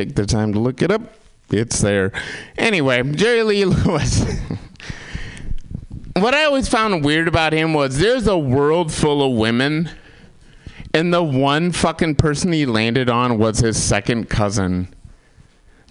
take 0.00 0.14
the 0.14 0.24
time 0.24 0.52
to 0.54 0.58
look 0.58 0.80
it 0.80 0.90
up, 0.90 1.02
it's 1.50 1.80
there. 1.80 2.12
Anyway, 2.56 3.02
Jerry 3.12 3.42
Lee 3.42 3.64
Lewis. 3.66 4.24
what 6.14 6.34
I 6.34 6.44
always 6.44 6.68
found 6.68 7.04
weird 7.04 7.28
about 7.28 7.52
him 7.52 7.74
was 7.74 7.98
there's 7.98 8.26
a 8.26 8.38
world 8.38 8.92
full 8.92 9.22
of 9.22 9.36
women, 9.36 9.90
and 10.94 11.12
the 11.12 11.22
one 11.22 11.70
fucking 11.70 12.14
person 12.14 12.52
he 12.52 12.64
landed 12.64 13.10
on 13.10 13.38
was 13.38 13.58
his 13.58 13.80
second 13.82 14.30
cousin. 14.30 14.88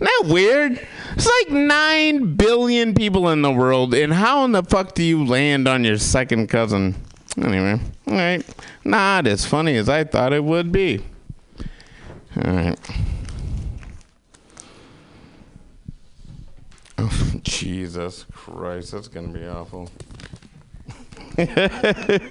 Isn't 0.02 0.06
that 0.06 0.34
weird? 0.34 0.88
It's 1.14 1.30
like 1.44 1.52
9 1.52 2.36
billion 2.36 2.96
people 2.96 3.30
in 3.30 3.44
the 3.44 3.52
world, 3.52 3.94
and 3.94 4.12
how 4.14 4.44
in 4.46 4.54
the 4.54 4.64
fuck 4.64 4.96
do 4.96 5.04
you 5.04 5.23
land 5.23 5.68
on 5.68 5.84
your 5.84 5.98
second 5.98 6.48
cousin? 6.48 6.96
Anyway, 7.38 7.80
alright. 8.07 8.46
Not 8.84 9.28
as 9.28 9.46
funny 9.46 9.76
as 9.76 9.88
I 9.88 10.04
thought 10.04 10.34
it 10.34 10.44
would 10.44 10.71
be. 10.71 11.04
Alright. 12.36 12.80
Oh, 12.89 13.19
Jesus 17.44 18.26
Christ, 18.32 18.92
that's 18.92 19.07
gonna 19.07 19.28
be 19.30 19.46
awful. 19.48 19.90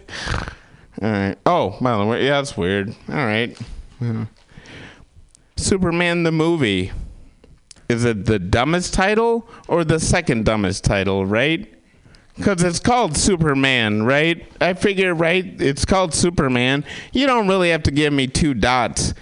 Alright. 1.03 1.39
Oh, 1.47 1.77
by 1.81 1.97
the 1.97 2.05
way, 2.07 2.25
yeah, 2.25 2.37
that's 2.37 2.57
weird. 2.57 2.95
Alright. 3.09 3.59
Yeah. 4.01 4.27
Superman 5.57 6.23
the 6.23 6.33
movie 6.33 6.93
is 7.89 8.05
it 8.05 8.27
the 8.27 8.39
dumbest 8.39 8.93
title 8.93 9.49
or 9.67 9.85
the 9.85 9.99
second 9.99 10.45
dumbest 10.45 10.85
title, 10.85 11.25
right? 11.25 11.75
Because 12.37 12.63
it's 12.63 12.79
called 12.79 13.17
Superman, 13.17 14.03
right? 14.03 14.47
I 14.61 14.75
figure, 14.75 15.15
right? 15.15 15.61
It's 15.61 15.85
called 15.85 16.15
Superman. 16.15 16.85
You 17.13 17.27
don't 17.27 17.49
really 17.49 17.71
have 17.71 17.83
to 17.85 17.91
give 17.91 18.13
me 18.13 18.27
two 18.27 18.55
dots 18.55 19.15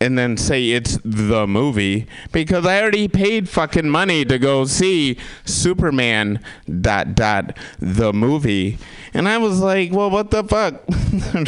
and 0.00 0.16
then 0.18 0.36
say 0.36 0.70
it's 0.70 0.98
the 1.04 1.46
movie 1.46 2.06
because 2.32 2.64
I 2.64 2.80
already 2.80 3.08
paid 3.08 3.48
fucking 3.48 3.88
money 3.88 4.24
to 4.24 4.38
go 4.38 4.64
see 4.64 5.16
Superman 5.44 6.40
dot 6.80 7.14
dot 7.14 7.56
the 7.78 8.12
movie. 8.12 8.78
And 9.14 9.28
I 9.28 9.38
was 9.38 9.60
like, 9.60 9.92
well, 9.92 10.10
what 10.10 10.30
the 10.30 10.44
fuck? 10.44 10.82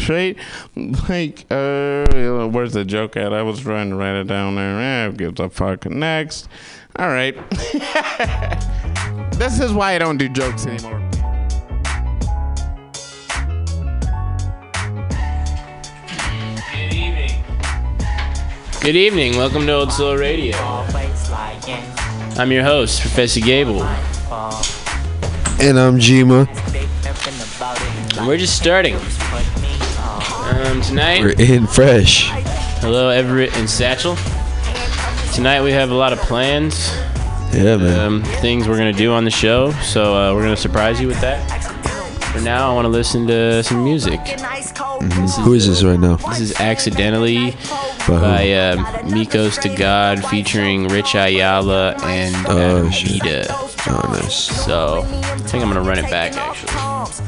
right? 0.09 0.37
Like, 1.09 1.47
uh, 1.51 2.49
where's 2.49 2.73
the 2.73 2.85
joke 2.85 3.17
at? 3.17 3.33
I 3.33 3.43
was 3.43 3.61
trying 3.61 3.91
to 3.91 3.97
write 3.97 4.17
it 4.17 4.27
down 4.27 4.57
there. 4.57 5.09
Eh, 5.09 5.11
gives 5.13 5.41
a 5.41 5.49
fuck? 5.51 5.87
Next. 5.87 6.49
All 6.97 7.09
right. 7.09 7.37
this 9.33 9.61
is 9.61 9.73
why 9.73 9.95
I 9.95 9.99
don't 9.99 10.17
do 10.17 10.29
jokes 10.29 10.67
anymore. 10.67 11.00
Good 18.81 18.97
evening. 18.97 19.37
Welcome 19.37 19.67
to 19.67 19.73
Old 19.73 19.93
Soul 19.93 20.17
Radio. 20.17 20.57
I'm 22.39 22.51
your 22.51 22.63
host, 22.65 23.01
Professor 23.03 23.41
Gable. 23.41 23.83
And 25.61 25.79
I'm 25.79 25.99
Jima. 25.99 26.49
And 28.19 28.27
we're 28.27 28.39
just 28.39 28.57
starting. 28.57 28.95
Um, 28.97 30.81
tonight, 30.81 31.21
We're 31.23 31.35
in 31.39 31.67
fresh. 31.67 32.31
hello 32.81 33.11
Everett 33.11 33.55
and 33.57 33.69
Satchel. 33.69 34.17
Tonight 35.35 35.63
we 35.63 35.73
have 35.73 35.91
a 35.91 35.95
lot 35.95 36.13
of 36.15 36.19
plans, 36.21 36.91
Yeah, 37.53 37.77
man. 37.77 37.99
um, 38.01 38.23
things 38.41 38.67
we're 38.67 38.79
gonna 38.79 38.93
do 38.93 39.13
on 39.13 39.25
the 39.25 39.31
show. 39.31 39.73
So 39.83 40.15
uh, 40.17 40.35
we're 40.35 40.43
gonna 40.43 40.57
surprise 40.57 41.01
you 41.01 41.07
with 41.09 41.21
that. 41.21 41.39
For 42.33 42.41
now, 42.41 42.71
I 42.71 42.75
want 42.75 42.85
to 42.85 42.91
listen 42.91 43.27
to 43.27 43.63
some 43.63 43.83
music. 43.83 44.21
Who 45.41 45.55
is 45.55 45.67
this 45.67 45.83
right 45.83 45.99
now? 45.99 46.17
This 46.17 46.41
is 46.41 46.61
accidentally 46.61 47.53
by 48.07 48.53
um, 48.53 48.85
Mikos 49.11 49.61
Da 49.61 49.75
Gawd 49.75 50.25
featuring 50.27 50.87
Rich 50.89 51.15
Ayala 51.17 51.97
and 52.05 52.35
Oh, 52.47 52.87
uh. 52.87 53.45
Oh, 53.87 54.11
nice. 54.13 54.35
So 54.35 55.03
I 55.05 55.37
think 55.39 55.65
I'm 55.65 55.73
gonna 55.73 55.81
run 55.81 55.99
it 55.99 56.11
back 56.11 56.33
actually. 56.37 57.25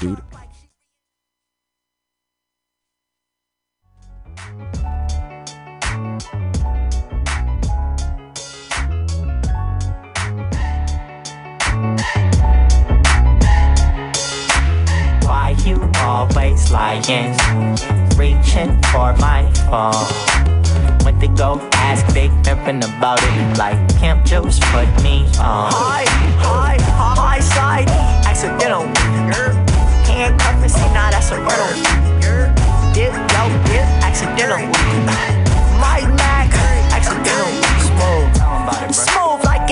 Dude. 0.00 0.33
Always 16.14 16.70
lying? 16.70 17.34
Reaching 18.16 18.80
for 18.92 19.10
my 19.18 19.42
phone. 19.66 20.06
Went 21.04 21.20
to 21.20 21.28
go 21.28 21.58
ask 21.72 22.06
Big 22.14 22.30
Pimpin' 22.44 22.82
about 22.84 23.18
it. 23.20 23.58
Like 23.58 23.78
Pimp 23.96 24.24
Juice 24.24 24.60
put 24.70 24.88
me 25.02 25.26
on. 25.42 25.72
Hi, 25.74 26.04
hi, 26.38 26.76
hi, 27.18 27.40
side. 27.40 27.88
Accidental. 28.30 28.86
Handcuff 30.06 30.62
me, 30.62 30.68
see 30.68 30.88
now 30.94 31.10
that's 31.10 31.30
a 31.32 31.38
riddle. 31.40 31.74
Dip, 32.94 33.12
yo, 33.34 33.42
dip, 33.66 33.86
accidental. 34.06 34.58
My 35.82 36.00
Mac, 36.16 36.54
accidental. 36.94 37.50
Smooth. 37.82 39.23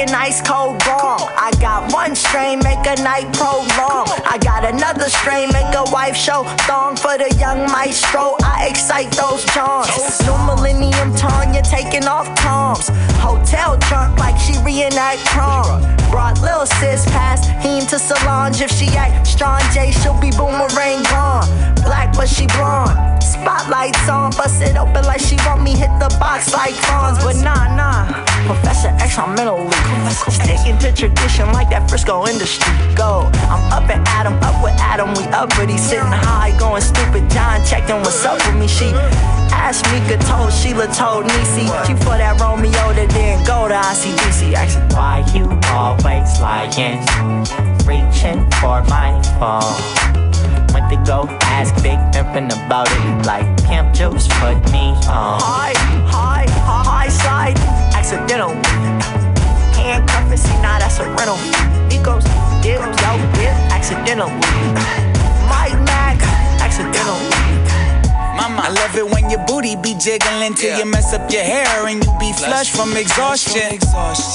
An 0.02 0.12
ice 0.16 0.42
cold 0.42 0.80
bomb. 0.80 1.20
I 1.38 1.52
got 1.60 1.92
one 1.92 2.16
strain, 2.16 2.58
make 2.58 2.84
a 2.88 3.00
night 3.04 3.32
prolong. 3.34 4.08
I 4.26 4.36
got 4.42 4.64
another 4.64 5.08
strain, 5.08 5.48
make 5.52 5.72
a 5.76 5.84
wife 5.92 6.16
show 6.16 6.42
thong 6.66 6.96
for 6.96 7.16
the 7.16 7.32
young 7.38 7.70
maestro. 7.70 8.34
I 8.42 8.66
excite 8.68 9.12
those 9.12 9.44
charms. 9.44 10.20
New 10.22 10.36
millennium 10.44 11.14
Tanya 11.14 11.62
taking 11.62 12.08
off 12.08 12.26
toms. 12.34 12.88
Hotel 13.22 13.76
drunk 13.76 14.18
like 14.18 14.36
she 14.40 14.58
reenact 14.64 15.24
prom. 15.26 16.01
Brought 16.12 16.42
lil 16.42 16.66
sis 16.66 17.06
past 17.06 17.48
him 17.64 17.86
to 17.86 17.98
Solange. 17.98 18.60
If 18.60 18.70
she 18.70 18.86
act 18.96 19.26
strong, 19.26 19.60
J, 19.72 19.90
she'll 19.90 20.20
be 20.20 20.30
boomerang 20.30 21.02
gone. 21.08 21.48
Black, 21.82 22.12
but 22.12 22.28
she 22.28 22.46
blonde. 22.48 22.92
Spotlights 23.22 24.08
on, 24.10 24.30
bust 24.32 24.60
it 24.60 24.76
open 24.76 25.04
like 25.04 25.20
she 25.20 25.36
want 25.46 25.62
me 25.62 25.72
hit 25.72 25.90
the 25.98 26.14
box 26.20 26.52
like 26.52 26.74
Fonz, 26.74 27.16
but 27.24 27.36
nah, 27.42 27.74
nah. 27.74 28.04
Professor 28.44 28.88
X, 29.00 29.18
I'm 29.18 29.34
mentally 29.34 29.70
sticking 30.28 30.76
to 30.78 30.92
tradition 30.92 31.50
like 31.52 31.70
that 31.70 31.88
Frisco 31.88 32.26
industry. 32.26 32.70
Go, 32.94 33.30
I'm 33.48 33.62
up 33.72 33.88
and 33.88 34.06
Adam, 34.08 34.34
up 34.44 34.62
with 34.62 34.76
Adam, 34.78 35.14
we 35.14 35.24
up, 35.32 35.48
but 35.56 35.70
he 35.70 35.78
sitting 35.78 36.04
high, 36.06 36.52
going 36.58 36.82
stupid. 36.82 37.30
John 37.30 37.64
checked 37.64 37.88
in, 37.88 37.96
what's 38.04 38.24
up 38.24 38.36
with 38.46 38.60
me? 38.60 38.68
She 38.68 38.92
asked 39.54 39.86
Mika, 39.90 40.18
told 40.24 40.52
Sheila, 40.52 40.86
told 40.92 41.26
Nisi. 41.26 41.66
She 41.86 41.94
for 42.02 42.18
that 42.18 42.38
Romeo 42.40 42.92
that 42.92 43.08
didn't 43.10 43.46
go 43.46 43.68
to 43.68 43.74
ICDC. 43.74 44.54
Asking 44.54 44.88
why 44.96 45.24
you 45.32 45.46
always 46.04 46.40
lying, 46.40 46.98
reaching 47.86 48.50
for 48.60 48.82
my 48.88 49.20
phone. 49.38 50.12
Went 50.72 50.90
to 50.90 51.02
go 51.06 51.26
ask 51.42 51.74
Big 51.82 51.98
Pimpin' 52.12 52.46
about 52.66 52.88
it. 52.90 53.26
Like 53.26 53.46
Pimp 53.64 53.94
Juice 53.94 54.26
put 54.40 54.56
me 54.72 54.94
on. 55.08 55.40
Hi, 55.40 55.72
hi, 56.06 56.46
hi, 56.48 56.84
hi, 56.84 57.08
side. 57.08 57.61
Be 69.76 69.94
jiggling 69.94 70.54
till 70.54 70.76
you 70.78 70.84
mess 70.84 71.14
up 71.14 71.30
your 71.30 71.42
hair 71.42 71.86
and 71.86 72.04
you 72.04 72.10
be 72.18 72.32
flush 72.32 72.70
from 72.70 72.96
exhaustion. 72.96 73.78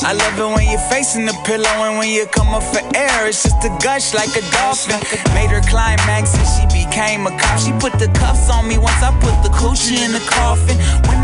I 0.05 0.13
love 0.13 0.39
it 0.39 0.55
when 0.55 0.69
you're 0.69 0.87
facing 0.89 1.25
the 1.25 1.35
pillow 1.45 1.69
and 1.85 1.97
when 1.97 2.09
you 2.09 2.25
come 2.27 2.53
up 2.53 2.63
for 2.63 2.81
air, 2.95 3.27
it's 3.27 3.43
just 3.43 3.59
a 3.65 3.71
gush 3.83 4.13
like 4.13 4.31
a 4.35 4.43
dolphin. 4.51 4.99
Made 5.35 5.51
her 5.51 5.61
climax 5.67 6.33
and 6.37 6.47
she 6.47 6.65
became 6.85 7.27
a 7.27 7.31
cop. 7.37 7.59
She 7.59 7.71
put 7.77 7.93
the 7.99 8.07
cuffs 8.19 8.49
on 8.49 8.67
me 8.67 8.77
once 8.77 9.01
I 9.03 9.11
put 9.19 9.35
the 9.43 9.49
coochie 9.49 9.99
in 10.05 10.11
the 10.11 10.23
coffin. 10.31 10.77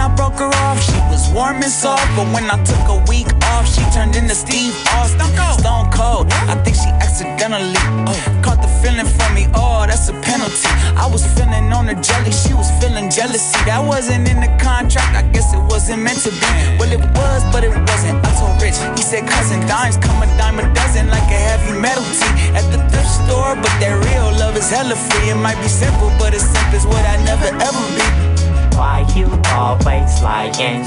I 0.04 0.12
broke 0.20 0.36
her 0.44 0.52
off, 0.68 0.84
she 0.84 1.00
was 1.08 1.32
warm 1.32 1.64
and 1.64 1.72
soft, 1.72 2.04
but 2.20 2.28
when 2.36 2.52
I 2.52 2.60
took 2.68 2.84
a 2.92 3.00
week 3.08 3.32
off, 3.56 3.64
she 3.64 3.80
turned 3.96 4.20
into 4.20 4.36
Steve 4.36 4.76
Austin. 4.92 5.32
Stone 5.56 5.96
cold. 5.96 6.28
I 6.52 6.60
think 6.60 6.76
she 6.76 6.92
accidentally 7.00 7.80
oh, 8.04 8.12
caught 8.44 8.60
the 8.60 8.68
feeling 8.84 9.08
from 9.08 9.32
me. 9.32 9.48
Oh, 9.56 9.88
that's 9.88 10.12
a 10.12 10.16
penalty. 10.20 10.68
I 11.00 11.08
was 11.08 11.24
feeling 11.40 11.72
on 11.72 11.88
the 11.88 11.96
jelly, 12.04 12.36
she 12.36 12.52
was 12.52 12.68
feeling 12.84 13.08
jealousy. 13.08 13.56
That 13.64 13.80
wasn't 13.80 14.28
in 14.28 14.44
the 14.44 14.52
contract. 14.60 15.16
I 15.16 15.24
guess 15.32 15.56
it 15.56 15.64
wasn't 15.72 16.04
meant 16.04 16.20
to 16.28 16.36
be. 16.36 16.52
Well, 16.76 16.92
it 16.92 17.00
was, 17.00 17.40
but 17.56 17.64
it 17.64 17.72
wasn't. 17.72 18.20
I 18.28 18.30
told 18.36 18.60
Rich, 18.60 18.76
he 19.00 19.04
said, 19.08 19.24
cousin, 19.24 19.64
dimes 19.72 19.96
come 20.04 20.20
a 20.20 20.28
dime 20.36 20.60
a 20.60 20.68
dozen 20.76 21.08
like 21.08 21.32
a 21.32 21.40
heavy 21.48 21.80
metal 21.80 22.04
tee 22.04 22.52
at 22.60 22.68
the 22.76 22.80
thrift 22.92 23.24
store. 23.24 23.56
But 23.56 23.72
that 23.80 23.96
real 24.04 24.36
love 24.36 24.60
is 24.60 24.68
hella 24.68 25.00
free. 25.00 25.32
It 25.32 25.40
might 25.40 25.56
be 25.64 25.72
simple, 25.72 26.12
but 26.20 26.36
as 26.36 26.44
simple 26.44 26.76
as 26.76 26.84
what 26.92 27.08
I 27.08 27.16
never 27.24 27.48
ever 27.56 27.86
be. 27.96 28.33
Why 28.76 29.06
you 29.16 29.28
always 29.52 30.22
lying? 30.22 30.82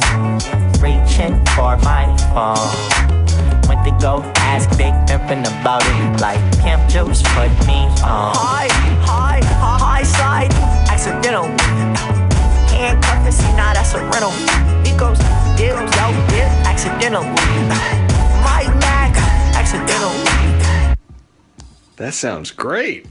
Reaching 0.82 1.44
for 1.54 1.76
my 1.86 2.04
phone. 2.34 3.06
Went 3.68 3.84
to 3.84 3.96
go 4.00 4.22
ask 4.36 4.68
Big 4.76 4.92
Pimpin' 5.06 5.46
about 5.60 5.82
it. 5.84 6.20
Like 6.20 6.40
Pimp 6.58 6.88
Juice 6.88 7.22
put 7.34 7.50
me 7.66 7.86
on. 8.02 8.34
Hi, 8.34 8.68
hi, 9.06 9.40
hi, 9.42 9.78
hi, 9.78 10.02
side. 10.02 10.52
Accidental. 10.90 11.46
Handcuff 12.70 13.24
me, 13.24 13.30
see 13.30 13.52
now 13.56 13.72
that's 13.72 13.94
a 13.94 14.00
rental. 14.10 14.30
He 14.84 14.96
goes, 14.98 15.18
dip, 15.56 15.76
yo, 15.96 16.06
accidentally. 16.66 17.26
Mike 18.44 18.74
Mac, 18.80 19.16
accidentally. 19.56 20.96
That 21.96 22.14
sounds 22.14 22.50
great. 22.50 23.06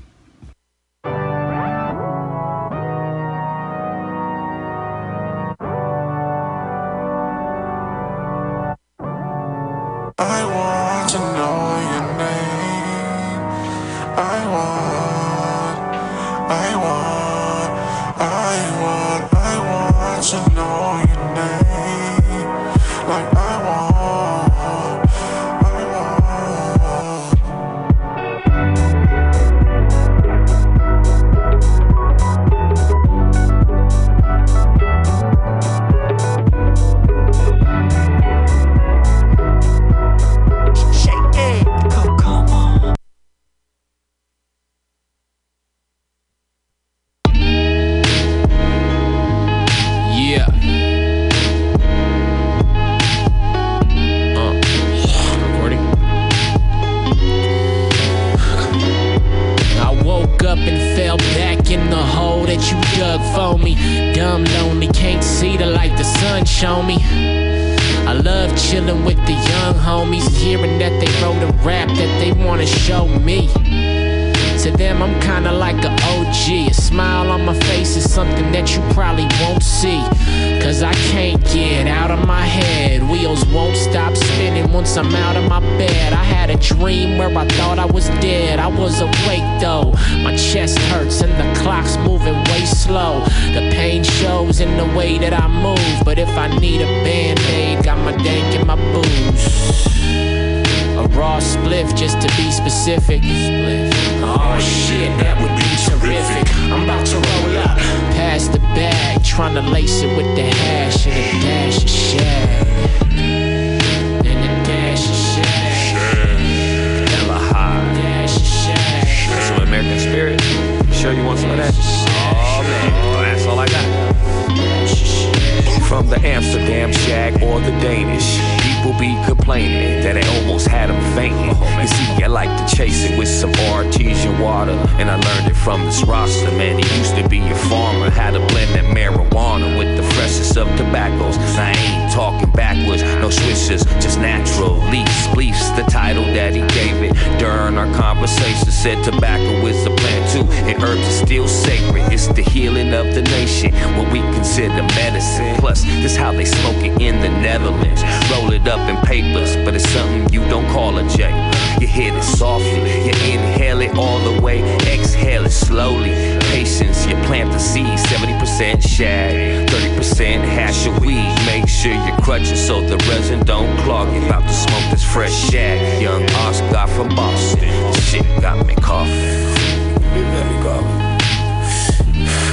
Conversation 148.25 148.71
said 148.71 149.03
tobacco 149.03 149.67
is 149.67 149.85
a 149.85 149.91
plant 149.91 150.31
too, 150.31 150.51
and 150.65 150.81
herbs 150.83 151.01
are 151.01 151.25
still 151.25 151.47
sacred. 151.47 152.11
It's 152.11 152.27
the 152.27 152.41
healing 152.41 152.91
of 152.93 153.13
the 153.13 153.21
nation, 153.21 153.71
what 153.95 154.11
we 154.11 154.19
consider 154.33 154.81
medicine. 154.81 155.55
Plus, 155.57 155.83
this 155.83 156.15
how 156.15 156.31
they 156.31 156.45
smoke 156.45 156.77
it 156.77 156.99
in 156.99 157.21
the 157.21 157.29
Netherlands. 157.29 158.01
Roll 158.31 158.51
it 158.51 158.67
up 158.67 158.89
in 158.89 158.97
papers, 159.05 159.55
but 159.57 159.75
it's 159.75 159.87
something 159.89 160.27
you 160.33 160.39
don't 160.49 160.67
call 160.71 160.97
a 160.97 161.07
J. 161.07 161.64
You 161.79 161.87
hit 161.87 162.13
it 162.13 162.23
softly, 162.23 163.05
you 163.05 163.11
inhale 163.33 163.81
it 163.81 163.97
all 163.97 164.19
the 164.19 164.41
way, 164.41 164.63
exhale 164.87 165.45
it 165.45 165.51
slowly. 165.51 166.11
Patience, 166.51 167.05
you 167.05 167.15
plant 167.27 167.51
the 167.51 167.59
seed, 167.59 167.85
70% 167.85 168.81
shag, 168.81 169.67
30% 169.69 170.39
hash 170.39 170.87
of 170.87 170.99
weed. 171.01 171.35
Make 171.45 171.67
sure 171.67 171.91
you're 171.91 172.17
crutching 172.19 172.55
so 172.55 172.81
the 172.81 172.97
resin 173.09 173.43
don't 173.45 173.77
clog 173.79 174.13
You 174.13 174.25
About 174.25 174.43
to 174.43 174.53
smoke 174.53 174.89
this 174.89 175.03
fresh 175.03 175.33
shag. 175.33 176.01
Young 176.01 176.23
Oscar 176.35 176.87
from 176.93 177.09
Boston. 177.09 177.69
This 177.91 178.09
shit 178.09 178.41
got 178.41 178.65
me 178.65 178.75
coughing. 178.75 179.13
It 179.13 180.23
got 180.33 180.45
me 180.51 180.57
coughing. 180.63 181.05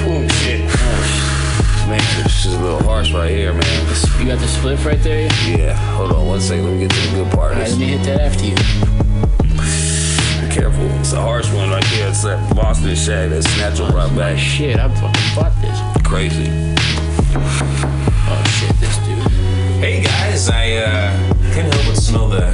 Oh 0.09 0.29
shit. 0.43 0.61
Man, 1.89 2.25
this 2.25 2.45
is 2.45 2.55
a 2.55 2.61
little 2.61 2.83
harsh 2.83 3.13
right 3.13 3.31
here, 3.31 3.53
man. 3.53 3.83
You 4.23 4.29
got 4.29 4.39
the 4.39 4.47
spliff 4.47 4.85
right 4.85 5.03
there? 5.03 5.29
Yeah, 5.49 5.75
hold 5.97 6.13
on 6.13 6.27
one 6.29 6.41
second. 6.41 6.65
Let 6.65 6.73
me 6.75 6.81
get 6.81 6.91
to 6.91 7.09
the 7.09 7.25
good 7.25 7.33
part. 7.33 7.55
Alright, 7.55 7.71
let 7.71 7.79
me 7.79 7.87
hit 7.87 8.05
that 8.05 8.21
after 8.21 8.47
you. 8.47 8.92
Careful. 10.62 10.87
It's 11.00 11.12
a 11.12 11.20
harsh 11.20 11.53
one 11.53 11.70
right 11.70 11.82
here. 11.82 12.06
It's 12.06 12.23
that 12.23 12.55
Boston 12.55 12.94
shag 12.94 13.31
that 13.31 13.43
Snatcher 13.43 13.91
brought 13.91 14.14
back. 14.14 14.38
Shit, 14.38 14.79
I 14.79 14.87
fucking 14.94 15.35
bought 15.35 15.50
this. 15.61 16.06
Crazy. 16.06 16.47
Oh 18.31 18.44
shit, 18.47 18.70
this 18.79 18.97
dude. 18.99 19.19
Hey 19.82 20.05
guys, 20.05 20.49
I 20.49 20.75
uh, 20.75 21.35
couldn't 21.53 21.73
help 21.75 21.87
but 21.87 21.97
smell 21.97 22.29
the 22.29 22.46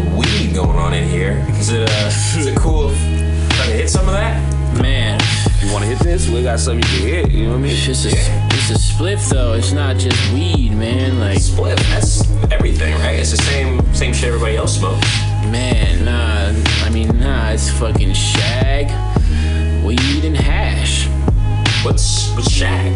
the 0.00 0.16
weed 0.16 0.54
going 0.54 0.78
on 0.78 0.94
in 0.94 1.06
here. 1.06 1.44
Is 1.60 1.68
it 1.68 1.90
uh, 1.90 2.06
is 2.40 2.46
it 2.46 2.56
cool 2.56 2.88
if 2.88 3.60
I 3.60 3.64
hit 3.66 3.90
some 3.90 4.08
of 4.08 4.14
that? 4.14 4.40
Man, 4.80 5.20
You 5.60 5.70
want 5.74 5.84
to 5.84 5.90
hit 5.90 5.98
this? 5.98 6.30
We 6.30 6.42
got 6.42 6.58
something 6.58 6.82
you 6.90 6.98
can 7.00 7.06
hit. 7.06 7.30
You 7.32 7.44
know 7.44 7.50
what 7.50 7.58
I 7.58 7.60
mean? 7.64 7.72
it's 7.72 7.84
just 7.84 8.06
a, 8.06 8.08
it's 8.56 8.70
a 8.70 8.78
spliff 8.80 9.28
though. 9.28 9.52
It's 9.52 9.72
not 9.72 9.98
just 9.98 10.16
weed, 10.32 10.72
man. 10.72 11.20
Like, 11.20 11.38
Split. 11.38 11.76
That's 11.90 12.30
everything, 12.50 12.94
right? 12.94 13.18
It's 13.18 13.32
the 13.32 13.42
same 13.42 13.94
same 13.94 14.14
shit 14.14 14.28
everybody 14.28 14.56
else 14.56 14.78
smokes. 14.78 15.31
Man, 15.50 16.04
nah. 16.04 16.86
I 16.86 16.90
mean, 16.90 17.18
nah. 17.18 17.50
It's 17.50 17.70
fucking 17.70 18.14
shag, 18.14 18.86
weed, 19.84 20.24
and 20.24 20.36
hash. 20.36 21.06
What's 21.84 22.30
what's 22.34 22.50
shag? 22.50 22.92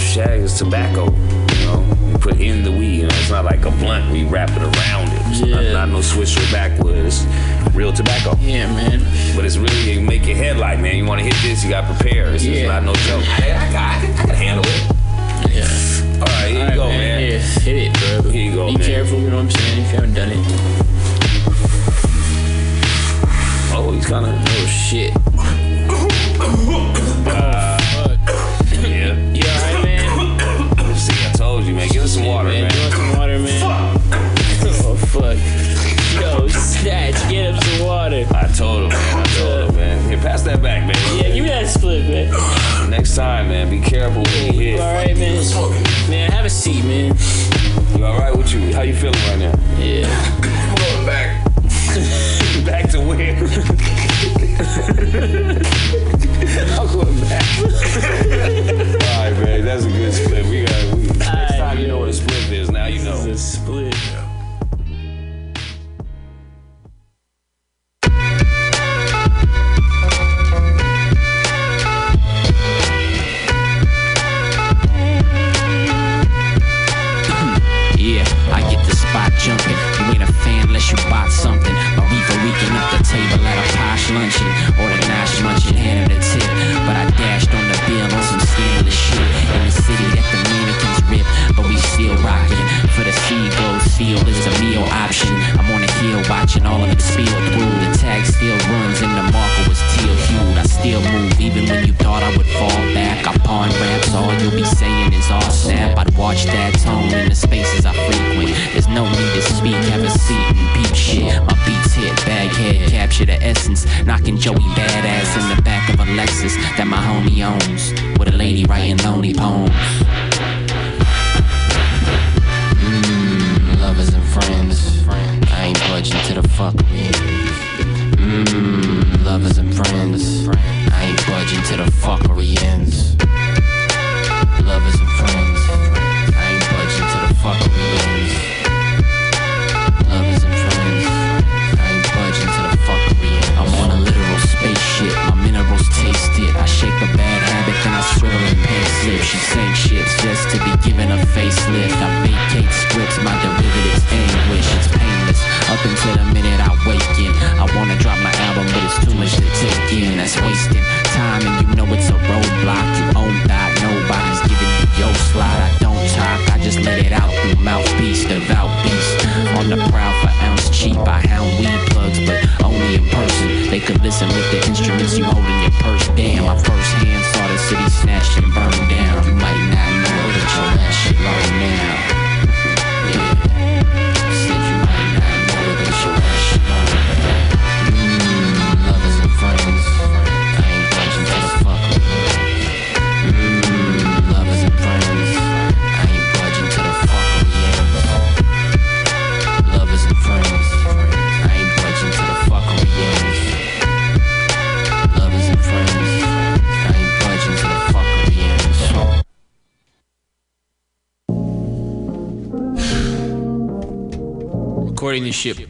Shag 0.00 0.40
is 0.40 0.56
tobacco. 0.56 1.06
You 1.06 1.66
know, 1.66 1.96
you 2.10 2.18
put 2.18 2.40
in 2.40 2.62
the 2.62 2.70
weed. 2.70 2.96
You 2.96 3.02
know, 3.02 3.14
it's 3.18 3.30
not 3.30 3.44
like 3.44 3.64
a 3.64 3.70
blunt. 3.70 4.10
We 4.12 4.24
wrap 4.24 4.50
it 4.50 4.62
around 4.62 5.08
it. 5.12 5.20
It's 5.26 5.40
not, 5.40 5.62
Yeah. 5.62 5.72
not 5.72 5.88
no 5.90 5.98
swisher 5.98 6.50
backwards, 6.52 7.26
Real 7.74 7.92
tobacco. 7.92 8.36
Yeah, 8.40 8.66
man. 8.72 9.00
But 9.36 9.44
it's 9.44 9.56
really 9.56 9.92
it 9.92 10.00
make 10.02 10.26
your 10.26 10.36
head 10.36 10.56
like, 10.56 10.80
man. 10.80 10.96
You 10.96 11.04
want 11.04 11.20
to 11.20 11.24
hit 11.24 11.34
this? 11.42 11.62
You 11.64 11.70
got 11.70 11.82
to 11.88 11.94
prepare. 11.94 12.28
It's 12.28 12.42
just 12.44 12.60
Yeah. 12.62 12.68
not 12.68 12.84
no 12.84 12.94
joke. 12.94 13.24
I, 13.28 13.52
I, 13.68 13.72
got- 13.72 13.96
I, 14.02 14.06
can, 14.06 14.12
I 14.18 14.24
can 14.26 14.34
handle 14.34 14.64
it. 14.66 14.82
Yeah. 15.54 16.20
All 16.20 16.26
right, 16.26 16.48
here 16.48 16.54
you 16.54 16.60
Alright, 16.60 16.74
go, 16.76 16.88
man. 16.88 17.20
Here, 17.20 17.38
hit 17.38 17.76
it, 17.76 18.22
bro. 18.22 18.30
Here 18.32 18.42
you 18.50 18.54
go, 18.54 18.64
man. 18.66 18.74
Be 18.74 18.78
man. 18.78 18.88
careful. 18.88 19.18
You 19.20 19.30
know 19.30 19.36
what 19.36 19.42
I'm 19.42 19.50
saying? 19.50 19.78
If 19.82 19.90
you 19.90 19.94
haven't 19.96 20.14
done 20.14 20.30
it. 20.32 20.97
Oh, 23.80 23.92
he's 23.92 24.06
kind 24.06 24.26
of. 24.26 24.32
Oh 24.34 24.66
shit. 24.66 25.14
Uh, 27.26 28.16
yeah. 28.82 29.14
You 29.32 29.42
alright, 29.44 29.84
man? 29.84 30.96
See, 30.96 31.24
I 31.24 31.32
told 31.36 31.64
you, 31.64 31.74
man. 31.74 31.88
Give 31.88 32.02
us 32.02 32.14
some 32.14 32.24
water, 32.26 32.48
man. 32.48 32.62
man. 32.68 32.72
You 32.74 32.80
want 32.82 32.94
some 32.94 33.18
water, 33.18 33.38
man? 33.38 33.62
Oh 34.84 34.96
fuck. 34.96 35.38
Yo, 36.20 36.48
snatch. 36.48 37.14
Get 37.30 37.54
him 37.54 37.60
some 37.60 37.86
water. 37.86 38.26
I 38.34 38.48
told 38.56 38.82
him, 38.84 38.88
man. 38.90 39.16
I 39.18 39.24
told 39.38 39.70
him, 39.70 39.76
man. 39.76 40.08
Here, 40.08 40.18
pass 40.18 40.42
that 40.42 40.60
back, 40.62 40.84
man. 40.86 40.96
Yeah, 41.16 41.28
give 41.34 41.44
me 41.44 41.48
that 41.50 41.68
split, 41.68 42.04
man. 42.08 42.90
Next 42.90 43.14
time, 43.14 43.48
man, 43.48 43.70
be 43.70 43.80
careful 43.80 44.22
when 44.22 44.54
you 44.54 44.60
You 44.60 44.70
hit. 44.72 44.80
alright, 44.80 45.16
man? 45.16 46.10
Man, 46.10 46.30
have 46.32 46.44
a 46.46 46.50
seat, 46.50 46.84
man. 46.84 47.14
You 47.96 48.04
all 48.04 48.18
right 48.18 48.36
with 48.36 48.52
you? 48.52 48.74
How 48.74 48.82
you 48.82 48.94
feeling 48.94 49.20
right 49.28 49.38
now? 49.38 49.54
Yeah. 49.78 50.67
I'm 53.10 53.16
going 53.16 53.30
back. 53.30 54.58
Back 54.58 54.84
to 54.84 55.06
where? 55.12 55.58
I'm 56.78 56.86
going 56.92 57.20
back. 57.20 57.44
all 59.02 59.22
right, 59.22 59.32
man. 59.42 59.64
That's 59.64 59.84
a 59.84 59.88
good 59.88 60.12
split. 60.12 60.44
We 60.46 60.64
got. 60.64 60.94
We, 60.94 61.06
next 61.06 61.28
Alright, 61.28 61.58
time 61.58 61.78
you 61.78 61.88
know 61.88 61.98
what 62.00 62.10
a 62.10 62.12
split 62.12 62.52
is. 62.52 62.70
Now 62.70 62.86
you 62.86 63.02
know. 63.02 63.16
It's 63.24 63.26
a 63.26 63.38
split. 63.38 64.27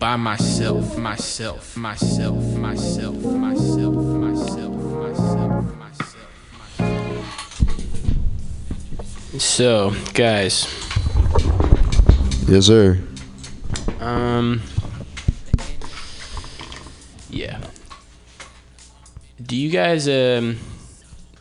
By 0.09 0.17
myself, 0.17 0.97
myself, 0.97 1.77
myself, 1.77 2.43
myself, 2.57 3.15
myself, 3.25 3.95
myself, 3.95 4.75
myself, 5.05 5.77
myself. 5.77 6.25
So, 9.39 9.93
guys, 10.15 10.65
Yes, 12.49 12.65
sir. 12.65 12.99
um, 14.01 14.63
yeah. 17.29 17.61
Do 19.45 19.57
you 19.57 19.69
guys 19.69 20.09
um, 20.09 20.57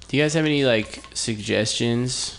do 0.10 0.18
you 0.18 0.24
guys 0.24 0.34
have 0.34 0.44
any 0.46 0.66
like 0.66 1.02
suggestions 1.14 2.38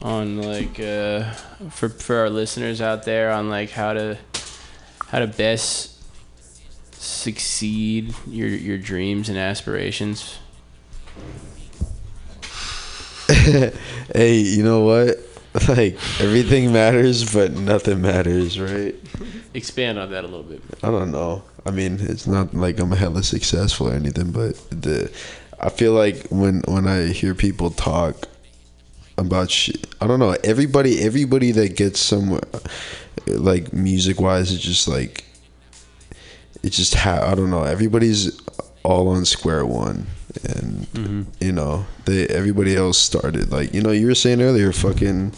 on 0.00 0.40
like 0.40 0.78
uh 0.78 1.32
for 1.70 1.88
for 1.88 2.18
our 2.18 2.30
listeners 2.30 2.80
out 2.80 3.02
there 3.02 3.32
on 3.32 3.48
like 3.48 3.70
how 3.70 3.92
to 3.92 4.16
how 5.12 5.18
to 5.18 5.26
best 5.26 6.02
succeed 6.94 8.14
your 8.26 8.48
your 8.48 8.78
dreams 8.78 9.28
and 9.28 9.38
aspirations? 9.38 10.38
Hey, 14.14 14.38
you 14.38 14.62
know 14.62 14.80
what? 14.80 15.18
Like 15.68 15.98
everything 16.20 16.72
matters, 16.72 17.32
but 17.32 17.52
nothing 17.52 18.00
matters, 18.00 18.58
right? 18.58 18.94
Expand 19.52 19.98
on 19.98 20.10
that 20.10 20.24
a 20.24 20.26
little 20.26 20.44
bit. 20.44 20.62
I 20.82 20.90
don't 20.90 21.10
know. 21.10 21.42
I 21.66 21.70
mean, 21.70 21.98
it's 22.00 22.26
not 22.26 22.54
like 22.54 22.78
I'm 22.78 22.90
hella 22.90 23.22
successful 23.22 23.88
or 23.88 23.94
anything, 23.94 24.32
but 24.32 24.54
the 24.70 25.10
I 25.60 25.68
feel 25.68 25.92
like 25.92 26.26
when 26.28 26.62
when 26.66 26.86
I 26.86 27.08
hear 27.08 27.34
people 27.34 27.70
talk 27.70 28.28
about 29.18 29.50
shit, 29.50 29.86
I 30.00 30.06
don't 30.06 30.18
know. 30.18 30.36
Everybody, 30.42 31.00
everybody 31.00 31.52
that 31.52 31.76
gets 31.76 32.00
somewhere, 32.00 32.40
like 33.26 33.72
music 33.72 34.20
wise, 34.20 34.52
it's 34.52 34.62
just 34.62 34.88
like 34.88 35.24
it's 36.62 36.76
just 36.76 36.94
ha- 36.94 37.24
I 37.24 37.34
don't 37.34 37.50
know. 37.50 37.64
Everybody's 37.64 38.40
all 38.84 39.08
on 39.08 39.24
square 39.24 39.64
one, 39.64 40.06
and 40.44 40.86
mm-hmm. 40.92 41.22
you 41.40 41.52
know 41.52 41.86
they 42.04 42.26
everybody 42.26 42.74
else 42.74 42.98
started 42.98 43.52
like 43.52 43.72
you 43.72 43.80
know 43.80 43.90
you 43.90 44.06
were 44.06 44.14
saying 44.14 44.40
earlier, 44.40 44.72
fucking 44.72 45.32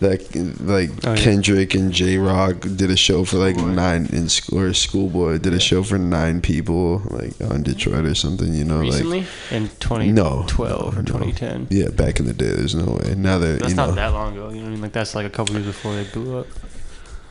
that 0.00 0.34
like 0.60 0.90
Oh, 1.04 1.14
yeah. 1.14 1.16
Kendrick 1.16 1.74
and 1.74 1.92
Jay 1.92 2.18
Rock 2.18 2.60
did 2.60 2.90
a 2.90 2.96
show 2.96 3.24
for 3.24 3.38
like 3.38 3.56
nine 3.56 4.06
in 4.06 4.28
school 4.28 4.60
or 4.60 4.74
Schoolboy 4.74 5.38
did 5.38 5.52
a 5.54 5.60
show 5.60 5.82
for 5.82 5.98
nine 5.98 6.40
people 6.40 7.02
like 7.10 7.40
on 7.40 7.62
Detroit 7.62 8.04
or 8.04 8.14
something. 8.14 8.52
You 8.54 8.64
know, 8.64 8.80
Recently? 8.80 9.20
like 9.20 9.28
in 9.52 9.68
2012 9.80 10.16
no, 10.16 10.98
or 10.98 11.02
no. 11.02 11.02
2010. 11.02 11.68
Yeah, 11.70 11.88
back 11.88 12.20
in 12.20 12.26
the 12.26 12.34
day, 12.34 12.52
there's 12.52 12.74
no 12.74 12.94
way. 12.94 13.14
Now 13.16 13.38
that 13.38 13.60
That's 13.60 13.70
you 13.70 13.76
not 13.76 13.90
know, 13.90 13.94
that 13.96 14.08
long 14.08 14.34
ago. 14.34 14.50
You 14.50 14.56
know 14.56 14.62
what 14.62 14.66
I 14.66 14.70
mean? 14.70 14.82
Like 14.82 14.92
that's 14.92 15.14
like 15.14 15.26
a 15.26 15.30
couple 15.30 15.54
years 15.54 15.66
before 15.66 15.94
they 15.94 16.04
blew 16.04 16.38
up. 16.38 16.46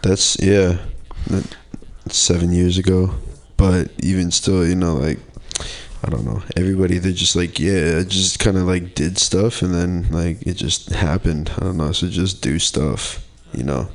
That's 0.04 0.38
yeah, 0.40 0.80
that, 1.28 1.56
seven 2.10 2.52
years 2.52 2.78
ago. 2.78 3.16
But 3.56 3.92
even 4.00 4.32
still, 4.32 4.68
you 4.68 4.76
know, 4.76 4.96
like 4.96 5.20
I 6.04 6.10
don't 6.10 6.26
know. 6.26 6.44
Everybody 6.58 6.98
they're 6.98 7.14
just 7.14 7.36
like 7.36 7.60
yeah, 7.60 8.00
I 8.00 8.04
just 8.04 8.38
kind 8.38 8.58
of 8.58 8.64
like 8.64 8.96
did 8.96 9.18
stuff, 9.18 9.62
and 9.62 9.74
then 9.74 10.12
like 10.12 10.46
it 10.46 10.56
just 10.56 10.90
happened. 10.90 11.52
I 11.58 11.62
don't 11.62 11.78
know. 11.78 11.94
So 11.94 12.10
just 12.10 12.42
do 12.42 12.60
stuff, 12.60 13.26
you 13.54 13.64
know. 13.64 13.88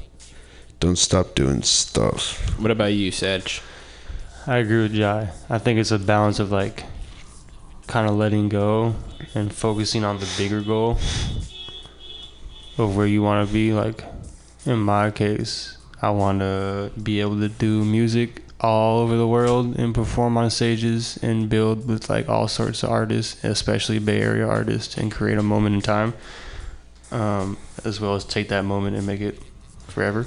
Don't 0.81 0.97
stop 0.97 1.35
doing 1.35 1.63
stuff. 1.63 2.59
What 2.59 2.71
about 2.71 2.93
you, 2.93 3.11
Sedge? 3.11 3.61
I 4.47 4.59
agree 4.59 4.83
with 4.83 4.95
Jai. 4.95 5.31
I 5.51 5.59
think 5.59 5.79
it's 5.79 5.91
a 5.91 5.99
balance 5.99 6.39
of 6.39 6.51
like 6.51 6.85
kind 7.87 8.09
of 8.09 8.17
letting 8.17 8.49
go 8.49 8.95
and 9.35 9.53
focusing 9.53 10.05
on 10.05 10.19
the 10.19 10.29
bigger 10.39 10.63
goal 10.63 10.99
of 12.79 12.97
where 12.97 13.07
you 13.07 13.23
want 13.23 13.47
to 13.47 13.53
be. 13.53 13.73
Like 13.75 14.05
in 14.65 14.79
my 14.79 15.11
case, 15.11 15.78
I 16.01 16.11
want 16.11 16.41
to 16.41 16.93
be 17.03 17.21
able 17.21 17.41
to 17.41 17.49
do 17.49 17.85
music 17.85 18.43
all 18.61 19.01
over 19.01 19.17
the 19.17 19.27
world 19.27 19.79
and 19.79 19.95
perform 19.95 20.37
on 20.37 20.51
stages 20.51 21.19
and 21.23 21.49
build 21.49 21.87
with 21.89 22.09
like 22.09 22.29
all 22.29 22.49
sorts 22.49 22.83
of 22.83 22.91
artists, 22.91 23.43
especially 23.45 23.99
Bay 23.99 24.21
Area 24.21 24.47
artists, 24.47 24.97
and 24.97 25.11
create 25.11 25.39
a 25.39 25.43
moment 25.43 25.77
in 25.77 25.81
time, 25.81 26.15
um, 27.11 27.57
as 27.85 28.01
well 28.01 28.15
as 28.15 28.25
take 28.25 28.49
that 28.49 28.65
moment 28.65 28.97
and 28.97 29.07
make 29.07 29.21
it 29.21 29.41
forever. 29.89 30.27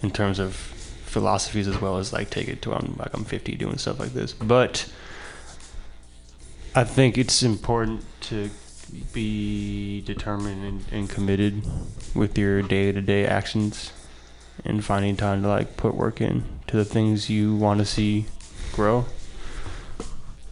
In 0.00 0.10
terms 0.12 0.38
of 0.38 0.54
philosophies, 0.54 1.66
as 1.66 1.80
well 1.80 1.98
as 1.98 2.12
like 2.12 2.30
take 2.30 2.48
it 2.48 2.62
to 2.62 2.72
I'm 2.72 2.94
like 2.98 3.12
I'm 3.14 3.24
50 3.24 3.56
doing 3.56 3.78
stuff 3.78 3.98
like 3.98 4.12
this, 4.12 4.32
but 4.32 4.90
I 6.74 6.84
think 6.84 7.18
it's 7.18 7.42
important 7.42 8.04
to 8.22 8.50
be 9.12 10.00
determined 10.02 10.64
and, 10.64 10.84
and 10.92 11.10
committed 11.10 11.62
with 12.14 12.38
your 12.38 12.62
day-to-day 12.62 13.26
actions 13.26 13.92
and 14.64 14.84
finding 14.84 15.16
time 15.16 15.42
to 15.42 15.48
like 15.48 15.76
put 15.76 15.94
work 15.94 16.20
in 16.20 16.44
to 16.66 16.76
the 16.76 16.84
things 16.84 17.30
you 17.30 17.54
want 17.54 17.80
to 17.80 17.86
see 17.86 18.26
grow. 18.72 19.06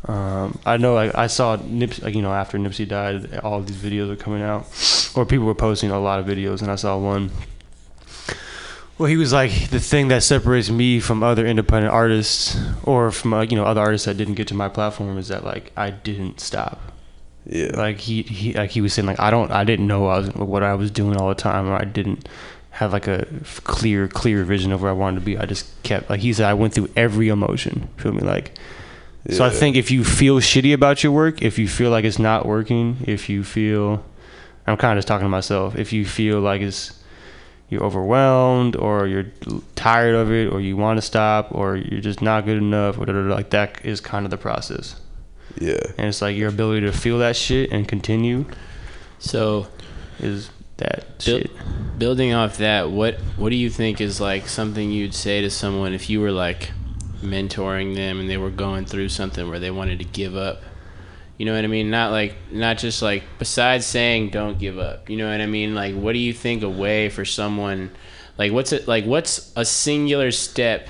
Um, 0.07 0.59
I 0.65 0.77
know 0.77 0.95
like 0.95 1.15
I 1.17 1.27
saw 1.27 1.57
Nipsey, 1.57 2.03
like 2.03 2.15
you 2.15 2.23
know 2.23 2.33
after 2.33 2.59
Nipsey 2.59 2.87
died, 2.87 3.39
all 3.39 3.61
these 3.61 3.77
videos 3.77 4.11
are 4.11 4.17
coming 4.17 4.43
out, 4.43 4.67
or 5.17 5.27
people 5.27 5.47
were 5.47 5.55
posting 5.55 5.91
a 5.91 5.99
lot 5.99 6.21
of 6.21 6.27
videos, 6.27 6.63
and 6.63 6.71
I 6.71 6.77
saw 6.77 6.97
one 6.97 7.31
Well, 8.99 9.11
he 9.11 9.19
was 9.19 9.33
like 9.33 9.69
the 9.69 9.81
thing 9.81 10.09
that 10.09 10.23
separates 10.23 10.71
me 10.71 11.01
from 11.01 11.23
other 11.23 11.47
independent 11.47 11.93
artists, 11.93 12.57
or 12.83 13.11
from 13.11 13.35
uh, 13.35 13.43
you 13.43 13.57
know 13.57 13.65
other 13.65 13.81
artists 13.81 14.07
that 14.07 14.17
didn't 14.17 14.35
get 14.35 14.49
to 14.49 14.55
my 14.55 14.69
platform, 14.71 15.19
is 15.19 15.29
that 15.29 15.45
like 15.45 15.71
I 15.77 15.91
didn't 15.91 16.41
stop. 16.41 16.81
Yeah. 17.45 17.77
Like 17.77 17.99
he, 17.99 18.23
he 18.23 18.55
like 18.55 18.71
he 18.71 18.81
was 18.81 18.95
saying 18.95 19.07
like 19.07 19.21
I 19.21 19.31
don't 19.31 19.51
I 19.51 19.65
didn't 19.65 19.87
know 19.87 20.07
I 20.07 20.19
was 20.19 20.35
what 20.35 20.63
I 20.63 20.75
was 20.75 20.91
doing 20.91 21.17
all 21.17 21.29
the 21.29 21.35
time, 21.35 21.69
or 21.69 21.75
I 21.75 21.85
didn't 21.85 22.27
have 22.77 22.93
like 22.93 23.09
a 23.09 23.27
clear 23.65 24.07
clear 24.07 24.45
vision 24.45 24.71
of 24.71 24.83
where 24.83 24.91
I 24.91 24.95
wanted 24.95 25.21
to 25.21 25.25
be. 25.25 25.39
I 25.39 25.47
just 25.47 25.67
kept 25.83 26.11
like 26.11 26.21
he 26.21 26.33
said 26.35 26.47
I 26.47 26.53
went 26.53 26.75
through 26.75 26.91
every 26.95 27.29
emotion. 27.29 27.89
Feel 27.97 28.13
me 28.13 28.21
like. 28.21 28.53
So 29.31 29.45
I 29.45 29.51
think 29.51 29.75
if 29.75 29.91
you 29.91 30.05
feel 30.05 30.37
shitty 30.37 30.73
about 30.73 31.03
your 31.03 31.11
work, 31.11 31.43
if 31.43 31.59
you 31.59 31.67
feel 31.67 31.91
like 31.91 32.05
it's 32.05 32.21
not 32.21 32.47
working, 32.47 32.99
if 33.07 33.29
you 33.29 33.43
feel, 33.43 34.05
I'm 34.69 34.77
kind 34.77 34.93
of 34.93 34.99
just 34.99 35.09
talking 35.09 35.25
to 35.25 35.29
myself. 35.29 35.77
If 35.77 35.93
you 35.93 36.05
feel 36.05 36.41
like 36.41 36.61
it's 36.61 37.03
you're 37.71 37.83
overwhelmed 37.83 38.77
or 38.77 39.07
you're 39.07 39.27
tired 39.75 40.15
of 40.15 40.31
it 40.31 40.53
or 40.53 40.61
you 40.61 40.77
want 40.77 40.99
to 40.99 41.03
stop 41.03 41.49
or 41.53 41.77
you're 41.77 42.01
just 42.01 42.23
not 42.23 42.45
good 42.45 42.59
enough 42.59 42.99
or 42.99 43.07
like 43.07 43.51
that 43.51 43.85
is 43.85 44.01
kind 44.01 44.25
of 44.27 44.31
the 44.31 44.37
process. 44.37 45.01
Yeah. 45.59 45.81
And 45.97 46.09
it's 46.09 46.21
like 46.21 46.37
your 46.37 46.51
ability 46.51 46.83
to 46.83 46.93
feel 46.93 47.19
that 47.19 47.37
shit 47.37 47.73
and 47.73 47.89
continue 47.89 48.45
So, 49.19 49.67
is 50.21 50.51
that 50.79 51.05
shit. 51.19 51.51
building 51.99 52.33
off 52.35 52.59
that, 52.59 52.91
what 52.91 53.15
what 53.37 53.51
do 53.51 53.57
you 53.57 53.71
think 53.71 54.01
is 54.01 54.21
like 54.21 54.49
something 54.49 54.91
you'd 54.91 55.15
say 55.15 55.41
to 55.43 55.51
someone 55.51 55.93
if 55.95 56.11
you 56.11 56.21
were 56.21 56.33
like 56.33 56.71
mentoring 57.23 57.95
them 57.95 58.21
and 58.21 58.29
they 58.29 58.37
were 58.37 58.51
going 58.51 58.85
through 58.85 59.09
something 59.09 59.49
where 59.49 59.59
they 59.59 59.71
wanted 59.71 59.99
to 59.99 60.05
give 60.05 60.37
up? 60.37 60.63
You 61.39 61.45
know 61.47 61.55
what 61.55 61.65
I 61.65 61.69
mean? 61.69 61.91
Not 61.91 62.13
like 62.13 62.35
not 62.51 62.79
just 62.79 63.03
like 63.03 63.23
besides 63.39 63.85
saying 63.87 64.31
don't 64.31 64.59
give 64.59 64.79
up. 64.79 65.09
You 65.11 65.17
know 65.19 65.31
what 65.31 65.41
I 65.41 65.47
mean? 65.47 65.75
Like 65.75 65.95
what 65.95 66.13
do 66.13 66.19
you 66.19 66.33
think 66.33 66.63
a 66.63 66.69
way 66.69 67.09
for 67.09 67.25
someone 67.25 67.91
like 68.39 68.53
what's 68.53 68.73
it 68.73 68.87
like 68.89 69.05
what's 69.05 69.53
a 69.57 69.65
singular 69.65 70.31
step 70.31 70.89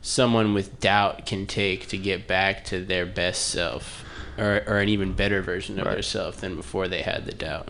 someone 0.00 0.52
with 0.54 0.80
doubt 0.80 1.26
can 1.26 1.46
take 1.46 1.88
to 1.88 1.96
get 1.96 2.26
back 2.26 2.64
to 2.66 2.84
their 2.84 3.06
best 3.06 3.46
self 3.48 4.04
or 4.36 4.62
or 4.66 4.78
an 4.78 4.88
even 4.88 5.12
better 5.12 5.42
version 5.42 5.78
of 5.78 5.86
Right. 5.86 5.94
their 5.94 6.02
self 6.02 6.40
than 6.40 6.56
before 6.56 6.88
they 6.88 7.02
had 7.02 7.24
the 7.26 7.32
doubt? 7.32 7.68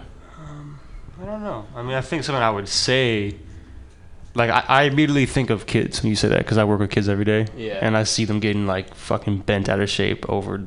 I 1.20 1.24
don't 1.26 1.42
know. 1.42 1.66
I 1.76 1.82
mean, 1.82 1.94
I 1.94 2.00
think 2.00 2.24
something 2.24 2.42
I 2.42 2.50
would 2.50 2.68
say, 2.68 3.36
like 4.34 4.50
I, 4.50 4.64
I 4.68 4.82
immediately 4.84 5.26
think 5.26 5.50
of 5.50 5.66
kids 5.66 6.02
when 6.02 6.10
you 6.10 6.16
say 6.16 6.28
that 6.28 6.38
because 6.38 6.58
I 6.58 6.64
work 6.64 6.80
with 6.80 6.90
kids 6.90 7.08
every 7.08 7.24
day. 7.24 7.46
Yeah. 7.56 7.78
And 7.80 7.96
I 7.96 8.02
see 8.04 8.24
them 8.24 8.40
getting 8.40 8.66
like 8.66 8.94
fucking 8.94 9.38
bent 9.40 9.68
out 9.68 9.80
of 9.80 9.88
shape 9.88 10.28
over 10.28 10.64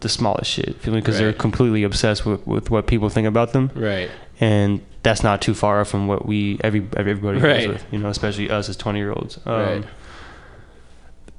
the 0.00 0.08
smallest 0.08 0.50
shit? 0.50 0.82
Because 0.82 1.18
they're 1.18 1.32
completely 1.32 1.84
obsessed 1.84 2.26
with, 2.26 2.44
with 2.46 2.70
what 2.70 2.86
people 2.88 3.08
think 3.08 3.26
about 3.28 3.52
them. 3.52 3.70
Right. 3.74 4.10
And 4.40 4.80
that's 5.04 5.22
not 5.22 5.40
too 5.40 5.54
far 5.54 5.84
from 5.84 6.08
what 6.08 6.26
we 6.26 6.58
every 6.64 6.86
everybody 6.96 7.38
Right. 7.38 7.68
with, 7.68 7.84
you 7.92 7.98
know, 7.98 8.08
especially 8.08 8.50
us 8.50 8.68
as 8.68 8.76
twenty 8.76 8.98
year 8.98 9.12
olds. 9.12 9.38
Um, 9.46 9.52
Right. 9.54 9.84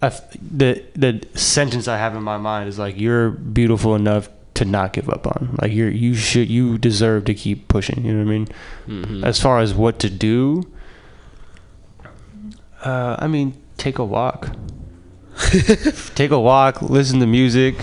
I 0.01 0.09
th- 0.09 0.21
the 0.41 0.83
the 0.95 1.37
sentence 1.37 1.87
I 1.87 1.97
have 1.97 2.15
in 2.15 2.23
my 2.23 2.37
mind 2.37 2.69
is 2.69 2.77
like 2.79 2.99
you're 2.99 3.29
beautiful 3.31 3.95
enough 3.95 4.29
to 4.55 4.65
not 4.65 4.93
give 4.93 5.09
up 5.09 5.25
on. 5.27 5.57
Like 5.61 5.71
you're 5.73 5.89
you 5.89 6.13
should 6.15 6.49
you 6.49 6.77
deserve 6.77 7.25
to 7.25 7.33
keep 7.33 7.67
pushing. 7.67 8.05
You 8.05 8.13
know 8.13 8.19
what 8.23 8.29
I 8.31 8.37
mean? 8.37 8.47
Mhm. 8.87 9.23
As 9.23 9.39
far 9.41 9.59
as 9.59 9.73
what 9.73 9.99
to 9.99 10.09
do, 10.09 10.63
uh, 12.83 13.15
I 13.19 13.27
mean, 13.27 13.53
take 13.77 13.97
a 13.99 14.05
walk. 14.05 14.49
take 16.15 16.31
a 16.31 16.39
walk. 16.39 16.81
Listen 16.81 17.19
to 17.19 17.25
music. 17.27 17.75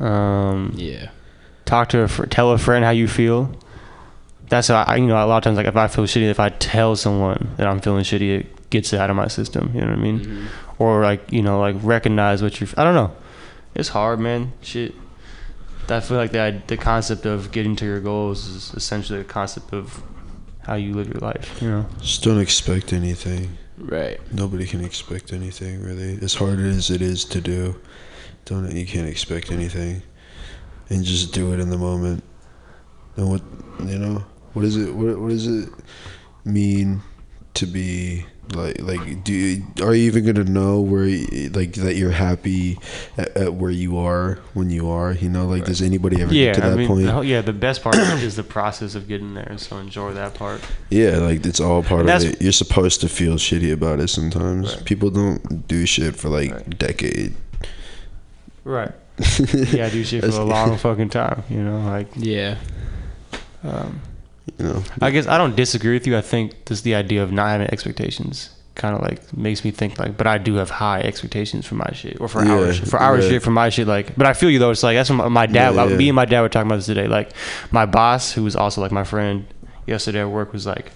Um, 0.00 0.72
Yeah. 0.76 1.08
talk 1.64 1.88
to 1.90 2.00
a 2.00 2.08
fr- 2.08 2.26
tell 2.26 2.52
a 2.52 2.58
friend 2.58 2.84
how 2.84 2.90
you 2.90 3.08
feel. 3.08 3.50
That's 4.48 4.68
how 4.68 4.82
I, 4.86 4.96
you 4.96 5.06
know, 5.06 5.14
a 5.22 5.26
lot 5.26 5.38
of 5.38 5.42
times, 5.44 5.56
like 5.56 5.66
if 5.66 5.76
I 5.76 5.88
feel 5.88 6.04
shitty, 6.04 6.28
if 6.30 6.40
I 6.40 6.48
tell 6.50 6.96
someone 6.96 7.50
that 7.56 7.66
I'm 7.66 7.80
feeling 7.80 8.04
shitty, 8.04 8.40
it 8.40 8.70
gets 8.70 8.92
it 8.92 9.00
out 9.00 9.10
of 9.10 9.16
my 9.16 9.28
system. 9.28 9.70
You 9.74 9.80
know 9.82 9.88
what 9.88 9.98
I 9.98 10.02
mean? 10.02 10.20
Mm-hmm. 10.20 10.46
Or 10.82 11.02
like, 11.02 11.30
you 11.32 11.42
know, 11.42 11.60
like 11.60 11.76
recognize 11.82 12.42
what 12.42 12.60
you're. 12.60 12.68
I 12.76 12.84
don't 12.84 12.94
know. 12.94 13.12
It's 13.74 13.90
hard, 13.90 14.20
man. 14.20 14.52
Shit. 14.62 14.94
I 15.90 16.00
feel 16.00 16.16
like 16.16 16.32
the 16.32 16.62
the 16.66 16.76
concept 16.76 17.26
of 17.26 17.50
getting 17.52 17.76
to 17.76 17.84
your 17.84 18.00
goals 18.00 18.46
is 18.46 18.74
essentially 18.74 19.18
the 19.18 19.24
concept 19.24 19.72
of 19.72 20.02
how 20.60 20.74
you 20.74 20.94
live 20.94 21.08
your 21.08 21.20
life. 21.20 21.60
You 21.62 21.70
know. 21.70 21.86
Just 22.00 22.22
don't 22.22 22.40
expect 22.40 22.92
anything. 22.92 23.56
Right. 23.78 24.20
Nobody 24.32 24.66
can 24.66 24.84
expect 24.84 25.32
anything 25.32 25.82
really. 25.82 26.18
As 26.20 26.34
hard 26.34 26.58
as 26.58 26.90
it 26.90 27.00
is 27.00 27.24
to 27.26 27.40
do, 27.40 27.80
don't 28.44 28.70
you 28.74 28.86
can't 28.86 29.08
expect 29.08 29.50
anything, 29.50 30.02
and 30.90 31.04
just 31.04 31.32
do 31.32 31.52
it 31.52 31.60
in 31.60 31.70
the 31.70 31.78
moment. 31.78 32.24
And 33.16 33.30
what 33.30 33.42
you 33.84 33.98
know, 33.98 34.24
what 34.52 34.64
is 34.64 34.76
it? 34.76 34.94
What 34.94 35.18
what 35.18 35.30
does 35.30 35.46
it 35.46 35.70
mean 36.44 37.02
to 37.54 37.66
be 37.66 38.24
like 38.54 38.80
like 38.80 39.24
do 39.24 39.32
you, 39.32 39.62
are 39.82 39.94
you 39.94 40.04
even 40.04 40.24
gonna 40.24 40.44
know 40.48 40.80
where 40.80 41.04
you, 41.04 41.48
like 41.50 41.74
that 41.74 41.96
you're 41.96 42.10
happy 42.10 42.78
at, 43.16 43.36
at 43.36 43.54
where 43.54 43.70
you 43.70 43.98
are 43.98 44.38
when 44.54 44.70
you 44.70 44.88
are? 44.90 45.12
You 45.12 45.28
know, 45.28 45.46
like 45.46 45.64
does 45.64 45.82
anybody 45.82 46.22
ever 46.22 46.32
Yeah, 46.34 46.46
get 46.52 46.54
to 46.60 46.64
I 46.66 46.68
that 46.70 46.76
mean, 46.76 46.88
point? 46.88 47.04
the 47.06 47.12
whole- 47.12 47.24
yeah. 47.24 47.40
The 47.42 47.52
best 47.52 47.82
part 47.82 47.96
is 47.98 48.36
the 48.36 48.42
process 48.42 48.94
of 48.94 49.08
getting 49.08 49.34
there. 49.34 49.56
So 49.58 49.76
enjoy 49.78 50.12
that 50.14 50.34
part. 50.34 50.60
Yeah, 50.90 51.18
like 51.18 51.44
it's 51.46 51.60
all 51.60 51.82
part 51.82 52.08
of 52.08 52.22
it. 52.24 52.40
You're 52.40 52.52
supposed 52.52 53.00
to 53.02 53.08
feel 53.08 53.34
shitty 53.34 53.72
about 53.72 54.00
it 54.00 54.08
sometimes. 54.08 54.76
People 54.82 55.10
don't 55.10 55.66
do 55.68 55.86
shit 55.86 56.16
for 56.16 56.28
like 56.28 56.50
a 56.50 56.70
decade. 56.70 57.34
Right. 58.64 58.92
yeah, 59.72 59.86
I 59.86 59.90
do 59.90 60.04
shit 60.04 60.22
for 60.24 60.30
a 60.30 60.44
long 60.44 60.76
fucking 60.76 61.08
time. 61.10 61.42
You 61.50 61.62
know, 61.62 61.80
like 61.80 62.06
Yeah. 62.16 62.56
um, 63.64 64.00
You 64.58 64.64
know, 64.66 64.84
I 65.00 65.10
guess 65.10 65.26
I 65.26 65.38
don't 65.38 65.56
disagree 65.56 65.92
with 65.94 66.06
you. 66.06 66.16
I 66.16 66.20
think 66.20 66.66
just 66.66 66.84
the 66.84 66.94
idea 66.94 67.22
of 67.22 67.32
not 67.32 67.48
having 67.48 67.68
expectations 67.68 68.50
kind 68.74 68.94
of 68.94 69.02
like 69.02 69.36
makes 69.36 69.64
me 69.64 69.70
think 69.72 69.98
like, 69.98 70.16
but 70.16 70.26
I 70.26 70.38
do 70.38 70.54
have 70.54 70.70
high 70.70 71.00
expectations 71.00 71.66
for 71.66 71.74
my 71.74 71.90
shit 71.92 72.20
or 72.20 72.28
for 72.28 72.38
our 72.38 72.66
Yeah, 72.66 72.72
shit, 72.72 72.88
for 72.88 72.98
our 72.98 73.18
yeah. 73.18 73.28
shit 73.28 73.42
for 73.42 73.50
my 73.50 73.68
shit. 73.68 73.86
Like, 73.86 74.16
but 74.16 74.26
I 74.26 74.32
feel 74.32 74.50
you 74.50 74.58
though. 74.58 74.70
It's 74.70 74.82
like 74.82 74.96
that's 74.96 75.10
what 75.10 75.30
my, 75.30 75.46
dad. 75.46 75.74
Yeah, 75.74 75.86
yeah. 75.86 75.96
Me 75.96 76.08
and 76.08 76.16
my 76.16 76.24
dad 76.24 76.40
were 76.40 76.48
talking 76.48 76.68
about 76.68 76.76
this 76.76 76.86
today. 76.86 77.08
Like, 77.08 77.32
my 77.70 77.84
boss, 77.86 78.32
who 78.32 78.44
was 78.44 78.56
also 78.56 78.80
like 78.80 78.92
my 78.92 79.04
friend 79.04 79.46
yesterday 79.86 80.20
at 80.20 80.30
work, 80.30 80.52
was 80.52 80.64
like 80.64 80.92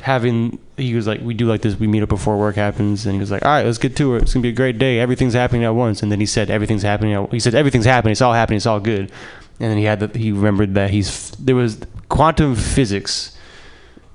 having. 0.00 0.58
He 0.76 0.94
was 0.94 1.06
like, 1.06 1.20
we 1.20 1.34
do 1.34 1.46
like 1.46 1.60
this. 1.60 1.78
We 1.78 1.86
meet 1.86 2.02
up 2.02 2.08
before 2.08 2.38
work 2.38 2.56
happens, 2.56 3.04
and 3.04 3.14
he 3.14 3.20
was 3.20 3.30
like, 3.30 3.44
all 3.44 3.52
right, 3.52 3.66
let's 3.66 3.78
get 3.78 3.94
to 3.96 4.16
it. 4.16 4.22
It's 4.22 4.32
gonna 4.32 4.42
be 4.42 4.48
a 4.48 4.52
great 4.52 4.78
day. 4.78 4.98
Everything's 4.98 5.34
happening 5.34 5.64
at 5.64 5.74
once. 5.74 6.02
And 6.02 6.10
then 6.10 6.18
he 6.18 6.26
said, 6.26 6.50
everything's 6.50 6.82
happening. 6.82 7.12
At, 7.12 7.30
he 7.30 7.40
said, 7.40 7.54
everything's 7.54 7.84
happening. 7.84 8.12
It's 8.12 8.22
all 8.22 8.32
happening. 8.32 8.56
It's 8.56 8.66
all 8.66 8.80
good. 8.80 9.12
And 9.60 9.70
then 9.70 9.76
he 9.76 9.84
had 9.84 10.00
the, 10.00 10.18
he 10.18 10.32
remembered 10.32 10.74
that 10.74 10.88
he's 10.88 11.30
there 11.32 11.54
was 11.54 11.78
quantum 12.10 12.54
physics 12.54 13.34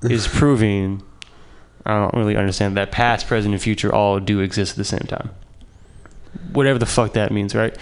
is 0.02 0.28
proving 0.28 1.02
I 1.84 1.98
don't 2.00 2.14
really 2.14 2.36
understand 2.36 2.76
that 2.76 2.90
past, 2.90 3.28
present, 3.28 3.54
and 3.54 3.62
future 3.62 3.94
all 3.94 4.18
do 4.18 4.40
exist 4.40 4.72
at 4.72 4.76
the 4.76 4.84
same 4.84 5.06
time. 5.06 5.30
Whatever 6.52 6.80
the 6.80 6.86
fuck 6.86 7.12
that 7.12 7.30
means, 7.32 7.54
right? 7.54 7.76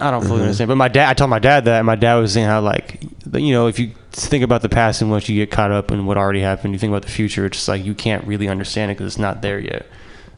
I 0.00 0.10
don't 0.10 0.22
fully 0.22 0.40
Mhm. 0.40 0.44
understand. 0.44 0.68
But 0.68 0.76
my 0.76 0.88
dad, 0.88 1.08
I 1.08 1.14
told 1.14 1.30
my 1.30 1.38
dad 1.38 1.64
that, 1.66 1.78
and 1.78 1.86
my 1.86 1.94
dad 1.94 2.16
was 2.16 2.32
saying 2.32 2.46
how 2.48 2.60
like, 2.60 3.04
you 3.32 3.52
know, 3.52 3.68
if 3.68 3.78
you 3.78 3.92
think 4.10 4.42
about 4.42 4.62
the 4.62 4.68
past 4.68 5.00
and 5.00 5.10
once 5.12 5.28
you 5.28 5.36
get 5.36 5.50
caught 5.52 5.70
up 5.70 5.92
in 5.92 6.06
what 6.06 6.16
already 6.18 6.40
happened, 6.40 6.72
you 6.72 6.78
think 6.80 6.90
about 6.90 7.02
the 7.02 7.10
future. 7.10 7.46
It's 7.46 7.58
just 7.58 7.68
like 7.68 7.84
you 7.84 7.94
can't 7.94 8.24
really 8.26 8.48
understand 8.48 8.90
it 8.90 8.94
because 8.98 9.12
it's 9.12 9.18
not 9.20 9.42
there 9.42 9.60
yet. 9.60 9.86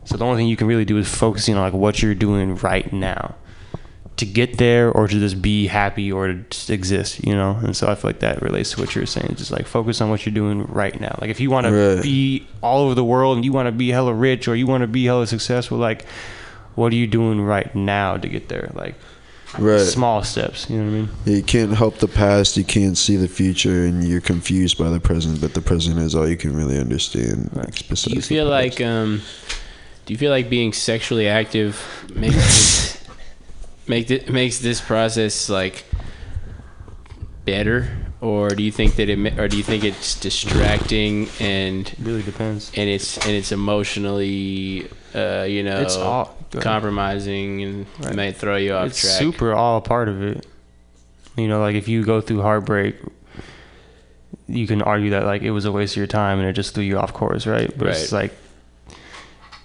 So 0.04 0.16
the 0.18 0.24
only 0.26 0.36
thing 0.36 0.48
you 0.48 0.56
can 0.56 0.66
really 0.66 0.84
do 0.84 0.98
is 0.98 1.08
focusing 1.08 1.54
on 1.54 1.62
like 1.62 1.72
what 1.72 2.02
you're 2.02 2.14
doing 2.14 2.56
right 2.56 2.92
now 2.92 3.36
to 4.16 4.26
get 4.26 4.58
there 4.58 4.90
or 4.90 5.08
to 5.08 5.18
just 5.18 5.40
be 5.40 5.66
happy 5.66 6.12
or 6.12 6.28
to 6.28 6.34
just 6.50 6.70
exist, 6.70 7.24
you 7.24 7.34
know? 7.34 7.58
And 7.62 7.76
so 7.76 7.88
I 7.88 7.94
feel 7.94 8.10
like 8.10 8.20
that 8.20 8.42
relates 8.42 8.72
to 8.72 8.80
what 8.80 8.94
you're 8.94 9.06
saying. 9.06 9.34
Just 9.36 9.50
like 9.50 9.66
focus 9.66 10.00
on 10.00 10.10
what 10.10 10.26
you're 10.26 10.34
doing 10.34 10.64
right 10.66 10.98
now. 11.00 11.16
Like 11.20 11.30
if 11.30 11.40
you 11.40 11.50
want 11.50 11.66
to 11.66 12.00
be 12.02 12.46
all 12.62 12.84
over 12.84 12.94
the 12.94 13.04
world 13.04 13.36
and 13.36 13.44
you 13.44 13.52
want 13.52 13.66
to 13.66 13.72
be 13.72 13.88
hella 13.90 14.14
rich 14.14 14.48
or 14.48 14.54
you 14.54 14.66
want 14.66 14.82
to 14.82 14.86
be 14.86 15.04
hella 15.06 15.26
successful, 15.26 15.78
like 15.78 16.06
what 16.74 16.92
are 16.92 16.96
you 16.96 17.06
doing 17.06 17.40
right 17.40 17.74
now 17.74 18.16
to 18.16 18.28
get 18.28 18.48
there? 18.48 18.70
Like 18.74 18.94
right? 19.58 19.80
small 19.80 20.22
steps, 20.22 20.68
you 20.68 20.78
know 20.78 20.84
what 20.84 20.90
I 20.90 21.00
mean? 21.00 21.36
You 21.36 21.42
can't 21.42 21.72
help 21.74 21.98
the 21.98 22.08
past. 22.08 22.56
You 22.56 22.64
can't 22.64 22.96
see 22.96 23.16
the 23.16 23.28
future, 23.28 23.84
and 23.84 24.04
you're 24.04 24.20
confused 24.20 24.78
by 24.78 24.90
the 24.90 25.00
present. 25.00 25.40
But 25.40 25.54
the 25.54 25.60
present 25.60 25.98
is 25.98 26.14
all 26.14 26.28
you 26.28 26.36
can 26.36 26.54
really 26.54 26.78
understand. 26.78 27.50
like, 27.54 27.88
Do 27.88 28.10
you 28.10 28.22
feel 28.22 28.46
like 28.46 28.80
um 28.80 29.22
do 30.04 30.12
you 30.12 30.18
feel 30.18 30.30
like 30.30 30.50
being 30.50 30.72
sexually 30.72 31.28
active 31.28 31.80
makes 32.14 32.34
this, 32.34 33.01
make 33.86 34.10
it 34.10 34.30
makes 34.30 34.58
this 34.60 34.80
process 34.80 35.48
like 35.50 35.84
better 37.44 37.88
or 38.20 38.50
do 38.50 38.62
you 38.62 38.70
think 38.70 38.94
that 38.96 39.08
it 39.08 39.38
or 39.38 39.48
do 39.48 39.56
you 39.56 39.62
think 39.64 39.82
it's 39.82 40.18
distracting 40.20 41.28
and 41.40 41.92
really 42.00 42.22
depends. 42.22 42.70
and 42.76 42.88
it's 42.88 43.16
and 43.18 43.30
it's 43.34 43.50
emotionally 43.50 44.88
uh 45.14 45.42
you 45.42 45.62
know 45.64 45.80
It's 45.80 45.96
all 45.96 46.36
compromising 46.60 47.62
and 47.62 47.86
it 48.02 48.14
might 48.14 48.36
throw 48.36 48.56
you 48.56 48.74
off 48.74 48.88
it's 48.88 49.00
track 49.00 49.14
super 49.18 49.52
all 49.52 49.80
part 49.80 50.08
of 50.08 50.22
it. 50.22 50.46
You 51.36 51.48
know, 51.48 51.60
like 51.60 51.74
if 51.76 51.88
you 51.88 52.04
go 52.04 52.20
through 52.20 52.42
heartbreak, 52.42 52.94
you 54.46 54.66
can 54.66 54.82
argue 54.82 55.10
that 55.10 55.24
like 55.24 55.40
it 55.40 55.50
was 55.50 55.64
a 55.64 55.72
waste 55.72 55.94
of 55.94 55.96
your 55.96 56.06
time 56.06 56.38
and 56.38 56.46
it 56.46 56.52
just 56.52 56.74
threw 56.74 56.84
you 56.84 56.98
off 56.98 57.14
course, 57.14 57.46
right? 57.46 57.72
But 57.76 57.88
it's 57.88 58.12
Right. 58.12 58.28
like 58.30 58.34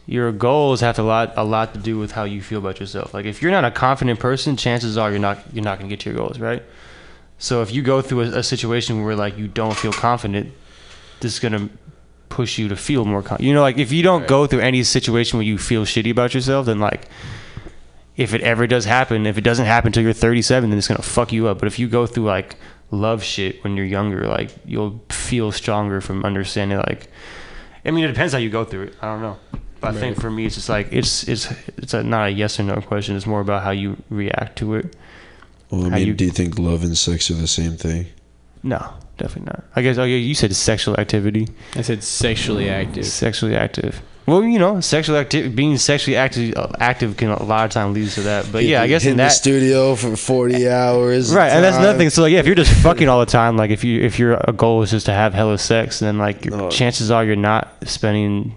your 0.07 0.31
goals 0.31 0.79
have 0.79 0.97
a 0.97 1.03
lot 1.03 1.33
a 1.35 1.43
lot 1.43 1.73
to 1.73 1.79
do 1.79 1.99
with 1.99 2.13
how 2.13 2.23
you 2.23 2.41
feel 2.41 2.59
about 2.59 2.79
yourself. 2.79 3.13
Like 3.13 3.25
if 3.25 3.41
you're 3.41 3.51
not 3.51 3.65
a 3.65 3.71
confident 3.71 4.19
person, 4.19 4.55
chances 4.55 4.97
are 4.97 5.11
you're 5.11 5.19
not 5.19 5.39
you're 5.53 5.63
not 5.63 5.77
gonna 5.77 5.89
get 5.89 5.99
to 6.01 6.09
your 6.09 6.17
goals, 6.17 6.39
right? 6.39 6.63
So 7.37 7.61
if 7.61 7.71
you 7.71 7.81
go 7.81 8.01
through 8.01 8.21
a, 8.21 8.39
a 8.39 8.43
situation 8.43 9.03
where 9.03 9.15
like 9.15 9.37
you 9.37 9.47
don't 9.49 9.75
feel 9.75 9.91
confident, 9.91 10.53
this 11.19 11.33
is 11.33 11.39
gonna 11.39 11.69
push 12.29 12.57
you 12.57 12.69
to 12.69 12.75
feel 12.75 13.03
more. 13.03 13.21
confident. 13.21 13.47
you 13.47 13.53
know, 13.53 13.61
like 13.61 13.77
if 13.77 13.91
you 13.91 14.01
don't 14.01 14.27
go 14.27 14.47
through 14.47 14.61
any 14.61 14.81
situation 14.81 15.37
where 15.37 15.45
you 15.45 15.57
feel 15.57 15.83
shitty 15.85 16.11
about 16.11 16.33
yourself, 16.33 16.65
then 16.65 16.79
like 16.79 17.09
if 18.15 18.33
it 18.33 18.41
ever 18.41 18.65
does 18.65 18.85
happen, 18.85 19.25
if 19.25 19.37
it 19.37 19.41
doesn't 19.41 19.65
happen 19.65 19.89
until 19.89 20.03
you're 20.03 20.13
37, 20.13 20.69
then 20.69 20.79
it's 20.79 20.87
gonna 20.87 21.01
fuck 21.01 21.33
you 21.33 21.47
up. 21.47 21.59
But 21.59 21.67
if 21.67 21.77
you 21.77 21.89
go 21.89 22.07
through 22.07 22.23
like 22.23 22.55
love 22.91 23.23
shit 23.23 23.61
when 23.61 23.75
you're 23.75 23.85
younger, 23.85 24.25
like 24.25 24.51
you'll 24.65 25.03
feel 25.09 25.51
stronger 25.51 25.99
from 25.99 26.23
understanding. 26.23 26.77
Like, 26.77 27.09
I 27.83 27.91
mean, 27.91 28.05
it 28.05 28.07
depends 28.07 28.31
how 28.31 28.39
you 28.39 28.49
go 28.49 28.63
through 28.63 28.83
it. 28.83 28.95
I 29.01 29.07
don't 29.07 29.21
know. 29.21 29.37
But 29.79 29.95
I 29.95 29.99
think 29.99 30.19
for 30.19 30.31
me, 30.31 30.45
it's 30.45 30.55
just 30.55 30.69
like 30.69 30.87
it's 30.91 31.27
it's 31.27 31.51
it's 31.77 31.93
a, 31.93 32.03
not 32.03 32.27
a 32.27 32.31
yes 32.31 32.59
or 32.59 32.63
no 32.63 32.81
question. 32.81 33.15
It's 33.15 33.27
more 33.27 33.41
about 33.41 33.63
how 33.63 33.71
you 33.71 33.97
react 34.09 34.57
to 34.59 34.75
it. 34.75 34.95
Well, 35.69 35.81
I 35.85 35.89
How 35.89 35.95
mean, 35.97 36.07
you- 36.07 36.13
do 36.13 36.25
you 36.25 36.31
think 36.31 36.57
love 36.57 36.83
and 36.83 36.97
sex 36.97 37.29
are 37.29 37.35
the 37.35 37.47
same 37.47 37.77
thing? 37.77 38.07
No, 38.63 38.93
definitely 39.17 39.51
not. 39.53 39.63
I 39.75 39.81
guess. 39.83 39.97
Oh 39.97 40.03
yeah, 40.03 40.17
you 40.17 40.33
said 40.33 40.55
sexual 40.55 40.99
activity. 40.99 41.47
I 41.75 41.81
said 41.83 42.03
sexually 42.03 42.69
active. 42.69 43.05
Sexually 43.05 43.55
active. 43.55 44.01
Well, 44.25 44.43
you 44.43 44.59
know, 44.59 44.81
sexual 44.81 45.15
active, 45.15 45.55
being 45.55 45.77
sexually 45.77 46.17
active, 46.17 46.53
uh, 46.57 46.67
active 46.81 47.15
can 47.15 47.29
a 47.29 47.41
lot 47.43 47.63
of 47.63 47.71
time 47.71 47.93
leads 47.93 48.15
to 48.15 48.21
that. 48.23 48.51
But 48.51 48.65
yeah, 48.65 48.81
I 48.81 48.87
guess 48.87 49.05
in 49.05 49.11
in 49.11 49.17
the 49.17 49.23
that 49.23 49.29
studio 49.31 49.95
for 49.95 50.17
forty 50.17 50.67
hours. 50.67 51.33
right, 51.33 51.49
and 51.49 51.63
that's 51.63 51.77
nothing. 51.77 52.09
So 52.09 52.23
like, 52.23 52.33
yeah, 52.33 52.39
if 52.39 52.45
you're 52.45 52.55
just 52.55 52.73
fucking 52.83 53.07
all 53.07 53.19
the 53.21 53.25
time, 53.25 53.55
like 53.55 53.69
if 53.71 53.83
you 53.85 54.01
if 54.01 54.19
your 54.19 54.37
goal 54.57 54.81
is 54.81 54.91
just 54.91 55.05
to 55.05 55.13
have 55.13 55.33
hella 55.33 55.57
sex, 55.57 55.99
then 55.99 56.17
like 56.17 56.43
your 56.43 56.57
No. 56.57 56.69
chances 56.69 57.09
are 57.11 57.23
you're 57.23 57.37
not 57.37 57.73
spending 57.85 58.55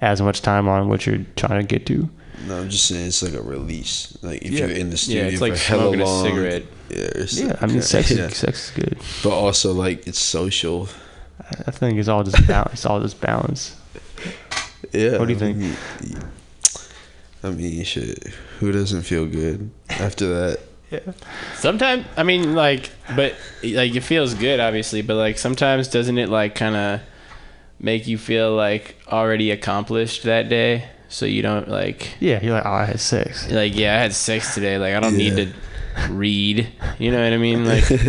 as 0.00 0.20
much 0.22 0.42
time 0.42 0.68
on 0.68 0.88
what 0.88 1.06
you're 1.06 1.24
trying 1.36 1.60
to 1.60 1.66
get 1.66 1.86
to. 1.86 2.08
No, 2.46 2.58
I'm 2.60 2.70
just 2.70 2.86
saying 2.86 3.06
it's 3.08 3.22
like 3.22 3.34
a 3.34 3.42
release. 3.42 4.16
Like 4.22 4.42
if 4.42 4.52
Yeah. 4.52 4.60
you're 4.66 4.76
in 4.76 4.90
the 4.90 4.96
studio 4.96 5.22
Yeah, 5.24 5.28
it's 5.28 5.38
for 5.38 5.48
like 5.48 5.58
hella 5.58 5.82
smoking 5.82 6.00
a 6.00 6.22
cigarette. 6.22 6.62
Yeah, 6.88 6.96
it's 7.22 7.38
Yeah, 7.38 7.46
I 7.60 7.66
like- 7.66 7.70
mean, 7.70 7.82
sex, 7.82 8.10
yeah. 8.10 8.26
is, 8.26 8.36
sex 8.36 8.70
is 8.70 8.82
good. 8.84 8.98
but 9.22 9.30
also 9.30 9.72
like 9.72 10.06
it's 10.06 10.18
social. 10.18 10.88
I- 11.38 11.64
I 11.66 11.70
think 11.70 11.98
it's 11.98 12.08
all 12.08 12.22
just 12.24 12.46
balance. 12.46 12.72
it's 12.72 12.86
all 12.86 13.00
just 13.00 13.20
balance. 13.20 13.76
Yeah. 14.92 15.18
What 15.18 15.26
do 15.28 15.32
you 15.34 15.36
I 15.36 15.40
think? 15.40 15.56
mean, 15.58 15.76
I 17.42 17.50
mean, 17.50 17.84
shit. 17.84 18.26
Who 18.58 18.72
doesn't 18.72 19.02
feel 19.02 19.26
good 19.26 19.70
after 19.88 20.26
that? 20.28 20.60
Yeah. 20.90 21.12
Sometimes, 21.56 22.04
I 22.16 22.22
mean, 22.22 22.54
like, 22.54 22.90
but 23.14 23.34
like 23.62 23.94
it 23.94 24.00
feels 24.02 24.34
good, 24.34 24.60
obviously. 24.60 25.02
But 25.02 25.14
like 25.16 25.38
sometimes, 25.38 25.88
doesn't 25.88 26.18
it 26.18 26.28
like 26.28 26.54
kind 26.54 26.74
of 26.76 27.00
make 27.80 28.06
you 28.06 28.18
feel 28.18 28.54
like 28.54 28.96
already 29.08 29.50
accomplished 29.50 30.22
that 30.24 30.48
day? 30.48 30.84
So 31.08 31.26
you 31.26 31.42
don't 31.42 31.68
like, 31.68 32.14
Yeah, 32.20 32.40
you're 32.42 32.54
like, 32.54 32.66
oh, 32.66 32.70
I 32.70 32.84
had 32.84 33.00
sex. 33.00 33.50
like, 33.50 33.74
yeah, 33.74 33.96
I 33.96 33.98
had 33.98 34.14
sex 34.14 34.54
today. 34.54 34.78
Like, 34.78 34.94
I 34.94 35.00
don't 35.00 35.16
need 35.16 35.34
to 35.36 35.52
read. 36.08 36.68
You 37.00 37.10
know 37.10 37.20
what 37.22 37.32
I 37.32 37.36
mean? 37.36 37.64
Like, 37.64 37.90
Right, 37.90 38.00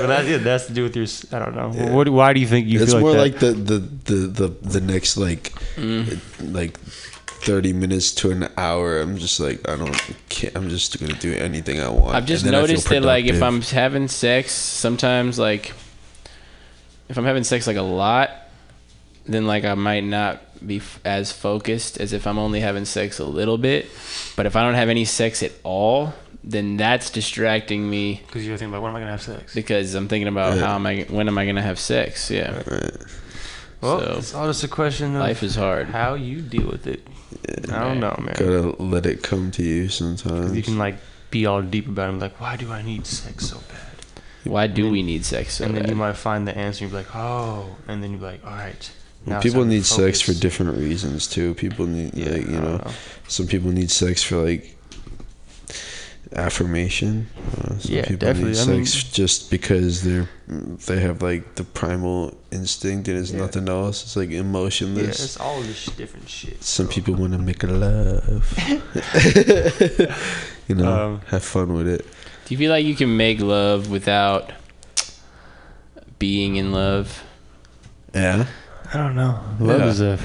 but 0.00 0.06
that's 0.06 0.28
it. 0.28 0.44
That's 0.44 0.66
to 0.66 0.72
do 0.72 0.82
with 0.84 0.96
your. 0.96 1.06
i 1.32 1.38
don't 1.44 1.54
know. 1.54 1.68
What? 1.94 2.08
Why 2.08 2.32
do 2.32 2.40
you 2.40 2.46
think 2.46 2.66
you 2.66 2.80
it's 2.82 2.92
feel 2.92 3.00
more 3.00 3.12
like, 3.12 3.32
like 3.32 3.40
the, 3.40 3.52
the 3.52 3.78
the 3.78 4.14
the 4.26 4.48
the 4.68 4.80
next 4.80 5.16
like 5.16 5.52
Mm. 5.76 6.18
like 6.54 6.78
30 6.78 7.72
minutes 7.72 8.12
to 8.12 8.30
an 8.30 8.46
hour 8.58 9.00
i'm 9.00 9.16
just 9.16 9.40
like 9.40 9.66
i 9.66 9.74
don't 9.74 9.96
can't, 10.28 10.54
i'm 10.54 10.68
just 10.68 11.00
gonna 11.00 11.14
do 11.14 11.32
anything 11.34 11.80
i 11.80 11.88
want 11.88 12.14
I've 12.14 12.26
just 12.26 12.44
and 12.44 12.52
then 12.52 12.60
I 12.62 12.66
feel 12.66 12.74
noticed 12.74 12.88
that 12.90 13.02
like 13.02 13.24
if. 13.24 13.42
I'm 13.42 13.62
having 13.62 14.06
sex, 14.08 14.52
sometimes 14.52 15.38
like 15.38 15.72
if 17.08 17.16
I'm 17.18 17.24
having 17.24 17.44
sex 17.44 17.66
like 17.66 17.76
a 17.76 17.82
lot, 17.82 18.30
then 19.26 19.46
like 19.46 19.64
I 19.64 19.74
might 19.74 20.04
not 20.04 20.40
be 20.66 20.78
f- 20.78 21.00
as 21.04 21.32
focused 21.32 21.98
as 22.00 22.12
if 22.12 22.26
I'm 22.26 22.38
only 22.38 22.60
having 22.60 22.84
sex 22.84 23.18
a 23.18 23.24
little 23.24 23.58
bit. 23.58 23.86
But 24.36 24.46
if 24.46 24.56
I 24.56 24.62
don't 24.62 24.74
have 24.74 24.88
any 24.88 25.04
sex 25.04 25.42
at 25.42 25.52
all, 25.64 26.14
then 26.44 26.76
that's 26.76 27.10
distracting 27.10 27.88
me 27.88 28.20
Because 28.26 28.46
you're 28.46 28.56
thinking 28.56 28.72
about 28.74 28.82
when 28.82 28.90
am 28.90 28.96
I 28.96 29.00
gonna 29.00 29.12
have 29.12 29.22
sex? 29.22 29.54
because 29.54 29.94
I'm 29.94 30.08
thinking 30.08 30.28
about 30.28 30.56
Yeah. 30.56 30.66
how 30.66 30.74
am 30.74 30.86
I 30.86 31.06
when 31.08 31.28
am 31.28 31.38
I 31.38 31.46
gonna 31.46 31.62
have 31.62 31.78
sex? 31.78 32.30
Yeah, 32.30 32.62
Well, 33.80 33.98
So- 34.00 34.14
it's 34.18 34.34
all 34.34 34.46
just 34.46 34.62
a 34.64 34.68
question 34.68 35.14
of 35.16 35.20
life 35.22 35.42
is 35.42 35.54
hard. 35.56 35.88
how 35.88 36.14
you 36.14 36.40
deal 36.40 36.66
with 36.68 36.86
it. 36.86 37.06
I 37.72 37.80
don't 37.80 38.00
know, 38.00 38.14
man. 38.20 38.34
gotta 38.38 38.80
let 38.82 39.06
it 39.06 39.22
come 39.22 39.50
to 39.52 39.62
you 39.62 39.88
sometimes 39.88 40.54
You 40.56 40.62
can 40.62 40.78
like 40.78 40.96
be 41.30 41.46
all 41.46 41.62
deep 41.62 41.88
about 41.88 42.06
it. 42.06 42.08
and 42.10 42.18
be 42.20 42.24
Like, 42.26 42.40
why 42.40 42.56
do 42.56 42.70
I 42.72 42.82
need 42.82 43.06
sex 43.06 43.46
so 43.48 43.56
bad? 43.68 43.91
Why 44.44 44.66
do 44.66 44.90
we 44.90 45.02
need 45.02 45.24
sex 45.24 45.54
so 45.54 45.64
and 45.64 45.74
then 45.74 45.82
bad? 45.84 45.90
you 45.90 45.96
might 45.96 46.16
find 46.16 46.46
the 46.48 46.56
answer. 46.56 46.84
You're 46.84 46.94
like, 46.94 47.14
oh, 47.14 47.76
and 47.88 48.02
then 48.02 48.12
you're 48.12 48.20
like, 48.20 48.44
all 48.44 48.52
right. 48.52 48.90
now 49.26 49.40
people 49.40 49.60
time 49.62 49.70
to 49.70 49.74
need 49.76 49.84
sex 49.86 50.20
for 50.20 50.32
different 50.34 50.76
reasons 50.78 51.28
too 51.28 51.54
people 51.54 51.86
need 51.86 52.12
Yeah, 52.14 52.30
like 52.30 52.46
you 52.46 52.60
know, 52.60 52.76
know. 52.78 52.90
some 53.28 53.46
people 53.46 53.70
need 53.70 53.90
sex 53.90 54.22
for 54.22 54.36
like 54.44 54.76
affirmation 56.34 57.28
uh, 57.58 57.78
some 57.78 57.94
Yeah, 57.94 58.02
people 58.02 58.16
definitely. 58.26 58.52
need 58.52 58.58
I 58.60 58.66
mean- 58.66 58.86
sex 58.86 59.04
just 59.04 59.50
because 59.50 60.02
they're 60.02 60.28
they 60.86 60.98
have 61.00 61.20
like 61.22 61.54
the 61.54 61.64
primal 61.64 62.34
instinct 62.50 63.06
and 63.08 63.18
it's 63.18 63.30
Yeah. 63.32 63.40
nothing 63.40 63.68
else 63.68 64.02
it's 64.02 64.16
like 64.16 64.30
emotionless. 64.30 64.96
Yeah, 64.96 65.10
emotionless 65.10 65.24
it's 65.24 65.36
all 65.40 65.60
this 65.60 65.86
different 65.86 66.28
shit. 66.28 66.62
Some 66.62 66.86
so. 66.86 66.92
people 66.92 67.14
want 67.14 67.32
to 67.32 67.38
make 67.38 67.62
love. 67.62 68.44
you 70.68 70.74
know, 70.74 70.92
Um, 70.92 71.20
have 71.28 71.44
fun 71.44 71.72
with 71.74 71.88
it. 71.88 72.04
Do 72.44 72.54
you 72.54 72.58
feel 72.58 72.70
like 72.70 72.84
you 72.84 72.94
can 72.94 73.16
make 73.16 73.40
love 73.40 73.90
without 73.90 74.52
being 76.18 76.56
in 76.56 76.72
love? 76.72 77.22
Yeah. 78.14 78.46
I 78.92 78.98
don't 78.98 79.14
know. 79.14 79.40
Love 79.58 79.80
Yeah. 79.80 79.86
is 79.86 80.00
a 80.00 80.18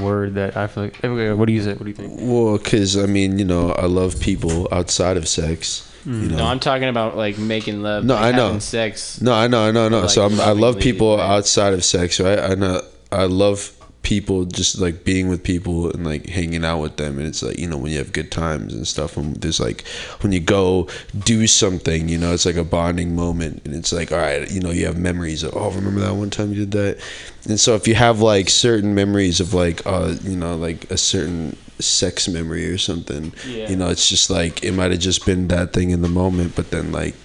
word 0.00 0.34
that 0.34 0.56
I 0.56 0.66
feel 0.66 0.84
like. 0.84 1.04
okay, 1.04 1.32
What 1.32 1.46
do 1.46 1.52
you 1.52 1.62
say? 1.62 1.72
What 1.72 1.84
do 1.84 1.88
you 1.88 1.94
think? 1.94 2.12
Well, 2.20 2.58
because 2.58 2.96
I 2.96 3.06
mean, 3.06 3.38
you 3.38 3.44
know, 3.44 3.72
I 3.72 3.86
love 3.86 4.20
people 4.20 4.68
outside 4.70 5.16
of 5.16 5.26
sex. 5.28 5.90
You 6.04 6.12
hmm. 6.12 6.28
know. 6.28 6.36
No, 6.38 6.44
I'm 6.46 6.60
talking 6.60 6.88
about 6.88 7.16
like 7.16 7.38
making 7.38 7.82
love. 7.82 8.04
No, 8.04 8.14
like, 8.14 8.34
I 8.34 8.36
know. 8.36 8.58
Sex. 8.58 9.20
No, 9.20 9.32
I 9.32 9.48
know, 9.48 9.66
I 9.66 9.70
know, 9.70 9.86
I 9.86 9.88
know. 9.88 10.00
Like 10.02 10.10
so 10.10 10.24
I'm, 10.24 10.40
I 10.40 10.52
love 10.52 10.78
people 10.78 11.16
right? 11.16 11.28
outside 11.28 11.72
of 11.72 11.84
sex, 11.84 12.20
right? 12.20 12.38
I 12.38 12.54
know, 12.54 12.82
I 13.10 13.24
love 13.24 13.72
people 14.06 14.44
just 14.44 14.78
like 14.78 15.02
being 15.02 15.28
with 15.28 15.42
people 15.42 15.90
and 15.90 16.06
like 16.06 16.26
hanging 16.26 16.64
out 16.64 16.78
with 16.80 16.96
them, 16.96 17.18
and 17.18 17.26
it's 17.26 17.42
like 17.42 17.58
you 17.58 17.66
know 17.66 17.76
when 17.76 17.90
you 17.90 17.98
have 17.98 18.12
good 18.12 18.30
times 18.30 18.72
and 18.72 18.86
stuff. 18.86 19.16
And 19.16 19.34
there's 19.36 19.58
like 19.58 19.84
when 20.20 20.30
you 20.32 20.38
go 20.38 20.86
do 21.18 21.48
something, 21.48 22.08
you 22.08 22.16
know, 22.16 22.32
it's 22.32 22.46
like 22.46 22.54
a 22.54 22.62
bonding 22.62 23.16
moment, 23.16 23.62
and 23.64 23.74
it's 23.74 23.92
like 23.92 24.12
all 24.12 24.18
right, 24.18 24.48
you 24.48 24.60
know, 24.60 24.70
you 24.70 24.86
have 24.86 24.96
memories 24.96 25.42
of 25.42 25.56
oh, 25.56 25.72
remember 25.72 25.98
that 26.00 26.14
one 26.14 26.30
time 26.30 26.50
you 26.52 26.64
did 26.66 26.70
that, 26.70 27.00
and 27.48 27.58
so 27.58 27.74
if 27.74 27.88
you 27.88 27.96
have 27.96 28.20
like 28.20 28.48
certain 28.48 28.94
memories 28.94 29.40
of 29.40 29.52
like 29.54 29.84
uh, 29.84 30.14
you 30.22 30.36
know, 30.36 30.54
like 30.54 30.88
a 30.92 30.96
certain 30.96 31.56
sex 31.80 32.28
memory 32.28 32.64
or 32.70 32.78
something, 32.78 33.32
Yeah. 33.44 33.68
you 33.68 33.74
know, 33.76 33.88
it's 33.88 34.08
just 34.08 34.30
like 34.30 34.62
it 34.62 34.70
might 34.72 34.92
have 34.92 35.00
just 35.00 35.26
been 35.26 35.48
that 35.48 35.72
thing 35.72 35.90
in 35.90 36.02
the 36.02 36.08
moment, 36.08 36.54
but 36.54 36.70
then 36.70 36.92
like 36.92 37.16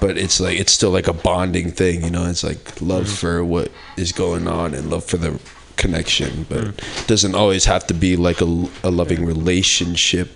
but 0.00 0.16
it's 0.16 0.38
like 0.40 0.58
it's 0.58 0.72
still 0.72 0.90
like 0.90 1.06
a 1.06 1.12
bonding 1.12 1.70
thing 1.70 2.02
you 2.02 2.10
know 2.10 2.24
it's 2.30 2.42
like 2.42 2.80
love 2.80 3.04
Mm. 3.06 3.18
for 3.18 3.44
what 3.44 3.70
is 3.96 4.10
going 4.10 4.48
on 4.48 4.74
and 4.74 4.88
love 4.90 5.04
for 5.04 5.18
the 5.18 5.38
connection 5.76 6.46
but 6.48 6.64
Mm. 6.64 7.02
it 7.02 7.06
doesn't 7.06 7.34
always 7.34 7.64
have 7.66 7.86
to 7.86 7.94
be 7.94 8.16
like 8.16 8.40
a, 8.40 8.66
a 8.82 8.90
loving 8.90 9.24
relationship 9.24 10.30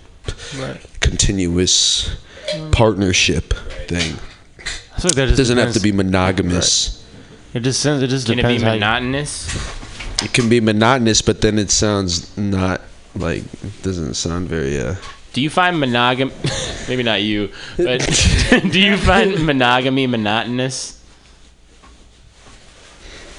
continuous 0.99 2.15
partnership 2.71 3.53
thing 3.87 4.15
I 4.95 4.99
feel 5.01 5.11
like 5.15 5.33
it 5.33 5.35
doesn't 5.37 5.57
have 5.57 5.73
to 5.73 5.79
be 5.79 5.91
monogamous 5.91 7.03
It 7.53 7.61
just 7.63 7.81
sounds. 7.81 8.01
It 8.01 8.07
just 8.07 8.27
Can 8.27 8.39
it 8.39 8.43
depends. 8.43 8.61
be 8.61 8.65
how 8.65 8.73
you- 8.73 8.79
monotonous? 8.79 10.23
it 10.23 10.31
can 10.33 10.47
be 10.49 10.59
monotonous 10.61 11.21
but 11.21 11.41
then 11.41 11.57
it 11.59 11.71
sounds 11.71 12.35
not 12.37 12.81
like 13.15 13.43
it 13.63 13.81
doesn't 13.83 14.13
sound 14.13 14.47
very 14.47 14.79
uh 14.79 14.95
Do 15.33 15.41
you 15.41 15.49
find 15.49 15.79
monogamy? 15.79 16.31
Maybe 16.87 17.03
not 17.03 17.21
you, 17.23 17.49
but 17.77 17.99
do 18.71 18.79
you 18.79 18.97
find 18.97 19.45
monogamy 19.45 20.05
monotonous? 20.07 21.00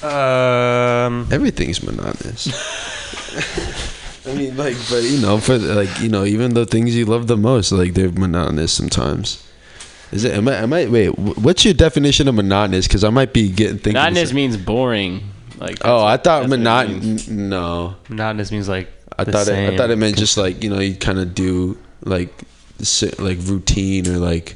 Um. 0.03 1.27
everything's 1.31 1.81
monotonous 1.83 2.47
I 4.25 4.33
mean, 4.35 4.55
like, 4.55 4.77
but 4.89 5.03
you 5.03 5.19
know, 5.19 5.37
for 5.37 5.57
like, 5.57 5.99
you 5.99 6.07
know, 6.07 6.23
even 6.23 6.53
the 6.53 6.65
things 6.65 6.95
you 6.95 7.03
love 7.05 7.27
the 7.27 7.35
most, 7.35 7.73
like, 7.73 7.93
they're 7.93 8.09
monotonous 8.09 8.71
sometimes. 8.71 9.45
Is 10.13 10.23
it? 10.23 10.33
Am 10.37 10.47
I? 10.47 10.55
Am 10.55 10.71
I? 10.71 10.85
Wait, 10.85 11.17
what's 11.17 11.65
your 11.65 11.73
definition 11.73 12.27
of 12.29 12.35
monotonous? 12.35 12.87
Because 12.87 13.03
I 13.03 13.09
might 13.09 13.33
be 13.33 13.49
getting 13.49 13.77
thinking. 13.79 13.93
Monotonous 13.93 14.29
some- 14.29 14.35
means 14.35 14.55
boring. 14.55 15.23
Like 15.57 15.79
oh, 15.83 16.05
I 16.05 16.17
thought 16.17 16.41
that's 16.41 16.49
what 16.49 16.53
it 16.53 16.57
monotonous. 16.57 17.27
No, 17.27 17.95
Monotonous 18.09 18.51
means 18.51 18.69
like. 18.69 18.89
I 19.17 19.23
the 19.25 19.31
thought 19.31 19.47
it, 19.47 19.73
I 19.73 19.77
thought 19.77 19.89
it 19.91 19.97
meant 19.97 20.17
just 20.17 20.37
like 20.37 20.63
you 20.63 20.69
know 20.69 20.79
you 20.79 20.95
kind 20.95 21.19
of 21.19 21.35
do 21.35 21.77
like 22.03 22.33
si- 22.79 23.11
like 23.19 23.39
routine 23.41 24.07
or 24.07 24.17
like 24.17 24.55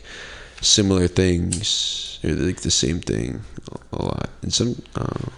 similar 0.62 1.08
things 1.08 2.20
or 2.24 2.32
like 2.32 2.62
the 2.62 2.72
same 2.72 3.00
thing 3.00 3.42
a 3.92 4.04
lot. 4.04 4.30
And 4.42 4.54
some. 4.54 4.82
Um, 4.96 5.32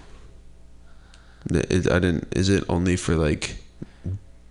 it, 1.52 1.90
I 1.90 2.00
didn't. 2.00 2.28
Is 2.36 2.50
it 2.50 2.64
only 2.70 2.96
for 2.96 3.16
like 3.16 3.58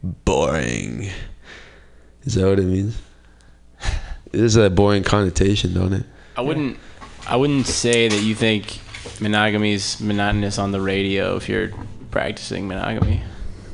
boring? 0.02 1.09
Is 2.22 2.35
that 2.35 2.48
what 2.48 2.59
it 2.59 2.66
means? 2.66 3.00
It 4.33 4.40
is 4.40 4.57
a 4.57 4.68
boring 4.68 5.04
connotation, 5.04 5.72
don't 5.72 5.92
it? 5.92 6.04
I 6.37 6.42
wouldn't. 6.42 6.78
I 7.26 7.37
wouldn't 7.37 7.66
say 7.66 8.09
that 8.09 8.22
you 8.22 8.35
think 8.35 8.81
monogamy 9.20 9.72
is 9.72 10.00
monotonous 10.00 10.59
on 10.59 10.72
the 10.72 10.81
radio 10.81 11.37
if 11.37 11.48
you're 11.48 11.70
practicing 12.11 12.68
monogamy. 12.68 13.22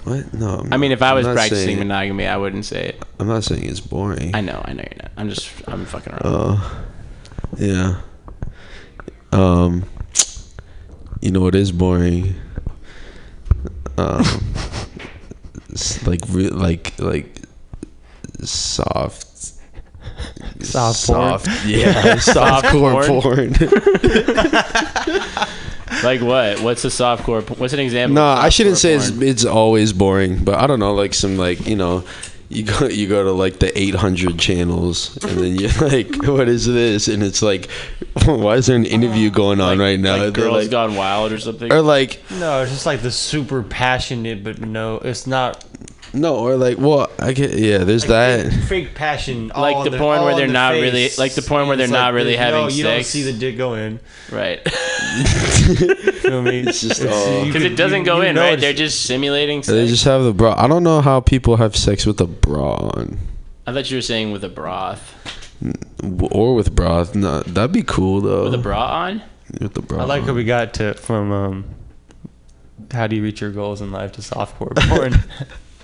What? 0.04 0.34
No. 0.34 0.58
I'm 0.60 0.72
I 0.72 0.76
mean, 0.76 0.92
if 0.92 1.02
I 1.02 1.14
was 1.14 1.26
practicing 1.26 1.66
saying- 1.66 1.78
monogamy, 1.78 2.26
I 2.26 2.36
wouldn't 2.36 2.64
say 2.66 2.88
it. 2.88 3.02
I'm 3.18 3.26
not 3.26 3.42
saying 3.44 3.64
it's 3.64 3.80
boring. 3.80 4.34
I 4.34 4.40
know. 4.42 4.60
I 4.64 4.72
know 4.74 4.84
you're 4.90 5.02
not. 5.02 5.10
I'm 5.16 5.28
just. 5.30 5.50
I'm 5.66 5.86
fucking 5.86 6.12
around. 6.12 6.22
Oh, 6.24 6.84
yeah. 7.58 8.00
Um, 9.32 9.84
you 11.20 11.30
know 11.30 11.40
what 11.40 11.54
is 11.54 11.72
boring? 11.72 12.34
Um, 13.96 14.24
like 16.06 16.20
re- 16.28 16.48
like 16.50 16.98
like 16.98 17.36
soft. 18.42 19.26
Soft 20.60 21.06
porn? 21.06 21.50
yeah, 21.66 22.18
soft 22.18 22.66
core 22.68 23.04
porn? 23.04 23.52
porn. 23.54 23.54
Like 26.02 26.20
what? 26.22 26.60
What's 26.60 26.84
a 26.84 26.88
softcore? 26.88 27.46
p- 27.46 27.54
What's 27.54 27.72
an 27.72 27.78
example? 27.80 28.16
No, 28.16 28.24
of 28.32 28.38
I 28.38 28.48
shouldn't 28.48 28.78
say 28.78 28.94
it's, 28.94 29.10
porn? 29.10 29.22
it's 29.22 29.44
always 29.44 29.92
boring, 29.92 30.42
but 30.42 30.56
I 30.56 30.66
don't 30.66 30.80
know, 30.80 30.92
like 30.92 31.14
some 31.14 31.36
like 31.36 31.66
you 31.66 31.76
know, 31.76 32.04
you 32.48 32.64
go 32.64 32.86
you 32.88 33.06
go 33.08 33.22
to 33.22 33.32
like 33.32 33.58
the 33.60 33.76
800 33.78 34.38
channels, 34.38 35.16
and 35.24 35.38
then 35.38 35.54
you're 35.54 35.70
like, 35.88 36.26
what 36.26 36.48
is 36.48 36.66
this? 36.66 37.06
And 37.08 37.22
it's 37.22 37.42
like, 37.42 37.70
why 38.24 38.56
is 38.56 38.66
there 38.66 38.76
an 38.76 38.86
interview 38.86 39.30
uh, 39.30 39.34
going 39.34 39.60
on 39.60 39.78
right 39.78 39.98
now? 40.00 40.12
like 40.16 40.34
They're 40.34 40.44
Girls 40.44 40.62
like- 40.64 40.70
Gone 40.70 40.96
Wild 40.96 41.32
or 41.32 41.38
something. 41.38 41.72
or 41.72 41.80
like 41.80 42.20
No, 42.40 42.62
it's 42.62 42.72
just 42.72 42.86
like 42.86 43.00
the 43.00 43.12
super 43.12 43.62
passionate, 43.62 44.42
but 44.42 44.60
no, 44.60 44.96
it's 44.96 45.26
not 45.26 45.64
no, 46.14 46.36
or 46.36 46.56
like 46.56 46.78
well, 46.78 47.10
I 47.18 47.32
get 47.32 47.52
yeah. 47.54 47.78
There's 47.78 48.04
that. 48.06 48.52
fake, 48.52 48.62
fake 48.64 48.94
passion. 48.94 49.48
Like 49.48 49.84
the 49.84 49.90
the- 49.90 49.98
porn 49.98 50.22
where 50.22 50.34
they're 50.36 50.46
the 50.46 50.52
not 50.52 50.72
face. 50.72 50.82
really- 50.82 51.10
like 51.18 51.34
the 51.34 51.42
porn 51.42 51.68
where 51.68 51.76
they're 51.76 51.88
not 51.88 52.14
really 52.14 52.32
the- 52.32 52.38
having 52.38 52.60
no, 52.62 52.68
you 52.68 52.82
don't 52.84 53.04
see 53.04 53.22
the 53.22 53.32
dick 53.32 53.56
go 53.56 53.74
in. 53.74 54.00
right. 54.30 54.66
Feel 54.68 56.42
me? 56.42 56.60
It's 56.60 56.80
just 56.80 57.00
It's- 57.02 57.14
all- 57.14 57.44
Because 57.44 57.62
it 57.64 57.76
doesn't 57.76 58.00
you- 58.00 58.04
go 58.06 58.16
you 58.22 58.28
in, 58.28 58.36
right? 58.36 58.58
They're 58.58 58.72
just 58.72 59.02
simulating 59.02 59.62
sex. 59.62 59.72
They 59.72 59.86
just 59.86 60.04
have 60.04 60.22
the 60.24 60.32
bra. 60.32 60.54
I 60.56 60.66
don't 60.66 60.82
know 60.82 61.00
how 61.00 61.20
people 61.20 61.56
have 61.56 61.76
sex 61.76 62.06
with 62.06 62.20
a 62.20 62.26
bra 62.26 62.74
on, 62.74 63.18
I 63.66 63.72
thought 63.72 63.90
you 63.90 63.96
were 63.96 64.02
saying 64.02 64.32
with 64.32 64.44
a 64.44 64.48
broth. 64.48 65.14
or 66.30 66.54
with 66.54 66.74
broth. 66.74 67.14
No, 67.14 67.40
that'd 67.42 67.72
be 67.72 67.82
cool 67.82 68.20
though. 68.20 68.44
With 68.44 68.54
a 68.54 68.58
bra 68.58 68.86
on? 68.86 69.22
With 69.60 69.74
the 69.74 69.82
bra. 69.82 70.02
I 70.02 70.04
like 70.04 70.22
how 70.24 70.30
on. 70.30 70.36
we 70.36 70.44
got 70.44 70.74
to 70.74 70.94
from 70.94 71.32
um, 71.32 71.64
how 72.90 73.06
do 73.06 73.16
you 73.16 73.22
reach 73.22 73.40
your 73.40 73.50
goals 73.50 73.80
in 73.80 73.90
life 73.92 74.12
to 74.12 74.20
softcore 74.20 74.74
porn. 74.88 75.14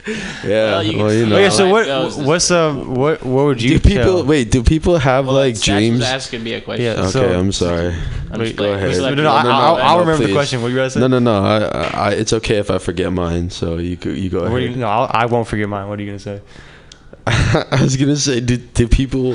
Yeah. 0.06 0.12
Well, 0.44 0.82
you 0.82 0.98
Well, 0.98 1.12
you 1.12 1.26
know. 1.26 1.36
okay, 1.36 1.50
so 1.50 1.64
Life 1.64 1.72
what 1.72 1.86
goes 1.86 2.16
what's 2.16 2.50
um 2.50 2.94
what 2.94 3.22
what 3.24 3.44
would 3.44 3.62
you 3.62 3.78
do 3.78 3.88
people 3.88 4.04
tell? 4.18 4.24
wait? 4.24 4.50
Do 4.50 4.62
people 4.62 4.96
have 4.98 5.26
Well, 5.26 5.34
like 5.34 5.60
dreams? 5.60 6.02
asking 6.02 6.42
me 6.42 6.54
a 6.54 6.60
question. 6.60 6.84
Yeah, 6.84 6.92
Okay, 7.02 7.10
so- 7.10 7.38
I'm 7.38 7.52
sorry. 7.52 7.94
I'm 8.32 8.38
Wait, 8.38 8.46
just 8.46 8.56
go 8.56 8.64
like, 8.64 8.76
ahead. 8.76 8.88
we 8.88 8.94
just 8.94 9.00
No, 9.02 9.14
no, 9.14 9.30
I, 9.32 9.42
no, 9.42 9.50
I'll, 9.50 9.76
no, 9.76 9.82
I'll 9.82 9.94
no, 9.96 10.00
remember 10.04 10.26
the 10.26 10.32
question. 10.32 10.62
What 10.62 10.68
you 10.68 10.76
guys 10.76 10.92
say? 10.94 11.00
No, 11.00 11.08
no, 11.08 11.18
no. 11.18 11.42
I, 11.42 11.58
I, 11.64 11.82
I, 11.82 12.10
it's 12.12 12.32
okay 12.34 12.58
if 12.58 12.70
I 12.70 12.78
forget 12.78 13.12
mine. 13.12 13.50
So 13.50 13.76
you 13.78 13.98
you 14.04 14.30
go 14.30 14.40
ahead. 14.44 14.62
you, 14.62 14.76
no, 14.76 14.86
I'll, 14.88 15.10
I 15.12 15.26
won't 15.26 15.48
forget 15.48 15.68
mine. 15.68 15.88
What 15.88 15.98
are 15.98 16.02
you 16.02 16.08
gonna 16.08 16.18
say? 16.20 16.40
I 17.26 17.78
was 17.82 17.96
gonna 17.96 18.16
say, 18.16 18.40
do, 18.40 18.56
do 18.56 18.88
people, 18.88 19.34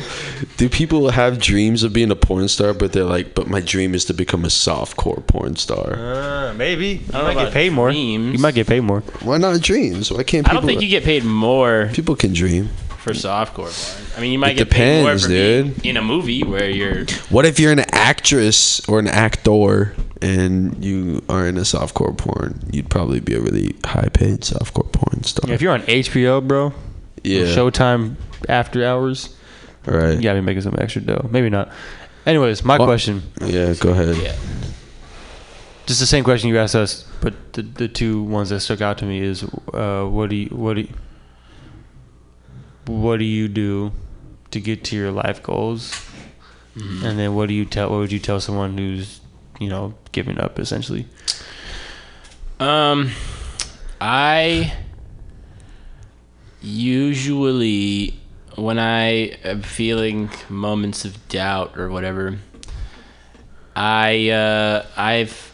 do 0.57 0.69
people 0.69 1.09
have 1.11 1.39
dreams 1.39 1.83
of 1.83 1.93
being 1.93 2.11
a 2.11 2.15
porn 2.15 2.47
star? 2.47 2.73
But 2.73 2.93
they're 2.93 3.03
like, 3.03 3.35
but 3.35 3.47
my 3.47 3.59
dream 3.61 3.93
is 3.93 4.05
to 4.05 4.13
become 4.13 4.43
a 4.45 4.49
softcore 4.49 5.25
porn 5.27 5.55
star. 5.55 5.93
Uh, 5.93 6.53
maybe 6.55 6.87
you 6.87 6.97
don't 7.11 7.13
know 7.13 7.33
might 7.33 7.43
get 7.45 7.53
paid 7.53 7.71
more. 7.73 7.91
dreams. 7.91 8.33
You 8.33 8.39
might 8.39 8.55
get 8.55 8.67
paid 8.67 8.81
more. 8.81 9.01
Why 9.21 9.37
not 9.37 9.61
dreams? 9.61 10.11
Why 10.11 10.23
can't 10.23 10.45
people 10.45 10.57
I 10.57 10.61
people? 10.61 10.61
don't 10.61 10.67
think 10.67 10.81
you 10.81 10.89
get 10.89 11.03
paid 11.03 11.23
more 11.23 11.89
people 11.93 12.15
can 12.15 12.33
dream. 12.33 12.69
for 12.97 13.11
softcore 13.13 13.69
porn. 13.71 14.17
I 14.17 14.21
mean, 14.21 14.31
you 14.31 14.39
might 14.39 14.51
It 14.53 14.57
get 14.65 14.69
paid 14.71 15.01
more 15.03 15.11
depends, 15.15 15.23
for 15.23 15.29
being 15.29 15.71
dude. 15.73 15.85
in 15.85 15.97
a 15.97 16.01
movie 16.01 16.43
where 16.43 16.69
you're. 16.69 17.05
What 17.29 17.45
if 17.45 17.59
you're 17.59 17.71
an 17.71 17.85
actress 17.91 18.81
or 18.87 18.99
an 18.99 19.07
actor 19.07 19.93
and 20.21 20.83
you 20.83 21.21
are 21.29 21.45
in 21.47 21.57
a 21.57 21.61
softcore 21.61 22.17
porn? 22.17 22.59
You'd 22.71 22.89
probably 22.89 23.19
be 23.19 23.35
a 23.35 23.41
really 23.41 23.75
high 23.85 24.09
paid 24.11 24.41
softcore 24.41 24.91
porn 24.91 25.23
star. 25.23 25.51
If 25.51 25.61
you're 25.61 25.73
on 25.73 25.81
HBO, 25.83 26.45
bro, 26.45 26.73
yeah, 27.25 27.43
Showtime 27.45 28.15
after 28.49 28.85
hours, 28.85 29.35
right. 29.85 30.15
you 30.15 30.21
gotta 30.21 30.39
be 30.39 30.45
making 30.45 30.61
some 30.61 30.75
extra 30.77 31.01
dough. 31.01 31.27
Maybe 31.31 31.49
not. 31.49 31.69
Anyways, 32.25 32.63
my 32.63 32.77
Well- 32.77 32.87
question, 32.87 33.23
Yeah, 33.41 33.73
go 33.79 33.89
ahead. 33.91 34.15
Yeah. 34.17 34.35
just 35.85 35.99
the 35.99 36.05
same 36.07 36.23
question 36.23 36.49
you 36.49 36.57
asked 36.57 36.75
us, 36.75 37.05
but 37.21 37.33
the 37.53 37.61
the 37.61 37.87
two 37.87 38.23
ones 38.23 38.49
that 38.49 38.59
stuck 38.61 38.81
out 38.81 38.97
to 38.99 39.05
me 39.05 39.19
is, 39.19 39.43
uh, 39.73 40.03
what 40.05 40.29
do 40.29 40.35
you 40.35 40.47
what 40.49 40.75
do 40.75 40.81
you, 40.81 40.93
what 42.87 43.17
do 43.17 43.25
you 43.25 43.47
do 43.47 43.91
to 44.51 44.59
get 44.59 44.83
to 44.85 44.95
your 44.95 45.11
life 45.11 45.41
goals, 45.43 45.93
and 46.75 47.17
then 47.19 47.35
what 47.35 47.47
do 47.47 47.53
you 47.53 47.65
tell 47.65 47.89
what 47.89 47.97
would 47.99 48.11
you 48.11 48.19
tell 48.19 48.39
someone 48.39 48.77
who's 48.77 49.19
you 49.59 49.69
know 49.69 49.93
giving 50.11 50.39
up 50.39 50.59
essentially? 50.59 51.05
Um, 52.59 53.11
I 53.99 54.73
usually, 56.65 58.19
when 58.55 58.79
I 58.79 59.37
am 59.43 59.61
feeling 59.61 60.29
moments 60.49 61.05
of 61.05 61.27
doubt 61.29 61.77
or 61.77 61.89
whatever, 61.89 62.37
I 63.75 64.29
uh, 64.29 64.85
I've 64.97 65.53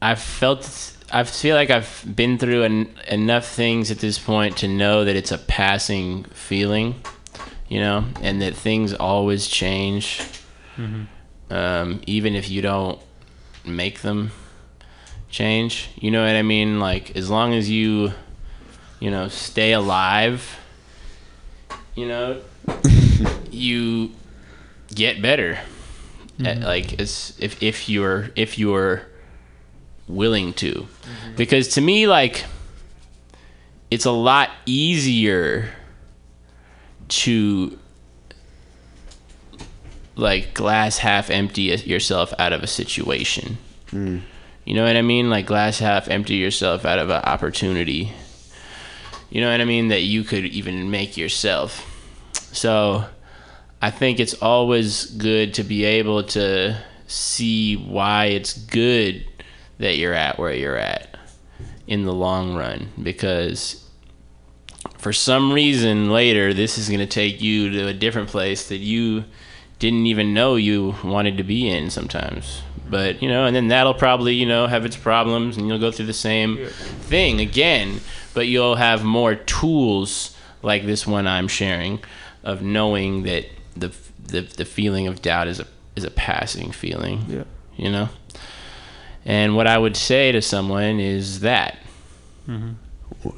I've 0.00 0.20
felt 0.20 0.92
I 1.12 1.24
feel 1.24 1.56
like 1.56 1.70
I've 1.70 2.04
been 2.14 2.38
through 2.38 2.62
en- 2.64 2.94
enough 3.08 3.46
things 3.46 3.90
at 3.90 3.98
this 3.98 4.18
point 4.18 4.56
to 4.58 4.68
know 4.68 5.04
that 5.04 5.16
it's 5.16 5.32
a 5.32 5.38
passing 5.38 6.24
feeling, 6.24 6.96
you 7.68 7.80
know, 7.80 8.04
and 8.22 8.40
that 8.42 8.54
things 8.54 8.92
always 8.94 9.46
change, 9.46 10.20
um, 11.50 12.00
even 12.06 12.34
if 12.34 12.50
you 12.50 12.62
don't 12.62 13.00
make 13.64 14.00
them 14.00 14.30
change. 15.30 15.88
You 15.96 16.10
know 16.10 16.24
what 16.24 16.34
I 16.36 16.42
mean? 16.42 16.80
Like 16.80 17.16
as 17.16 17.30
long 17.30 17.54
as 17.54 17.70
you, 17.70 18.12
you 19.04 19.10
know, 19.10 19.28
stay 19.28 19.72
alive, 19.72 20.58
you 21.94 22.08
know, 22.08 22.40
you 23.50 24.10
get 24.94 25.20
better. 25.20 25.58
At, 26.42 26.60
like 26.60 26.98
as 26.98 27.36
if 27.38 27.62
if 27.62 27.86
you're 27.86 28.30
if 28.34 28.58
you're 28.58 29.02
willing 30.08 30.54
to, 30.54 30.72
mm-hmm. 30.72 31.36
because 31.36 31.68
to 31.74 31.82
me 31.82 32.06
like 32.06 32.46
it's 33.90 34.06
a 34.06 34.10
lot 34.10 34.48
easier 34.64 35.68
to 37.08 37.78
like 40.16 40.54
glass 40.54 40.96
half 40.96 41.28
empty 41.28 41.64
yourself 41.84 42.32
out 42.38 42.54
of 42.54 42.62
a 42.62 42.66
situation. 42.66 43.58
Hmm. 43.90 44.20
You 44.64 44.72
know 44.72 44.84
what 44.84 44.96
I 44.96 45.02
mean? 45.02 45.28
Like 45.28 45.44
glass 45.44 45.78
half 45.78 46.08
empty 46.08 46.36
yourself 46.36 46.86
out 46.86 46.98
of 46.98 47.10
an 47.10 47.22
opportunity. 47.22 48.14
You 49.34 49.40
know 49.40 49.50
what 49.50 49.60
I 49.60 49.64
mean? 49.64 49.88
That 49.88 50.02
you 50.02 50.22
could 50.22 50.44
even 50.44 50.92
make 50.92 51.16
yourself. 51.16 51.90
So 52.52 53.04
I 53.82 53.90
think 53.90 54.20
it's 54.20 54.34
always 54.34 55.06
good 55.06 55.54
to 55.54 55.64
be 55.64 55.84
able 55.84 56.22
to 56.22 56.80
see 57.08 57.74
why 57.74 58.26
it's 58.26 58.52
good 58.52 59.26
that 59.78 59.96
you're 59.96 60.14
at 60.14 60.38
where 60.38 60.54
you're 60.54 60.76
at 60.76 61.18
in 61.88 62.04
the 62.04 62.12
long 62.12 62.54
run 62.54 62.90
because 63.02 63.84
for 64.98 65.12
some 65.12 65.52
reason 65.52 66.10
later 66.10 66.54
this 66.54 66.78
is 66.78 66.86
going 66.88 67.00
to 67.00 67.06
take 67.06 67.42
you 67.42 67.70
to 67.70 67.88
a 67.88 67.92
different 67.92 68.28
place 68.28 68.68
that 68.68 68.78
you 68.78 69.24
didn't 69.78 70.06
even 70.06 70.32
know 70.34 70.56
you 70.56 70.94
wanted 71.04 71.36
to 71.38 71.44
be 71.44 71.68
in 71.68 71.90
sometimes. 71.90 72.62
But 72.88 73.22
you 73.22 73.28
know 73.28 73.46
and 73.46 73.56
then 73.56 73.68
that'll 73.68 73.94
probably 73.94 74.34
you 74.34 74.46
know 74.46 74.66
have 74.66 74.84
its 74.84 74.96
problems 74.96 75.56
and 75.56 75.66
you'll 75.68 75.78
go 75.78 75.90
through 75.90 76.06
the 76.06 76.12
same 76.12 76.66
thing 76.66 77.40
again. 77.40 78.00
But 78.34 78.46
you'll 78.48 78.76
have 78.76 79.04
more 79.04 79.34
tools 79.34 80.36
like 80.62 80.84
this 80.84 81.06
one 81.06 81.26
I'm 81.26 81.48
sharing 81.48 82.00
of 82.42 82.62
knowing 82.62 83.22
that 83.24 83.46
the 83.76 83.92
the, 84.26 84.42
the 84.42 84.64
feeling 84.64 85.06
of 85.06 85.22
doubt 85.22 85.48
is 85.48 85.60
a 85.60 85.66
is 85.96 86.04
a 86.04 86.10
passing 86.10 86.72
feeling 86.72 87.24
Yeah. 87.28 87.44
you 87.76 87.90
know? 87.90 88.08
And 89.24 89.56
what 89.56 89.66
I 89.66 89.78
would 89.78 89.96
say 89.96 90.32
to 90.32 90.42
someone 90.42 91.00
is 91.00 91.40
that. 91.40 91.78
Mm-hmm. 92.48 92.72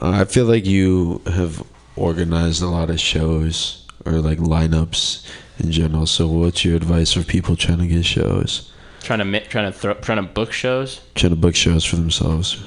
I 0.01 0.25
feel 0.25 0.46
like 0.46 0.66
you 0.66 1.20
have 1.27 1.62
organized 1.94 2.61
a 2.62 2.66
lot 2.66 2.90
of 2.90 2.99
shows 2.99 3.87
or 4.05 4.14
like 4.14 4.38
lineups 4.38 5.25
in 5.59 5.73
general. 5.73 6.07
So, 6.07 6.29
what's 6.29 6.64
your 6.64 6.77
advice 6.77 7.12
for 7.12 7.23
people 7.23 7.57
trying 7.57 7.79
to 7.79 7.87
get 7.87 8.05
shows, 8.05 8.73
trying 9.01 9.19
to 9.19 9.40
trying 9.49 9.73
to 9.73 9.79
throw, 9.79 9.95
trying 9.95 10.19
to 10.19 10.33
book 10.33 10.53
shows 10.53 11.01
trying 11.14 11.31
to 11.31 11.37
book 11.37 11.55
shows 11.55 11.85
for 11.85 11.97
themselves? 11.97 12.62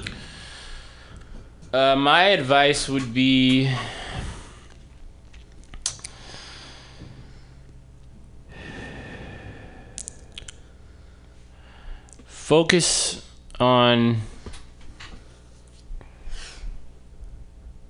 Uh, 1.72 1.94
my 1.96 2.24
advice 2.24 2.88
would 2.88 3.14
be 3.14 3.72
focus 12.26 13.24
on 13.60 14.16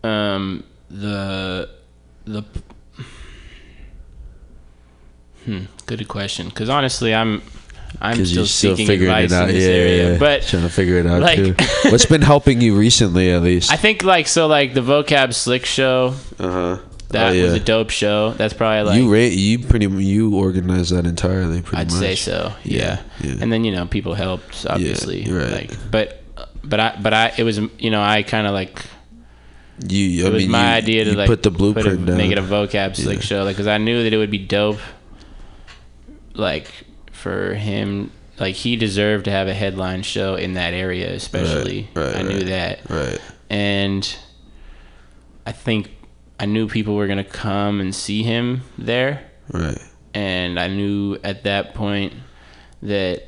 um 0.04 0.62
the 0.90 1.70
the 2.26 2.42
hmm 5.44 5.64
good 5.86 6.06
question 6.08 6.48
because 6.48 6.68
honestly 6.68 7.14
i'm 7.14 7.42
i'm 8.00 8.24
still 8.24 8.46
still 8.46 8.76
seeking 8.76 8.86
figuring 8.86 9.10
advice 9.12 9.32
it 9.32 9.34
out. 9.34 9.48
in 9.48 9.54
this 9.54 9.64
yeah, 9.64 9.70
area 9.74 10.12
yeah, 10.12 10.18
but 10.18 10.42
trying 10.42 10.62
to 10.62 10.68
figure 10.68 10.98
it 10.98 11.06
out 11.06 11.22
like- 11.22 11.36
too. 11.36 11.54
What's 11.90 12.06
been 12.06 12.22
helping 12.22 12.60
you 12.60 12.76
recently, 12.76 13.32
at 13.32 13.42
least? 13.42 13.72
I 13.72 13.76
think 13.76 14.04
like 14.04 14.26
so 14.28 14.46
like 14.46 14.74
the 14.74 14.80
vocab 14.82 15.34
slick 15.34 15.66
show. 15.66 16.14
Uh 16.38 16.50
huh. 16.50 16.78
That 17.08 17.30
Oh, 17.30 17.32
yeah. 17.32 17.42
was 17.44 17.54
a 17.54 17.60
dope 17.60 17.90
show. 17.90 18.30
That's 18.34 18.54
probably 18.54 18.82
like 18.88 18.96
you 18.98 19.12
ra- 19.12 19.18
you 19.18 19.58
pretty 19.58 19.86
you 19.86 20.36
organized 20.36 20.92
that 20.94 21.04
entirely. 21.06 21.62
Pretty 21.62 21.76
much. 21.84 21.86
I'd 21.86 21.90
much. 21.90 21.98
say 22.00 22.14
so. 22.14 22.52
Yeah. 22.62 23.02
yeah. 23.20 23.34
And 23.40 23.52
then 23.52 23.64
you 23.64 23.72
know 23.72 23.86
people 23.86 24.14
helped 24.14 24.64
obviously. 24.68 25.22
you're 25.24 25.38
right. 25.40 25.68
Like, 25.68 25.90
but 25.90 26.22
but 26.62 26.78
I 26.78 26.96
but 27.02 27.12
I 27.12 27.32
it 27.36 27.42
was 27.42 27.58
you 27.78 27.90
know 27.90 28.00
I 28.00 28.22
kind 28.22 28.46
of 28.46 28.52
like 28.52 28.84
You, 29.88 30.26
I 30.26 30.28
it 30.28 30.32
was 30.32 30.42
mean, 30.44 30.52
my 30.52 30.70
you- 30.72 30.76
idea 30.78 31.04
to 31.06 31.16
like 31.16 31.26
put 31.26 31.42
the 31.42 31.48
a- 31.48 31.52
blueprint 31.52 32.06
down. 32.06 32.16
make 32.16 32.30
it 32.30 32.38
a 32.38 32.42
vocab 32.42 32.96
Yeah. 32.96 33.18
show 33.20 33.42
like 33.42 33.56
because 33.56 33.66
I 33.66 33.78
knew 33.78 34.04
that 34.04 34.12
it 34.12 34.18
would 34.18 34.30
be 34.30 34.38
dope. 34.38 34.78
Like 36.34 36.70
for 37.12 37.54
him, 37.54 38.10
like 38.38 38.54
he 38.54 38.76
deserved 38.76 39.24
to 39.26 39.30
have 39.30 39.48
a 39.48 39.54
headline 39.54 40.02
show 40.02 40.34
in 40.36 40.54
that 40.54 40.72
area, 40.74 41.12
especially. 41.12 41.88
right, 41.94 42.06
right, 42.06 42.16
I 42.16 42.22
knew 42.22 42.36
right, 42.38 42.46
that. 42.46 42.90
Right. 42.90 43.18
and 43.50 44.16
I 45.46 45.52
think 45.52 45.90
I 46.38 46.46
knew 46.46 46.68
people 46.68 46.94
were 46.96 47.06
gonna 47.06 47.24
come 47.24 47.80
and 47.80 47.94
see 47.94 48.22
him 48.22 48.62
there, 48.78 49.24
Right. 49.52 49.78
and 50.14 50.58
I 50.58 50.68
knew 50.68 51.18
at 51.24 51.44
that 51.44 51.74
point 51.74 52.14
that 52.82 53.24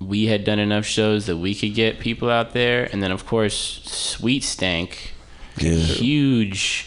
we 0.00 0.26
had 0.26 0.44
done 0.44 0.58
enough 0.58 0.86
shows 0.86 1.26
that 1.26 1.36
we 1.36 1.54
could 1.54 1.74
get 1.74 2.00
people 2.00 2.30
out 2.30 2.52
there, 2.54 2.88
and 2.92 3.02
then 3.02 3.12
of 3.12 3.26
course 3.26 3.82
Sweet 3.84 4.42
Stank, 4.42 5.12
Yeah. 5.58 5.74
huge, 5.74 6.86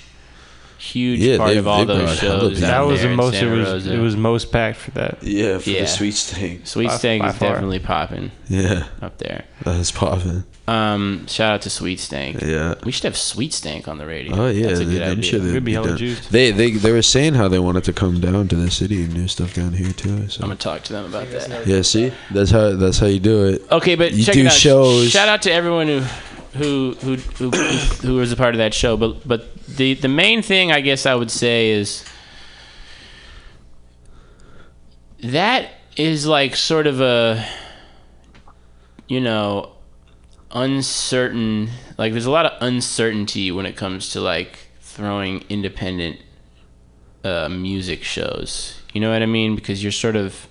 huge 0.84 1.20
Yeah, 1.20 1.38
part 1.38 1.52
they- 1.52 1.58
of 1.58 1.68
all 1.68 1.86
those 1.86 2.18
shows. 2.20 2.60
That 2.62 2.82
was 2.86 3.02
there 3.02 3.10
the 3.12 3.16
most. 3.16 3.36
It 3.42 3.48
was. 3.50 3.68
Rosa. 3.70 3.94
It 3.94 4.00
was 4.00 4.16
most 4.18 4.52
packed 4.52 4.78
for 4.80 4.92
that. 4.92 5.18
Yeah, 5.22 5.58
for 5.60 5.70
Yeah. 5.70 5.82
the 5.82 5.88
sweet 5.88 6.14
steak. 6.16 6.62
Sweet 6.68 6.88
by- 6.88 6.98
Stank 6.98 7.22
by 7.24 7.30
is 7.30 7.36
far. 7.38 7.50
definitely 7.54 7.80
popping 7.80 8.32
Yeah, 8.50 8.84
up 9.02 9.18
there. 9.20 9.46
that's 9.64 9.92
popping. 9.92 10.44
Um, 10.66 11.26
shout 11.28 11.56
out 11.56 11.62
to 11.64 11.70
Sweet 11.70 12.00
Stank. 12.00 12.42
Yeah. 12.42 12.76
We 12.86 12.94
should 12.94 13.04
have 13.04 13.18
Sweet 13.18 13.52
Stank 13.54 13.88
on 13.90 13.98
the 13.98 14.06
radio. 14.06 14.34
Oh 14.38 14.48
yeah, 14.50 14.68
That's 14.68 14.80
a 14.80 14.86
good 14.86 15.02
I'm 15.02 15.12
idea. 15.20 15.24
sure 15.24 15.40
they'd 15.42 15.64
be 15.64 15.74
hella 15.74 15.90
down. 15.90 15.98
juiced. 15.98 16.32
They 16.32 16.52
they 16.52 16.72
they 16.72 16.92
were 16.94 17.02
saying 17.02 17.34
how 17.34 17.50
they 17.50 17.60
wanted 17.60 17.84
to 17.86 17.94
come 17.94 18.22
down 18.22 18.48
to 18.48 18.56
the 18.56 18.72
city 18.72 19.04
and 19.04 19.14
do 19.14 19.28
stuff 19.28 19.54
down 19.54 19.74
here 19.74 19.92
too. 19.92 20.30
So 20.30 20.40
I'm 20.42 20.48
gonna 20.50 20.56
talk 20.56 20.84
to 20.84 20.94
them 20.94 21.04
about 21.06 21.30
that. 21.32 21.68
yeah, 21.68 21.82
see, 21.82 22.14
that's 22.32 22.52
how 22.52 22.72
that's 22.78 22.98
how 23.00 23.08
you 23.08 23.20
do 23.20 23.46
it. 23.48 23.62
Okay, 23.72 23.96
but 23.96 24.14
You 24.14 24.24
check 24.24 24.36
do 24.36 24.42
it 24.42 24.46
out. 24.48 24.54
shows. 24.54 25.10
Shout 25.12 25.28
out 25.28 25.42
to 25.42 25.52
everyone 25.52 25.88
who 25.90 26.02
who 26.54 26.96
who 27.02 27.16
who, 27.18 27.50
who 27.50 28.16
was 28.16 28.32
a 28.32 28.38
part 28.38 28.54
of 28.56 28.60
that 28.60 28.74
show. 28.74 28.96
But 28.96 29.28
but 29.28 29.50
the 29.76 29.96
the 29.96 30.08
main 30.08 30.42
thing 30.42 30.72
I 30.72 30.82
guess 30.82 31.06
I 31.06 31.16
would 31.16 31.32
say 31.32 31.72
is 31.72 32.06
that 35.22 35.72
is 35.96 36.26
like 36.26 36.56
sort 36.56 36.88
of 36.88 37.02
a 37.02 37.46
you 39.08 39.22
know 39.22 39.72
uncertain 40.52 41.70
like 41.98 42.12
there's 42.12 42.26
a 42.26 42.32
lot 42.32 42.46
of 42.46 42.62
uncertainty 42.62 43.52
when 43.52 43.66
it 43.66 43.76
comes 43.76 44.10
to 44.12 44.22
like 44.22 44.60
throwing 44.80 45.44
independent 45.50 46.20
uh, 47.24 47.50
music 47.50 48.04
shows. 48.04 48.80
You 48.94 49.02
know 49.02 49.12
what 49.12 49.24
I 49.24 49.26
mean? 49.26 49.56
Because 49.56 49.82
you're 49.82 49.92
sort 49.92 50.16
of 50.16 50.48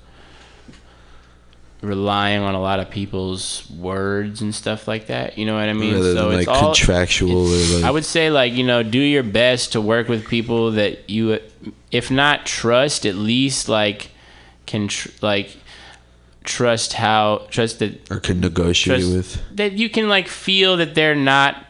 relying 1.83 2.41
on 2.43 2.55
a 2.55 2.61
lot 2.61 2.79
of 2.81 2.89
people's 2.91 3.69
words 3.71 4.41
and 4.41 4.55
stuff 4.55 4.87
like 4.89 5.09
that. 5.09 5.37
You 5.37 5.45
know 5.47 5.55
what 5.55 5.69
I 5.69 5.73
mean? 5.73 5.95
Rather 5.95 6.15
than, 6.15 6.33
like, 6.33 6.47
contractual 6.47 7.49
or, 7.51 7.55
it's- 7.55 7.75
like- 7.75 7.85
I 7.85 7.91
would 7.91 8.05
say 8.05 8.31
like 8.31 8.53
you 8.55 8.65
know 8.65 8.83
do 8.83 9.01
your 9.01 9.25
best 9.25 9.73
to 9.73 9.81
work 9.81 10.09
with 10.09 10.27
people 10.29 10.71
that 10.73 11.11
you, 11.11 11.39
if 11.91 12.11
not 12.11 12.47
trust, 12.47 13.05
at 13.05 13.17
least 13.17 13.69
like 13.69 14.11
can 14.67 14.87
tr- 14.89 15.09
like 15.21 15.57
trust 16.45 16.93
how 16.95 17.47
trust 17.51 17.79
that 17.81 18.11
Or 18.11 18.19
can 18.21 18.41
negotiate 18.41 19.05
with. 19.05 19.41
that 19.57 19.73
you 19.75 19.89
can 19.89 20.09
like 20.09 20.29
feel 20.29 20.77
that 20.79 20.95
they're 20.95 21.15
not 21.17 21.67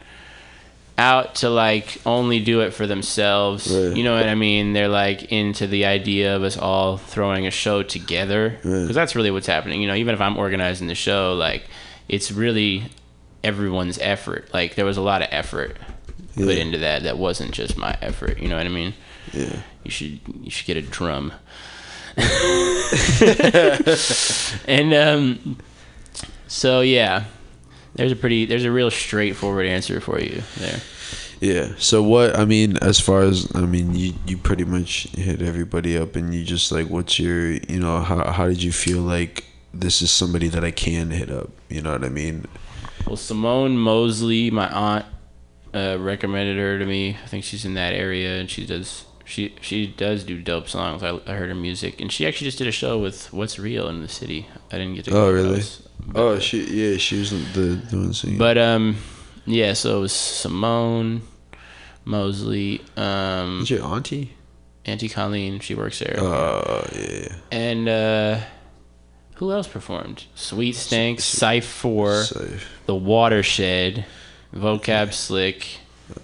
out 0.97 1.35
to 1.35 1.49
like 1.49 1.99
only 2.05 2.39
do 2.39 2.61
it 2.61 2.71
for 2.71 2.85
themselves. 2.85 3.67
Right. 3.71 3.95
You 3.97 4.03
know 4.03 4.15
what 4.15 4.27
I 4.27 4.35
mean? 4.35 4.73
They're 4.73 4.89
like 4.89 5.31
into 5.31 5.65
the 5.65 5.85
idea 5.85 6.35
of 6.35 6.43
us 6.43 6.55
all 6.57 6.97
throwing 6.97 7.47
a 7.47 7.51
show 7.51 7.81
together 7.83 8.49
because 8.61 8.85
Right. 8.87 8.93
that's 8.93 9.15
really 9.15 9.31
what's 9.31 9.47
happening. 9.47 9.81
You 9.81 9.87
know, 9.87 9.95
even 9.95 10.13
if 10.13 10.21
I'm 10.21 10.37
organizing 10.37 10.87
the 10.87 10.95
show, 10.95 11.33
like 11.33 11.63
it's 12.07 12.31
really 12.31 12.83
everyone's 13.43 13.97
effort. 13.99 14.53
Like 14.53 14.75
there 14.75 14.85
was 14.85 14.97
a 14.97 15.01
lot 15.01 15.21
of 15.23 15.29
effort 15.31 15.77
put 16.35 16.57
into 16.57 16.77
that. 16.79 17.03
That 17.03 17.17
wasn't 17.17 17.51
just 17.51 17.77
my 17.77 17.97
effort. 18.01 18.39
You 18.39 18.49
know 18.49 18.57
what 18.57 18.65
I 18.65 18.69
mean? 18.69 18.93
Yeah. 19.31 19.61
You 19.83 19.91
should 19.91 20.19
you 20.43 20.51
should 20.51 20.67
get 20.67 20.77
a 20.77 20.81
drum. 20.81 21.33
and 24.67 24.93
um, 24.93 25.57
so 26.47 26.81
yeah, 26.81 27.23
there's 27.95 28.11
a 28.11 28.15
pretty 28.15 28.45
there's 28.45 28.65
a 28.65 28.71
real 28.71 28.91
straightforward 28.91 29.65
answer 29.67 29.99
for 29.99 30.19
you 30.19 30.41
there. 30.57 30.79
Yeah. 31.39 31.73
So 31.77 32.01
what 32.01 32.37
I 32.39 32.45
mean, 32.45 32.77
as 32.77 32.99
far 32.99 33.21
as 33.21 33.51
I 33.53 33.61
mean, 33.61 33.95
you 33.95 34.13
you 34.25 34.37
pretty 34.37 34.63
much 34.63 35.09
hit 35.09 35.41
everybody 35.41 35.97
up, 35.97 36.15
and 36.15 36.33
you 36.33 36.43
just 36.43 36.71
like, 36.71 36.87
what's 36.87 37.19
your, 37.19 37.51
you 37.51 37.79
know, 37.79 37.99
how 37.99 38.31
how 38.31 38.47
did 38.47 38.63
you 38.63 38.71
feel 38.71 39.01
like 39.01 39.45
this 39.73 40.01
is 40.01 40.09
somebody 40.09 40.47
that 40.47 40.63
I 40.63 40.71
can 40.71 41.11
hit 41.11 41.29
up? 41.29 41.49
You 41.69 41.81
know 41.81 41.91
what 41.91 42.05
I 42.05 42.09
mean? 42.09 42.45
Well, 43.05 43.17
Simone 43.17 43.77
Mosley, 43.77 44.51
my 44.51 44.69
aunt, 44.69 45.05
uh, 45.73 45.97
recommended 45.99 46.57
her 46.57 46.79
to 46.79 46.85
me. 46.85 47.17
I 47.21 47.27
think 47.27 47.43
she's 47.43 47.65
in 47.65 47.73
that 47.73 47.93
area, 47.93 48.39
and 48.39 48.49
she 48.49 48.65
does 48.65 49.03
she 49.25 49.55
she 49.61 49.87
does 49.87 50.23
do 50.23 50.41
dope 50.41 50.69
songs. 50.69 51.03
I, 51.03 51.19
I 51.27 51.33
heard 51.33 51.49
her 51.49 51.55
music, 51.55 51.99
and 51.99 52.11
she 52.11 52.25
actually 52.25 52.47
just 52.47 52.57
did 52.57 52.67
a 52.67 52.71
show 52.71 52.97
with 52.97 53.33
What's 53.33 53.59
Real 53.59 53.89
in 53.89 54.01
the 54.01 54.07
city. 54.07 54.47
I 54.71 54.77
didn't 54.77 54.95
get 54.95 55.05
to. 55.05 55.11
go 55.11 55.25
Oh 55.25 55.31
really? 55.31 55.55
those. 55.55 55.87
Oh 56.15 56.39
she 56.39 56.63
yeah 56.65 56.97
she 56.97 57.19
was 57.19 57.31
the 57.53 57.79
the 57.89 57.97
one 57.97 58.13
singing. 58.13 58.37
But 58.37 58.57
um, 58.57 58.97
yeah. 59.45 59.73
So 59.73 59.97
it 59.97 60.01
was 60.01 60.13
Simone 60.13 61.21
Mosley, 62.05 62.81
um, 62.97 63.61
is 63.61 63.69
your 63.69 63.83
auntie? 63.85 64.33
Auntie 64.85 65.09
Colleen. 65.09 65.59
She 65.59 65.75
works 65.75 65.99
there. 65.99 66.15
Oh 66.19 66.85
yeah. 66.93 67.35
and 67.51 67.87
uh, 67.87 68.39
who 69.35 69.51
else 69.51 69.67
performed? 69.67 70.25
Sweet 70.35 70.73
Stank, 70.75 71.19
Cypher 71.21 71.65
Four, 71.65 72.23
Safe. 72.23 72.69
The 72.85 72.95
Watershed, 72.95 74.05
Vocab 74.53 75.13
Slick, 75.13 75.65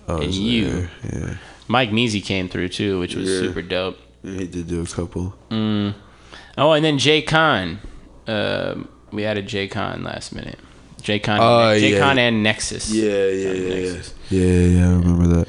I 0.07 0.15
and 0.23 0.33
you. 0.33 0.65
there, 0.71 0.89
Yeah. 1.13 1.37
Mike 1.69 1.91
Measy 1.91 2.23
came 2.23 2.49
through 2.49 2.69
too, 2.69 2.99
which 2.99 3.15
was 3.15 3.29
Yeah. 3.29 3.39
super 3.39 3.61
dope. 3.61 3.97
Yeah, 4.23 4.39
He 4.39 4.47
did 4.47 4.67
do 4.67 4.81
a 4.81 4.85
couple. 4.85 5.33
Mm. 5.49 5.93
Oh, 6.57 6.73
and 6.73 6.83
then 6.83 6.97
Jay 6.97 7.21
Khan. 7.21 7.79
Um 8.27 8.89
we 9.11 9.25
added 9.25 9.47
Jay 9.47 9.67
Khan 9.67 10.03
last 10.03 10.33
minute. 10.33 10.59
Jay 11.01 11.19
Khan, 11.19 11.39
Oh, 11.41 11.77
Jay 11.79 11.93
yeah. 11.93 12.11
And 12.11 12.43
Nexus. 12.43 12.91
Yeah, 12.91 13.03
yeah, 13.09 13.29
yeah, 13.29 13.51
yeah. 13.53 13.69
Nexus. 13.75 14.13
Yeah, 14.29 14.43
yeah, 14.43 14.87
I 14.87 14.91
remember 14.91 15.27
that. 15.27 15.47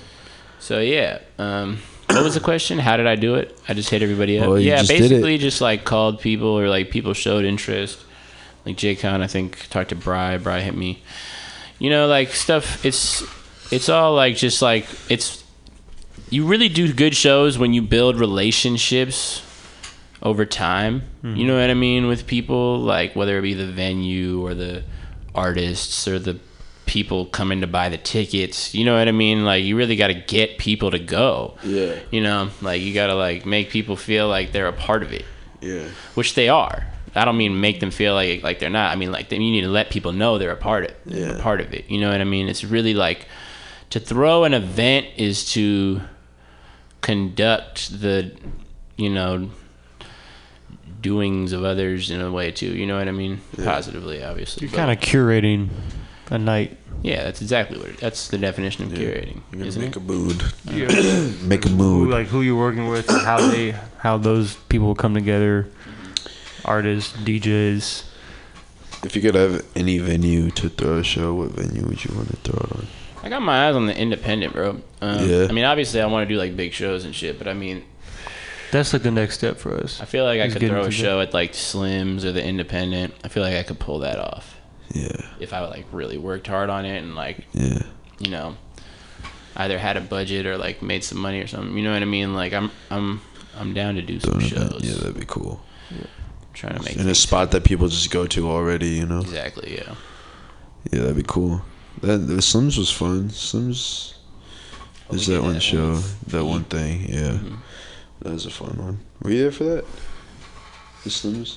So 0.59 0.81
yeah, 0.81 1.19
um, 1.39 1.79
what 2.09 2.23
was 2.23 2.35
the 2.35 2.41
question? 2.41 2.79
How 2.79 2.97
did 2.97 3.07
I 3.07 3.17
do 3.17 3.35
it? 3.35 3.59
I 3.69 3.75
just 3.75 3.91
hit 3.91 4.03
everybody 4.03 4.39
up. 4.39 4.49
Oh, 4.49 4.55
yeah, 4.55 4.77
just 4.79 4.89
basically 4.89 5.39
just 5.39 5.61
like 5.61 5.85
called 5.85 6.21
people 6.21 6.49
or 6.49 6.69
like 6.69 6.91
people 6.91 7.15
showed 7.15 7.45
interest. 7.45 7.99
Like 8.65 8.77
Jay 8.77 8.95
Khan, 8.95 9.23
I 9.23 9.27
think 9.27 9.69
talked 9.71 9.89
to 9.89 9.97
Bry. 9.97 10.39
Bry 10.39 10.61
hit 10.61 10.77
me. 10.77 11.03
You 11.79 11.91
know, 11.91 12.07
like 12.07 12.29
stuff. 12.31 12.85
It's 12.85 13.23
it's 13.73 13.89
all 13.89 14.15
like 14.15 14.37
just 14.37 14.63
like 14.63 14.87
it's. 15.09 15.43
You 16.29 16.47
really 16.47 16.69
do 16.69 16.93
good 16.93 17.17
shows 17.17 17.59
when 17.59 17.73
you 17.73 17.83
build 17.83 18.17
relationships 18.21 19.43
over 20.23 20.45
time. 20.45 21.03
Hmm. 21.23 21.37
You 21.37 21.47
know 21.47 21.59
what 21.59 21.71
I 21.71 21.75
mean 21.75 22.07
with 22.07 22.27
people, 22.27 22.79
like 22.81 23.15
whether 23.17 23.39
it 23.39 23.43
be 23.43 23.55
the 23.55 23.67
venue 23.67 24.45
or 24.45 24.55
the 24.55 24.83
artists 25.35 26.07
or 26.09 26.19
the 26.19 26.39
people 26.87 27.25
coming 27.27 27.61
to 27.61 27.67
buy 27.67 27.89
the 27.89 27.97
tickets. 27.99 28.75
You 28.75 28.85
know 28.85 28.97
what 28.99 29.07
I 29.09 29.13
mean? 29.13 29.45
Like 29.45 29.63
you 29.65 29.77
really 29.77 29.97
got 29.97 30.09
to 30.09 30.15
get 30.15 30.59
people 30.59 30.91
to 30.91 30.99
go. 30.99 31.57
Yeah. 31.65 31.95
You 32.11 32.21
know, 32.21 32.51
like 32.61 32.83
you 32.83 32.93
got 32.93 33.07
to 33.07 33.15
like 33.15 33.47
make 33.47 33.71
people 33.71 33.97
feel 33.97 34.29
like 34.29 34.53
they're 34.53 34.67
a 34.67 34.73
part 34.73 35.03
of 35.03 35.13
it, 35.13 35.25
Yeah. 35.61 35.85
which 36.15 36.35
they 36.35 36.49
are. 36.49 36.87
I 37.15 37.25
don't 37.25 37.37
mean 37.37 37.61
make 37.61 37.81
them 37.81 37.91
feel 37.91 38.15
like 38.15 38.43
like 38.43 38.59
they're 38.61 38.71
not. 38.71 38.93
I 38.93 38.97
mean 38.97 39.11
like 39.13 39.31
you 39.33 39.39
need 39.39 39.63
to 39.63 39.69
let 39.69 39.91
people 39.91 40.13
know 40.13 40.39
they're 40.39 40.51
a 40.53 40.57
part 40.57 40.85
of 40.91 40.95
Yeah. 41.07 41.39
a 41.39 41.43
part 41.43 41.61
of 41.61 41.73
it. 41.75 41.89
You 41.91 42.01
know 42.01 42.11
what 42.11 42.21
I 42.21 42.25
mean? 42.25 42.49
It's 42.49 42.63
really 42.65 42.95
like 42.95 43.27
to 43.91 43.99
throw 44.01 44.45
an 44.45 44.55
event 44.55 45.07
is 45.17 45.51
to 45.53 46.01
conduct 47.01 48.01
the 48.01 48.31
you 48.97 49.11
know 49.11 49.51
doings 51.01 51.53
of 51.53 51.65
others 51.65 52.11
in 52.11 52.21
a 52.21 52.31
way 52.31 52.51
too. 52.53 52.73
You 52.75 52.87
know 52.87 52.99
what 52.99 53.09
I 53.09 53.13
mean? 53.13 53.41
Positively, 53.57 54.23
obviously. 54.23 54.67
You're 54.67 54.77
kind 54.77 54.91
of 54.91 54.99
curating 54.99 55.69
a 56.31 56.39
night. 56.39 56.77
yeah, 57.03 57.25
that's 57.25 57.41
exactly 57.43 57.79
what 57.79 57.89
it, 57.89 57.97
that's 57.99 58.29
the 58.29 58.39
definition 58.39 58.85
of 58.85 58.93
curating, 58.93 59.41
You're 59.51 59.53
gonna 59.53 59.65
isn't 59.67 59.83
make 59.83 59.91
it? 59.91 59.97
a 59.97 60.01
mood. 60.01 60.43
Yeah. 60.65 60.87
Make 61.47 61.65
a 61.67 61.69
Who, 61.71 61.77
mood. 61.77 62.11
like 62.11 62.27
who 62.29 62.43
you're 62.43 62.59
working 62.59 62.89
with, 62.89 63.09
and 63.09 63.23
how 63.23 63.41
they, 63.51 63.73
how 63.99 64.17
those 64.19 64.57
people 64.69 64.95
come 64.95 65.15
together. 65.15 65.67
Artists, 66.65 67.13
DJs. 67.17 68.05
If 69.03 69.17
you 69.17 69.23
could 69.23 69.35
have 69.35 69.65
any 69.75 69.99
venue 69.99 70.51
to 70.53 70.69
throw 70.69 70.99
a 70.99 71.05
show, 71.05 71.33
what 71.35 71.53
venue 71.53 71.87
would 71.87 72.05
you 72.05 72.15
want 72.15 72.29
to 72.29 72.37
throw 72.37 72.59
it 72.67 72.73
on? 72.77 72.87
I 73.23 73.29
got 73.31 73.41
my 73.43 73.69
eyes 73.69 73.75
on 73.75 73.87
the 73.87 73.97
independent, 73.99 74.53
bro. 74.53 74.81
Um, 75.01 75.29
Yeah. 75.29 75.47
I 75.49 75.53
mean, 75.53 75.65
obviously, 75.65 76.01
I 76.03 76.07
want 76.07 76.29
to 76.29 76.35
do 76.35 76.39
like 76.39 76.55
big 76.57 76.73
shows 76.75 77.05
and 77.07 77.15
shit, 77.15 77.39
but 77.39 77.49
I 77.49 77.55
mean, 77.55 77.83
That's 78.73 78.93
like 78.93 79.03
the 79.03 79.11
next 79.11 79.35
step 79.35 79.57
for 79.59 79.75
us. 79.77 80.01
I 80.01 80.05
feel 80.05 80.25
like 80.25 80.41
I 80.41 80.49
could 80.49 80.63
throw 80.63 80.83
a 80.83 80.85
to 80.87 80.91
show 80.91 81.21
at 81.21 81.35
like 81.35 81.53
Slims 81.53 82.25
or 82.25 82.33
the 82.33 82.45
Independent. 82.45 83.15
I 83.25 83.29
feel 83.29 83.43
like 83.43 83.55
I 83.57 83.63
could 83.65 83.79
pull 83.81 84.01
that 84.01 84.19
off 84.19 84.57
Yeah, 84.93 85.17
if 85.41 85.53
I 85.53 85.61
like 85.67 85.87
really 85.93 86.19
worked 86.19 86.47
hard 86.47 86.71
on 86.71 86.85
it 86.85 86.99
and 86.99 87.15
like 87.15 87.45
yeah, 87.53 87.83
you 88.19 88.31
know 88.31 88.57
either 89.57 89.79
had 89.79 89.97
a 89.97 90.01
budget 90.01 90.47
or 90.47 90.57
like 90.57 90.83
made 90.83 91.03
some 91.05 91.19
money 91.19 91.41
or 91.41 91.47
something. 91.47 91.77
You 91.77 91.83
know 91.83 91.93
what 91.93 92.03
I 92.03 92.07
mean? 92.07 92.35
Like 92.35 92.53
I'm 92.53 92.71
I'm 92.91 93.21
I'm 93.59 93.75
down 93.75 93.97
to 93.97 94.03
do 94.03 94.21
some 94.21 94.35
Doing 94.39 94.47
shows. 94.47 94.71
that, 94.71 94.85
yeah, 94.85 94.95
that'd 94.95 95.19
be 95.19 95.27
cool. 95.27 95.61
Yeah. 95.91 96.07
trying 96.55 96.77
to 96.77 96.83
make 96.85 96.95
it 96.95 97.01
In 97.01 97.09
a 97.09 97.15
spot 97.15 97.51
that 97.51 97.65
people 97.65 97.89
just 97.89 98.11
go 98.13 98.27
to 98.29 98.49
already, 98.49 98.91
you 98.91 99.07
know. 99.07 99.21
exactly. 99.21 99.75
Yeah. 99.77 99.95
Yeah, 100.93 101.01
that'd 101.01 101.17
be 101.17 101.25
cool. 101.27 101.63
That 102.03 102.19
the 102.19 102.35
Slims 102.37 102.79
was 102.79 102.91
fun. 102.91 103.29
Slims 103.31 104.15
is 105.11 105.29
we 105.29 105.35
that 105.35 105.43
one 105.43 105.59
show, 105.59 105.91
once. 105.95 106.15
that 106.29 106.45
one 106.45 106.65
thing. 106.65 107.07
Yeah, 107.09 107.33
Mm-hmm. 107.33 107.55
That 108.21 108.33
was 108.33 108.47
a 108.47 108.51
fun 108.51 108.77
one. 108.79 109.01
Were 109.23 109.31
you 109.31 109.43
there 109.43 109.53
for 109.53 109.65
that? 109.65 109.85
The 111.05 111.11
Slims, 111.11 111.57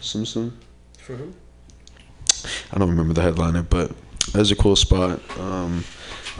Slim 0.00 0.24
Slim. 0.24 0.58
For 0.98 1.16
who? 1.16 1.32
I 2.72 2.78
don't 2.78 2.88
remember 2.88 3.12
the 3.12 3.22
headliner, 3.22 3.62
but 3.62 3.92
that 4.32 4.38
was 4.38 4.50
a 4.50 4.56
cool 4.56 4.76
spot. 4.76 5.20
Um, 5.38 5.84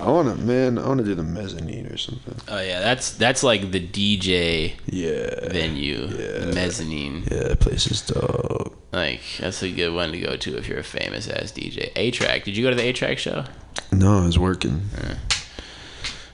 I 0.01 0.11
wanna, 0.11 0.35
man, 0.37 0.79
I 0.79 0.89
wanna 0.89 1.03
do 1.03 1.15
the 1.15 1.23
mezzanine 1.23 1.87
or 1.87 1.99
something. 1.99 2.35
Oh 2.49 2.61
yeah, 2.61 2.81
that's 2.81 3.13
that's 3.13 3.43
like 3.43 3.71
the 3.71 3.87
DJ 3.87 4.73
Yeah, 4.87 5.49
venue, 5.51 6.07
the 6.07 6.47
Yeah. 6.49 6.55
mezzanine. 6.55 7.25
yeah, 7.31 7.49
that 7.49 7.61
place 7.61 7.87
is 7.91 8.01
dope. 8.01 8.75
Like 8.93 9.21
that's 9.39 9.63
a 9.63 9.71
good 9.71 9.93
one 9.95 10.13
to 10.13 10.21
go 10.21 10.37
to 10.37 10.57
if 10.57 10.67
you're 10.69 10.79
a 10.79 10.83
famous 10.85 11.29
ass 11.29 11.53
DJ. 11.53 11.93
A-Trak. 11.97 12.45
Did 12.45 12.57
you 12.57 12.65
go 12.65 12.71
to 12.71 12.77
the 12.77 12.83
A-Trak 12.89 13.19
show? 13.19 13.45
No, 13.93 14.23
I 14.23 14.27
was 14.27 14.39
working. 14.39 14.89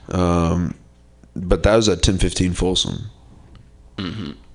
Um, 0.07 0.75
but 1.47 1.63
that 1.63 1.75
was 1.75 1.89
at 1.89 2.01
ten 2.01 2.17
fifteen 2.17 2.53
Folsom. 2.53 3.09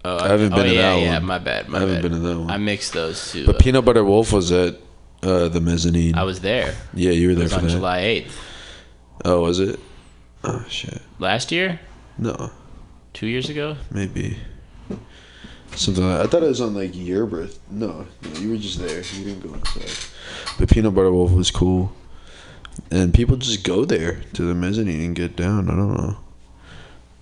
Oh, 0.07 0.19
I 0.19 0.29
haven't 0.29 0.53
oh, 0.53 0.57
been 0.57 0.67
to 0.67 0.75
yeah, 0.75 0.83
that 0.83 0.89
yeah, 0.89 0.95
one. 0.95 1.03
Yeah, 1.05 1.19
my 1.21 1.39
bad. 1.39 1.69
My 1.69 1.79
I 1.79 1.81
haven't 1.81 1.97
bad. 1.97 2.03
been 2.03 2.13
to 2.13 2.19
that 2.29 2.39
one. 2.39 2.51
I 2.51 2.57
mixed 2.59 2.93
those 2.93 3.33
two. 3.33 3.47
But 3.47 3.57
up. 3.57 3.61
Peanut 3.63 3.85
Butter 3.85 4.05
Wolf 4.05 4.33
was 4.33 4.53
at 4.53 4.77
uh, 5.23 5.49
the 5.49 5.61
mezzanine. 5.61 6.15
I 6.15 6.25
was 6.25 6.41
there. 6.41 6.75
yeah, 6.95 7.11
you 7.11 7.29
were 7.29 7.35
there 7.35 7.49
for 7.49 7.57
on 7.57 7.65
that. 7.65 7.71
July 7.71 8.01
8th 8.03 8.33
Oh, 9.25 9.41
was 9.43 9.61
it? 9.61 9.79
Oh 10.43 10.65
shit. 10.69 11.01
last 11.19 11.51
year, 11.53 11.81
No, 12.19 12.51
two 13.15 13.27
years 13.27 13.49
ago. 13.49 13.77
maybe 13.91 14.37
something. 15.75 16.07
Like 16.07 16.27
I 16.27 16.27
thought 16.29 16.43
it 16.43 16.49
was 16.49 16.61
on 16.61 16.75
like 16.75 16.95
your 16.95 17.25
birth. 17.25 17.59
No, 17.71 18.07
no, 18.23 18.41
you 18.41 18.51
were 18.51 18.57
just 18.59 18.79
there. 18.79 18.99
You 19.03 19.25
didn't 19.25 19.41
go 19.41 19.55
inside. 19.55 19.91
But 20.59 20.69
Peanut 20.71 20.95
Butter 20.95 21.13
Wolf 21.13 21.33
was 21.33 21.51
cool, 21.51 21.93
and 22.91 23.15
people 23.15 23.37
just 23.39 23.65
go 23.65 23.87
there 23.87 24.21
to 24.35 24.43
the 24.43 24.55
mezzanine 24.55 25.01
and 25.01 25.17
get 25.17 25.35
down. 25.35 25.71
I 25.71 25.77
don't 25.77 25.95
know. 25.97 26.17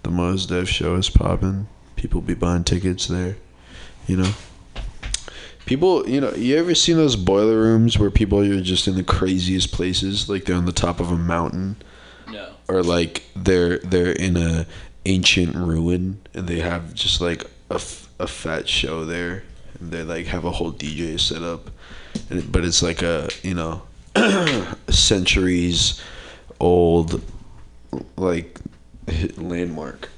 The 0.03 0.11
Mos 0.11 0.47
Def 0.47 0.69
show 0.69 0.97
is 0.97 1.11
popping. 1.11 1.69
People 1.97 2.21
be 2.21 2.35
buying 2.35 2.65
tickets 2.65 3.07
there. 3.07 3.37
You 4.07 4.17
know. 4.19 4.33
People, 5.65 6.09
you 6.09 6.21
know, 6.21 6.33
you 6.33 6.57
ever 6.57 6.75
seen 6.75 6.97
those 6.97 7.15
boiler 7.15 7.57
rooms 7.57 7.99
where 7.99 8.11
people 8.11 8.41
are 8.41 8.61
just 8.61 8.89
in 8.89 8.97
the 8.97 9.05
craziest 9.05 9.71
places, 9.73 10.29
like 10.29 10.45
they're 10.45 10.57
on 10.57 10.67
the 10.67 10.73
top 10.73 10.99
of 10.99 11.13
a 11.13 11.17
mountain? 11.17 11.77
No. 12.29 12.51
or 12.69 12.83
like 12.83 13.25
they're 13.37 13.79
they're 13.79 14.13
in 14.13 14.37
a 14.37 14.67
ancient 15.05 15.55
ruin 15.55 16.21
and 16.35 16.47
they 16.49 16.61
have 16.61 16.95
just 16.95 17.21
like 17.21 17.45
a, 17.71 17.75
f- 17.75 18.09
a 18.19 18.27
fat 18.27 18.69
show 18.69 19.05
there 19.05 19.43
and 19.81 19.91
they 19.91 20.03
like 20.03 20.27
have 20.27 20.45
a 20.45 20.51
whole 20.51 20.73
DJ 20.73 21.19
set 21.19 21.43
up 21.43 21.71
and 22.31 22.39
it, 22.39 22.53
but 22.53 22.65
it's 22.65 22.83
like 22.83 23.03
a 23.03 23.29
you 23.43 23.55
know 23.55 23.83
centuries 24.89 26.01
old 26.61 27.23
like 28.17 28.59
hit 28.63 28.72
landmark 29.37 30.09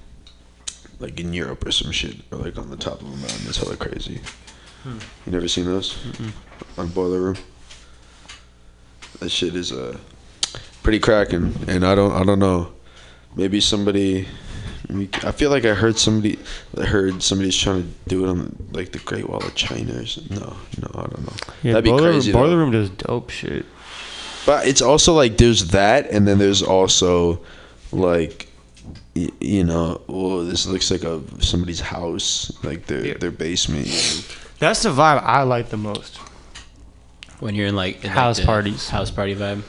like 1.01 1.19
in 1.19 1.33
Europe 1.33 1.67
or 1.67 1.73
some 1.73 1.91
shit 1.93 2.17
or 2.31 2.39
like 2.39 2.57
on 2.59 2.71
the 2.71 2.77
top 2.77 3.01
of 3.01 3.07
a 3.07 3.17
mountain 3.17 3.47
it's 3.49 3.59
hella 3.59 3.77
crazy. 3.77 4.21
You 4.85 5.33
never 5.33 5.49
seen 5.49 5.65
those? 5.65 5.97
On 6.77 6.89
boiler 6.89 7.21
room? 7.21 7.37
That 9.21 9.31
shit 9.31 9.55
is 9.57 9.73
uh 9.73 9.97
pretty 10.83 10.99
cracking 10.99 11.55
and 11.67 11.85
i 11.85 11.95
don't 11.95 12.13
i 12.13 12.23
don't 12.25 12.39
know. 12.39 12.73
Maybe 13.37 13.61
somebody 13.61 14.29
i 15.25 15.33
feel 15.33 15.49
like 15.51 15.65
i 15.65 15.73
heard 15.73 15.97
somebody 15.97 16.39
I 16.79 16.85
heard 16.85 17.23
somebody's 17.23 17.57
trying 17.57 17.83
to 17.85 17.89
do 18.07 18.27
it 18.27 18.29
on 18.29 18.55
like 18.73 18.93
the 18.93 18.99
great 18.99 19.29
wall 19.29 19.43
of 19.43 19.55
china 19.55 19.95
or 20.01 20.07
something. 20.07 20.39
no 20.39 20.57
no 20.83 20.91
i 20.95 21.03
don't 21.07 21.23
know. 21.27 21.33
Yeah, 21.63 21.73
that'd 21.73 21.85
be 21.85 21.91
boiler, 21.91 22.13
crazy 22.13 22.33
boiler 22.33 22.51
though. 22.51 22.57
room 22.57 22.71
does 22.71 22.91
dope 22.91 23.31
shit. 23.31 23.65
but 24.45 24.67
it's 24.67 24.83
also 24.83 25.15
like 25.15 25.39
there's 25.39 25.69
that 25.69 26.11
and 26.11 26.29
then 26.29 26.39
there's 26.39 26.63
also 26.63 27.41
like 27.91 28.49
you 29.15 29.63
know 29.65 30.01
oh, 30.09 30.45
this 30.45 30.67
looks 30.67 30.91
like 30.91 31.05
a 31.05 31.21
somebody's 31.41 31.81
house 31.81 32.53
like 32.65 32.87
their 32.87 33.07
Yeah. 33.07 33.15
their 33.19 33.31
basement 33.31 33.87
That's 34.59 34.83
the 34.83 34.89
vibe 34.91 35.23
I 35.23 35.43
like 35.43 35.69
the 35.71 35.77
most. 35.77 36.19
When 37.41 37.55
you're 37.55 37.67
in 37.69 37.77
like 37.77 37.97
in, 38.05 38.11
like, 38.11 38.19
House 38.19 38.39
the 38.39 38.47
parties. 38.47 38.89
house 38.89 39.11
party 39.11 39.35
vibe. 39.35 39.63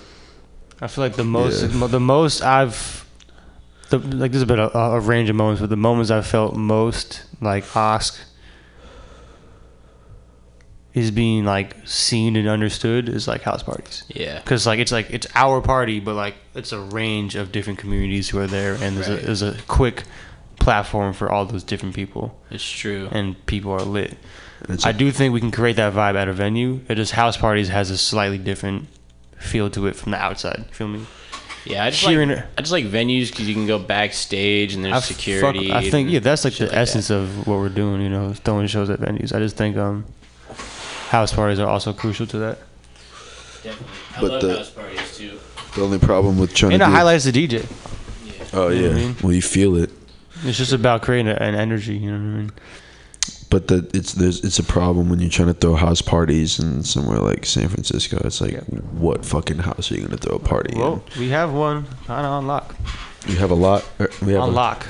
I 0.81 0.87
feel 0.87 1.03
like 1.03 1.15
the 1.15 1.23
most, 1.23 1.63
Yeah. 1.63 1.87
the 1.87 1.99
most 1.99 2.41
I've, 2.41 3.05
the, 3.89 3.97
like 3.99 4.31
there's 4.31 4.45
been 4.45 4.59
a, 4.59 4.67
a 4.69 4.99
range 4.99 5.29
of 5.29 5.35
moments, 5.35 5.61
but 5.61 5.69
the 5.69 5.77
moments 5.77 6.11
I 6.11 6.21
felt 6.21 6.55
most 6.55 7.23
like 7.41 7.63
Osk 7.75 8.17
is 10.95 11.11
being 11.11 11.43
like 11.45 11.75
seen 11.85 12.35
and 12.37 12.47
understood 12.47 13.09
is 13.09 13.27
like 13.27 13.41
house 13.43 13.61
parties. 13.61 14.03
Yeah. 14.07 14.41
Cause 14.41 14.65
like 14.65 14.79
it's 14.79 14.91
like 14.91 15.11
it's 15.11 15.27
our 15.35 15.61
party, 15.61 15.99
but 15.99 16.15
like 16.15 16.35
it's 16.55 16.71
a 16.71 16.79
range 16.79 17.35
of 17.35 17.51
different 17.51 17.77
communities 17.79 18.29
who 18.29 18.39
are 18.39 18.47
there, 18.47 18.73
and 18.75 18.95
there's 18.97 19.09
Right. 19.09 19.21
a 19.21 19.25
there's 19.25 19.41
a 19.43 19.55
quick 19.67 20.03
platform 20.59 21.13
for 21.13 21.29
all 21.31 21.45
those 21.45 21.63
different 21.63 21.93
people, 21.95 22.39
It's 22.49 22.67
true. 22.67 23.09
and 23.11 23.45
people 23.45 23.71
are 23.71 23.81
lit. 23.81 24.17
And 24.61 24.71
it's 24.75 24.85
I 24.85 24.93
do 24.93 25.11
think 25.11 25.33
we 25.33 25.41
can 25.41 25.51
create 25.51 25.75
that 25.75 25.93
vibe 25.93 26.15
at 26.15 26.27
a 26.29 26.33
venue. 26.33 26.79
It 26.87 26.95
just 26.95 27.11
house 27.11 27.37
parties 27.37 27.67
has 27.69 27.91
a 27.91 27.97
slightly 27.97 28.37
different 28.37 28.87
feel 29.37 29.69
to 29.71 29.85
it 29.87 29.95
from 29.97 30.11
the 30.13 30.17
outside. 30.17 30.65
Feel 30.71 30.87
me? 30.87 31.05
Yeah, 31.65 31.83
I 31.83 31.89
just 31.89 32.03
Hearing 32.05 32.29
like 32.29 32.45
I 32.57 32.61
just 32.61 32.71
like 32.71 32.85
venues 32.85 33.31
because 33.31 33.47
you 33.49 33.53
can 33.53 33.67
go 33.67 33.79
backstage 33.79 34.73
and 34.75 34.85
there's 34.85 34.95
I 34.95 34.99
security. 35.01 35.67
Fuck, 35.67 35.75
I 35.83 35.89
think 35.89 36.09
yeah, 36.09 36.19
that's 36.19 36.45
like 36.45 36.53
shit 36.53 36.69
the 36.69 36.77
essence 36.77 37.09
of 37.09 37.47
what 37.47 37.57
we're 37.57 37.69
doing. 37.69 38.01
You 38.01 38.09
know, 38.09 38.33
throwing 38.33 38.67
shows 38.67 38.89
at 38.89 38.99
venues. 39.01 39.35
I 39.35 39.39
just 39.39 39.57
think 39.57 39.75
um, 39.75 40.05
house 41.09 41.33
parties 41.33 41.59
are 41.59 41.67
also 41.67 41.93
crucial 41.93 42.25
to 42.27 42.37
that. 42.39 42.57
Definitely. 43.63 43.87
I 44.17 44.21
But 44.21 44.31
love 44.31 44.41
the- 44.41 44.57
house 44.57 44.69
parties 44.69 45.17
too. 45.17 45.39
the 45.75 45.81
only 45.83 45.99
problem 45.99 46.37
with 46.37 46.53
trying 46.53 46.73
And 46.73 46.81
to 46.81 46.85
it 46.85 46.89
do 46.89 46.95
highlights 46.95 47.25
the 47.25 47.31
DJ. 47.31 47.65
oh 48.53 48.69
you 48.69 48.81
know 48.81 48.81
yeah 48.81 48.87
what 48.89 48.97
I 48.97 48.99
mean? 48.99 49.15
well 49.23 49.33
you 49.33 49.41
feel 49.41 49.75
it 49.75 49.91
It's 50.43 50.57
just 50.57 50.71
about 50.73 51.01
creating 51.01 51.27
a, 51.31 51.35
an 51.35 51.55
energy. 51.55 51.95
You 51.97 52.11
know 52.11 52.17
what 52.17 52.35
I 52.35 52.39
mean? 52.41 52.51
but 53.49 53.67
the 53.67 53.87
it's 53.93 54.13
there's 54.13 54.43
it's 54.43 54.59
a 54.59 54.63
problem 54.63 55.09
when 55.09 55.19
you're 55.19 55.29
trying 55.29 55.47
to 55.47 55.53
throw 55.53 55.75
house 55.75 56.01
parties 56.01 56.59
in 56.59 56.83
somewhere 56.83 57.19
like 57.19 57.45
San 57.45 57.69
Francisco. 57.69 58.19
It's 58.25 58.41
like, 58.41 58.51
Yeah. 58.53 58.59
what 58.99 59.23
fucking 59.25 59.59
house 59.59 59.91
are 59.91 59.95
you 59.95 60.01
gonna 60.01 60.17
throw 60.17 60.35
a 60.35 60.39
party 60.39 60.73
in? 60.73 60.79
Well, 60.79 61.03
we 61.17 61.29
have 61.29 61.53
one 61.53 61.85
kind 62.07 62.25
of 62.25 62.31
on 62.31 62.47
lock. 62.47 62.75
in? 63.25 63.33
We 63.33 63.39
have 63.39 63.51
a 63.51 63.55
lot. 63.55 63.83
We 64.21 64.33
have 64.33 64.41
On 64.43 64.49
a, 64.49 64.51
lock, 64.51 64.87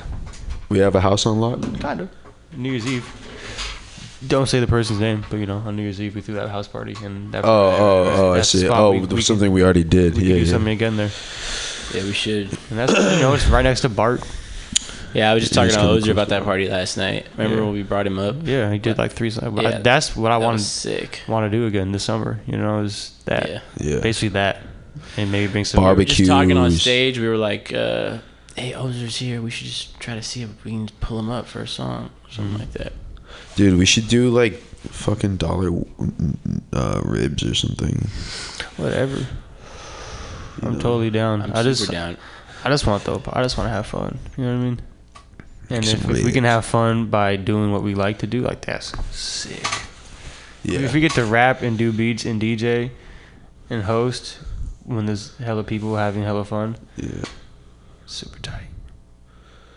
we 0.70 0.80
have 0.80 0.95
a 0.95 1.01
house 1.01 1.26
on 1.26 1.39
lock. 1.39 1.59
kind 1.80 2.01
of. 2.01 2.09
New 2.57 2.72
Year's 2.72 2.88
Eve. 2.88 3.05
Don't 4.26 4.47
say 4.47 4.59
the 4.59 4.68
person's 4.68 4.99
name, 4.99 5.26
but 5.30 5.38
you 5.38 5.45
know, 5.45 5.57
on 5.57 5.76
New 5.76 5.84
Year's 5.84 5.99
Eve 6.01 6.16
we 6.16 6.22
threw 6.22 6.36
that 6.36 6.49
house 6.49 6.68
party, 6.68 6.95
and 7.03 7.32
that, 7.34 7.43
Oh 7.43 7.47
oh 7.49 8.13
oh! 8.16 8.34
I 8.34 8.41
see. 8.41 8.68
Oh, 8.68 8.91
we- 8.91 8.99
there 8.99 9.07
we 9.07 9.07
was 9.07 9.09
could- 9.09 9.24
something 9.26 9.51
we 9.51 9.63
already 9.63 9.84
did. 9.84 10.16
we 10.16 10.24
yeah, 10.24 10.36
do 10.36 10.41
yeah. 10.41 10.51
something 10.51 10.72
again 10.74 10.95
there. 10.97 11.11
Yeah, 11.93 12.03
we 12.03 12.13
should. 12.13 12.47
And 12.70 12.80
that's 12.80 12.93
you 12.93 13.22
know, 13.22 13.34
it's 13.34 13.45
right 13.47 13.61
next 13.61 13.82
to 13.82 13.89
Bart. 13.89 14.22
Yeah, 15.13 15.32
I 15.32 15.34
was 15.34 15.43
just 15.43 15.53
Yeah, 15.53 15.55
talking 15.61 15.68
it's 15.68 15.76
to 15.76 15.82
kinda 15.82 15.93
Ozer 15.93 16.11
about 16.11 16.30
that 16.30 16.43
party 16.43 16.68
last 16.68 16.97
night. 16.97 17.28
Remember 17.38 17.57
Yeah. 17.57 17.63
when 17.66 17.74
we 17.74 17.84
brought 17.84 18.05
him 18.07 18.20
up? 18.20 18.36
Yeah, 18.43 18.72
he 18.72 18.80
did 18.80 18.97
like 18.97 19.11
three. 19.13 19.30
songs. 19.30 19.61
Yeah, 19.61 19.78
that's 19.80 20.16
what 20.16 20.32
I 20.32 20.39
That 20.39 20.45
wanted 20.45 20.61
sick. 20.61 21.22
want 21.28 21.49
to 21.49 21.57
do 21.57 21.68
again 21.68 21.91
this 21.93 22.03
summer. 22.03 22.39
You 22.47 22.57
know, 22.57 22.82
is 22.84 23.11
that 23.26 23.49
Yeah. 23.49 23.59
Yeah. 23.80 23.99
basically 23.99 24.30
that, 24.30 24.61
and 25.18 25.32
maybe 25.32 25.49
bring 25.51 25.63
some 25.66 25.82
Barbecue. 25.82 26.16
Just 26.26 26.30
talking 26.30 26.57
on 26.57 26.72
stage, 26.72 27.18
we 27.20 27.28
were 27.30 27.38
like, 27.38 27.72
uh, 27.74 28.18
"Hey, 28.55 28.74
Ozer's 28.74 29.18
here. 29.18 29.41
We 29.41 29.51
should 29.51 29.68
just 29.68 29.97
try 29.99 30.16
to 30.16 30.22
see 30.24 30.41
if 30.41 30.49
we 30.66 30.72
can 30.72 30.89
pull 30.99 31.20
him 31.20 31.30
up 31.30 31.47
for 31.47 31.61
a 31.61 31.68
song, 31.68 32.09
or 32.26 32.32
something 32.32 32.53
Mm-hmm. 32.53 32.59
like 32.61 32.72
that." 32.74 32.93
Dude, 33.56 33.78
we 33.78 33.86
should 33.86 34.08
do 34.08 34.30
like 34.30 34.53
fucking 34.53 35.38
dollar 35.38 35.70
uh, 36.74 37.01
ribs 37.03 37.43
or 37.43 37.56
something. 37.56 38.08
whatever. 38.78 39.26
I'm 40.62 40.80
totally 40.80 41.10
down. 41.10 41.41
I'm 41.41 41.51
I 41.51 41.58
super 41.58 41.64
just 41.64 41.91
down. 41.91 42.18
I 42.64 42.70
just 42.70 42.88
want 42.88 43.03
though. 43.03 43.22
I 43.32 43.41
just 43.41 43.58
want 43.58 43.68
to 43.68 43.72
have 43.72 43.88
fun. 43.88 44.18
You 44.38 44.45
know 44.45 44.53
what 44.53 44.60
I 44.60 44.64
mean? 44.64 44.82
And 45.70 45.84
if, 45.86 46.10
if 46.10 46.24
we 46.24 46.32
can 46.32 46.43
have 46.43 46.66
fun 46.66 47.08
by 47.08 47.36
doing 47.36 47.72
what 47.72 47.82
we 47.82 47.95
like 47.95 48.20
to 48.20 48.28
do, 48.28 48.41
like 48.41 48.62
that's 48.62 48.93
sick. 49.16 49.66
Yeah. 50.64 50.80
If 50.80 50.93
we 50.93 50.99
get 50.99 51.12
to 51.14 51.26
rap 51.26 51.62
and 51.62 51.78
do 51.78 51.91
beats 51.91 52.26
and 52.26 52.41
DJ 52.41 52.91
and 53.70 53.84
host 53.84 54.39
when 54.84 55.06
there's 55.06 55.36
hella 55.38 55.64
people 55.64 55.95
having 55.95 56.24
hella 56.24 56.45
fun, 56.45 56.78
yeah. 56.95 57.24
super 58.06 58.39
tight. 58.39 58.68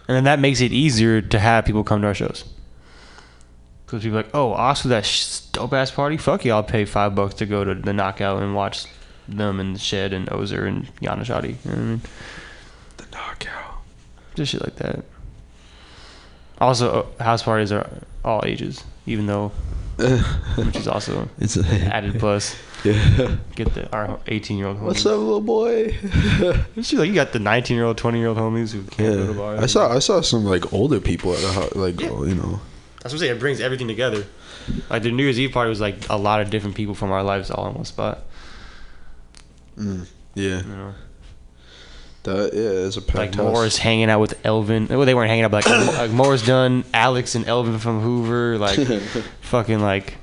And 0.06 0.16
then 0.16 0.24
that 0.24 0.38
makes 0.38 0.60
it 0.60 0.72
easier 0.72 1.20
to 1.20 1.38
have 1.38 1.64
people 1.66 1.84
come 1.84 2.00
to 2.02 2.06
our 2.08 2.14
shows. 2.14 2.44
Because 3.88 4.02
people 4.02 4.18
are 4.18 4.22
like, 4.22 4.34
oh, 4.34 4.52
Oscar, 4.52 4.88
that 4.88 5.06
sh- 5.06 5.40
dope 5.52 5.72
ass 5.72 5.90
party? 5.90 6.18
Fuck 6.18 6.44
yeah, 6.44 6.56
I'll 6.56 6.62
pay 6.62 6.84
five 6.84 7.14
bucks 7.14 7.32
to 7.36 7.46
go 7.46 7.64
to 7.64 7.74
the 7.74 7.94
knockout 7.94 8.42
and 8.42 8.54
watch 8.54 8.84
them 9.26 9.58
and 9.60 9.80
Shed 9.80 10.12
and 10.12 10.30
Ozer 10.30 10.66
and 10.66 10.94
Yanashadi. 10.96 11.56
You 11.64 11.70
know 11.70 11.72
I 11.72 11.80
mean? 11.80 12.00
The 12.98 13.06
knockout. 13.12 13.80
Just 14.34 14.52
shit 14.52 14.62
like 14.62 14.76
that. 14.76 15.06
Also, 16.60 17.08
uh, 17.18 17.24
house 17.24 17.42
parties 17.42 17.72
are 17.72 17.88
all 18.26 18.42
ages, 18.44 18.84
even 19.06 19.24
though, 19.24 19.52
which 19.96 20.76
is 20.76 20.86
also 20.86 21.26
It's 21.38 21.56
a 21.56 21.66
added 21.92 22.20
plus. 22.20 22.54
Yeah. 22.84 23.36
Get 23.56 23.74
the 23.74 23.90
our 23.92 24.20
18 24.28 24.56
year 24.56 24.68
old. 24.68 24.80
What's 24.80 25.04
up, 25.04 25.18
little 25.18 25.40
boy? 25.40 25.96
She's 26.76 26.94
like, 26.94 27.08
you 27.08 27.14
got 27.14 27.32
the 27.32 27.40
19 27.40 27.76
year 27.76 27.86
old, 27.86 27.98
20 27.98 28.18
year 28.20 28.28
old 28.28 28.38
homies 28.38 28.70
who 28.72 28.84
can't 28.84 29.16
go 29.16 29.26
to 29.26 29.34
bars. 29.34 29.60
I 29.60 29.66
saw 29.66 29.92
I 29.92 29.98
saw 29.98 30.20
some 30.20 30.44
like 30.44 30.72
older 30.72 31.00
people 31.00 31.32
at 31.32 31.40
the 31.40 31.52
house, 31.52 31.74
like 31.74 32.00
oh, 32.04 32.24
you 32.24 32.36
know. 32.36 32.60
That's 33.00 33.04
what 33.04 33.12
I'm 33.14 33.18
saying. 33.18 33.36
It 33.36 33.40
brings 33.40 33.60
everything 33.60 33.88
together. 33.88 34.26
Like 34.90 35.02
the 35.02 35.10
New 35.12 35.22
Year's 35.22 35.38
Eve 35.38 35.52
party 35.52 35.68
was 35.70 35.80
like 35.80 36.08
a 36.10 36.16
lot 36.16 36.40
of 36.40 36.50
different 36.50 36.76
people 36.76 36.94
from 36.94 37.10
our 37.12 37.22
lives 37.22 37.50
all 37.50 37.68
in 37.68 37.74
one 37.74 37.84
spot. 37.84 38.20
Mm, 39.78 40.06
yeah. 40.34 40.62
You 40.62 40.68
know, 40.68 40.94
That 42.24 42.50
yeah, 42.52 42.86
it's 42.86 42.96
a 42.96 43.00
packed 43.02 43.16
like 43.18 43.34
house. 43.36 43.52
Morris 43.52 43.78
hanging 43.78 44.10
out 44.10 44.20
with 44.20 44.44
Elvin. 44.44 44.88
Well, 44.88 45.04
they 45.06 45.14
weren't 45.14 45.28
hanging 45.30 45.44
out, 45.44 45.52
but 45.52 45.64
like, 45.66 45.86
like 45.98 46.10
Morris 46.10 46.44
Dunn, 46.44 46.84
Alex, 46.92 47.34
and 47.36 47.46
Elvin 47.46 47.78
from 47.78 48.00
Hoover. 48.00 48.58
Like 48.58 48.78
fucking 49.42 49.80
like 49.80 50.16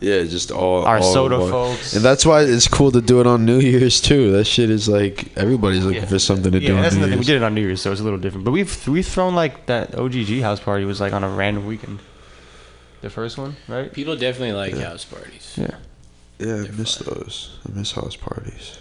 Yeah, 0.00 0.22
just 0.24 0.52
all 0.52 0.84
Our 0.84 0.98
all 0.98 1.12
soda 1.12 1.40
one. 1.40 1.50
folks. 1.50 1.94
and 1.96 2.04
that's 2.04 2.24
why 2.24 2.42
it's 2.42 2.68
cool 2.68 2.92
to 2.92 3.00
do 3.00 3.20
it 3.20 3.26
on 3.26 3.44
New 3.44 3.58
Year's 3.58 4.00
too. 4.00 4.30
That 4.32 4.44
shit 4.44 4.70
is 4.70 4.88
like 4.88 5.36
everybody's 5.36 5.84
looking 5.84 6.02
Yeah. 6.02 6.08
for 6.08 6.18
something 6.20 6.52
to 6.52 6.60
yeah. 6.60 6.68
do 6.68 6.76
on 6.76 6.82
That's 6.82 6.94
New 6.94 7.00
nothing. 7.02 7.18
We 7.18 7.24
did 7.24 7.36
it 7.36 7.42
on 7.42 7.54
New 7.54 7.62
Year's, 7.62 7.82
so 7.82 7.90
it's 7.90 8.00
a 8.00 8.04
little 8.04 8.18
different. 8.18 8.44
But 8.44 8.52
we've 8.52 8.86
we've 8.88 9.06
thrown 9.06 9.34
like 9.34 9.66
that 9.66 9.96
OGG 9.98 10.40
house 10.40 10.60
party 10.60 10.84
was 10.84 11.00
like 11.00 11.12
on 11.12 11.24
a 11.24 11.28
random 11.28 11.66
weekend. 11.66 11.98
The 13.00 13.10
first 13.10 13.38
one, 13.38 13.56
right? 13.68 13.92
People 13.92 14.16
definitely 14.16 14.52
like 14.52 14.76
house 14.76 15.04
parties. 15.04 15.54
Yeah. 15.56 15.76
Yeah, 16.38 16.64
I 16.68 16.70
miss 16.76 16.96
those. 16.96 17.58
I 17.68 17.76
miss 17.76 17.90
house 17.92 18.14
parties. 18.14 18.78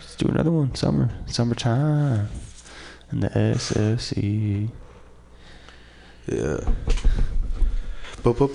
Let's 0.00 0.16
do 0.16 0.28
another 0.28 0.50
one. 0.50 0.74
Summer, 0.74 1.10
summertime, 1.26 2.28
and 3.10 3.22
the 3.22 3.28
SFC. 3.28 4.70
Yeah. 6.26 6.60
Bup, 8.22 8.38
bup, 8.38 8.54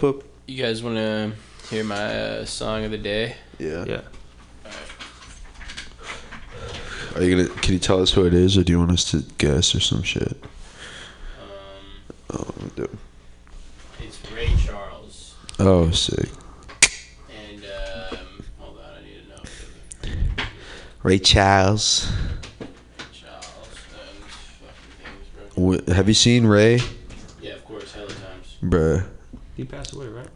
bup, 0.00 0.24
You 0.52 0.62
guys 0.62 0.82
want 0.82 0.96
to 0.96 1.32
hear 1.70 1.82
my 1.82 1.96
uh, 1.96 2.44
song 2.44 2.84
of 2.84 2.90
the 2.90 2.98
day? 2.98 3.36
Yeah. 3.58 3.86
Yeah. 3.86 4.00
Are 7.16 7.22
you 7.22 7.36
gonna? 7.46 7.48
Can 7.62 7.72
you 7.72 7.78
tell 7.78 8.02
us 8.02 8.12
who 8.12 8.26
it 8.26 8.34
is, 8.34 8.58
or 8.58 8.62
do 8.62 8.70
you 8.70 8.78
want 8.78 8.90
us 8.90 9.10
to 9.12 9.24
guess 9.38 9.74
or 9.74 9.80
some 9.80 10.02
shit? 10.02 10.36
Oh, 12.34 12.50
dude. 12.76 12.90
It's 14.00 14.18
Ray 14.30 14.52
Charles. 14.62 15.36
oh, 15.58 15.90
sick. 15.90 16.28
And, 17.30 17.64
um, 17.64 18.18
hold 18.58 18.76
on, 18.76 18.84
I 18.84 19.04
need 19.06 19.22
to 19.22 20.08
know. 20.10 20.44
Ray 21.02 21.18
Charles. 21.18 22.12
Charles. 23.10 23.46
Um, 23.94 24.22
fucking 24.60 24.92
things, 25.00 25.28
bro. 25.56 25.78
Wh- 25.78 25.96
Have 25.96 26.08
you 26.08 26.14
seen 26.14 26.46
Ray, 26.46 26.78
Yeah, 27.40 27.52
of 27.54 27.64
course, 27.64 27.94
hella 27.94 28.08
times. 28.08 28.58
bruh? 28.62 29.06
He 29.56 29.64
passed 29.64 29.94
away, 29.94 30.08
right? 30.08 30.28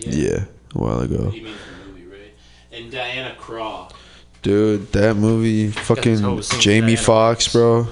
Yeah, 0.00 0.44
a 0.74 0.78
while 0.78 1.00
ago. 1.00 1.30
do 1.30 1.36
you 1.36 1.44
mean 1.44 1.54
the 1.54 1.88
movie, 1.88 2.06
Ray? 2.06 2.30
And 2.72 2.90
Diana 2.90 3.34
Krall. 3.38 3.92
Dude, 4.42 4.92
that 4.92 5.14
movie, 5.16 5.70
fucking 5.70 6.16
Jamie 6.60 6.94
Diana 6.94 6.96
Foxx, 6.98 7.52
bro. 7.52 7.82
Not 7.82 7.90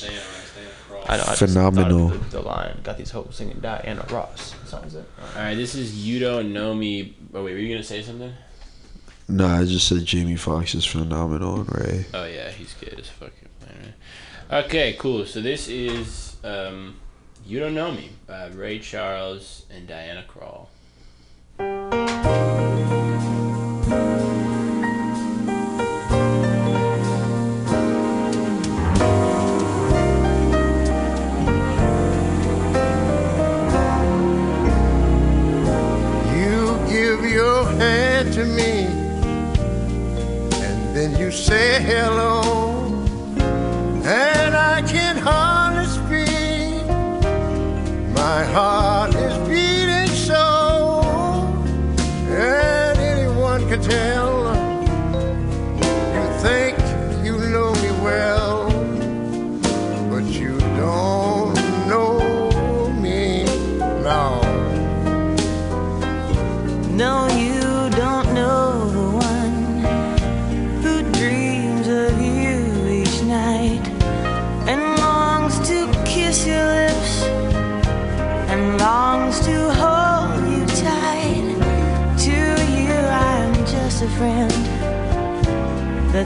Diana 0.00 0.20
Ross, 0.20 0.52
Diana 0.54 1.04
I 1.08 1.16
know. 1.16 1.22
I 1.22 1.26
just 1.26 1.38
Phenomenal. 1.38 2.08
thought 2.10 2.20
The, 2.30 2.36
the 2.38 2.42
line 2.42 2.80
got 2.82 2.98
these 2.98 3.10
hoes 3.10 3.28
singing 3.36 3.58
Diana 3.60 4.04
Ross. 4.10 4.54
Sounds 4.66 4.94
it. 4.94 5.08
All 5.36 5.42
right, 5.42 5.54
this 5.54 5.74
is 5.74 6.06
You 6.06 6.18
Don't 6.18 6.52
Know 6.52 6.74
Me. 6.74 7.16
Oh, 7.32 7.44
wait, 7.44 7.52
were 7.54 7.58
you 7.58 7.68
going 7.68 7.80
to 7.80 7.86
say 7.86 8.02
something? 8.02 8.32
Nah, 9.28 9.60
I 9.60 9.64
just 9.64 9.88
said 9.88 10.04
Jamie 10.04 10.36
Foxx 10.36 10.74
is 10.74 10.84
phenomenal 10.84 11.60
and 11.60 11.74
Ray. 11.74 12.06
Oh, 12.14 12.26
yeah, 12.26 12.50
he's 12.50 12.74
good 12.74 12.98
as 13.00 13.08
fucking. 13.08 13.48
Right. 13.62 14.64
Okay, 14.66 14.96
cool. 14.98 15.24
So 15.26 15.40
this 15.40 15.66
is 15.68 16.36
um, 16.44 16.96
You 17.44 17.58
Don't 17.60 17.74
Know 17.74 17.90
Me 17.90 18.10
by 18.26 18.46
Ray 18.48 18.78
Charles 18.80 19.64
and 19.74 19.86
Diana 19.88 20.24
Krall. 20.28 20.68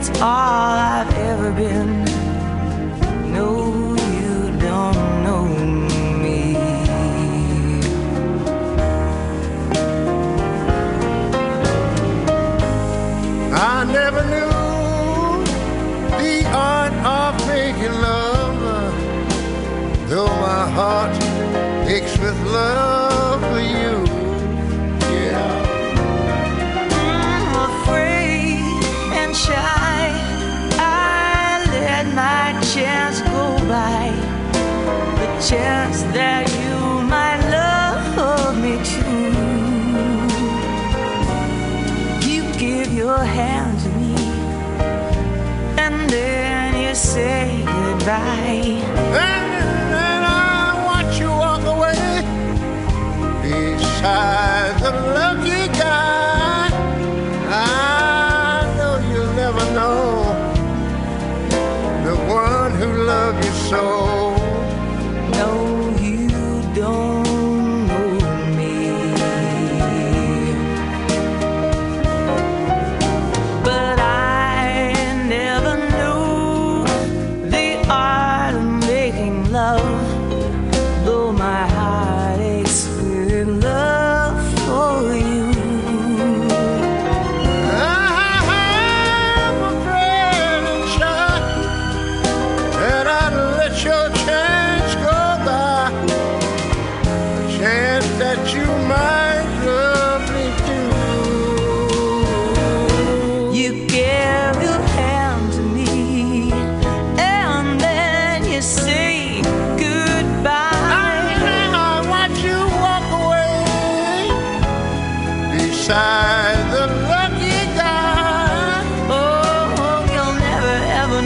That's 0.03 0.19
all 0.19 0.79
I've 0.95 1.13
ever 1.13 1.51
been. 1.51 2.05
No, 3.31 3.93
you 4.17 4.51
don't 4.57 5.23
know 5.23 5.45
me. 6.23 6.55
I 13.53 13.83
never 13.93 14.23
knew 14.33 15.45
the 16.17 16.49
art 16.51 16.93
of 17.05 17.47
making 17.47 17.93
love, 18.01 18.89
though 20.09 20.25
my 20.25 20.67
heart 20.71 21.15
aches 21.87 22.17
with 22.17 22.41
love 22.47 23.00
chance 35.41 36.03
that 36.13 36.47
you 36.61 37.01
might 37.09 37.41
love 37.49 38.55
me 38.61 38.77
too. 38.85 39.31
You 42.29 42.43
give 42.59 42.93
your 42.93 43.17
hand 43.17 43.79
to 43.79 43.89
me, 43.89 44.13
and 45.79 46.07
then 46.11 46.75
you 46.79 46.93
say 46.93 47.63
goodbye. 47.65 48.83
And, 49.17 49.51
and 49.97 50.25
I 50.25 50.83
watch 50.85 51.19
you 51.19 51.29
walk 51.29 51.63
away 51.65 52.21
beside 53.41 54.79
the 54.79 54.91
lucky 54.91 55.30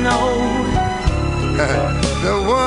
know. 0.05 0.37
the 2.21 2.33
one 2.47 2.64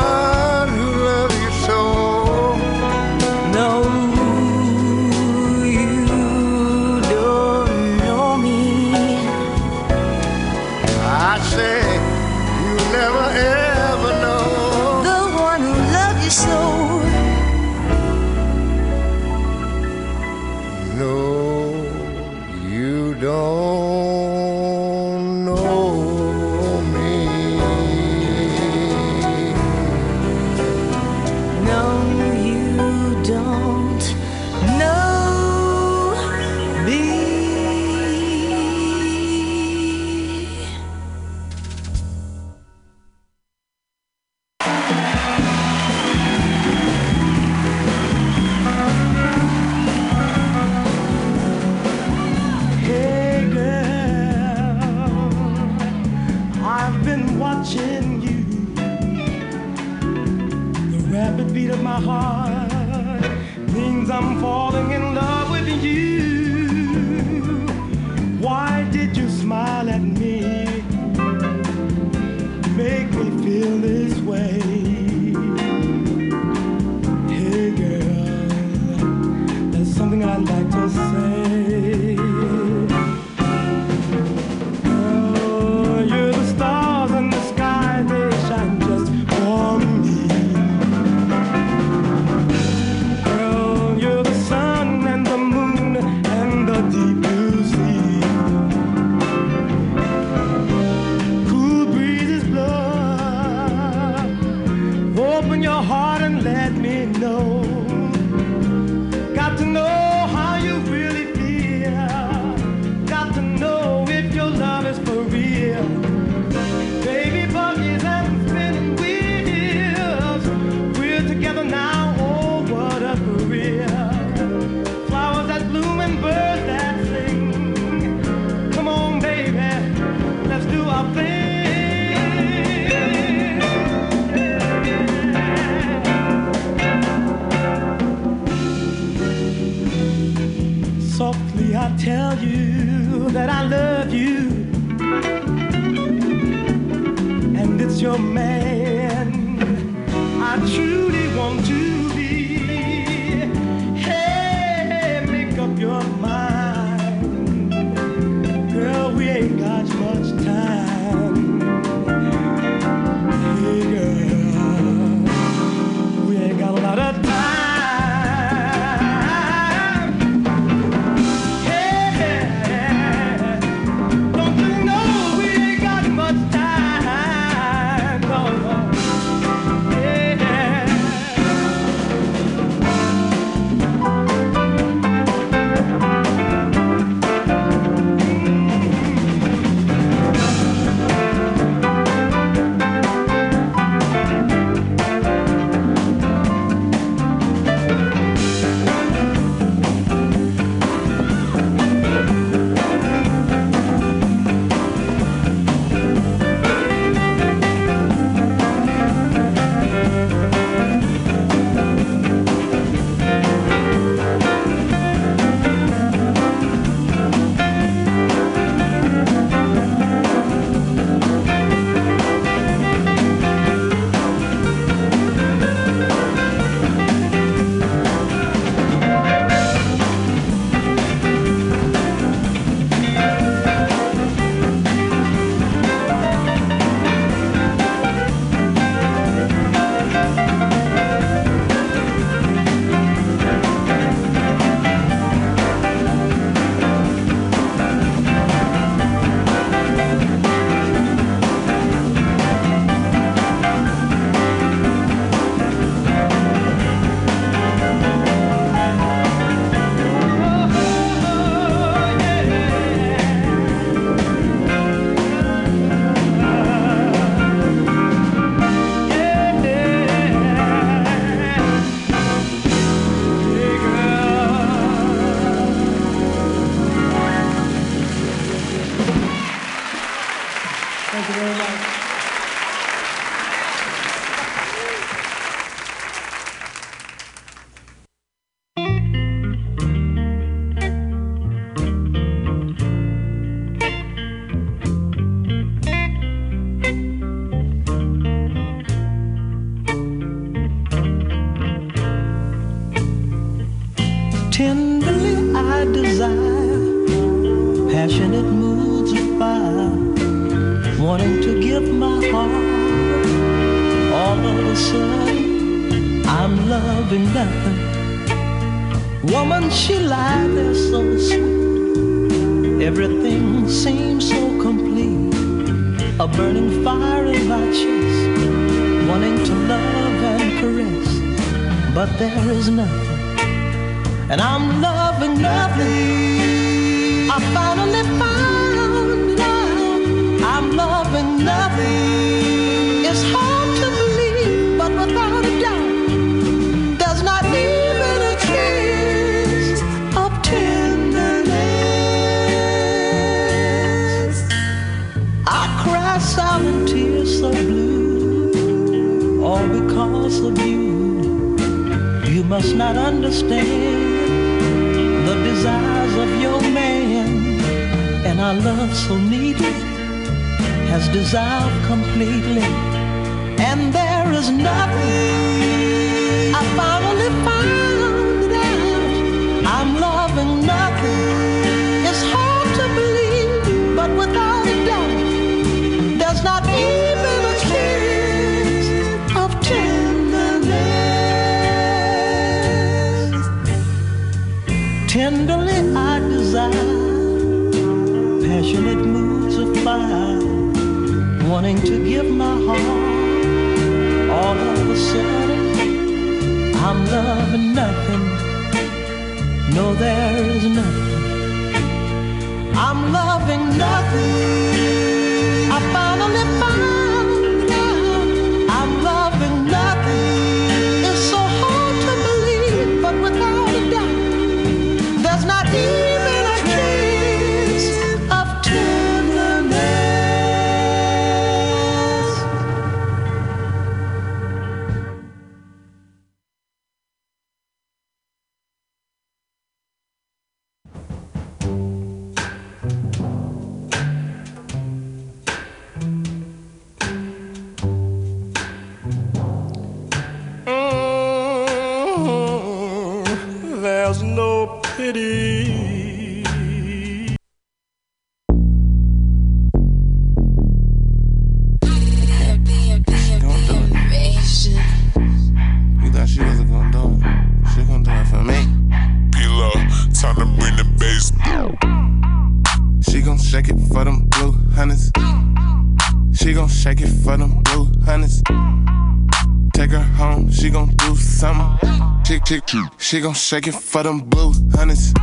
She 483.09 483.21
gon' 483.21 483.33
shake 483.33 483.67
it 483.67 483.75
for 483.75 484.03
them 484.03 484.21
blue 484.21 484.53
hunnids. 484.77 485.17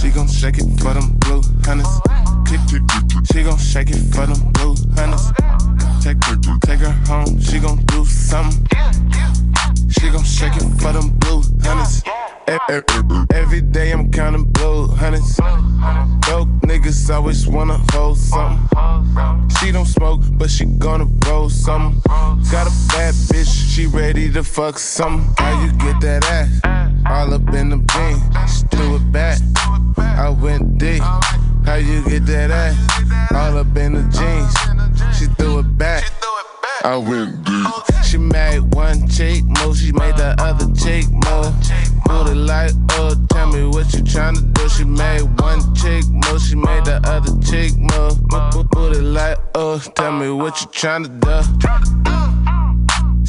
She 0.00 0.08
gon' 0.08 0.26
shake 0.26 0.56
it 0.56 0.64
for 0.80 0.94
them 0.94 1.10
blue 1.18 1.42
hunnids. 1.60 2.00
She 3.30 3.42
gon' 3.42 3.58
shake 3.58 3.90
it 3.90 4.00
for 4.14 4.24
them 4.24 4.50
blue 4.52 4.74
hunnids. 4.96 5.28
Take 6.02 6.24
her, 6.24 6.36
take 6.64 6.80
her 6.80 6.92
home, 7.06 7.38
she 7.38 7.58
gon' 7.58 7.84
do 7.84 8.06
something. 8.06 8.66
She 9.90 10.08
gon' 10.08 10.24
shake 10.24 10.56
it 10.56 10.64
for 10.80 10.94
them 10.94 11.10
blue 11.18 11.42
hunnids. 11.60 12.02
Every 13.34 13.60
day 13.60 13.92
I'm 13.92 14.10
counting 14.10 14.53
Broke 15.04 16.48
niggas 16.64 17.14
always 17.14 17.46
wanna 17.46 17.78
hold 17.92 18.16
something. 18.16 19.50
She 19.60 19.70
don't 19.70 19.84
smoke, 19.84 20.22
but 20.32 20.48
she 20.48 20.64
gonna 20.64 21.06
roll 21.26 21.50
something. 21.50 22.00
Got 22.50 22.68
a 22.68 22.72
bad 22.88 23.12
bitch, 23.28 23.52
she 23.74 23.84
ready 23.86 24.32
to 24.32 24.42
fuck 24.42 24.78
something. 24.78 25.28
How 25.36 25.62
you 25.62 25.72
get 25.72 26.00
that 26.00 26.24
ass? 26.24 26.58
All 27.04 27.34
up 27.34 27.52
in 27.52 27.68
the 27.68 27.76
jeans, 27.92 28.22
she 28.50 28.64
threw 28.68 28.96
it 28.96 29.12
back. 29.12 29.38
I 29.98 30.30
went 30.30 30.78
deep. 30.78 31.02
How 31.66 31.74
you 31.74 32.02
get 32.04 32.24
that 32.24 32.50
ass? 32.50 33.30
All 33.30 33.58
up 33.58 33.76
in 33.76 33.92
the 33.92 34.04
jeans, 34.08 35.18
she 35.18 35.26
threw 35.34 35.58
it 35.58 35.76
back. 35.76 36.04
I 36.84 36.96
went 36.98 37.44
deep. 37.44 37.66
She 38.04 38.18
made 38.18 38.60
one 38.74 39.08
chick 39.08 39.42
move, 39.44 39.76
she 39.78 39.90
made 39.92 40.16
the 40.16 40.36
other 40.38 40.66
chick 40.74 41.06
move. 41.10 41.54
Booty 42.04 42.34
like, 42.34 42.72
oh, 42.90 43.14
tell 43.30 43.46
me 43.50 43.64
what 43.64 43.90
you 43.94 44.00
tryna 44.00 44.52
do. 44.52 44.68
She 44.68 44.84
made 44.84 45.22
one 45.40 45.74
chick 45.74 46.04
move, 46.10 46.42
she 46.42 46.54
made 46.56 46.84
the 46.84 47.00
other 47.04 47.32
chick 47.40 47.72
move. 47.78 48.22
Bo- 48.28 48.50
bo- 48.52 48.64
Booty 48.64 49.00
like, 49.00 49.38
oh, 49.54 49.78
tell 49.78 50.12
me 50.12 50.28
what 50.28 50.60
you 50.60 50.66
tryna 50.68 51.08
do. 51.20 51.34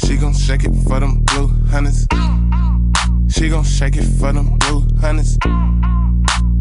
She 0.06 0.16
gon' 0.18 0.34
shake 0.34 0.64
it 0.64 0.74
for 0.86 1.00
them 1.00 1.22
blue 1.24 1.48
hunnids. 1.72 2.06
She 3.32 3.48
gon' 3.48 3.64
shake 3.64 3.96
it 3.96 4.04
for 4.04 4.32
them 4.32 4.58
blue 4.58 4.82
hunnids. 5.00 5.38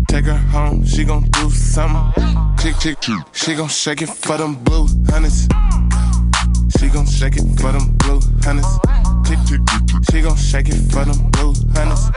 Take 0.08 0.26
her 0.26 0.38
home, 0.38 0.86
she 0.86 1.04
gon' 1.04 1.24
do 1.32 1.50
something. 1.50 2.24
Chick, 2.58 2.80
chick. 2.80 2.98
She 3.34 3.54
gon' 3.54 3.68
shake 3.68 4.02
it 4.02 4.10
for 4.10 4.38
them 4.38 4.56
blue 4.64 4.88
hunnids. 5.12 5.50
She 6.70 6.90
gon' 6.90 7.06
shake 7.06 7.38
it 7.38 7.46
for 7.60 7.72
them 7.72 7.96
blue 7.98 8.20
tick. 9.26 9.40
She 10.12 10.22
gon' 10.22 10.36
shake 10.38 10.70
it 10.70 10.80
for 10.92 11.06
them 11.06 11.30
blue 11.32 11.54
hunnids. 11.74 12.12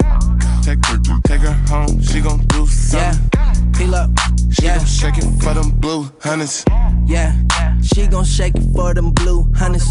Take 0.62 0.84
her, 0.86 0.98
take 1.24 1.40
her 1.40 1.52
home. 1.68 2.00
She 2.02 2.20
gon' 2.20 2.40
do 2.48 2.66
something. 2.66 3.30
Peel 3.72 3.94
up. 3.94 4.10
She 4.52 4.62
gon' 4.66 4.84
shake 4.84 5.18
it 5.18 5.42
for 5.42 5.54
them 5.54 5.70
blue 5.80 6.04
hunnids. 6.20 6.64
Yeah, 7.06 7.34
she 7.82 8.06
gon' 8.06 8.24
shake 8.24 8.56
it 8.56 8.64
for 8.74 8.94
them 8.94 9.12
blue 9.12 9.44
hunnids. 9.54 9.86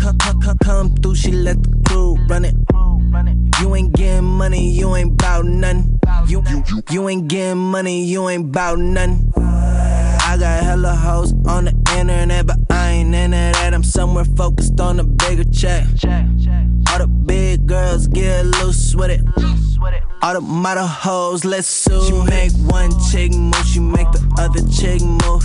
Come, 0.00 0.18
come, 0.18 0.40
come, 0.40 0.58
come 0.58 0.94
through, 0.96 1.14
she 1.14 1.32
let 1.32 1.62
the 1.62 1.70
crew 1.86 2.16
run 2.28 2.44
it. 2.44 2.54
You 3.60 3.74
ain't 3.74 3.92
getting 3.94 4.24
money, 4.24 4.70
you 4.70 4.94
ain't 4.96 5.16
bout 5.16 5.44
nothing. 5.44 6.00
You, 6.26 6.42
you, 6.48 6.82
you 6.90 7.08
ain't 7.08 7.28
getting 7.28 7.58
money, 7.58 8.04
you 8.04 8.28
ain't 8.28 8.52
bout 8.52 8.78
nothing. 8.78 9.32
I 10.34 10.36
got 10.36 10.64
hella 10.64 10.96
hoes 10.96 11.32
on 11.46 11.66
the 11.66 11.96
internet, 11.96 12.44
but 12.48 12.56
I 12.68 12.90
ain't 12.90 13.14
into 13.14 13.36
that. 13.36 13.72
I'm 13.72 13.84
somewhere 13.84 14.24
focused 14.24 14.80
on 14.80 14.98
a 14.98 15.04
bigger 15.04 15.44
check. 15.44 15.86
All 16.90 16.98
the 16.98 17.06
big 17.06 17.68
girls 17.68 18.08
get 18.08 18.44
loose 18.44 18.96
with 18.96 19.12
it. 19.12 19.22
All 20.22 20.34
the 20.34 20.40
model 20.40 20.88
hoes, 20.88 21.44
let's 21.44 21.68
sue. 21.68 22.02
She 22.06 22.12
make 22.24 22.50
one 22.66 22.90
chick 23.12 23.30
move, 23.32 23.64
she 23.64 23.78
make 23.78 24.10
the 24.10 24.26
other 24.36 24.66
chick 24.74 25.02
move. 25.02 25.44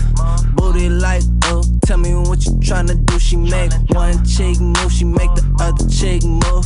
Booty 0.55 0.89
like, 0.89 1.21
oh, 1.43 1.61
tell 1.85 1.99
me 1.99 2.15
what 2.15 2.43
you 2.47 2.53
tryna 2.53 3.05
do? 3.05 3.19
She 3.19 3.37
make 3.37 3.71
one 3.89 4.25
chick 4.25 4.59
move, 4.59 4.91
she 4.91 5.05
make 5.05 5.31
the 5.35 5.45
other 5.59 5.87
chick 5.87 6.23
move. 6.23 6.65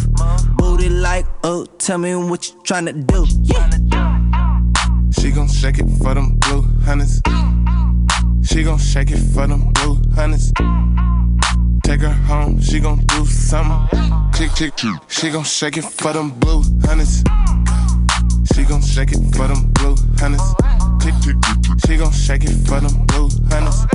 Booty 0.55 0.87
like, 0.87 1.25
oh, 1.43 1.65
tell 1.77 1.97
me 1.97 2.15
what 2.15 2.47
you 2.47 2.55
tryna 2.61 3.05
do. 3.05 3.25
Yeah. 3.41 3.69
She 5.11 5.29
gon' 5.31 5.49
shake 5.49 5.79
it 5.79 5.89
for 6.01 6.13
them 6.13 6.37
blue 6.37 6.61
hunnids. 6.85 7.19
She 8.43 8.61
gon' 8.63 8.77
shake 8.77 9.11
it 9.11 9.17
for 9.17 9.47
them 9.47 9.71
blue 9.71 9.95
hunnids. 10.15 10.51
Take 11.83 12.01
her 12.01 12.09
home, 12.27 12.61
she 12.61 12.79
gon' 12.79 12.99
do 13.07 13.25
something. 13.25 13.99
Chick, 14.35 14.53
chick, 14.53 14.75
chick. 14.75 14.95
She 15.07 15.29
gon' 15.31 15.43
shake 15.43 15.77
it 15.77 15.85
for 15.85 16.13
them 16.13 16.31
blue 16.39 16.61
hunnids. 16.81 17.23
She 18.53 18.63
gon' 18.63 18.81
shake 18.81 19.13
it 19.13 19.35
for 19.35 19.47
them 19.47 19.71
blue 19.73 19.95
hunnids. 20.17 20.43
Chick, 21.01 21.15
chick, 21.23 21.37
chick. 21.41 21.79
She 21.87 21.97
gon' 21.97 22.11
shake 22.11 22.43
it 22.43 22.55
for 22.67 22.79
them 22.79 23.05
blue 23.07 23.29
hunnids. 23.49 23.87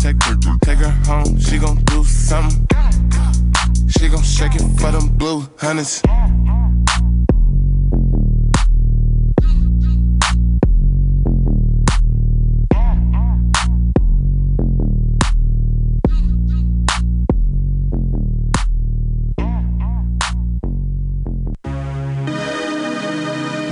Take 0.00 0.22
her, 0.24 0.36
take 0.62 0.78
her 0.78 0.90
home, 1.06 1.38
she 1.40 1.58
gon' 1.58 1.76
do 1.84 2.04
something. 2.04 2.66
She 3.88 4.08
gon' 4.08 4.22
shake 4.22 4.54
it 4.54 4.68
for 4.78 4.92
them 4.92 5.08
blue 5.16 5.40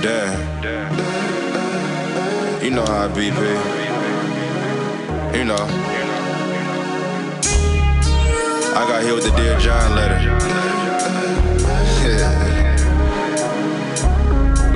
Dad. 0.03 0.33
You 2.63 2.71
know 2.71 2.85
how 2.85 3.05
I 3.05 3.09
be, 3.09 3.31
B. 3.31 3.37
You 5.39 5.45
know. 5.45 5.57
I 8.75 8.87
got 8.89 9.03
here 9.03 9.15
with 9.15 9.25
the 9.25 9.31
Dear 9.37 9.59
John 9.59 9.95
letter. 9.95 10.86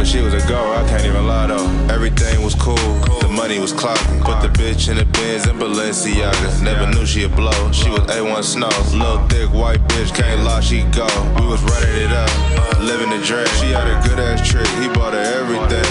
But 0.01 0.09
she 0.09 0.23
was 0.23 0.33
a 0.33 0.41
go, 0.49 0.57
I 0.57 0.89
can't 0.89 1.05
even 1.05 1.27
lie 1.27 1.49
though. 1.49 1.69
Everything 1.93 2.43
was 2.43 2.55
cool, 2.55 2.75
the 3.21 3.29
money 3.29 3.59
was 3.59 3.75
clocking. 3.75 4.25
Put 4.25 4.41
the 4.41 4.49
bitch 4.49 4.89
in 4.89 4.97
the 4.97 5.05
Benz 5.05 5.47
and 5.47 5.61
Balenciaga. 5.61 6.63
Never 6.63 6.87
knew 6.87 7.05
she'd 7.05 7.37
blow. 7.37 7.71
She 7.71 7.91
was 7.91 8.01
A1 8.09 8.43
Snow. 8.43 8.73
Little 8.97 9.29
thick 9.29 9.53
white 9.53 9.81
bitch, 9.93 10.17
can't 10.17 10.43
lie, 10.43 10.61
she 10.61 10.85
go. 10.97 11.07
We 11.39 11.47
was 11.47 11.63
running 11.65 11.97
it 12.01 12.13
up, 12.13 12.31
uh, 12.57 12.83
living 12.83 13.11
the 13.11 13.23
dream. 13.27 13.47
She 13.61 13.77
had 13.77 13.89
a 13.93 14.09
good 14.09 14.19
ass 14.19 14.41
trick, 14.49 14.67
he 14.81 14.89
bought 14.89 15.13
her 15.13 15.21
everything. 15.21 15.85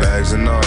Bags 0.00 0.32
and 0.32 0.48
all, 0.48 0.62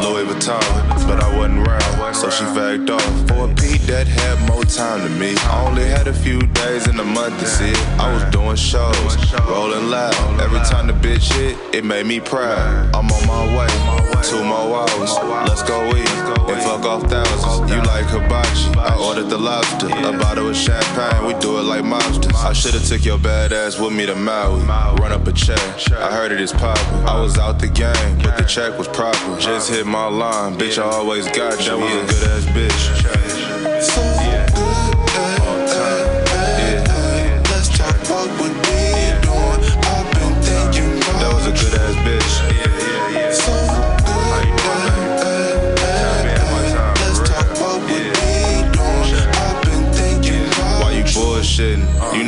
Louis 0.00 0.24
Vuitton. 0.24 0.64
But 1.06 1.22
I 1.22 1.36
wasn't 1.36 1.68
around, 1.68 2.14
so 2.14 2.30
she 2.30 2.44
fagged 2.44 2.88
off. 2.88 3.28
For 3.28 3.50
a 3.50 3.54
Pete 3.54 3.82
that 3.82 4.06
had 4.06 4.38
more 4.48 4.64
time 4.64 5.02
than 5.02 5.18
me. 5.18 5.34
I 5.36 5.66
only 5.66 5.84
had 5.84 6.08
a 6.08 6.14
few 6.14 6.40
days 6.40 6.88
in 6.88 6.96
the 6.96 7.04
month 7.04 7.38
to 7.40 7.46
see 7.46 7.70
it. 7.70 7.88
I 7.98 8.12
was 8.14 8.24
doing 8.32 8.56
shows, 8.56 9.16
rolling 9.46 9.90
loud. 9.90 10.40
Every 10.40 10.60
time 10.60 10.86
the 10.86 10.94
bitch 10.94 11.32
hit, 11.34 11.56
it 11.74 11.84
made 11.84 12.06
me 12.06 12.20
I'm 12.32 13.10
on 13.10 13.26
my 13.26 13.44
way, 13.58 14.22
two 14.22 14.44
more 14.44 14.78
hours. 14.78 15.18
Let's 15.48 15.64
go 15.64 15.84
eat 15.88 16.08
and 16.08 16.62
fuck 16.62 16.84
off 16.84 17.10
thousands. 17.10 17.68
You 17.70 17.82
like 17.82 18.06
hibachi? 18.06 18.78
I 18.78 18.96
ordered 19.04 19.28
the 19.28 19.36
lobster, 19.36 19.88
a 19.88 20.16
bottle 20.16 20.48
of 20.48 20.56
champagne. 20.56 21.26
We 21.26 21.34
do 21.40 21.58
it 21.58 21.62
like 21.62 21.82
mobsters. 21.82 22.32
I 22.36 22.52
should've 22.52 22.86
took 22.86 23.04
your 23.04 23.18
bad 23.18 23.52
ass 23.52 23.80
with 23.80 23.92
me 23.92 24.06
to 24.06 24.14
Maui, 24.14 24.60
run 24.62 25.10
up 25.10 25.26
a 25.26 25.32
check. 25.32 25.58
I 25.92 26.12
heard 26.12 26.30
it 26.30 26.40
is 26.40 26.52
poppin'. 26.52 27.04
I 27.04 27.20
was 27.20 27.36
out 27.36 27.58
the 27.58 27.66
game, 27.66 28.18
but 28.22 28.36
the 28.38 28.44
check 28.44 28.78
was 28.78 28.86
proper. 28.86 29.36
Just 29.40 29.70
hit 29.70 29.84
my 29.86 30.06
line, 30.06 30.56
bitch. 30.56 30.78
I 30.80 30.84
always 30.84 31.26
got 31.26 31.58
you. 31.58 31.70
That 31.70 31.78
was 31.78 31.92
a 31.92 32.20
good 32.20 32.28
ass 32.30 32.44
bitch. 32.54 34.29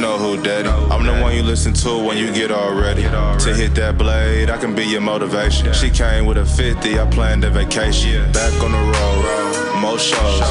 Know 0.02 0.18
who, 0.18 0.42
daddy. 0.42 0.68
I'm 0.68 1.06
the 1.06 1.12
one 1.22 1.32
you 1.34 1.44
listen 1.44 1.72
to 1.74 1.90
when 2.04 2.18
you 2.18 2.32
get 2.34 2.50
all 2.50 2.74
ready. 2.74 3.02
To 3.02 3.54
hit 3.54 3.74
that 3.76 3.96
blade, 3.96 4.50
I 4.50 4.58
can 4.58 4.74
be 4.74 4.84
your 4.84 5.00
motivation. 5.00 5.72
She 5.72 5.90
came 5.90 6.26
with 6.26 6.38
a 6.38 6.44
50, 6.44 6.98
I 6.98 7.08
planned 7.08 7.44
a 7.44 7.50
vacation. 7.50 8.30
Back 8.32 8.52
on 8.64 8.72
the 8.72 8.82
road, 8.82 9.80
more 9.80 9.98
shows, 9.98 10.42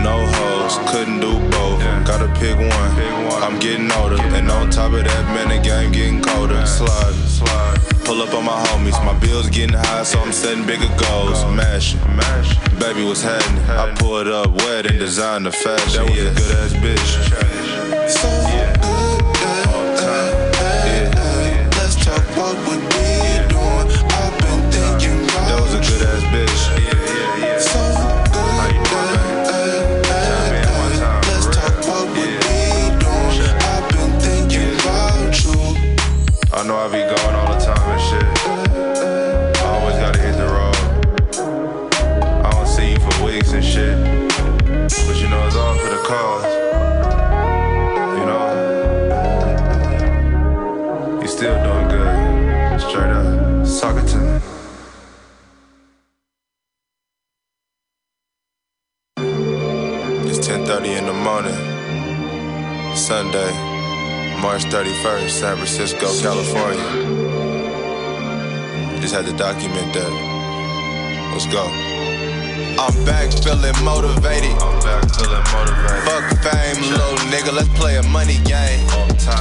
no 0.00 0.16
hoes, 0.36 0.78
couldn't 0.90 1.20
do 1.20 1.32
both. 1.50 1.84
Gotta 2.08 2.28
pick 2.40 2.56
one. 2.56 2.90
I'm 3.44 3.58
getting 3.60 3.92
older, 3.92 4.16
and 4.16 4.50
on 4.50 4.70
top 4.70 4.94
of 4.94 5.04
that, 5.04 5.24
man, 5.34 5.50
the 5.50 5.60
game 5.62 5.92
getting 5.92 6.22
colder. 6.22 6.64
Slide, 6.64 7.14
slide. 7.28 7.78
Pull 8.06 8.22
up 8.22 8.32
on 8.32 8.44
my 8.46 8.56
homies, 8.68 8.96
my 9.04 9.18
bills 9.20 9.50
getting 9.50 9.76
high, 9.76 10.04
so 10.04 10.18
I'm 10.18 10.32
setting 10.32 10.64
bigger 10.66 10.88
goals. 10.96 11.44
Mashing, 11.52 12.00
baby, 12.80 13.04
what's 13.04 13.20
happening? 13.20 13.62
I 13.68 13.94
pulled 13.96 14.28
up 14.28 14.48
wet 14.64 14.86
and 14.86 14.98
designed 14.98 15.44
the 15.44 15.52
fashion. 15.52 16.06
That 16.06 16.10
was 16.10 16.18
a 16.20 16.34
good 16.40 16.56
ass 16.56 16.72
bitch. 16.72 17.54
So 18.08 18.28
Let's 18.28 18.73
I 36.84 36.88
be 36.88 37.00
going 37.00 37.34
all 37.34 37.48
the 37.50 37.58
time 37.64 37.80
and 37.92 38.00
shit. 38.02 38.22
I 39.56 39.64
always 39.80 39.96
gotta 39.96 40.18
hit 40.18 40.36
the 40.36 40.44
road. 40.52 40.76
I 42.44 42.50
don't 42.50 42.66
see 42.66 42.90
you 42.92 42.98
for 42.98 43.24
weeks 43.24 43.52
and 43.54 43.64
shit. 43.64 43.96
But 45.06 45.16
you 45.18 45.30
know 45.30 45.46
it's 45.46 45.56
all 45.56 45.74
for 45.78 45.88
the 45.88 46.02
cause. 46.04 46.44
You 48.18 48.26
know? 48.28 48.44
You 51.22 51.26
still 51.26 51.56
doing 51.64 51.88
good. 51.88 52.78
Straight 52.78 53.12
up. 53.12 53.66
Suck 53.66 53.96
it 53.96 54.06
to 54.08 54.18
me. 54.18 54.40
It's 60.28 60.38
10:30 60.46 60.98
in 60.98 61.06
the 61.06 61.14
morning. 61.14 61.56
Sunday, 62.94 63.52
March 64.44 64.64
31st, 64.66 65.30
San 65.30 65.56
Francisco, 65.56 66.06
California. 66.20 66.84
Just 69.00 69.14
had 69.14 69.24
to 69.24 69.32
document 69.32 69.88
that. 69.94 70.12
Let's 71.32 71.46
go. 71.46 71.64
I'm 72.76 72.92
back 73.08 73.32
feeling 73.40 73.72
motivated. 73.82 74.52
I'm 74.60 74.76
back 74.84 75.08
feeling 75.16 75.40
motivated. 75.48 76.04
Fuck 76.04 76.28
fame, 76.44 76.76
little 76.92 77.16
nigga. 77.32 77.56
Let's 77.56 77.72
play 77.80 77.96
a 77.96 78.02
money 78.12 78.36
game. 78.44 78.84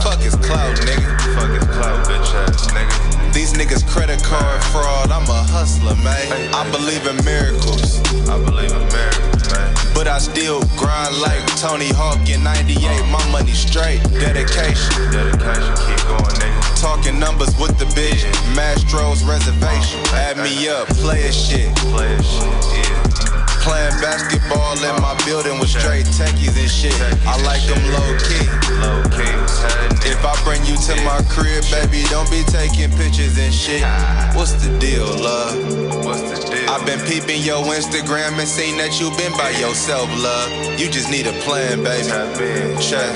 Fuck 0.08 0.24
his 0.24 0.38
clout, 0.38 0.74
nigga. 0.88 1.12
Fuck 1.36 1.52
his 1.52 1.68
clout, 1.76 2.08
bitch 2.08 2.34
ass 2.48 2.72
nigga. 2.72 3.34
These 3.34 3.52
niggas 3.60 3.86
credit 3.86 4.24
card 4.24 4.64
fraud. 4.72 5.12
I'm 5.12 5.28
a 5.28 5.44
hustler, 5.52 5.98
man. 6.00 6.32
I 6.56 6.64
believe 6.72 7.06
in 7.06 7.18
miracles. 7.26 8.00
I 8.30 8.40
believe 8.40 8.72
in 8.72 8.88
miracles. 8.88 9.33
But 9.94 10.08
I 10.08 10.18
still 10.18 10.62
grind 10.76 11.16
like 11.22 11.46
Tony 11.58 11.90
Hawk 11.94 12.28
in 12.30 12.44
98. 12.44 12.78
My 13.12 13.24
money 13.32 13.54
straight. 13.54 14.02
Dedication. 14.12 15.12
Dedication. 15.12 15.74
Keep 15.86 16.02
going, 16.10 16.36
nigga. 16.42 16.82
Talking 16.82 17.20
numbers 17.20 17.56
with 17.60 17.78
the 17.78 17.86
bitch. 17.94 18.26
Mastro's 18.56 19.24
reservation. 19.24 20.00
Add 20.14 20.38
me 20.38 20.68
up. 20.68 20.88
Play 21.00 21.28
a 21.28 21.32
shit. 21.32 21.76
Play 21.94 22.14
a 22.14 22.24
shit, 22.24 22.90
yeah. 22.90 23.13
Playing 23.64 23.96
basketball 24.04 24.76
in 24.84 25.02
my 25.02 25.16
building 25.26 25.58
with 25.58 25.70
straight 25.70 26.06
techies 26.12 26.60
and 26.60 26.70
shit. 26.70 26.92
I 27.24 27.40
like 27.48 27.64
them 27.64 27.80
low 27.96 28.12
key. 28.20 28.44
If 30.04 30.20
I 30.20 30.36
bring 30.44 30.60
you 30.68 30.76
to 30.76 30.94
my 31.08 31.24
crib, 31.32 31.64
baby, 31.72 32.04
don't 32.12 32.30
be 32.30 32.44
taking 32.52 32.92
pictures 33.00 33.40
and 33.40 33.54
shit. 33.54 33.84
What's 34.36 34.52
the 34.60 34.68
deal, 34.80 35.08
love? 35.08 35.56
What's 36.04 36.28
the 36.28 36.44
deal? 36.52 36.70
I've 36.70 36.86
been 36.86 37.00
peeping 37.08 37.42
your 37.42 37.64
Instagram 37.64 38.36
and 38.36 38.48
seen 38.48 38.76
that 38.84 39.00
you 39.00 39.16
been 39.16 39.32
by 39.40 39.56
yourself, 39.56 40.12
love. 40.20 40.52
You 40.78 40.92
just 40.92 41.10
need 41.10 41.28
a 41.28 41.34
plan, 41.48 41.84
baby. 41.84 42.12
Check. 42.84 43.16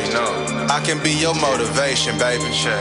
I 0.72 0.80
can 0.80 1.04
be 1.04 1.12
your 1.12 1.36
motivation, 1.36 2.18
baby. 2.18 2.48
Check. 2.56 2.80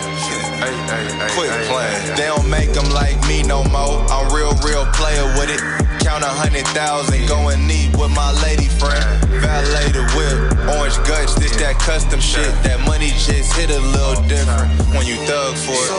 Quit 1.35 1.51
playing. 1.67 2.15
They 2.15 2.31
don't 2.31 2.49
make 2.49 2.71
them 2.73 2.87
like 2.95 3.19
me 3.27 3.43
no 3.43 3.65
more. 3.75 4.07
I'm 4.07 4.31
real, 4.31 4.55
real 4.63 4.87
player 4.95 5.27
with 5.35 5.51
it. 5.51 5.86
Count 6.07 6.23
a 6.23 6.29
hundred 6.29 6.65
thousand, 6.69 7.27
going 7.27 7.67
neat 7.67 7.91
with 7.99 8.15
my 8.15 8.31
lady 8.47 8.69
friend. 8.79 9.03
Valet 9.43 9.91
the 9.91 10.07
whip, 10.15 10.39
orange 10.79 10.95
guts, 11.03 11.35
this 11.35 11.51
that 11.57 11.81
custom 11.81 12.21
shit. 12.21 12.47
That 12.63 12.79
money 12.87 13.09
just 13.27 13.53
hit 13.59 13.71
a 13.71 13.81
little 13.81 14.23
different 14.29 14.71
when 14.95 15.05
you 15.05 15.17
thug 15.27 15.57
for 15.59 15.75
it. 15.75 15.91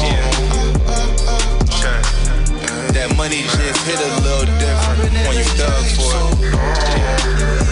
Yeah. 0.00 0.30
That 2.96 3.12
money 3.18 3.42
just 3.42 3.84
hit 3.84 4.00
a 4.00 4.16
little 4.24 4.48
different 4.56 5.12
when 5.12 5.36
you 5.36 5.44
thug 5.60 5.84
for 5.92 6.08
it. 7.60 7.63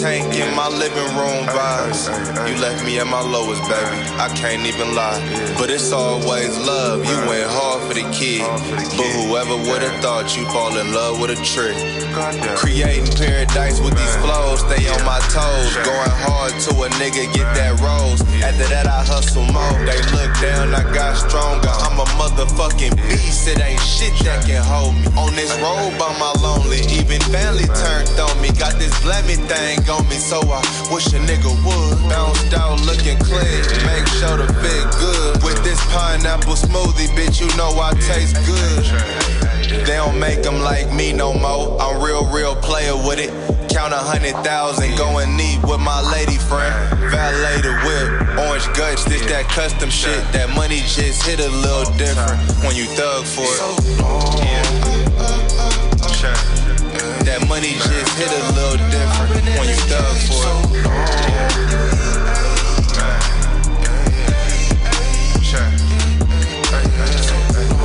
That 0.00 0.35
fish 0.78 0.88
tank 0.88 0.96
in 0.96 1.16
my 1.16 1.16
living 1.16 1.16
room 1.16 1.46
vibes. 1.48 2.08
You 2.48 2.56
left 2.60 2.84
me 2.84 2.98
at 2.98 3.06
my 3.06 3.20
lowest, 3.20 3.62
baby. 3.62 3.96
I 4.18 4.28
can't 4.34 4.66
even 4.66 4.94
lie. 4.94 5.20
But 5.58 5.70
it's 5.70 5.92
always 5.92 6.56
love. 6.58 7.04
You 7.04 7.16
went 7.28 7.48
hard 7.48 7.82
for 7.86 7.94
the 7.94 8.06
kid. 8.12 8.42
But 8.96 9.08
whoever 9.16 9.56
would 9.56 9.82
have 9.82 10.00
thought 10.02 10.36
you 10.36 10.44
fall 10.50 10.76
in 10.78 10.92
love 10.92 11.20
with 11.20 11.30
a 11.30 11.40
trick. 11.44 11.76
Creating 12.56 13.06
paradise 13.16 13.80
with 13.80 13.96
these 13.96 14.16
flows. 14.16 14.60
Stay 14.60 14.88
on 14.88 15.02
my 15.04 15.20
toes. 15.32 15.72
Going 15.84 16.16
hard 16.26 16.52
to 16.66 16.70
a 16.84 16.88
nigga 17.00 17.32
get 17.32 17.48
that 17.56 17.80
rose. 17.80 18.20
After 18.42 18.66
that, 18.68 18.86
I 18.86 19.04
hustle 19.04 19.46
more. 19.52 19.76
They 19.84 20.00
look 20.12 20.32
down, 20.40 20.74
I 20.74 20.82
got 20.92 21.16
stronger. 21.16 21.72
I'm 21.84 21.98
a 22.00 22.06
motherfucking 22.16 22.96
beast. 23.08 23.48
It 23.48 23.60
ain't 23.60 23.80
shit 23.80 24.14
that 24.24 24.44
can 24.46 24.62
hold 24.62 24.94
me. 24.94 25.06
On 25.16 25.34
this 25.34 25.52
road 25.60 25.92
by 25.98 26.12
my 26.18 26.32
lonely. 26.40 26.80
Even 26.92 27.20
family 27.32 27.66
turned 27.66 28.08
on 28.20 28.34
me. 28.40 28.50
Got 28.56 28.78
this 28.78 28.94
blammy 29.00 29.36
thing 29.48 29.80
on 29.90 30.08
me, 30.08 30.16
so 30.16 30.40
I 30.40 30.65
wish 30.90 31.06
a 31.12 31.18
nigga 31.18 31.52
would. 31.64 32.08
Bounced 32.08 32.54
out 32.54 32.80
looking 32.86 33.18
clean, 33.18 33.62
make 33.86 34.06
sure 34.18 34.36
the 34.38 34.46
fit 34.62 34.86
good. 34.98 35.42
With 35.42 35.62
this 35.64 35.80
pineapple 35.92 36.54
smoothie, 36.54 37.10
bitch, 37.16 37.40
you 37.40 37.48
know 37.56 37.70
I 37.78 37.92
taste 37.94 38.36
good. 38.46 38.84
They 39.86 39.96
don't 39.96 40.18
make 40.18 40.42
them 40.42 40.60
like 40.60 40.92
me 40.92 41.12
no 41.12 41.32
more. 41.34 41.80
I'm 41.80 42.02
real, 42.02 42.24
real 42.32 42.56
player 42.56 42.94
with 42.94 43.18
it. 43.18 43.30
Count 43.70 43.92
a 43.92 43.98
hundred 43.98 44.34
thousand, 44.44 44.96
going 44.96 45.36
neat 45.36 45.62
with 45.62 45.80
my 45.80 46.00
lady 46.10 46.38
friend. 46.38 46.74
Valet 47.10 47.60
the 47.60 47.74
whip, 47.84 48.38
orange 48.48 48.66
guts, 48.76 49.04
this 49.04 49.20
that 49.26 49.44
custom 49.48 49.90
shit. 49.90 50.24
That 50.32 50.48
money 50.54 50.80
just 50.86 51.26
hit 51.26 51.40
a 51.40 51.48
little 51.48 51.92
different 51.98 52.40
when 52.64 52.74
you 52.74 52.86
thug 52.96 53.24
for 53.26 53.42
it. 53.44 53.60
Uh, 54.00 54.46
uh, 55.18 55.42
uh, 56.22 56.65
That 57.26 57.42
money 57.48 57.72
just 57.72 58.16
hit 58.16 58.30
a 58.30 58.52
little 58.54 58.78
different 58.86 59.44
when 59.58 59.68
you 59.68 59.74
thug 59.90 60.14
for 60.30 60.46
it. 60.46 60.86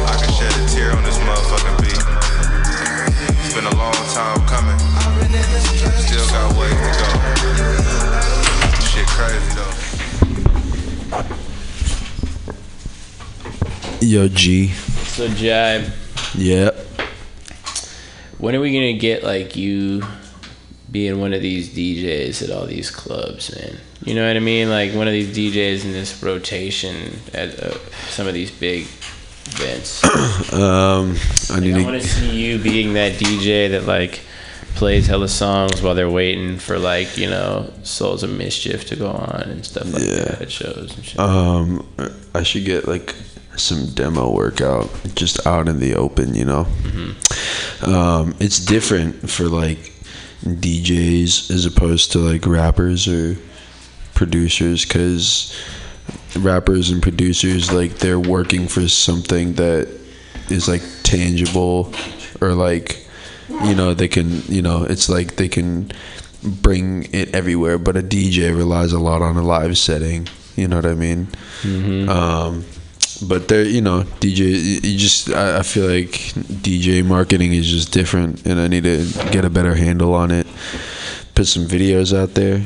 I 0.05 0.15
can 0.21 0.31
shed 0.33 0.53
a 0.53 0.63
tear 0.69 0.93
on 0.95 1.01
this 1.03 1.17
motherfucking 1.17 1.77
beat. 1.81 2.03
It's 3.43 3.53
been 3.55 3.65
a 3.65 3.75
long 3.75 3.97
time 4.13 4.39
coming. 4.45 4.77
Still 5.97 6.27
got 6.29 6.53
ways 6.55 6.77
to 6.77 6.91
go. 7.01 7.07
Shit 8.85 9.07
crazy 9.07 9.51
though. 9.57 9.73
Yo, 14.01 14.27
G. 14.27 14.67
So 14.67 15.27
Jibe, 15.29 15.91
Yeah. 16.35 16.70
When 18.41 18.55
are 18.55 18.59
we 18.59 18.73
gonna 18.73 18.93
get 18.93 19.23
like 19.23 19.55
you 19.55 20.03
being 20.91 21.21
one 21.21 21.31
of 21.31 21.41
these 21.41 21.69
DJs 21.69 22.43
at 22.43 22.49
all 22.49 22.65
these 22.65 22.91
clubs, 22.91 23.55
man? 23.55 23.77
You 24.03 24.15
know 24.15 24.27
what 24.27 24.35
I 24.35 24.39
mean? 24.39 24.69
Like 24.69 24.93
one 24.93 25.07
of 25.07 25.13
these 25.13 25.35
DJs 25.35 25.85
in 25.85 25.91
this 25.91 26.21
rotation 26.21 27.19
at 27.33 27.57
uh, 27.59 27.77
some 28.09 28.27
of 28.27 28.33
these 28.33 28.51
big 28.51 28.87
events. 29.45 30.03
Um, 30.51 31.15
I 31.49 31.61
need 31.61 31.75
I 31.75 31.83
want 31.83 32.01
to 32.01 32.05
see 32.05 32.29
you 32.31 32.59
being 32.59 32.93
that 32.93 33.13
DJ 33.13 33.71
that 33.71 33.85
like 33.85 34.19
plays 34.75 35.07
hella 35.07 35.29
songs 35.29 35.81
while 35.81 35.95
they're 35.95 36.09
waiting 36.09 36.57
for 36.57 36.77
like 36.77 37.17
you 37.17 37.29
know 37.29 37.71
Souls 37.83 38.23
of 38.23 38.31
Mischief 38.31 38.85
to 38.87 38.95
go 38.97 39.09
on 39.09 39.43
and 39.43 39.65
stuff 39.65 39.85
like 39.93 40.03
that 40.03 40.41
at 40.41 40.51
shows 40.51 40.93
and 40.95 41.05
shit. 41.05 41.19
Um, 41.19 41.87
I 42.33 42.43
should 42.43 42.65
get 42.65 42.85
like 42.87 43.15
some 43.57 43.87
demo 43.87 44.31
workout 44.31 44.89
just 45.15 45.45
out 45.45 45.67
in 45.67 45.79
the 45.79 45.95
open, 45.95 46.33
you 46.35 46.45
know. 46.45 46.67
Um, 47.83 48.35
it's 48.39 48.59
different 48.59 49.29
for 49.29 49.45
like 49.45 49.91
DJs 50.43 51.51
as 51.51 51.65
opposed 51.65 52.11
to 52.13 52.19
like 52.19 52.45
rappers 52.45 53.07
or 53.07 53.37
producers 54.13 54.85
because 54.85 55.55
rappers 56.37 56.89
and 56.89 57.01
producers 57.01 57.71
like 57.71 57.97
they're 57.99 58.19
working 58.19 58.67
for 58.67 58.87
something 58.87 59.53
that 59.53 59.87
is 60.49 60.67
like 60.67 60.81
tangible 61.03 61.93
or 62.39 62.53
like 62.53 63.05
you 63.65 63.75
know 63.75 63.93
they 63.93 64.07
can 64.07 64.41
you 64.43 64.61
know 64.61 64.83
it's 64.83 65.09
like 65.09 65.35
they 65.35 65.47
can 65.49 65.91
bring 66.43 67.03
it 67.13 67.33
everywhere 67.35 67.77
but 67.77 67.95
a 67.97 68.01
dj 68.01 68.55
relies 68.55 68.93
a 68.93 68.99
lot 68.99 69.21
on 69.21 69.35
a 69.37 69.41
live 69.41 69.77
setting 69.77 70.27
you 70.55 70.67
know 70.67 70.77
what 70.77 70.85
i 70.85 70.93
mean 70.95 71.27
um 72.09 72.65
but 73.21 73.47
there 73.47 73.63
you 73.63 73.81
know 73.81 74.03
dj 74.19 74.83
you 74.83 74.97
just 74.97 75.29
I, 75.29 75.59
I 75.59 75.63
feel 75.63 75.87
like 75.87 76.11
dj 76.63 77.05
marketing 77.05 77.53
is 77.53 77.69
just 77.69 77.91
different 77.91 78.45
and 78.45 78.59
i 78.59 78.67
need 78.67 78.83
to 78.83 79.05
get 79.31 79.45
a 79.45 79.49
better 79.49 79.75
handle 79.75 80.13
on 80.13 80.31
it 80.31 80.47
put 81.35 81.47
some 81.47 81.65
videos 81.65 82.17
out 82.17 82.33
there 82.33 82.63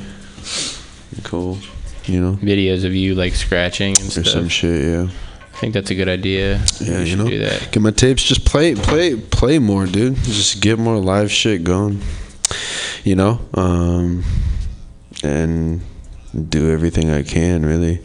cool 1.23 1.57
you 2.05 2.19
know 2.19 2.33
videos 2.37 2.85
of 2.85 2.93
you 2.93 3.15
like 3.15 3.33
scratching 3.33 3.95
and 3.99 4.07
or 4.07 4.11
stuff. 4.11 4.27
some 4.27 4.49
shit 4.49 4.83
yeah 4.83 5.09
I 5.55 5.57
think 5.57 5.73
that's 5.73 5.89
a 5.89 5.95
good 5.95 6.09
idea. 6.09 6.61
yeah, 6.81 6.99
we 6.99 7.11
you 7.11 7.15
know, 7.15 7.29
do 7.29 7.39
that. 7.39 7.71
get 7.71 7.81
my 7.81 7.91
tapes. 7.91 8.23
Just 8.23 8.43
play, 8.43 8.75
play, 8.75 9.15
play 9.15 9.57
more, 9.57 9.85
dude. 9.85 10.17
Just 10.17 10.59
get 10.61 10.77
more 10.77 10.97
live 10.97 11.31
shit 11.31 11.63
going. 11.63 12.01
You 13.05 13.15
know, 13.15 13.39
um, 13.53 14.25
and 15.23 15.79
do 16.49 16.69
everything 16.71 17.09
I 17.09 17.23
can. 17.23 17.65
Really, 17.65 18.01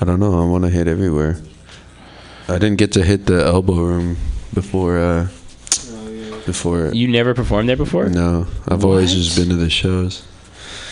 I 0.00 0.06
don't 0.06 0.20
know. 0.20 0.40
I 0.40 0.46
want 0.46 0.64
to 0.64 0.70
hit 0.70 0.88
everywhere. 0.88 1.38
I 2.48 2.58
didn't 2.58 2.76
get 2.76 2.92
to 2.92 3.02
hit 3.02 3.26
the 3.26 3.44
elbow 3.44 3.74
room 3.74 4.16
before. 4.54 4.98
Uh, 4.98 5.28
before 6.46 6.92
You 6.94 7.08
never 7.08 7.34
performed 7.34 7.68
there 7.68 7.76
before? 7.76 8.08
no, 8.08 8.46
I've 8.68 8.84
always 8.84 9.12
just 9.12 9.36
been 9.36 9.48
to 9.48 9.56
the 9.56 9.68
shows. 9.68 10.22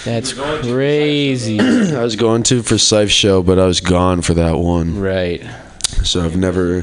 That's 0.05 0.33
crazy. 0.33 1.61
I 1.61 2.03
was 2.03 2.17
going 2.17 2.43
to 2.45 2.63
for 2.63 2.77
Scythe 2.77 3.11
show, 3.11 3.41
but 3.43 3.59
I 3.61 3.67
was 3.67 3.81
gone 3.81 4.21
for 4.21 4.35
that 4.35 4.59
one. 4.59 4.99
Right. 5.01 5.43
So 6.03 6.25
I've 6.25 6.37
never. 6.37 6.81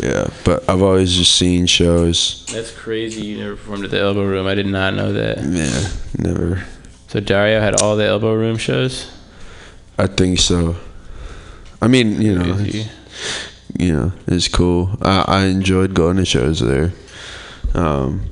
Yeah, 0.00 0.28
but 0.44 0.68
I've 0.68 0.82
always 0.82 1.14
just 1.14 1.36
seen 1.36 1.66
shows. 1.66 2.46
That's 2.52 2.70
crazy. 2.70 3.26
You 3.26 3.38
never 3.38 3.56
performed 3.56 3.84
at 3.84 3.90
the 3.90 4.00
Elbow 4.00 4.24
Room. 4.24 4.46
I 4.46 4.54
did 4.54 4.66
not 4.66 4.94
know 4.94 5.12
that. 5.12 5.38
Yeah, 5.38 5.88
never. 6.18 6.64
So 7.08 7.20
Dario 7.20 7.60
had 7.60 7.80
all 7.82 7.96
the 7.96 8.06
Elbow 8.06 8.34
Room 8.34 8.56
shows. 8.56 9.10
I 9.98 10.06
think 10.06 10.38
so. 10.38 10.76
I 11.82 11.88
mean, 11.88 12.20
you 12.22 12.36
know, 12.38 12.56
you 13.78 13.92
know, 13.92 14.12
it's 14.26 14.48
cool. 14.48 14.90
I, 15.02 15.24
I 15.26 15.44
enjoyed 15.46 15.94
going 15.94 16.16
to 16.16 16.24
shows 16.24 16.60
there. 16.60 16.92
Um, 17.74 18.22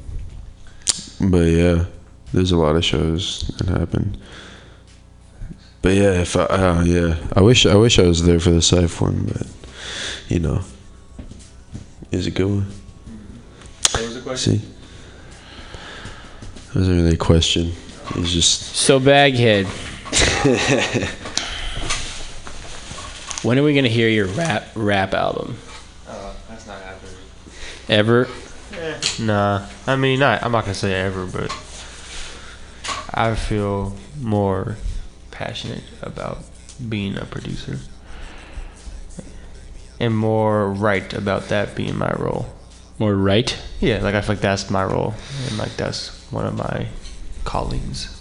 but 1.20 1.46
yeah, 1.46 1.84
there's 2.32 2.52
a 2.52 2.56
lot 2.56 2.76
of 2.76 2.84
shows 2.84 3.40
that 3.58 3.68
happen. 3.68 4.16
But 5.82 5.94
yeah, 5.94 6.20
if 6.20 6.36
I, 6.36 6.44
uh, 6.44 6.82
yeah, 6.84 7.16
I 7.34 7.40
wish 7.40 7.66
I 7.66 7.74
wish 7.74 7.98
I 7.98 8.06
was 8.06 8.24
there 8.24 8.38
for 8.38 8.50
the 8.50 8.62
Scythe 8.62 9.00
one, 9.00 9.24
but 9.24 9.46
you 10.28 10.38
know, 10.38 10.62
is 12.12 12.26
a 12.28 12.30
good 12.30 12.46
one. 12.46 12.66
What 13.90 14.02
was 14.02 14.14
the 14.14 14.20
question? 14.20 14.58
See, 14.60 14.66
it 16.68 16.74
wasn't 16.76 16.96
really 16.96 17.14
a 17.14 17.18
question. 17.18 17.72
It's 18.14 18.32
just 18.32 18.76
So 18.76 19.00
Baghead. 19.00 19.66
when 23.42 23.58
are 23.58 23.62
we 23.62 23.74
gonna 23.74 23.88
hear 23.88 24.08
your 24.08 24.26
rap 24.26 24.68
rap 24.74 25.14
album? 25.14 25.56
Uh, 26.08 26.32
that's 26.48 26.66
not 26.66 26.80
happening. 26.82 27.14
Ever? 27.88 28.28
Nah, 29.20 29.66
I 29.86 29.96
mean, 29.96 30.18
not. 30.20 30.42
I'm 30.42 30.52
not 30.52 30.62
gonna 30.64 30.74
say 30.74 30.94
ever, 30.94 31.26
but 31.26 31.50
I 33.12 33.34
feel 33.34 33.96
more 34.20 34.76
passionate 35.30 35.84
about 36.02 36.38
being 36.88 37.16
a 37.16 37.24
producer 37.24 37.78
and 40.00 40.16
more 40.16 40.68
right 40.68 41.12
about 41.14 41.48
that 41.48 41.76
being 41.76 41.96
my 41.96 42.12
role. 42.18 42.46
More 42.98 43.14
right? 43.14 43.56
Yeah, 43.80 44.02
like 44.02 44.14
I 44.14 44.20
feel 44.20 44.34
like 44.34 44.42
that's 44.42 44.70
my 44.70 44.84
role, 44.84 45.14
and 45.48 45.58
like 45.58 45.76
that's 45.76 46.08
one 46.32 46.46
of 46.46 46.56
my 46.56 46.88
callings. 47.44 48.20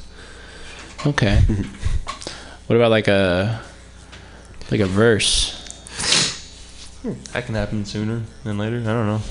Okay. 1.05 1.37
what 2.67 2.75
about 2.75 2.91
like 2.91 3.07
a 3.07 3.61
like 4.71 4.79
a 4.79 4.85
verse? 4.85 5.57
That 7.33 7.45
can 7.45 7.55
happen 7.55 7.85
sooner 7.85 8.21
than 8.43 8.57
later. 8.57 8.77
I 8.79 8.83
don't 8.83 9.07
know. 9.07 9.21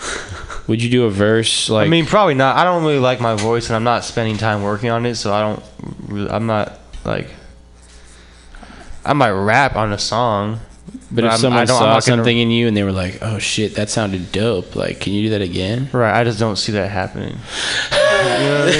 Would 0.68 0.82
you 0.82 0.90
do 0.90 1.04
a 1.04 1.10
verse 1.10 1.68
like? 1.70 1.86
I 1.86 1.90
mean, 1.90 2.06
probably 2.06 2.34
not. 2.34 2.56
I 2.56 2.64
don't 2.64 2.82
really 2.82 2.98
like 2.98 3.20
my 3.20 3.34
voice, 3.34 3.68
and 3.68 3.76
I'm 3.76 3.84
not 3.84 4.04
spending 4.04 4.36
time 4.36 4.62
working 4.62 4.90
on 4.90 5.06
it, 5.06 5.16
so 5.16 5.32
I 5.32 5.40
don't. 5.40 5.62
Really, 6.08 6.30
I'm 6.30 6.46
not 6.46 6.78
like. 7.04 7.28
I 9.04 9.14
might 9.14 9.30
rap 9.30 9.74
on 9.74 9.92
a 9.92 9.98
song, 9.98 10.60
but 11.10 11.24
if 11.24 11.30
I'm- 11.30 11.40
someone 11.40 11.62
I 11.62 11.64
don't- 11.64 11.76
saw 11.78 11.86
not 11.86 12.04
gonna- 12.06 12.18
something 12.18 12.38
in 12.38 12.50
you 12.52 12.68
and 12.68 12.76
they 12.76 12.84
were 12.84 12.92
like, 12.92 13.18
"Oh 13.20 13.38
shit, 13.40 13.74
that 13.74 13.90
sounded 13.90 14.30
dope," 14.30 14.76
like, 14.76 15.00
can 15.00 15.12
you 15.12 15.22
do 15.24 15.30
that 15.30 15.42
again? 15.42 15.88
Right, 15.92 16.16
I 16.20 16.22
just 16.22 16.38
don't 16.38 16.54
see 16.56 16.72
that 16.72 16.90
happening. 16.90 17.36
You 18.22 18.28
know 18.28 18.62
I 18.62 18.66
mean? 18.66 18.76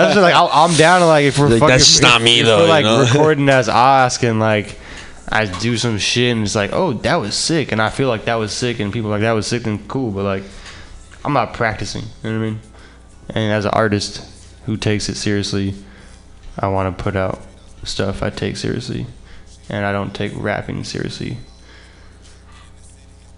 I'm 0.00 0.08
just 0.08 0.16
like 0.18 0.34
I'll, 0.34 0.50
I'm 0.52 0.74
down 0.76 1.00
to 1.00 1.06
like 1.06 1.24
if 1.24 1.38
we're 1.38 1.46
Like, 1.48 1.60
fucking, 1.60 1.68
that's 1.68 1.86
just 1.86 1.98
if- 1.98 2.02
not 2.02 2.20
me, 2.20 2.40
if 2.40 2.46
though, 2.46 2.58
We're 2.58 2.62
you 2.64 2.68
like 2.68 2.84
know? 2.84 3.00
recording 3.06 3.48
as 3.48 3.68
Ask 3.68 4.24
and 4.24 4.40
like 4.40 4.76
I 5.28 5.46
do 5.46 5.76
some 5.76 5.98
shit 5.98 6.32
and 6.32 6.44
it's 6.44 6.54
like 6.54 6.70
oh 6.72 6.92
that 6.92 7.16
was 7.16 7.34
sick 7.34 7.72
and 7.72 7.82
I 7.82 7.90
feel 7.90 8.08
like 8.08 8.26
that 8.26 8.36
was 8.36 8.52
sick 8.52 8.78
and 8.78 8.92
people 8.92 9.10
are 9.10 9.14
like 9.14 9.22
that 9.22 9.32
was 9.32 9.46
sick 9.46 9.66
and 9.66 9.86
cool 9.88 10.10
but 10.10 10.24
like 10.24 10.44
I'm 11.26 11.32
not 11.32 11.54
practicing. 11.54 12.04
You 12.22 12.30
know 12.30 12.38
what 12.38 12.46
I 12.46 12.50
mean? 12.50 12.60
And 13.30 13.52
as 13.52 13.64
an 13.64 13.72
artist 13.72 14.24
who 14.66 14.76
takes 14.76 15.08
it 15.08 15.16
seriously, 15.16 15.74
I 16.56 16.68
want 16.68 16.96
to 16.96 17.02
put 17.02 17.16
out 17.16 17.40
stuff 17.82 18.22
I 18.22 18.30
take 18.30 18.56
seriously, 18.56 19.06
and 19.68 19.84
I 19.84 19.90
don't 19.90 20.14
take 20.14 20.30
rapping 20.36 20.84
seriously. 20.84 21.38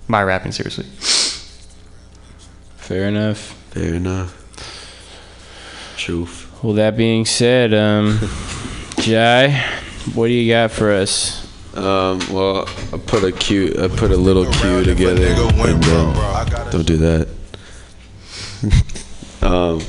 My 0.06 0.22
rapping 0.22 0.52
seriously. 0.52 0.84
Fair 2.76 3.08
enough. 3.08 3.38
Fair 3.70 3.94
enough. 3.94 4.34
Truth. 5.96 6.62
Well, 6.62 6.74
that 6.74 6.94
being 6.94 7.24
said, 7.24 7.72
um, 7.72 8.18
Jai, 8.98 9.64
what 10.12 10.26
do 10.26 10.34
you 10.34 10.52
got 10.52 10.72
for 10.72 10.92
us? 10.92 11.47
Um, 11.78 12.18
well, 12.32 12.68
I 12.92 12.98
put 12.98 13.22
a 13.24 13.32
cute, 13.32 13.78
I 13.78 13.88
put 13.88 14.10
a 14.10 14.16
little 14.16 14.44
cue 14.44 14.84
together, 14.84 15.26
and 15.26 15.82
don't 16.72 16.86
do 16.86 16.96
that. 16.98 17.28
um, 19.42 19.80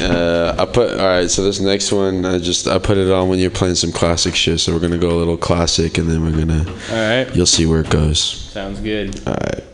uh, 0.00 0.54
I 0.58 0.64
put 0.64 0.98
all 0.98 1.06
right. 1.06 1.28
So 1.28 1.42
this 1.42 1.60
next 1.60 1.90
one, 1.90 2.24
I 2.24 2.38
just 2.38 2.68
I 2.68 2.78
put 2.78 2.98
it 2.98 3.10
on 3.10 3.28
when 3.28 3.38
you're 3.38 3.50
playing 3.50 3.74
some 3.74 3.90
classic 3.90 4.34
shit. 4.36 4.60
So 4.60 4.72
we're 4.72 4.80
gonna 4.80 4.98
go 4.98 5.10
a 5.10 5.18
little 5.18 5.36
classic, 5.36 5.98
and 5.98 6.08
then 6.08 6.22
we're 6.24 6.38
gonna. 6.38 6.64
All 6.68 7.24
right. 7.24 7.34
You'll 7.34 7.46
see 7.46 7.66
where 7.66 7.80
it 7.80 7.90
goes. 7.90 8.20
Sounds 8.20 8.80
good. 8.80 9.20
All 9.26 9.34
right. 9.34 9.64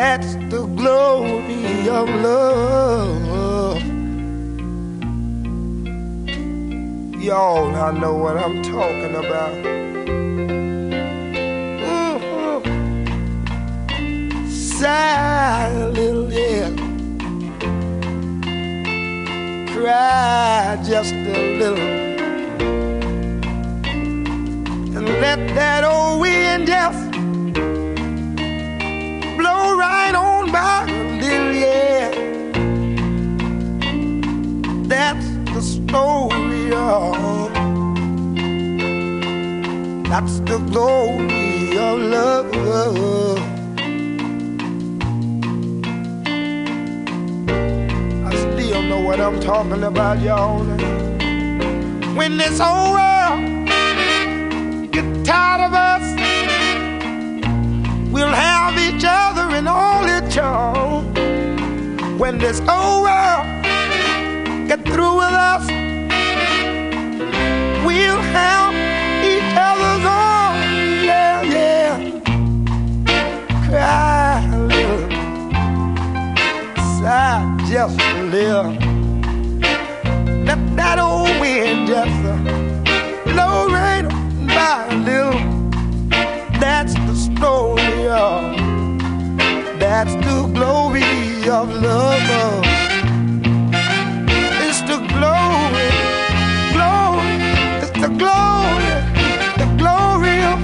That's 0.00 0.30
the 0.48 0.62
glory 0.76 1.88
of 1.88 2.08
love. 2.22 3.82
Y'all 7.20 7.68
now 7.72 7.90
know 7.90 8.14
what 8.14 8.36
I'm 8.36 8.62
talking 8.62 9.16
about. 9.16 9.54
Mm-hmm. 11.82 12.60
Sigh 14.48 15.86
little, 15.88 16.32
yeah. 16.32 16.70
Cry 19.72 20.78
just 20.86 21.12
a 21.12 21.58
little. 21.58 21.88
And 24.96 25.08
let 25.20 25.40
that 25.56 25.82
old 25.82 26.20
wind 26.20 26.68
just 26.68 27.07
reindeer, 30.52 31.52
yeah. 31.52 32.10
That's 34.86 35.28
the 35.54 35.62
story 35.62 36.72
of. 36.72 37.28
That's 40.08 40.40
the 40.40 40.58
glory 40.70 41.76
of 41.78 41.98
love. 42.00 42.46
I 48.26 48.34
still 48.34 48.82
know 48.82 49.00
what 49.00 49.20
I'm 49.20 49.38
talking 49.40 49.84
about, 49.84 50.20
y'all. 50.20 50.64
When 52.16 52.36
this 52.38 52.58
whole 52.58 52.92
world 52.94 53.68
get 54.90 55.04
tired 55.24 55.60
of 55.66 55.74
us, 55.74 56.04
we'll 58.10 58.28
have 58.28 58.78
each 58.78 59.04
other 59.06 59.37
mother 59.48 59.68
all 59.68 59.98
only 59.98 60.40
all 60.40 61.02
When 62.18 62.38
this 62.38 62.60
old 62.60 63.02
world 63.02 63.46
get 64.68 64.84
through 64.84 65.16
with 65.16 65.34
us, 65.50 65.66
we'll 67.86 68.22
have 68.36 68.74
each 69.24 69.50
other's 69.66 70.04
arms. 70.04 71.04
Yeah, 71.04 71.42
yeah. 71.54 71.94
Cry 73.66 74.44
a 74.52 74.60
little, 74.72 75.08
sigh 77.00 77.42
just 77.70 77.98
a 78.00 78.22
little. 78.24 78.72
Let 80.44 80.60
that 80.76 80.98
old 80.98 81.30
wind 81.40 81.88
just 81.88 82.24
uh, 82.24 82.36
blow 83.24 83.68
right 83.68 84.06
by 84.48 84.86
a 84.90 84.96
little. 85.08 85.40
That's 86.60 86.94
the 86.94 87.14
story 87.14 88.08
of. 88.08 88.37
That's 89.88 90.14
the 90.16 90.46
glory 90.52 91.02
of 91.48 91.72
love. 91.80 92.62
It's 94.66 94.82
the 94.82 94.98
glory, 95.16 95.88
glory, 96.76 97.32
it's 97.80 97.96
the 97.96 98.12
glory, 98.22 98.92
the 99.56 99.68
glory, 99.80 100.36
of, 100.50 100.58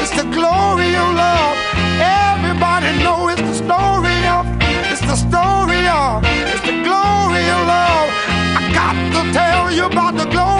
it's 0.00 0.12
the 0.16 0.24
glory 0.32 0.96
of 0.96 1.08
love. 1.24 1.56
Everybody 2.00 2.90
know 3.04 3.28
it's 3.28 3.42
the 3.42 3.56
story 3.64 4.18
of, 4.36 4.46
it's 4.90 5.02
the 5.02 5.16
story 5.28 5.86
of, 5.86 6.24
it's 6.24 6.62
the 6.62 6.80
glory 6.80 7.44
of 7.56 7.60
love. 7.76 8.08
I 8.56 8.62
got 8.72 8.96
to 9.12 9.30
tell 9.30 9.70
you 9.70 9.84
about 9.92 10.16
the 10.16 10.24
glory. 10.24 10.59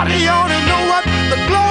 Everybody 0.00 0.28
ought 0.28 0.48
to 0.48 0.60
know 0.66 0.82
what 0.88 1.04
the 1.28 1.36
glory 1.46 1.69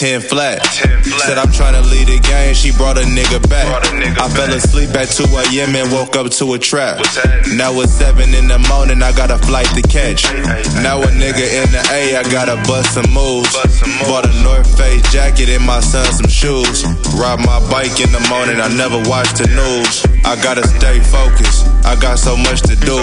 10 0.00 0.22
flat. 0.22 0.64
10 0.64 1.02
flat. 1.02 1.20
Said 1.28 1.36
I'm 1.36 1.52
trying 1.52 1.76
to 1.76 1.84
lead 1.84 2.08
the 2.08 2.16
game, 2.24 2.54
she 2.54 2.72
brought 2.72 2.96
a 2.96 3.04
nigga 3.04 3.36
back. 3.52 3.68
A 3.84 3.88
nigga 3.92 4.16
I 4.16 4.32
back. 4.32 4.48
fell 4.48 4.52
asleep 4.56 4.96
at 4.96 5.12
2 5.12 5.28
a.m. 5.28 5.76
and 5.76 5.92
woke 5.92 6.16
up 6.16 6.32
to 6.40 6.54
a 6.54 6.58
trap. 6.58 7.04
Now 7.52 7.76
it's 7.84 7.92
7 8.00 8.32
in 8.32 8.48
the 8.48 8.56
morning, 8.72 9.02
I 9.04 9.12
got 9.12 9.30
a 9.30 9.36
flight 9.36 9.68
to 9.76 9.82
catch. 9.92 10.24
Hey, 10.24 10.40
hey, 10.40 10.64
hey, 10.64 10.82
now 10.82 11.04
a 11.04 11.10
nigga 11.12 11.44
in 11.44 11.68
the 11.68 11.84
A, 11.92 12.16
I 12.16 12.24
gotta 12.32 12.56
bust 12.64 12.96
some 12.96 13.12
moves. 13.12 13.52
Bust 13.52 13.76
some 13.76 13.92
moves. 13.92 14.08
Bought 14.08 14.24
a 14.24 14.32
North 14.40 14.72
Face 14.80 15.04
jacket 15.12 15.52
and 15.52 15.68
my 15.68 15.80
son 15.84 16.08
some 16.16 16.32
shoes. 16.32 16.80
Ride 17.20 17.44
my 17.44 17.60
bike 17.68 18.00
in 18.00 18.08
the 18.08 18.24
morning, 18.32 18.56
I 18.56 18.72
never 18.72 18.96
watch 19.04 19.36
the 19.36 19.52
news. 19.52 20.00
I 20.24 20.40
gotta 20.40 20.64
stay 20.80 21.04
focused. 21.12 21.68
I 21.90 21.96
got 21.96 22.20
so 22.20 22.36
much 22.36 22.62
to 22.70 22.76
do. 22.76 23.02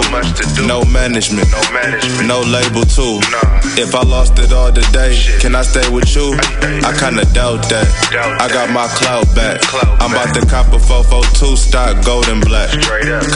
No 0.66 0.80
management, 0.88 1.46
no 2.24 2.40
label 2.40 2.88
too. 2.88 3.20
If 3.76 3.94
I 3.94 4.02
lost 4.02 4.38
it 4.38 4.50
all 4.50 4.72
today, 4.72 5.12
can 5.40 5.54
I 5.54 5.60
stay 5.60 5.86
with 5.92 6.08
you? 6.16 6.32
I 6.88 6.96
kinda 6.96 7.28
doubt 7.36 7.68
that. 7.68 7.84
I 8.40 8.48
got 8.48 8.70
my 8.70 8.88
clout 8.88 9.28
back. 9.36 9.60
I'm 10.00 10.12
about 10.16 10.32
to 10.40 10.46
cop 10.46 10.72
a 10.72 10.80
442 10.80 11.56
stock, 11.56 12.02
golden 12.02 12.40
black. 12.40 12.72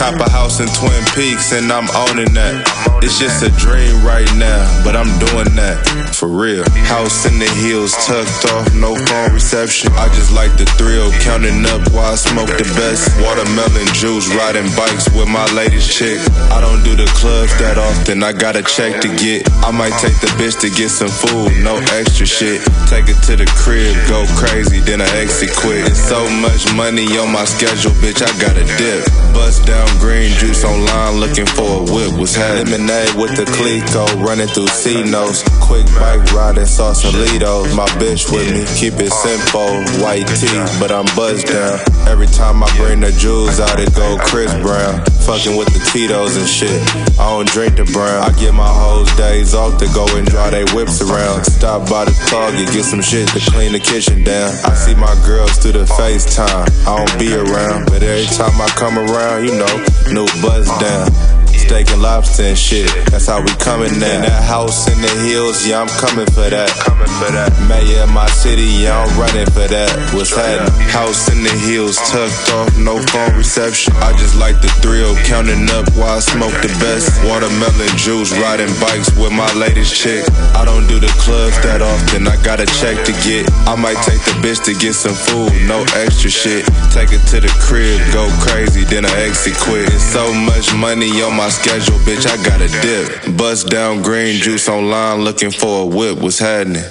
Cop 0.00 0.16
a 0.24 0.30
house 0.30 0.60
in 0.60 0.68
Twin 0.72 1.04
Peaks 1.12 1.52
and 1.52 1.70
I'm 1.70 1.88
owning 2.08 2.32
that. 2.32 2.64
It's 3.04 3.18
just 3.18 3.44
a 3.44 3.50
dream 3.60 4.02
right 4.06 4.32
now, 4.40 4.64
but 4.84 4.96
I'm 4.96 5.12
doing 5.20 5.52
that 5.60 5.84
for 6.16 6.28
real. 6.28 6.64
House 6.88 7.26
in 7.26 7.38
the 7.38 7.50
hills, 7.60 7.92
tucked 8.06 8.48
off, 8.56 8.72
no 8.72 8.96
phone 8.96 9.34
reception. 9.34 9.92
I 10.00 10.08
just 10.16 10.32
like 10.32 10.56
the 10.56 10.64
thrill, 10.80 11.12
counting 11.20 11.66
up 11.66 11.84
while 11.92 12.12
I 12.12 12.16
smoke 12.16 12.48
the 12.48 12.64
best. 12.72 13.12
Watermelon 13.20 13.86
juice, 13.92 14.32
riding 14.34 14.70
bikes 14.74 15.12
with 15.12 15.28
my 15.28 15.41
latest 15.54 15.90
chick. 15.90 16.18
I 16.54 16.60
don't 16.60 16.82
do 16.82 16.94
the 16.94 17.06
clubs 17.18 17.50
that 17.58 17.78
often, 17.78 18.22
I 18.22 18.32
got 18.32 18.56
a 18.56 18.62
check 18.62 19.00
to 19.02 19.08
get. 19.18 19.48
I 19.66 19.70
might 19.70 19.94
take 19.98 20.14
the 20.20 20.30
bitch 20.38 20.58
to 20.60 20.70
get 20.70 20.90
some 20.90 21.10
food, 21.10 21.50
no 21.62 21.78
extra 21.98 22.26
shit. 22.26 22.62
Take 22.86 23.10
it 23.10 23.18
to 23.26 23.36
the 23.36 23.46
crib, 23.58 23.96
go 24.06 24.24
crazy, 24.38 24.80
then 24.80 25.00
I 25.00 25.08
exit 25.18 25.50
quick. 25.56 25.86
It's 25.86 26.00
so 26.00 26.22
much 26.40 26.70
money 26.74 27.06
on 27.18 27.32
my 27.32 27.44
schedule, 27.44 27.92
bitch, 27.98 28.22
I 28.22 28.30
gotta 28.38 28.64
dip. 28.78 29.06
Bust 29.34 29.66
down 29.66 29.86
green 29.98 30.30
juice 30.38 30.64
online, 30.64 31.18
looking 31.18 31.46
for 31.46 31.80
a 31.80 31.82
whip. 31.82 32.14
Was 32.18 32.34
had 32.34 32.68
lemonade 32.68 33.14
with 33.14 33.36
the 33.36 33.44
Clico, 33.56 34.06
running 34.22 34.48
through 34.48 34.68
C 34.68 35.02
notes. 35.02 35.42
Quick 35.60 35.86
bike 35.98 36.24
riding 36.32 36.64
Sausalitos. 36.64 37.74
My 37.74 37.86
bitch 38.00 38.30
with 38.30 38.50
me, 38.52 38.64
keep 38.78 38.94
it 39.00 39.12
simple. 39.12 39.82
White 40.02 40.28
tee, 40.38 40.62
but 40.78 40.92
I'm 40.92 41.06
buzzed 41.16 41.48
down. 41.48 41.91
Every 42.08 42.26
time 42.26 42.62
I 42.62 42.68
bring 42.76 43.00
the 43.00 43.12
jewels 43.12 43.60
out, 43.60 43.80
it 43.80 43.94
go 43.94 44.18
Chris 44.20 44.52
Brown. 44.60 45.04
Fucking 45.26 45.56
with 45.56 45.68
the 45.72 45.80
Tito's 45.92 46.36
and 46.36 46.48
shit. 46.48 46.82
I 47.18 47.30
don't 47.30 47.48
drink 47.48 47.76
the 47.76 47.84
brown. 47.84 48.22
I 48.22 48.30
get 48.38 48.54
my 48.54 48.66
hoes 48.66 49.10
days 49.16 49.54
off 49.54 49.78
to 49.78 49.86
go 49.94 50.06
and 50.16 50.26
draw 50.26 50.50
they 50.50 50.64
whips 50.74 51.00
around. 51.00 51.44
Stop 51.44 51.88
by 51.88 52.04
the 52.04 52.14
Target, 52.28 52.72
get 52.72 52.84
some 52.84 53.02
shit 53.02 53.28
to 53.28 53.40
clean 53.50 53.72
the 53.72 53.80
kitchen 53.80 54.24
down. 54.24 54.50
I 54.64 54.74
see 54.74 54.94
my 54.94 55.14
girls 55.24 55.58
through 55.58 55.72
the 55.72 55.84
FaceTime. 55.84 56.68
I 56.86 57.04
don't 57.04 57.18
be 57.18 57.34
around, 57.34 57.86
but 57.86 58.02
every 58.02 58.26
time 58.36 58.60
I 58.60 58.68
come 58.74 58.98
around, 58.98 59.44
you 59.44 59.54
know, 59.54 59.74
new 60.10 60.26
buzz 60.42 60.68
down. 60.80 61.41
Steak 61.72 61.88
and 61.88 62.02
lobster 62.02 62.44
and 62.44 62.58
shit. 62.58 62.84
That's 63.08 63.26
how 63.26 63.40
we 63.40 63.48
coming 63.56 63.96
in. 63.96 64.20
That 64.20 64.44
house 64.44 64.84
in 64.92 65.00
the 65.00 65.08
hills, 65.24 65.64
yeah, 65.64 65.80
I'm 65.80 65.88
coming 65.88 66.28
for 66.28 66.44
that. 66.44 66.68
Coming 66.84 67.08
for 67.16 67.32
that. 67.32 67.48
Mayor 67.64 68.04
of 68.04 68.12
my 68.12 68.28
city, 68.28 68.84
yeah, 68.84 69.00
I'm 69.00 69.08
running 69.16 69.48
for 69.56 69.64
that. 69.64 69.88
What's 70.12 70.36
happening? 70.36 70.68
House 70.92 71.32
in 71.32 71.40
the 71.40 71.54
hills, 71.64 71.96
tucked 72.12 72.52
off, 72.52 72.68
no 72.76 73.00
phone 73.08 73.32
reception. 73.40 73.96
I 74.04 74.12
just 74.20 74.36
like 74.36 74.60
the 74.60 74.68
thrill, 74.84 75.16
counting 75.24 75.64
up 75.72 75.88
while 75.96 76.20
I 76.20 76.20
smoke 76.20 76.52
the 76.60 76.68
best. 76.76 77.08
Watermelon 77.24 77.96
juice, 77.96 78.36
riding 78.36 78.72
bikes 78.76 79.08
with 79.16 79.32
my 79.32 79.48
latest 79.56 79.96
chick. 79.96 80.28
I 80.52 80.68
don't 80.68 80.84
do 80.84 81.00
the 81.00 81.12
clubs 81.24 81.56
that 81.64 81.80
often, 81.80 82.28
I 82.28 82.36
got 82.44 82.60
a 82.60 82.68
check 82.84 83.00
to 83.08 83.16
get. 83.24 83.48
I 83.64 83.80
might 83.80 83.96
take 84.04 84.20
the 84.28 84.36
bitch 84.44 84.60
to 84.68 84.76
get 84.76 84.92
some 84.92 85.16
food, 85.16 85.48
no 85.64 85.88
extra 85.96 86.28
shit. 86.28 86.68
Take 86.92 87.16
it 87.16 87.24
to 87.32 87.40
the 87.40 87.52
crib, 87.64 87.96
go 88.12 88.28
crazy, 88.44 88.84
then 88.84 89.08
I 89.08 89.14
exit 89.24 89.56
quick. 89.56 89.88
So 89.96 90.28
much 90.36 90.68
money 90.76 91.08
on 91.24 91.32
my 91.32 91.48
schedule, 91.62 91.98
bitch, 91.98 92.26
I 92.26 92.36
gotta 92.42 92.66
dip. 92.82 93.36
Bust 93.36 93.68
down 93.68 94.02
green 94.02 94.40
juice 94.40 94.68
online, 94.68 95.22
looking 95.22 95.50
for 95.50 95.82
a 95.82 95.86
whip. 95.86 96.18
What's 96.18 96.38
happening? 96.38 96.82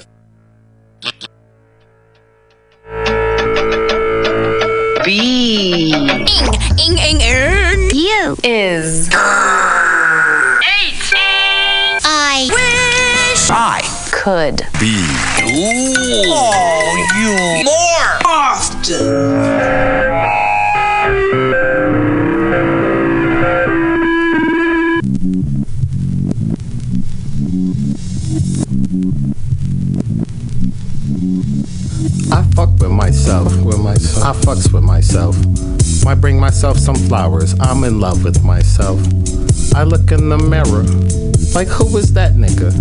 B. 5.04 5.92
Ing, 5.94 6.98
ing, 6.98 7.22
ing, 7.22 7.90
You 7.94 8.36
is. 8.44 9.08
Eight. 9.08 9.14
I 12.04 12.48
wish. 12.50 13.50
I 13.52 13.82
could. 14.12 14.66
be. 14.80 15.06
Oh, 15.44 16.96
you 17.20 17.36
more 17.66 18.08
I 18.26 18.56
with 32.92 32.98
myself. 32.98 33.62
With 33.64 33.80
myself. 33.80 34.24
I 34.26 34.40
fucks 34.40 34.74
with 34.74 34.84
myself. 34.84 35.36
Might 36.04 36.16
bring 36.16 36.40
myself 36.40 36.78
some 36.78 36.96
flowers. 36.96 37.56
I'm 37.60 37.84
in 37.84 38.00
love 38.00 38.24
with 38.24 38.44
myself. 38.44 39.00
I 39.74 39.84
look 39.84 40.12
in 40.12 40.30
the 40.30 40.38
mirror. 40.38 40.84
Like 41.56 41.68
who 41.68 41.98
is 41.98 42.14
that 42.14 42.34
nigga? 42.34 42.72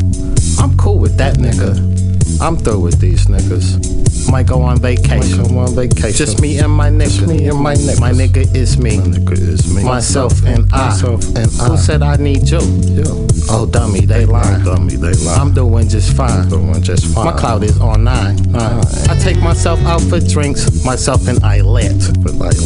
I'm 0.61 0.77
cool 0.77 0.99
with 0.99 1.17
that 1.19 1.37
nigga. 1.37 2.00
I'm 2.41 2.57
through 2.57 2.81
with 2.81 3.01
these 3.01 3.27
niggas. 3.27 4.31
Might 4.31 4.47
go 4.47 4.63
on 4.63 4.79
vacation. 4.79 5.43
Go 5.49 5.59
on 5.59 5.75
vacation. 5.75 6.13
Just 6.13 6.41
me 6.41 6.59
and 6.59 6.71
my 6.73 6.89
nigga. 6.89 7.27
me 7.27 7.49
and 7.49 7.59
my 7.59 7.75
nigga. 7.75 8.01
My 8.01 8.13
nigga 8.13 8.55
is 8.55 8.79
me. 8.79 8.99
My 8.99 9.05
nigga 9.05 9.33
is 9.33 9.75
me. 9.75 9.83
Myself 9.85 10.45
and 10.45 10.71
I. 10.73 10.89
Myself 10.89 11.25
and 11.37 11.51
I. 11.61 11.69
Who 11.69 11.77
said 11.77 12.03
I 12.03 12.17
need 12.17 12.49
you? 12.49 12.61
You. 12.61 13.27
Oh 13.49 13.69
dummy, 13.71 14.01
they 14.07 14.27
lie. 14.27 14.63
Dummy, 14.65 14.97
they. 14.97 15.13
I'm 15.31 15.53
doing 15.53 15.89
just 15.89 16.17
fine. 16.17 16.43
I'm 16.43 16.49
Doing 16.49 16.83
just 16.83 17.07
fine. 17.15 17.25
My 17.25 17.33
cloud 17.33 17.65
is 17.65 17.81
on 17.81 18.05
nine. 18.05 18.37
nine. 18.53 18.85
I 19.09 19.19
take 19.19 19.41
myself 19.41 19.81
out 19.81 20.01
for 20.03 20.21
drinks. 20.21 20.85
Myself 20.85 21.27
and 21.27 21.43
I 21.43 21.61
lit. 21.63 21.93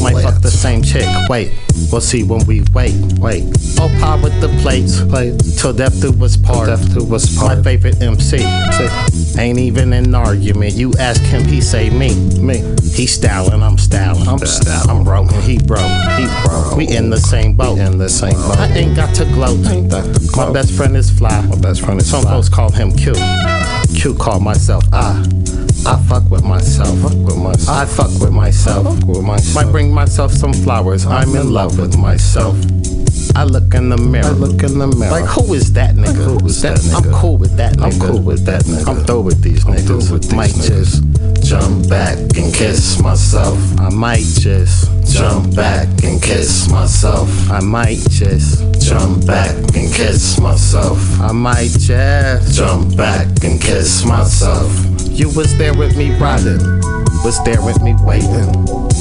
Might 0.02 0.22
fuck 0.22 0.40
the 0.42 0.50
same 0.50 0.82
chick. 0.82 1.06
Wait. 1.28 1.52
We'll 1.90 2.00
see 2.00 2.22
when 2.24 2.44
we 2.46 2.62
wait. 2.72 2.94
Wait. 3.18 3.44
Oh, 3.78 3.88
pie 4.00 4.20
with 4.22 4.38
the 4.40 4.48
plates. 4.62 5.00
Play 5.02 5.36
till 5.58 5.72
death 5.72 6.00
do 6.00 6.12
us 6.24 6.36
part. 6.36 6.66
Death 6.68 6.94
do 6.94 7.14
us 7.14 7.36
part. 7.36 7.58
My 7.58 7.62
favorite 7.62 8.00
MC. 8.00 8.38
Ain't 9.38 9.53
even 9.58 9.92
an 9.92 10.14
argument. 10.14 10.74
You 10.74 10.92
ask 10.98 11.22
him, 11.22 11.44
he 11.44 11.60
say 11.60 11.90
me. 11.90 12.14
Me. 12.38 12.58
He 12.94 13.06
styling, 13.06 13.62
I'm 13.62 13.78
styling. 13.78 14.28
I'm 14.28 14.38
styling. 14.38 14.90
I'm 14.90 15.04
broke 15.04 15.30
he 15.42 15.58
broke. 15.58 15.80
He 16.16 16.26
broke. 16.44 16.76
We 16.76 16.88
in 16.88 17.10
the 17.10 17.18
same 17.18 17.54
boat. 17.54 17.78
In 17.78 17.98
the 17.98 18.08
same 18.08 18.32
boat. 18.32 18.58
I 18.58 18.68
ain't 18.68 18.96
got 18.96 19.14
to 19.16 19.24
gloat. 19.26 19.58
My 20.36 20.52
best 20.52 20.72
friend 20.72 20.96
is 20.96 21.10
fly. 21.10 21.40
My 21.46 21.56
best 21.56 21.82
friend 21.82 22.00
is 22.00 22.10
Some 22.10 22.24
folks 22.24 22.48
call 22.48 22.70
him 22.70 22.92
Q. 22.92 23.12
Q 23.94 24.14
call 24.14 24.40
myself 24.40 24.84
I. 24.92 25.24
I 25.86 25.96
fuck 26.08 26.30
with 26.30 26.44
myself. 26.44 26.98
Fuck 27.00 27.12
with 27.12 27.36
myself. 27.36 27.68
I 27.68 27.84
fuck 27.84 28.20
with 28.20 28.32
myself. 28.32 28.84
Fuck 28.84 29.08
with 29.08 29.22
myself. 29.22 29.54
Might 29.54 29.70
bring 29.70 29.92
myself 29.92 30.32
some 30.32 30.52
flowers. 30.52 31.06
I'm 31.06 31.34
in 31.36 31.52
love 31.52 31.78
with 31.78 31.98
myself. 31.98 32.56
I 33.36 33.44
look 33.44 33.74
in 33.74 33.88
the 33.88 33.96
mirror. 33.96 34.26
I 34.26 34.30
look 34.30 34.62
in 34.62 34.78
the 34.78 34.86
mirror. 34.86 35.10
Like 35.10 35.24
who 35.24 35.54
is 35.54 35.72
that 35.72 35.94
nigga? 35.96 36.40
Who 36.40 36.46
is 36.46 36.62
that, 36.62 36.78
nigga? 36.78 37.06
I'm 37.06 37.12
cool 37.12 37.36
with 37.36 37.56
that 37.56 37.74
nigga. 37.74 37.84
I'm 37.84 38.00
cool 38.00 38.22
with 38.22 38.44
that 38.46 38.62
nigga. 38.64 38.88
I'm 38.88 39.04
through 39.04 39.22
with 39.22 39.42
these 39.42 39.64
niggas. 39.64 40.10
With 40.12 40.32
might 40.34 40.54
just 40.54 41.02
jump 41.42 41.88
back 41.88 42.16
and 42.16 42.54
kiss 42.54 43.00
myself. 43.02 43.58
I 43.80 43.90
might 43.90 44.24
just 44.24 44.88
jump 45.12 45.54
back 45.54 45.88
and 46.04 46.22
kiss 46.22 46.70
myself. 46.70 47.28
I 47.50 47.60
might 47.60 47.98
just 48.08 48.62
jump 48.80 49.26
back 49.26 49.54
and 49.74 49.92
kiss 49.92 50.40
myself. 50.40 50.98
I 51.20 51.32
might 51.32 51.70
just 51.70 52.56
jump 52.56 52.96
back 52.96 53.26
and 53.42 53.60
kiss 53.60 53.83
myself. 54.06 54.72
You 55.10 55.28
was 55.28 55.56
there 55.58 55.74
with 55.74 55.94
me 55.96 56.16
riding. 56.18 56.58
Was 57.22 57.42
there 57.44 57.60
with 57.62 57.82
me 57.82 57.94
waiting. 58.00 58.48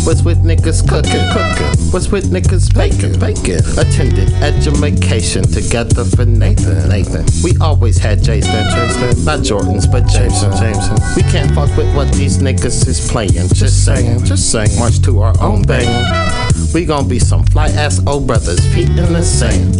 Was 0.05 0.23
with 0.23 0.43
niggas 0.43 0.87
cooking, 0.87 1.23
cooking. 1.31 1.91
Was 1.93 2.11
with 2.11 2.31
niggas 2.31 2.73
baking, 2.73 3.17
baking. 3.17 3.63
Attended 3.79 4.29
education 4.43 5.43
together 5.43 6.03
for 6.03 6.25
Nathan, 6.25 6.89
Nathan. 6.89 7.25
We 7.43 7.57
always 7.61 7.97
had 7.97 8.21
Jason, 8.21 8.51
Jason. 8.71 9.23
Not 9.23 9.39
Jordans, 9.39 9.89
but 9.89 10.05
Jameson, 10.07 10.51
Jameson. 10.51 10.97
We 11.15 11.23
can't 11.31 11.55
fuck 11.55 11.75
with 11.77 11.95
what 11.95 12.11
these 12.13 12.39
niggas 12.39 12.85
is 12.85 13.09
playing. 13.09 13.47
Just 13.53 13.85
saying, 13.85 14.25
just 14.25 14.51
saying. 14.51 14.77
March 14.77 15.01
to 15.03 15.21
our 15.21 15.33
own 15.39 15.61
banging. 15.61 16.73
We 16.73 16.85
gon' 16.85 17.07
be 17.07 17.19
some 17.19 17.45
fly 17.45 17.69
ass 17.69 18.05
old 18.05 18.27
brothers, 18.27 18.59
feet 18.73 18.89
in 18.89 19.13
the 19.13 19.23
sand. 19.23 19.75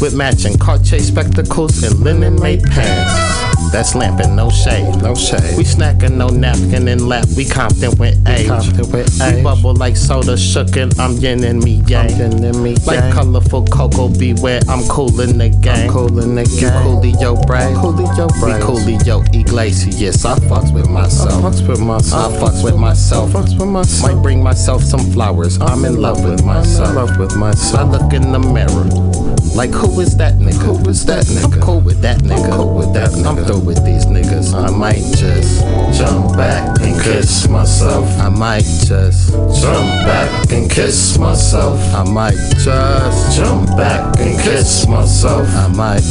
With 0.00 0.14
matching 0.14 0.56
Cartier 0.56 1.00
spectacles 1.00 1.82
and 1.82 2.00
linen 2.00 2.40
made 2.40 2.62
pants. 2.62 3.47
That's 3.72 3.94
lamping, 3.94 4.34
no 4.34 4.50
shade. 4.50 5.02
No 5.02 5.14
shade. 5.14 5.56
We 5.56 5.64
snacking, 5.64 6.16
no 6.16 6.28
napkin 6.28 6.88
in 6.88 7.08
lap. 7.08 7.26
We 7.36 7.44
Compton 7.44 7.96
with 7.98 8.16
age. 8.28 8.48
We 8.48 9.42
bubble 9.42 9.74
like 9.74 9.96
soda 9.96 10.34
shookin'. 10.34 10.98
I'm 10.98 11.16
yin 11.16 11.44
and 11.44 11.62
me 11.62 11.82
yang. 11.86 12.10
and 12.20 12.62
me 12.62 12.76
like 12.86 13.12
colorful 13.12 13.66
cocoa, 13.66 14.08
beware. 14.08 14.60
I'm 14.68 14.86
coolin' 14.88 15.38
the 15.38 15.48
game. 15.48 15.88
I'm 15.88 15.90
cool 15.90 16.18
in 16.22 16.34
the 16.34 16.44
game. 16.44 16.70
Coolio 16.70 17.46
Bray. 17.46 17.72
Coolio 17.74 18.28
Bray. 18.40 18.54
We 18.54 18.60
Coolio 18.60 19.34
Iglesias. 19.34 20.24
I 20.24 20.38
fucks 20.40 20.72
with 20.72 20.88
myself. 20.88 21.44
I 21.44 21.50
fucks 21.50 21.68
with 21.68 21.80
myself. 21.80 22.34
I 22.34 22.38
fucks 22.38 22.64
with 22.64 22.76
myself. 22.76 23.34
I 23.34 23.40
fucks 23.40 23.58
with 23.58 23.68
myself. 23.68 24.14
Might 24.14 24.22
bring 24.22 24.42
myself 24.42 24.82
some 24.82 25.00
flowers. 25.12 25.60
I'm 25.60 25.84
in 25.84 26.00
love 26.00 26.24
with 26.24 26.44
myself. 26.44 26.88
i 26.88 26.92
love 26.92 27.18
with 27.18 27.36
myself. 27.36 27.80
I 27.80 27.98
look 27.98 28.12
in 28.12 28.32
the 28.32 28.38
mirror. 28.38 29.18
Like 29.54 29.70
who 29.70 30.00
is 30.00 30.16
that 30.18 30.34
nigga? 30.34 30.78
Who 30.78 30.88
is 30.88 31.04
that 31.06 31.24
nigga? 31.24 31.54
I'm 31.54 31.60
cool 31.60 31.80
with 31.80 32.00
that 32.02 32.18
nigga. 32.18 32.44
I'm 32.44 32.52
cool 32.52 32.74
with 32.76 32.92
that 32.94 33.10
nigga. 33.10 33.26
I'm 33.26 33.44
with 33.64 33.84
these 33.84 34.06
niggas. 34.06 34.54
I 34.54 34.70
might 34.70 35.04
just 35.16 35.62
jump 35.98 36.36
back 36.36 36.80
and 36.80 37.00
kiss 37.00 37.48
myself. 37.48 38.06
I 38.18 38.28
might 38.28 38.64
just 38.64 39.32
jump 39.32 39.88
back 40.06 40.50
and 40.52 40.70
kiss 40.70 41.18
myself. 41.18 41.78
I 41.94 42.04
might 42.04 42.36
just 42.58 43.36
jump 43.36 43.68
back 43.76 44.18
and 44.18 44.38
kiss 44.40 44.86
myself. 44.86 45.46
I 45.48 45.68
might 45.68 46.02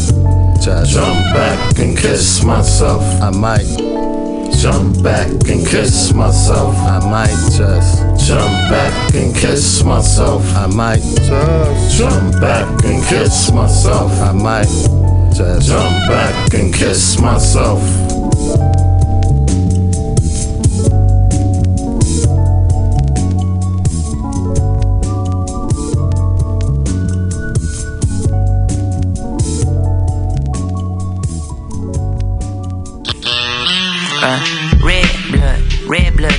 just 0.62 0.92
jump 0.92 1.20
back 1.34 1.80
and 1.80 1.98
kiss 1.98 2.44
myself. 2.44 3.04
I 3.22 3.30
might 3.30 3.66
jump 4.56 5.04
back 5.04 5.28
and 5.50 5.66
kiss 5.66 6.14
myself. 6.14 6.76
I 6.76 7.00
might 7.10 7.52
just 7.56 8.28
jump 8.28 8.52
back 8.70 9.14
and 9.16 9.36
kiss 9.36 9.84
myself. 9.84 10.44
I 10.56 10.68
might 10.68 11.02
just 11.02 11.98
jump 11.98 12.40
back 12.42 12.68
and 12.86 13.04
kiss 13.06 13.52
myself. 13.52 14.12
I 14.22 14.32
might 14.32 14.68
just 15.36 15.68
jump 15.68 16.08
back 16.10 16.54
and 16.54 16.74
kiss 16.74 17.20
myself. 17.20 18.87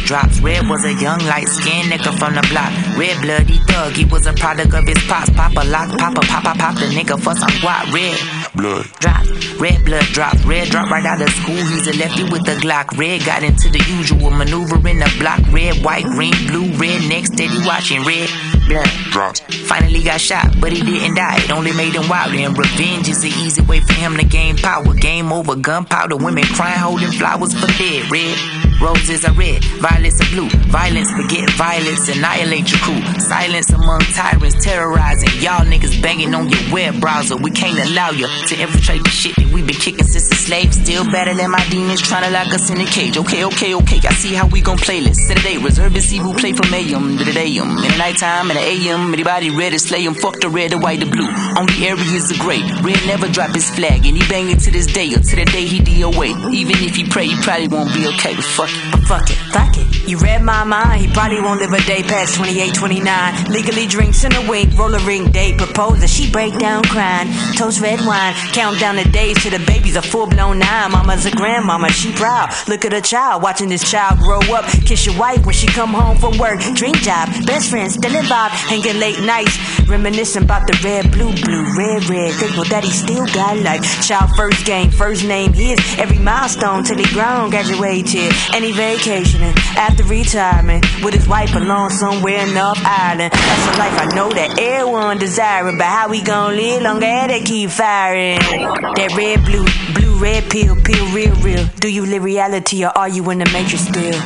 Drops. 0.08 0.40
Red 0.40 0.66
was 0.66 0.84
a 0.86 0.94
young, 0.94 1.20
light 1.28 1.46
skinned 1.46 1.92
nigga 1.92 2.16
from 2.18 2.34
the 2.34 2.40
block. 2.48 2.72
Red 2.96 3.20
bloody 3.20 3.58
thug, 3.68 3.92
he 3.92 4.06
was 4.06 4.26
a 4.26 4.32
product 4.32 4.72
of 4.72 4.88
his 4.88 4.98
pops. 5.04 5.28
Papa 5.30 5.62
lock, 5.68 5.90
papa, 5.98 6.22
papa, 6.24 6.58
pop 6.58 6.74
the 6.76 6.86
nigga 6.86 7.20
for 7.20 7.36
some 7.36 7.52
guap. 7.60 7.92
Red 7.92 8.16
blood. 8.56 8.86
drops, 8.98 9.28
red 9.60 9.84
blood 9.84 10.04
drops. 10.16 10.42
Red 10.44 10.68
drop 10.68 10.90
right 10.90 11.04
out 11.04 11.20
of 11.20 11.28
school, 11.28 11.56
he's 11.56 11.86
a 11.86 11.92
lefty 11.98 12.24
with 12.24 12.44
the 12.46 12.56
Glock. 12.64 12.96
Red 12.96 13.24
got 13.24 13.42
into 13.42 13.68
the 13.68 13.84
usual 13.86 14.30
maneuver 14.30 14.76
in 14.88 14.98
the 14.98 15.10
block. 15.20 15.40
Red, 15.52 15.84
white, 15.84 16.04
green, 16.04 16.34
blue, 16.48 16.72
red, 16.80 17.06
next 17.08 17.34
steady 17.34 17.60
watching. 17.66 18.02
Red 18.04 18.30
blood 18.66 18.88
drops. 19.12 19.40
Finally 19.68 20.02
got 20.02 20.20
shot, 20.20 20.48
but 20.58 20.72
he 20.72 20.80
didn't 20.82 21.16
die. 21.16 21.36
It 21.44 21.52
only 21.52 21.72
made 21.72 21.94
him 21.94 22.08
wilder. 22.08 22.38
And 22.38 22.56
revenge 22.56 23.08
is 23.08 23.20
the 23.20 23.28
easy 23.44 23.60
way 23.62 23.80
for 23.80 23.92
him 23.92 24.16
to 24.16 24.24
gain 24.24 24.56
power. 24.56 24.94
Game 24.94 25.32
over, 25.32 25.54
gunpowder, 25.54 26.16
women 26.16 26.44
crying, 26.56 26.78
holding 26.78 27.12
flowers 27.12 27.52
for 27.52 27.68
dead. 27.76 28.10
Red 28.10 28.36
Roses 28.80 29.24
are 29.24 29.32
red, 29.32 29.64
violets 29.82 30.20
are 30.20 30.30
blue. 30.30 30.48
Violence 30.70 31.12
beget 31.14 31.50
violence, 31.50 32.08
annihilate 32.08 32.70
your 32.70 32.80
crew. 32.80 33.00
Silence 33.18 33.70
among 33.70 34.00
tyrants, 34.14 34.64
terrorizing. 34.64 35.30
Y'all 35.42 35.66
niggas 35.66 36.00
banging 36.00 36.32
on 36.32 36.48
your 36.48 36.60
web 36.72 37.00
browser. 37.00 37.36
We 37.36 37.50
can't 37.50 37.78
allow 37.90 38.10
you 38.10 38.28
to 38.28 38.54
infiltrate 38.60 39.02
the 39.02 39.10
shit 39.10 39.36
we 39.58 39.66
been 39.66 39.80
kicking 39.80 40.06
since 40.06 40.28
the 40.28 40.36
slaves. 40.36 40.76
Still 40.80 41.04
battling 41.04 41.50
my 41.50 41.62
demons, 41.68 42.00
trying 42.00 42.24
to 42.24 42.30
lock 42.30 42.52
us 42.54 42.70
in 42.70 42.80
a 42.80 42.86
cage. 42.86 43.16
Okay, 43.18 43.44
okay, 43.44 43.74
okay. 43.74 44.00
I 44.06 44.12
see 44.14 44.34
how 44.34 44.46
we 44.46 44.60
gon' 44.60 44.78
play 44.78 45.00
this. 45.00 45.18
Date, 45.28 45.62
reserve 45.62 45.94
and 45.94 46.02
see 46.02 46.18
who 46.18 46.34
play 46.34 46.52
for 46.52 46.66
Mayhem. 46.70 47.18
To 47.18 47.24
the 47.24 47.32
dayum. 47.32 47.70
In 47.84 47.90
the 47.90 47.98
nighttime, 47.98 48.50
in 48.50 48.56
the 48.56 48.62
AM. 48.62 49.12
Anybody 49.12 49.50
ready 49.50 49.76
to 49.76 49.78
slay 49.78 50.06
'em? 50.06 50.14
Fuck 50.14 50.40
the 50.40 50.48
red, 50.48 50.70
the 50.72 50.78
white, 50.78 51.00
the 51.00 51.06
blue. 51.06 51.28
Only 51.56 51.86
areas 51.86 52.30
are 52.30 52.38
gray. 52.38 52.62
Red 52.82 53.00
never 53.06 53.28
drop 53.28 53.54
his 53.54 53.70
flag, 53.70 54.06
and 54.06 54.16
he 54.16 54.22
banging 54.28 54.58
to 54.58 54.70
this 54.70 54.86
day 54.86 55.14
or 55.14 55.20
to 55.20 55.36
the 55.36 55.44
day 55.44 55.64
he 55.66 55.80
DOA. 55.80 56.34
Even 56.52 56.76
if 56.82 56.96
he 56.96 57.04
pray, 57.04 57.26
he 57.26 57.36
probably 57.42 57.68
won't 57.68 57.92
be 57.94 58.06
okay. 58.06 58.34
But 58.34 58.44
fuck 58.44 58.70
it. 58.70 58.82
But 58.90 59.02
fuck 59.10 59.30
it, 59.30 59.38
fuck 59.52 59.76
it. 59.78 59.86
You 60.08 60.18
read 60.18 60.42
my 60.42 60.64
mind, 60.64 61.02
he 61.02 61.08
probably 61.12 61.40
won't 61.40 61.60
live 61.60 61.72
a 61.72 61.80
day 61.84 62.02
past 62.02 62.34
28, 62.36 62.74
29. 62.74 63.52
Legally 63.52 63.86
drinks 63.86 64.24
in 64.24 64.34
a 64.34 64.42
wink, 64.48 64.76
roll 64.78 64.94
a 64.94 65.00
ring 65.04 65.30
date, 65.30 65.58
propose 65.58 66.00
she 66.08 66.30
break 66.30 66.58
down 66.58 66.82
crying. 66.84 67.28
Toast 67.56 67.80
red 67.80 68.00
wine, 68.06 68.34
count 68.52 68.80
down 68.80 68.96
the 68.96 69.04
days 69.04 69.36
the 69.50 69.64
baby's 69.66 69.96
a 69.96 70.02
full 70.02 70.26
blown 70.26 70.58
nine. 70.60 70.92
Mama's 70.92 71.26
a 71.26 71.32
grandmama, 71.32 71.90
she 71.90 72.12
proud. 72.12 72.50
Look 72.68 72.84
at 72.84 72.92
her 72.92 73.00
child, 73.00 73.42
watching 73.42 73.68
this 73.68 73.88
child 73.90 74.18
grow 74.20 74.40
up. 74.54 74.64
Kiss 74.86 75.06
your 75.06 75.18
wife 75.18 75.44
when 75.44 75.54
she 75.54 75.66
come 75.66 75.92
home 75.92 76.16
from 76.16 76.38
work. 76.38 76.60
Dream 76.74 76.94
job, 76.94 77.28
best 77.46 77.70
friends, 77.70 77.94
still 77.94 78.14
in 78.14 78.28
involved, 78.28 78.54
hanging 78.54 79.00
late 79.00 79.20
nights. 79.20 79.56
Reminiscing 79.88 80.42
about 80.44 80.66
the 80.66 80.78
red, 80.84 81.10
blue, 81.10 81.32
blue, 81.42 81.64
red, 81.76 82.04
red. 82.08 82.34
Thankful 82.34 82.64
that 82.64 82.84
he 82.84 82.90
still 82.90 83.26
got 83.26 83.56
life. 83.58 83.82
Child 84.06 84.30
first 84.36 84.66
game, 84.66 84.90
first 84.90 85.24
name 85.24 85.52
his. 85.54 85.78
Every 85.98 86.18
milestone 86.18 86.84
till 86.84 86.98
he 86.98 87.08
grown, 87.14 87.50
graduated. 87.50 88.32
And 88.52 88.64
he 88.64 88.72
vacationing 88.72 89.54
after 89.76 90.04
retirement 90.04 90.84
with 91.02 91.14
his 91.14 91.26
wife 91.26 91.54
alone 91.54 91.90
somewhere 91.90 92.46
in 92.46 92.54
North 92.54 92.80
Island. 92.84 93.32
That's 93.32 93.76
a 93.76 93.78
life 93.78 93.96
I 93.98 94.14
know 94.14 94.28
that 94.30 94.58
everyone 94.58 95.18
desiring. 95.18 95.78
But 95.78 95.86
how 95.86 96.08
we 96.10 96.20
gon' 96.22 96.56
live 96.56 96.82
long 96.82 97.02
as 97.02 97.28
they 97.28 97.40
keep 97.40 97.70
firing? 97.70 98.38
That 98.38 99.14
red, 99.16 99.37
blue, 99.44 99.66
blue, 99.94 100.18
red 100.18 100.50
pill, 100.50 100.76
pill, 100.82 101.06
real, 101.14 101.34
real. 101.36 101.66
Do 101.80 101.88
you 101.88 102.04
live 102.06 102.24
reality 102.24 102.84
or 102.84 102.96
are 102.96 103.08
you 103.08 103.28
in 103.30 103.38
the 103.38 103.50
matrix 103.52 103.86
still? 103.88 104.18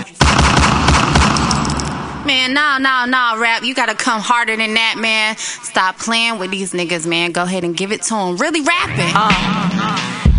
Man, 2.24 2.55
no, 2.55 2.78
no, 2.78 3.05
no, 3.05 3.40
rap. 3.40 3.64
You 3.64 3.74
gotta 3.74 3.97
come 3.97 4.20
harder 4.20 4.56
than 4.56 4.74
that, 4.74 4.97
man. 4.97 5.36
Stop 5.36 5.98
playing 5.98 6.39
with 6.39 6.52
these 6.52 6.72
niggas, 6.72 7.06
man. 7.06 7.32
Go 7.32 7.43
ahead 7.43 7.64
and 7.64 7.76
give 7.76 7.90
it 7.90 8.02
to 8.02 8.14
them. 8.14 8.36
Really 8.36 8.60
rapping. 8.60 9.14
Uh-huh. 9.14 9.72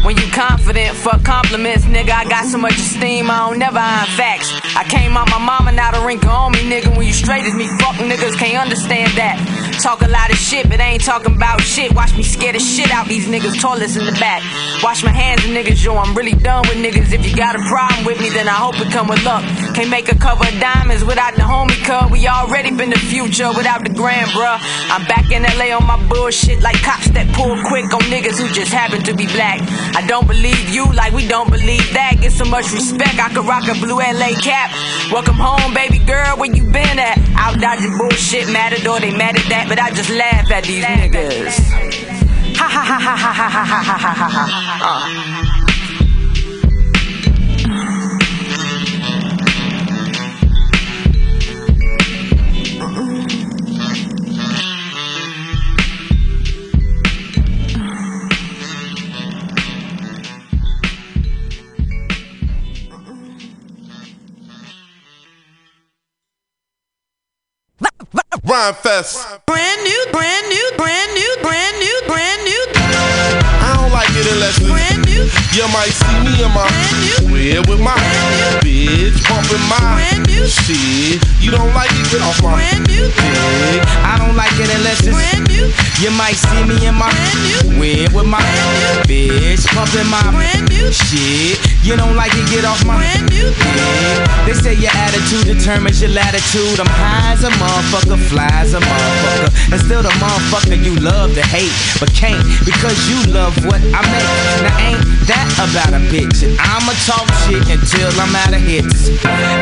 When 0.04 0.18
you 0.18 0.28
confident, 0.32 0.98
fuck 0.98 1.24
compliments, 1.24 1.86
nigga. 1.86 2.12
I 2.12 2.26
got 2.26 2.46
so 2.46 2.58
much 2.58 2.76
esteem, 2.76 3.32
I 3.32 3.48
don't 3.48 3.58
never 3.58 3.80
iron 3.80 4.08
facts. 4.18 4.52
I 4.76 4.84
came 4.84 5.16
out 5.16 5.30
my 5.30 5.40
mama, 5.40 5.72
not 5.72 5.96
a 5.96 6.06
wrinkle 6.06 6.30
on 6.30 6.52
me, 6.52 6.60
nigga. 6.60 6.92
When 6.98 7.08
you 7.08 7.14
straight 7.14 7.46
as 7.46 7.56
me, 7.56 7.68
fuck 7.80 7.96
niggas 7.96 8.36
can't 8.36 8.60
understand 8.60 9.14
that. 9.16 9.40
Talk 9.82 10.02
a 10.02 10.08
lot 10.10 10.30
of 10.30 10.36
shit, 10.36 10.70
but 10.70 10.82
ain't 10.82 11.04
talking 11.06 11.34
about 11.36 11.62
shit. 11.62 11.96
Watch 11.96 12.18
me 12.18 12.24
scare 12.24 12.52
the 12.52 12.60
shit 12.60 12.92
out 12.92 13.08
these 13.08 13.28
niggas, 13.28 13.62
toilets 13.62 13.96
in 13.96 14.06
the 14.06 14.12
back. 14.20 14.44
Wash 14.84 15.06
my 15.06 15.12
hands 15.12 15.46
of 15.46 15.52
niggas, 15.52 15.82
yo, 15.84 15.96
I'm 15.96 16.14
really 16.14 16.36
done 16.36 16.68
with 16.68 16.84
niggas. 16.84 17.14
If 17.14 17.26
you 17.26 17.34
got 17.34 17.56
a 17.56 17.64
problem 17.64 18.04
with 18.04 18.20
me, 18.20 18.28
then 18.28 18.50
I 18.50 18.60
hope 18.60 18.76
it 18.82 18.92
come 18.92 19.08
with 19.08 19.24
luck. 19.24 19.44
Can't 19.74 19.90
make 19.90 20.12
a 20.12 20.16
cover 20.20 20.44
of 20.44 20.60
diamonds 20.60 21.06
without 21.06 21.36
the 21.36 21.48
homie 21.48 21.80
cut. 21.86 22.12
We 22.12 22.28
already 22.28 22.76
been 22.76 22.90
the 22.90 23.00
future 23.00 23.48
without 23.56 23.84
the 23.84 23.94
grand, 23.94 24.32
bruh. 24.32 24.60
I'm 24.92 25.08
back 25.08 25.32
in 25.32 25.44
LA 25.44 25.72
on 25.72 25.88
my 25.88 25.96
bullshit 26.10 26.62
like 26.62 26.76
cops 26.84 27.08
that 27.12 27.32
pull 27.32 27.56
quick 27.72 27.88
on 27.94 28.04
niggas 28.12 28.36
who 28.36 28.52
just 28.54 28.74
happen 28.74 29.02
to 29.04 29.16
be 29.16 29.28
black. 29.28 29.62
I 29.96 30.06
don't 30.08 30.28
believe 30.28 30.70
you 30.70 30.92
like 30.94 31.14
we 31.14 31.28
don't 31.28 31.50
believe 31.50 31.94
that. 31.94 32.18
Get 32.22 32.32
so 32.32 32.46
much 32.46 32.72
respect, 32.72 33.20
I 33.20 33.30
could 33.30 33.46
rock 33.46 33.68
a 33.68 33.74
blue 33.80 33.98
LA 33.98 34.34
cap. 34.42 34.72
Welcome 35.12 35.36
home, 35.38 35.74
baby 35.74 36.00
girl, 36.00 36.38
where 36.38 36.50
you 36.52 36.64
been 36.64 36.98
at? 37.00 37.18
Out 37.36 37.60
dodging 37.60 37.98
bullshit, 37.98 38.52
matador, 38.52 39.00
they 39.00 39.12
mad 39.12 39.38
at 39.38 39.48
that, 39.50 39.66
but 39.70 39.80
I 39.80 39.92
just 39.92 40.10
laugh 40.10 40.50
at 40.52 40.64
these 40.64 40.84
niggas. 40.84 41.58
Ha 42.58 42.68
ha 42.68 42.84
ha 42.84 43.00
ha 43.00 43.16
ha 43.16 43.34
ha 43.34 43.44
ha 43.44 43.64
ha 43.64 43.84
ha 43.84 44.14
ha 44.14 44.30
ha. 44.30 45.63
Rhyme 68.44 68.74
Fest. 68.76 69.24
Brand 69.46 69.84
new, 69.84 70.06
brand 70.12 70.50
new, 70.50 70.72
brand 70.76 71.14
new, 71.16 71.32
brand 71.42 71.80
new, 71.80 71.96
brand 72.12 72.44
new. 72.44 72.62
I 72.76 73.72
don't 73.80 73.92
like 73.96 74.12
it 74.20 74.28
unless 74.36 74.60
it's 74.60 74.68
brand 74.68 75.00
new. 75.08 75.24
You 75.56 75.64
might 75.72 75.96
see 75.96 76.20
me 76.28 76.44
in 76.44 76.52
my 76.52 76.68
crib 77.24 77.72
with 77.72 77.80
my 77.80 77.96
bitch 78.60 79.16
bumping 79.32 79.64
my 79.72 79.80
shit. 80.44 81.24
You 81.40 81.52
don't 81.52 81.74
like 81.74 81.88
it? 81.96 82.12
Get 82.12 82.20
off 82.20 82.44
my 82.44 82.60
dick. 82.84 83.16
I 84.04 84.20
don't 84.20 84.36
like 84.36 84.52
it 84.60 84.68
unless 84.76 85.08
it's 85.08 85.16
brand 85.16 85.48
new. 85.48 85.72
You 86.04 86.12
might 86.12 86.36
see 86.36 86.68
me 86.68 86.86
in 86.86 86.96
my 86.96 87.16
crib 87.80 88.12
with 88.12 88.28
my 88.28 88.44
bitch 89.08 89.64
pumping 89.72 90.10
my 90.12 90.20
shit. 90.92 91.73
You 91.84 91.98
don't 91.98 92.16
like 92.16 92.32
it? 92.32 92.48
Get 92.48 92.64
off 92.64 92.80
my 92.86 92.96
dick. 93.28 93.52
They 94.48 94.56
say 94.56 94.74
your 94.76 94.96
attitude 94.96 95.52
determines 95.52 96.00
your 96.00 96.12
latitude. 96.12 96.80
I'm 96.80 96.88
high 96.88 97.36
as 97.36 97.44
a 97.44 97.52
motherfucker, 97.60 98.20
fly 98.32 98.48
as 98.56 98.74
a 98.74 98.80
motherfucker, 98.80 99.52
and 99.72 99.80
still 99.84 100.00
the 100.00 100.16
motherfucker 100.24 100.80
you 100.80 100.96
love 101.04 101.36
to 101.36 101.44
hate, 101.44 101.76
but 102.00 102.08
can't 102.16 102.40
because 102.64 102.96
you 103.12 103.20
love 103.36 103.52
what 103.68 103.84
I 103.92 104.00
make. 104.12 104.32
Now 104.64 104.80
ain't 104.80 105.04
that 105.28 105.48
about 105.60 105.92
a 105.92 106.00
bitch? 106.08 106.48
And 106.48 106.56
I'ma 106.56 106.96
talk 107.04 107.28
shit 107.48 107.64
until 107.68 108.08
I'm 108.16 108.32
out 108.32 108.56
of 108.56 108.64
hits. 108.64 109.12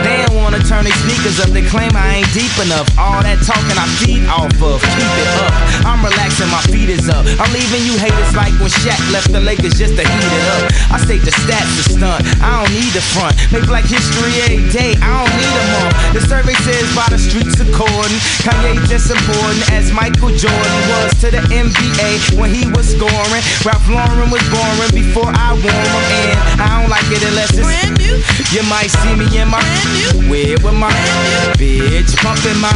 They 0.05 0.21
don't 0.25 0.37
wanna 0.37 0.61
turn 0.61 0.85
their 0.85 0.97
sneakers 1.01 1.41
up. 1.41 1.49
They 1.49 1.65
claim 1.65 1.89
I 1.97 2.21
ain't 2.21 2.31
deep 2.37 2.53
enough. 2.61 2.85
All 3.01 3.21
that 3.25 3.41
talking 3.41 3.77
I 3.77 3.85
feed 3.97 4.25
off 4.29 4.53
of. 4.61 4.77
Keep 4.77 5.13
it 5.25 5.29
up. 5.41 5.49
I'm 5.89 6.05
relaxing, 6.05 6.49
my 6.53 6.61
feet 6.69 6.89
is 6.89 7.09
up. 7.09 7.25
I'm 7.41 7.49
leaving 7.49 7.81
you 7.81 7.97
haters 7.97 8.33
like 8.37 8.53
when 8.61 8.69
Shaq 8.69 9.01
left 9.09 9.33
the 9.33 9.41
Lakers 9.41 9.73
just 9.73 9.97
to 9.97 10.05
heat 10.05 10.33
it 10.37 10.45
up. 10.53 10.69
I 10.93 10.97
state 11.01 11.25
the 11.25 11.33
stats 11.33 11.69
to 11.81 11.83
stunt. 12.11 12.43
I 12.43 12.63
don't 12.63 12.73
need 12.73 12.91
the 12.91 13.03
front. 13.15 13.35
Make 13.51 13.67
black 13.67 13.85
history 13.85 14.33
a 14.47 14.59
day. 14.71 14.95
I 14.99 15.23
don't 15.23 15.33
need 15.35 15.53
them 15.55 15.69
all. 15.79 15.91
The 16.13 16.21
survey 16.27 16.55
says 16.67 16.87
by 16.95 17.07
the 17.09 17.19
streets 17.19 17.59
according. 17.59 18.19
Kanye 18.43 18.75
just 18.87 19.11
important 19.11 19.63
as 19.71 19.91
Michael 19.91 20.31
Jordan 20.35 20.79
was 20.91 21.15
to 21.21 21.31
the 21.31 21.43
NBA 21.51 22.35
when 22.39 22.51
he 22.51 22.67
was 22.71 22.91
scoring. 22.91 23.43
Ralph 23.63 23.87
Lauren 23.87 24.29
was 24.31 24.43
boring 24.51 24.91
before 24.91 25.31
I 25.31 25.55
wore 25.55 25.87
him 25.95 26.05
in. 26.27 26.35
I 26.59 26.81
don't 26.81 26.89
like 26.89 27.07
it 27.11 27.23
unless 27.23 27.55
it's 27.55 27.63
brand 27.63 27.97
new. 27.99 28.19
You 28.51 28.63
might 28.67 28.91
see 28.91 29.15
me 29.15 29.27
in 29.39 29.47
my 29.47 29.63
crib 30.27 30.63
with 30.63 30.75
my 30.75 30.91
bitch 31.55 32.11
pumping 32.19 32.59
my 32.59 32.73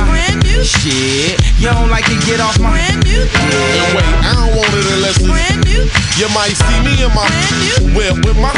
shit. 0.64 1.36
You 1.60 1.70
don't 1.70 1.90
like 1.90 2.08
it? 2.08 2.20
Get 2.26 2.40
off 2.40 2.60
my 2.60 2.72
brand 2.72 3.04
new. 3.04 3.22
And 3.22 3.90
wait, 3.96 4.08
I 4.24 4.32
don't 4.34 4.56
want 4.56 4.72
it 4.74 4.86
unless 4.96 5.20
it's 5.20 5.28
brand 5.28 5.62
new. 5.66 5.84
You 6.16 6.28
might 6.32 6.56
see 6.56 6.80
me 6.88 7.04
in 7.04 7.12
my 7.12 7.28
whip 7.94 8.24
with 8.24 8.38
my 8.40 8.54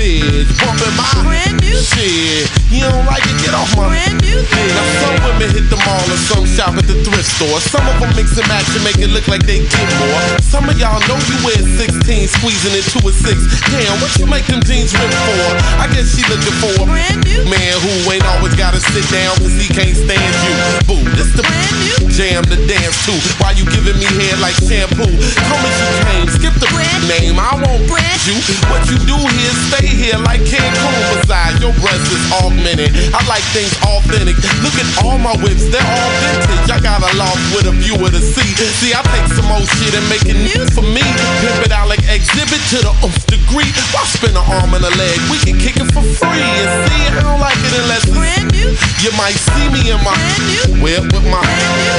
bitch 0.00 0.48
bumping 0.56 0.96
my 0.96 1.60
shit. 1.76 2.48
You 2.72 2.88
don't 2.88 3.04
like 3.04 3.24
it? 3.24 3.36
Get 3.44 3.52
off 3.52 3.68
my 3.76 3.92
dick. 4.20 4.48
Now 4.48 4.86
some 5.00 5.16
women 5.28 5.48
hit 5.52 5.66
the 5.68 5.76
mall 5.84 6.06
and 6.08 6.22
some 6.24 6.46
shop 6.48 6.76
at 6.80 6.86
the 6.88 6.96
thrift 7.04 7.28
store. 7.28 7.60
Some 7.60 7.84
of 7.84 8.00
them 8.00 8.08
mix 8.16 8.36
and 8.40 8.48
match 8.48 8.68
and 8.72 8.84
make 8.84 8.96
it 8.96 9.12
look 9.12 9.28
like 9.28 9.44
they 9.44 9.60
get 9.60 9.88
more. 10.00 10.22
Some 10.40 10.68
of 10.68 10.76
y'all 10.80 11.00
know 11.04 11.20
you 11.28 11.36
wear 11.44 11.60
16, 11.60 12.00
squeezing 12.32 12.72
into 12.72 12.98
a 13.04 13.12
six. 13.12 13.60
Damn, 13.68 14.00
what 14.00 14.12
you 14.16 14.24
make 14.24 14.46
them 14.48 14.64
jeans 14.64 14.96
rip 14.96 15.12
for? 15.12 15.52
I 15.76 15.88
guess 15.92 16.16
she 16.16 16.24
looking 16.32 16.56
for 16.62 16.72
a 16.80 16.86
brand 16.88 17.20
new 17.28 17.44
man 17.48 17.74
who 17.84 17.92
ain't 18.08 18.24
always 18.38 18.56
gotta 18.56 18.80
sit 18.80 19.04
down 19.12 19.36
cause 19.36 19.56
he 19.56 19.68
can't 19.68 19.96
stand 19.96 20.32
you. 20.46 20.54
Boo, 20.88 21.02
this 21.16 21.32
the 21.36 21.44
brand 21.44 21.76
new 21.84 22.08
jam 22.08 22.44
to 22.48 22.56
dance 22.64 22.96
to. 23.08 23.14
Why 23.42 23.52
you 23.52 23.66
giving 23.68 23.98
me 24.00 24.08
hair 24.20 24.36
like 24.40 24.56
shampoo? 24.62 25.10
Come 25.48 25.62
as 25.64 25.76
you 25.76 25.90
came, 26.06 26.28
skip 26.28 26.54
the 26.56 26.70
brand 26.72 27.02
name. 27.08 27.36
I 27.36 27.58
won't 27.60 27.84
brand 27.90 28.20
you. 28.24 28.36
What 28.70 28.86
you 28.86 28.96
do 29.04 29.16
here, 29.16 29.54
stay 29.68 29.89
here 29.94 30.18
like 30.22 30.42
Cancun. 30.46 30.94
Besides, 31.20 31.60
your 31.60 31.74
breast 31.82 32.06
is 32.10 32.24
augmented. 32.42 32.92
I 33.14 33.20
like 33.26 33.44
things 33.54 33.72
authentic. 33.82 34.36
Look 34.62 34.76
at 34.78 34.88
all 35.02 35.18
my 35.18 35.34
whips, 35.42 35.68
they're 35.70 35.82
all 35.82 36.10
vintage. 36.22 36.70
I 36.70 36.78
got 36.80 37.02
a 37.02 37.10
loft 37.16 37.40
with 37.54 37.66
a 37.66 37.74
view 37.74 37.96
of 37.98 38.12
the 38.12 38.22
sea. 38.22 38.50
See, 38.80 38.92
I 38.94 39.02
take 39.14 39.28
some 39.32 39.48
old 39.50 39.66
shit 39.78 39.94
and 39.94 40.06
make 40.08 40.26
it 40.26 40.38
new 40.38 40.64
for 40.74 40.84
me. 40.84 41.02
Pimp 41.40 41.66
it 41.66 41.72
out 41.72 41.88
like 41.88 42.02
exhibit 42.08 42.60
to 42.74 42.78
the 42.84 42.92
oomph 43.04 43.24
degree. 43.26 43.70
Why 43.92 44.04
spin 44.06 44.36
an 44.36 44.44
arm 44.44 44.74
and 44.74 44.84
a 44.84 44.92
leg? 44.94 45.16
We 45.30 45.38
can 45.42 45.56
kick 45.58 45.76
it 45.76 45.88
for 45.92 46.02
free. 46.02 46.44
And 46.44 46.70
see, 46.88 47.04
I 47.10 47.20
don't 47.22 47.40
like 47.40 47.58
it 47.58 47.74
unless 47.80 48.04
it's 48.06 48.16
brand 48.16 48.52
new. 48.52 48.70
You 49.00 49.10
might 49.16 49.36
see 49.36 49.66
me 49.72 49.90
in 49.90 50.00
my 50.04 50.16
whip 50.82 51.08
with 51.12 51.26
my 51.26 51.44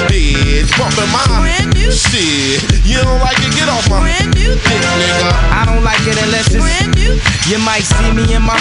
bitch 0.08 0.70
bumping 0.78 1.12
my 1.12 1.71
shit. 1.90 2.62
You 2.86 3.02
don't 3.02 3.18
like 3.18 3.40
it? 3.42 3.50
Get 3.58 3.66
off 3.66 3.90
my 3.90 4.06
brand 4.06 4.36
new 4.38 4.54
dick, 4.54 4.82
nigga. 5.02 5.30
I 5.50 5.66
don't 5.66 5.82
like 5.82 6.04
it 6.06 6.18
unless 6.22 6.54
it's 6.54 6.62
brand 6.62 6.94
new. 6.94 7.18
You 7.50 7.58
might 7.58 7.82
see 7.82 8.12
me 8.14 8.30
in 8.32 8.44
my 8.46 8.56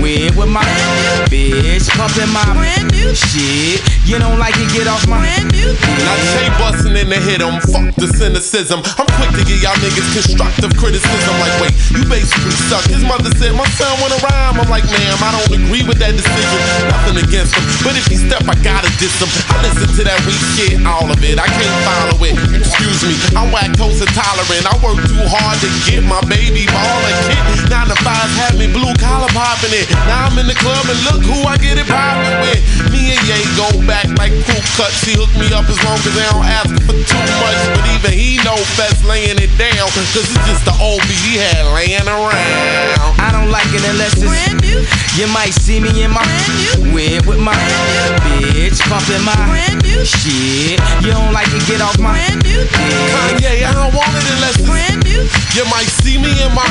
whip 0.00 0.32
with 0.34 0.48
my 0.48 0.64
brand 0.64 1.28
new. 1.28 1.52
bitch 1.52 1.86
pumping 1.92 2.32
my 2.32 2.46
brand 2.56 2.88
new 2.90 3.12
shit. 3.12 3.82
You 4.08 4.18
don't 4.18 4.38
like 4.38 4.56
it, 4.56 4.70
get 4.72 4.88
off 4.88 5.04
my 5.06 5.18
brand 5.20 5.52
new. 5.52 5.74
Now 6.00 6.16
Jay 6.32 6.48
bustin' 6.56 6.96
in 6.96 7.10
the 7.10 7.20
head 7.20 7.42
on 7.42 7.60
fuck 7.60 7.92
the 7.98 8.08
cynicism. 8.08 8.80
I'm 8.96 9.08
quick 9.18 9.30
to 9.36 9.42
give 9.44 9.60
y'all 9.60 9.76
niggas 9.82 10.10
constructive 10.14 10.72
criticism. 10.78 11.34
Like, 11.42 11.54
wait, 11.60 11.74
you 11.92 12.02
basically 12.08 12.56
suck. 12.70 12.86
His 12.88 13.04
mother 13.04 13.30
said, 13.36 13.52
my 13.52 13.66
son 13.76 13.92
wanna 14.00 14.18
rhyme. 14.22 14.62
I'm 14.62 14.70
like, 14.70 14.86
ma'am, 14.86 15.18
I 15.20 15.30
don't 15.34 15.50
agree 15.60 15.82
with 15.82 15.98
that 15.98 16.14
decision. 16.14 16.60
Nothing 16.86 17.18
against 17.26 17.52
him. 17.54 17.64
But 17.82 17.98
if 17.98 18.06
he 18.06 18.16
step, 18.16 18.46
I 18.46 18.54
gotta 18.62 18.90
diss 18.96 19.18
him. 19.18 19.30
I 19.50 19.60
listen 19.66 19.90
to 19.98 20.02
that 20.06 20.18
weak 20.24 20.40
shit, 20.54 20.78
all 20.86 21.06
of 21.06 21.18
it. 21.22 21.38
I 21.38 21.46
can't 21.50 21.78
follow 21.82 22.18
it. 22.24 22.45
Excuse 22.54 23.02
me, 23.06 23.14
I'm 23.34 23.50
lactose 23.50 24.02
intolerant. 24.02 24.64
I 24.66 24.74
work 24.82 25.00
too 25.06 25.24
hard 25.26 25.58
to 25.62 25.68
get 25.88 26.02
my 26.04 26.20
baby 26.30 26.66
ball 26.70 27.00
and 27.02 27.18
kid. 27.26 27.70
Nine 27.70 27.88
to 27.90 27.98
fives 28.04 28.34
had 28.38 28.54
me 28.54 28.70
blue 28.70 28.94
collar 29.00 29.30
popping 29.34 29.74
it. 29.74 29.90
Now 30.06 30.30
I'm 30.30 30.36
in 30.38 30.46
the 30.46 30.58
club 30.58 30.86
and 30.86 30.98
look 31.06 31.22
who 31.24 31.42
I 31.46 31.56
get 31.58 31.78
it 31.78 31.88
poppin' 31.88 32.38
with. 32.46 32.62
Me 32.92 33.16
and 33.16 33.22
Ye 33.26 33.42
go 33.58 33.68
back 33.86 34.06
like 34.20 34.30
crew 34.46 34.62
cuts. 34.78 35.02
He 35.02 35.18
hook 35.18 35.32
me 35.34 35.50
up 35.50 35.66
as 35.66 35.78
long 35.82 35.98
as 35.98 36.12
they 36.14 36.26
don't 36.30 36.46
ask 36.46 36.70
for 36.86 36.94
too 36.94 37.24
much. 37.42 37.60
But 37.74 37.84
even 37.90 38.12
he 38.14 38.38
know 38.46 38.58
best 38.78 39.02
laying 39.02 39.38
it 39.42 39.50
down. 39.58 39.90
Cause 39.96 40.14
it's 40.14 40.46
just 40.46 40.62
the 40.62 40.74
old 40.78 41.02
beat 41.10 41.22
he 41.26 41.34
had 41.40 41.66
laying 41.74 42.06
around. 42.06 43.16
I 43.18 43.34
don't 43.34 43.50
like 43.50 43.66
it 43.74 43.82
unless 43.82 44.14
it's 44.14 44.30
brand 44.30 44.62
new. 44.62 44.84
You 45.18 45.26
might 45.32 45.54
see 45.54 45.80
me 45.80 45.90
in 46.04 46.12
my 46.12 46.22
brand 46.22 46.54
new 46.54 46.94
whip 46.94 47.26
with 47.26 47.40
my 47.40 47.54
hand 47.54 48.20
bitch 48.56 48.80
pumping 48.88 49.24
my 49.24 49.34
brand 49.48 49.82
new 49.82 50.04
shit. 50.04 50.78
You 51.02 51.10
don't 51.12 51.32
like 51.32 51.48
it, 51.50 51.66
get 51.66 51.80
off 51.80 51.98
my 51.98 52.14
dick. 52.42 52.68
Kanye, 52.68 53.64
I 53.64 53.72
don't 53.72 53.94
want 53.94 54.12
it 54.12 54.26
unless 54.36 54.58
it's 54.58 54.68
brand 54.68 55.04
new. 55.04 55.22
You 55.56 55.64
might 55.72 55.88
see 55.88 56.18
me 56.18 56.32
in 56.44 56.52
my 56.52 56.66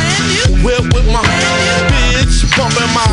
whip 0.61 0.85
with 0.93 1.07
my 1.09 1.23
bitch 1.89 2.45
bumping 2.57 2.91
my 2.93 3.05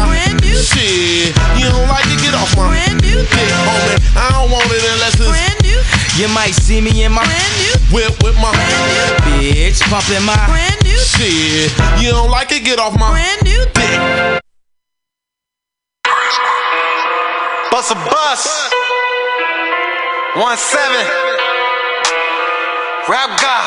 shit. 0.52 1.32
You 1.56 1.68
don't 1.72 1.88
like 1.88 2.06
it, 2.08 2.20
get 2.20 2.34
off 2.34 2.52
my 2.56 2.72
dick, 3.00 3.24
homie. 3.28 3.98
I 4.16 4.28
don't 4.32 4.50
want 4.50 4.68
it 4.68 4.84
unless 4.96 5.16
it's 5.16 5.28
brand 5.28 5.58
new. 5.64 5.80
You 6.20 6.28
might 6.28 6.52
see 6.52 6.80
me 6.80 7.04
in 7.04 7.12
my 7.12 7.24
whip 7.90 8.12
with 8.22 8.36
my 8.36 8.52
bitch 9.24 9.80
pumping 9.88 10.24
my 10.24 10.36
shit. 10.84 11.72
You 12.00 12.10
don't 12.10 12.30
like 12.30 12.52
it, 12.52 12.64
get 12.64 12.78
off 12.78 12.98
my 12.98 13.16
dick. 13.42 13.72
Bust 17.70 17.92
a 17.92 17.94
bus. 17.94 18.70
One 20.36 20.56
seven. 20.56 21.41
Rap 23.08 23.30
God. 23.40 23.66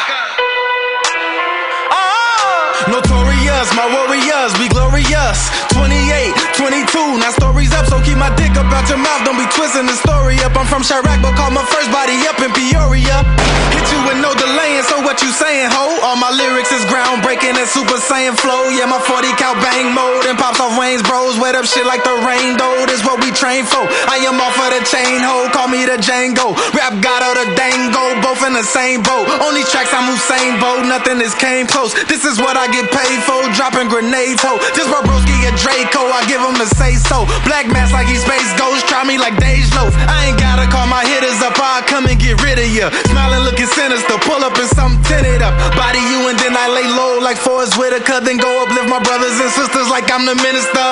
Ah. 1.92 2.88
Notorious, 2.88 3.68
my 3.76 3.84
warriors, 3.92 4.54
be 4.58 4.70
glorious. 4.70 5.52
28, 5.76 6.32
22, 6.56 7.20
now 7.20 7.36
stories 7.36 7.76
up, 7.76 7.84
so 7.86 8.00
keep 8.00 8.16
my 8.16 8.32
dick 8.40 8.56
up 8.56 8.72
out 8.72 8.88
your 8.88 9.00
mouth. 9.00 9.28
Don't 9.28 9.36
be 9.36 9.44
twisting 9.52 9.92
the 9.92 9.98
story 10.00 10.40
up. 10.40 10.56
I'm 10.56 10.64
from 10.64 10.88
Chirac, 10.88 11.20
but 11.20 11.36
call 11.36 11.52
my 11.52 11.64
first 11.68 11.92
body 11.92 12.16
up 12.32 12.40
in 12.40 12.48
Peoria. 12.56 13.28
Hit 13.76 13.84
you 13.92 14.00
with 14.08 14.20
no 14.24 14.32
delaying, 14.40 14.88
so 14.88 15.04
what 15.04 15.20
you 15.20 15.36
saying, 15.36 15.68
ho? 15.68 16.00
All 16.08 16.16
my 16.16 16.32
lyrics 16.32 16.72
is 16.72 16.80
groundbreaking 16.88 17.60
and 17.60 17.68
super 17.68 18.00
saiyan 18.00 18.40
flow. 18.40 18.72
Yeah, 18.72 18.88
my 18.88 19.04
40 19.04 19.36
cal 19.36 19.52
bang 19.60 19.92
mode 19.92 20.32
and 20.32 20.40
pops 20.40 20.64
off 20.64 20.80
Wayne's 20.80 21.04
bros. 21.04 21.36
Wet 21.44 21.60
up 21.60 21.68
shit 21.68 21.84
like 21.84 22.08
the 22.08 22.16
rain, 22.24 22.56
though. 22.56 22.88
This 22.88 23.04
what 23.04 23.20
we 23.20 23.36
train 23.36 23.68
for. 23.68 23.84
I 24.08 24.24
am 24.24 24.40
off 24.40 24.56
of 24.56 24.72
the 24.72 24.80
chain, 24.88 25.20
ho. 25.20 25.52
Call 25.52 25.68
me 25.68 25.84
the 25.84 26.00
Django. 26.00 26.56
Rap 26.72 26.96
God 27.04 27.20
or 27.28 27.36
the 27.36 27.52
Dango, 27.60 28.24
both 28.24 28.40
in 28.48 28.56
the 28.56 28.64
same 28.64 29.04
boat. 29.04 29.28
On 29.44 29.52
these 29.52 29.68
tracks, 29.68 29.92
I'm 29.92 30.08
Usain 30.08 30.56
Bolt. 30.64 30.88
Nothing 30.88 31.20
is 31.20 31.36
came 31.36 31.68
close. 31.68 31.92
This 32.08 32.24
is 32.24 32.40
what 32.40 32.56
I 32.56 32.72
get 32.72 32.88
paid 32.96 33.20
for. 33.28 33.44
Dropping 33.60 33.92
grenades, 33.92 34.40
ho. 34.40 34.56
Just 34.72 34.88
my 34.88 35.04
broski 35.04 35.36
a 35.44 35.52
Draco. 35.60 36.00
I 36.16 36.24
give 36.32 36.45
him 36.46 36.56
the 36.62 36.70
say 36.78 36.94
so. 37.10 37.26
Black 37.50 37.66
mask 37.74 37.92
like 37.94 38.06
he 38.06 38.18
space 38.18 38.46
ghost. 38.58 38.86
Try 38.86 39.04
me 39.04 39.18
like 39.18 39.34
Dej 39.42 39.66
Loaf. 39.74 39.94
I 40.06 40.30
ain't 40.30 40.40
gotta 40.40 40.70
call 40.70 40.86
my 40.86 41.02
hitters 41.02 41.42
up. 41.42 41.58
I'll 41.58 41.82
come 41.84 42.06
and 42.06 42.18
get 42.22 42.38
rid 42.46 42.62
of 42.62 42.70
ya. 42.70 42.94
Smiling, 43.10 43.44
looking 43.44 43.70
sinister. 43.70 44.16
Pull 44.22 44.46
up 44.46 44.54
and 44.56 44.70
something 44.78 45.02
tinted 45.10 45.42
up. 45.42 45.54
Body 45.74 46.02
you 46.14 46.30
and 46.30 46.38
then 46.38 46.54
I 46.54 46.70
lay 46.70 46.86
low 46.86 47.18
like 47.20 47.38
Forest 47.38 47.78
Whitaker. 47.82 48.22
Then 48.22 48.38
go 48.38 48.50
uplift 48.62 48.90
my 48.90 49.02
brothers 49.02 49.36
and 49.42 49.50
sisters 49.50 49.90
like 49.90 50.06
I'm 50.14 50.30
the 50.30 50.38
minister. 50.38 50.86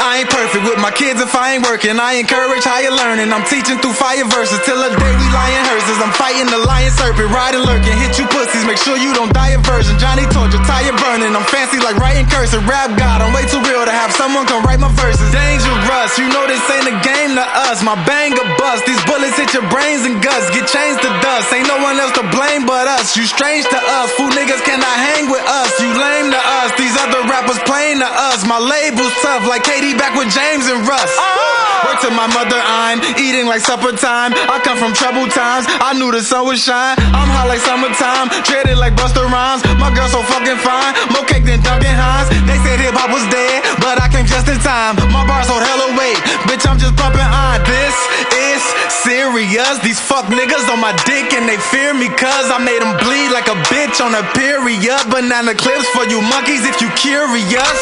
I 0.00 0.24
ain't 0.24 0.30
perfect 0.30 0.64
with 0.64 0.80
my 0.80 0.90
kids 0.90 1.20
if 1.20 1.34
I 1.36 1.54
ain't 1.58 1.64
working. 1.68 2.00
I 2.00 2.16
encourage 2.16 2.64
higher 2.64 2.92
learning. 2.92 3.28
I'm 3.32 3.44
teaching 3.44 3.76
through 3.82 3.94
fire 3.94 4.24
verses 4.32 4.58
till 4.64 4.80
the 4.80 4.88
day 4.88 5.12
we 5.20 5.26
lying 5.34 5.64
hearses. 5.68 5.98
I'm 6.00 6.14
fighting 6.16 6.48
the 6.48 6.60
lion 6.64 6.92
serpent, 6.94 7.28
riding 7.28 7.64
lurking. 7.66 7.94
Hit 8.00 8.16
you 8.16 8.26
pussies, 8.30 8.64
make 8.64 8.80
sure 8.80 8.96
you 8.96 9.12
don't 9.12 9.32
die 9.34 9.52
of 9.58 9.62
version. 9.66 9.98
Johnny 9.98 10.24
torture, 10.32 10.62
tire 10.64 10.94
burning. 10.96 11.34
I'm 11.34 11.46
fancy 11.50 11.78
like 11.82 11.98
writing 12.00 12.26
cursive. 12.30 12.64
Rap 12.64 12.94
God, 12.96 13.20
I'm 13.20 13.34
way 13.34 13.44
too 13.50 13.60
real 13.66 13.84
to 13.84 13.92
have 13.92 14.14
someone 14.14 14.46
come 14.46 14.62
write 14.64 14.80
my 14.80 14.93
verses. 14.94 15.28
Dangerous, 15.34 16.18
you 16.18 16.26
know 16.30 16.46
this 16.46 16.62
ain't 16.70 16.88
a 16.88 16.96
game 17.02 17.34
to 17.34 17.46
us. 17.68 17.82
My 17.82 17.94
bang 18.06 18.32
a 18.34 18.44
bust. 18.58 18.86
These 18.86 19.00
bullets 19.04 19.36
hit 19.36 19.52
your 19.54 19.66
brains 19.70 20.06
and 20.06 20.22
guts. 20.22 20.50
Get 20.50 20.66
changed 20.66 21.02
to 21.02 21.10
dust. 21.22 21.52
Ain't 21.52 21.68
no 21.68 21.78
one 21.82 21.98
else 21.98 22.14
to 22.18 22.24
blame 22.30 22.66
but 22.66 22.86
us. 22.86 23.16
You 23.16 23.24
strange 23.26 23.66
to 23.68 23.80
us. 24.00 24.08
Fool 24.18 24.30
niggas 24.30 24.62
cannot 24.62 24.96
hang 25.10 25.30
with 25.30 25.44
us. 25.44 25.70
You 25.80 25.90
lame 25.94 26.30
to 26.30 26.42
us. 26.62 26.70
These 26.78 26.94
other 27.00 27.22
rappers 27.26 27.58
playing 27.64 27.98
to 28.00 28.10
us. 28.10 28.46
My 28.46 28.58
label's 28.58 29.14
tough 29.22 29.46
like 29.46 29.64
Katie 29.64 29.96
back 29.96 30.14
with 30.14 30.30
James 30.30 30.66
and 30.66 30.86
Russ. 30.86 31.12
Ah! 31.18 31.64
Work 31.84 32.00
to 32.00 32.10
my 32.16 32.28
mother, 32.32 32.56
I'm 32.56 32.96
eating 33.20 33.44
like 33.44 33.60
supper 33.60 33.92
time. 33.92 34.32
I 34.32 34.56
come 34.64 34.80
from 34.80 34.96
troubled 34.96 35.30
times. 35.36 35.68
I 35.68 35.92
knew 35.92 36.08
the 36.08 36.24
sun 36.24 36.48
would 36.48 36.56
shine. 36.56 36.96
I'm 37.12 37.28
hot 37.28 37.44
like 37.44 37.60
summertime. 37.60 38.32
Dreaded 38.48 38.80
like 38.80 38.96
Busta 38.96 39.20
Rhymes. 39.20 39.60
My 39.76 39.92
girl 39.92 40.08
so 40.08 40.24
fucking 40.24 40.60
fine. 40.64 40.92
More 41.12 41.28
cake 41.28 41.44
than 41.44 41.60
Duncan 41.60 41.92
Hines. 41.92 42.32
They 42.48 42.56
said 42.64 42.80
hip 42.80 42.96
hop 42.96 43.12
was 43.12 43.24
dead, 43.28 43.64
but 43.84 44.00
I 44.00 44.08
came 44.08 44.24
just 44.24 44.48
in 44.48 44.56
time. 44.64 44.83
My 44.84 45.24
bars 45.24 45.48
hold 45.48 45.64
hella 45.64 45.96
weight. 45.96 46.20
Bitch, 46.44 46.68
I'm 46.68 46.76
just 46.76 46.92
pumping 47.00 47.24
on. 47.24 47.56
This 47.64 47.96
is 48.36 48.60
serious. 49.00 49.80
These 49.80 49.96
fuck 49.96 50.28
niggas 50.28 50.68
on 50.68 50.76
my 50.76 50.92
dick 51.08 51.32
and 51.32 51.48
they 51.48 51.56
fear 51.72 51.96
me 51.96 52.12
cause 52.12 52.52
I 52.52 52.60
made 52.60 52.84
them 52.84 52.92
bleed 53.00 53.32
like 53.32 53.48
a 53.48 53.56
bitch 53.72 54.04
on 54.04 54.12
a 54.12 54.20
period. 54.36 55.00
Banana 55.08 55.56
clips 55.56 55.88
for 55.96 56.04
you 56.04 56.20
monkeys 56.20 56.68
if 56.68 56.84
you 56.84 56.92
curious. 57.00 57.80